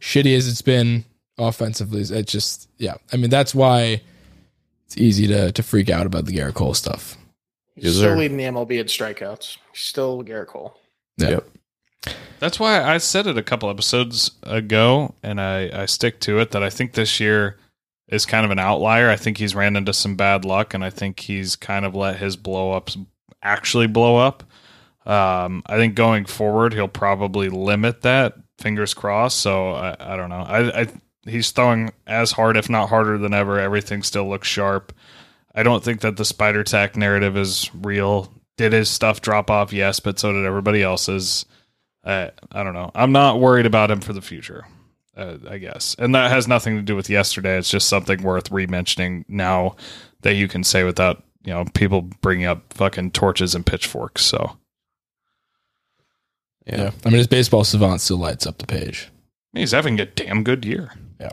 shitty 0.00 0.36
as 0.36 0.48
it's 0.48 0.62
been 0.62 1.04
offensively, 1.38 2.02
it 2.02 2.26
just 2.26 2.68
yeah. 2.78 2.94
I 3.12 3.16
mean, 3.16 3.30
that's 3.30 3.54
why 3.54 4.02
it's 4.86 4.96
easy 4.96 5.26
to 5.28 5.52
to 5.52 5.62
freak 5.62 5.88
out 5.88 6.06
about 6.06 6.24
the 6.26 6.32
Gerrit 6.36 6.54
Cole 6.54 6.74
stuff. 6.74 7.16
He's 7.76 7.84
Yes, 7.84 7.96
still 7.96 8.16
leading 8.16 8.38
the 8.38 8.44
MLB 8.44 8.80
in 8.80 8.86
strikeouts. 8.86 9.58
Still 9.74 10.22
Garrett 10.22 10.48
Cole. 10.48 10.78
Yeah. 11.16 11.30
Yep. 11.30 11.48
That's 12.38 12.60
why 12.60 12.82
I 12.82 12.98
said 12.98 13.26
it 13.26 13.38
a 13.38 13.42
couple 13.42 13.70
episodes 13.70 14.32
ago, 14.42 15.14
and 15.22 15.40
I, 15.40 15.82
I 15.82 15.86
stick 15.86 16.20
to 16.20 16.38
it 16.38 16.50
that 16.50 16.62
I 16.62 16.70
think 16.70 16.92
this 16.92 17.18
year 17.18 17.58
is 18.08 18.26
kind 18.26 18.44
of 18.44 18.50
an 18.50 18.58
outlier. 18.58 19.08
I 19.08 19.16
think 19.16 19.38
he's 19.38 19.54
ran 19.54 19.76
into 19.76 19.92
some 19.92 20.16
bad 20.16 20.44
luck, 20.44 20.74
and 20.74 20.84
I 20.84 20.90
think 20.90 21.20
he's 21.20 21.56
kind 21.56 21.84
of 21.84 21.94
let 21.94 22.18
his 22.18 22.36
blow 22.36 22.72
ups 22.72 22.98
actually 23.42 23.86
blow 23.86 24.16
up. 24.18 24.42
Um, 25.06 25.62
I 25.66 25.76
think 25.76 25.94
going 25.94 26.26
forward, 26.26 26.74
he'll 26.74 26.88
probably 26.88 27.48
limit 27.48 28.02
that. 28.02 28.34
Fingers 28.58 28.94
crossed. 28.94 29.38
So 29.38 29.70
I, 29.70 29.96
I 29.98 30.16
don't 30.16 30.30
know. 30.30 30.42
I, 30.42 30.82
I 30.82 30.86
he's 31.26 31.50
throwing 31.50 31.92
as 32.06 32.32
hard, 32.32 32.56
if 32.56 32.68
not 32.68 32.88
harder 32.88 33.18
than 33.18 33.34
ever. 33.34 33.58
Everything 33.58 34.02
still 34.02 34.28
looks 34.28 34.48
sharp. 34.48 34.92
I 35.54 35.62
don't 35.62 35.82
think 35.82 36.00
that 36.00 36.16
the 36.16 36.24
spider 36.24 36.64
tack 36.64 36.96
narrative 36.96 37.36
is 37.36 37.70
real. 37.74 38.32
Did 38.56 38.72
his 38.72 38.88
stuff 38.88 39.20
drop 39.20 39.50
off? 39.50 39.72
Yes, 39.72 40.00
but 40.00 40.18
so 40.18 40.32
did 40.32 40.44
everybody 40.46 40.82
else's. 40.82 41.44
I, 42.04 42.30
I 42.52 42.62
don't 42.62 42.74
know. 42.74 42.90
I'm 42.94 43.12
not 43.12 43.40
worried 43.40 43.66
about 43.66 43.90
him 43.90 44.00
for 44.00 44.12
the 44.12 44.22
future, 44.22 44.64
uh, 45.16 45.36
I 45.48 45.58
guess. 45.58 45.96
And 45.98 46.14
that 46.14 46.30
has 46.30 46.46
nothing 46.48 46.76
to 46.76 46.82
do 46.82 46.94
with 46.96 47.10
yesterday. 47.10 47.58
It's 47.58 47.70
just 47.70 47.88
something 47.88 48.22
worth 48.22 48.50
re-mentioning 48.50 49.24
now 49.28 49.76
that 50.22 50.34
you 50.34 50.48
can 50.48 50.62
say 50.64 50.84
without, 50.84 51.22
you 51.44 51.52
know, 51.52 51.64
people 51.74 52.02
bringing 52.22 52.46
up 52.46 52.72
fucking 52.72 53.10
torches 53.10 53.54
and 53.54 53.66
pitchforks. 53.66 54.22
So 54.22 54.56
Yeah. 56.66 56.76
Yeah, 56.84 56.90
I 57.04 57.08
mean, 57.10 57.18
his 57.18 57.26
baseball 57.26 57.64
savant 57.64 58.00
still 58.00 58.18
lights 58.18 58.46
up 58.46 58.58
the 58.58 58.66
page. 58.66 59.08
he's 59.52 59.72
having 59.72 60.00
a 60.00 60.06
damn 60.06 60.44
good 60.44 60.64
year. 60.64 60.92
Yeah. 61.20 61.32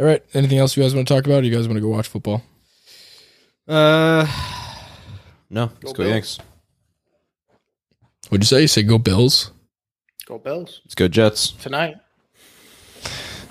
All 0.00 0.06
right, 0.06 0.24
anything 0.34 0.58
else 0.58 0.76
you 0.76 0.82
guys 0.82 0.94
want 0.94 1.06
to 1.06 1.14
talk 1.14 1.26
about? 1.26 1.42
Or 1.42 1.46
you 1.46 1.54
guys 1.54 1.68
want 1.68 1.76
to 1.76 1.82
go 1.82 1.88
watch 1.88 2.08
football? 2.08 2.42
Uh, 3.68 4.26
no. 5.52 5.70
Let's 5.82 5.92
Go 5.92 5.92
go 5.92 6.02
Bills. 6.04 6.10
Yanks. 6.12 6.38
What'd 8.28 8.42
you 8.42 8.46
say? 8.46 8.62
You 8.62 8.68
say 8.68 8.82
go 8.82 8.98
Bills? 8.98 9.52
Go 10.26 10.38
Bills 10.38 10.80
Let's 10.84 10.94
go 10.94 11.08
Jets. 11.08 11.50
tonight. 11.50 11.96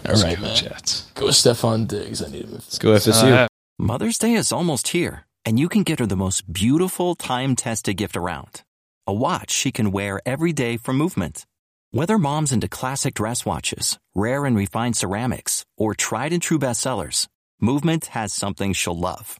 All 0.08 0.16
right, 0.16 0.36
Go 0.36 0.42
man. 0.42 0.56
Jets. 0.56 1.12
Go 1.14 1.28
Stefon 1.28 1.88
Diggs. 1.88 2.24
I 2.24 2.28
need 2.30 2.46
him. 2.46 2.54
Let's 2.54 2.80
go 2.80 2.90
FSU. 2.90 3.32
Uh, 3.32 3.48
Mother's 3.78 4.18
Day 4.18 4.34
is 4.34 4.52
almost 4.52 4.90
here, 4.90 5.26
and 5.46 5.60
you 5.60 5.70
can 5.70 5.84
get 5.84 6.00
her 6.00 6.06
the 6.08 6.16
most 6.16 6.52
beautiful 6.52 7.16
time 7.16 7.56
tested 7.56 7.98
gift 7.98 8.18
around 8.18 8.64
a 9.08 9.14
watch 9.14 9.52
she 9.52 9.72
can 9.72 9.92
wear 9.92 10.22
every 10.26 10.54
day 10.54 10.78
from 10.78 10.96
movement. 10.98 11.46
Whether 11.92 12.18
mom's 12.18 12.52
into 12.52 12.68
classic 12.70 13.16
dress 13.16 13.46
watches, 13.46 13.98
rare 14.16 14.46
and 14.46 14.56
refined 14.56 14.96
ceramics, 14.96 15.66
or 15.78 15.94
tried 15.96 16.32
and 16.34 16.42
true 16.42 16.60
bestsellers, 16.60 17.28
Movement 17.64 18.08
has 18.08 18.34
something 18.34 18.74
she'll 18.74 18.98
love. 18.98 19.40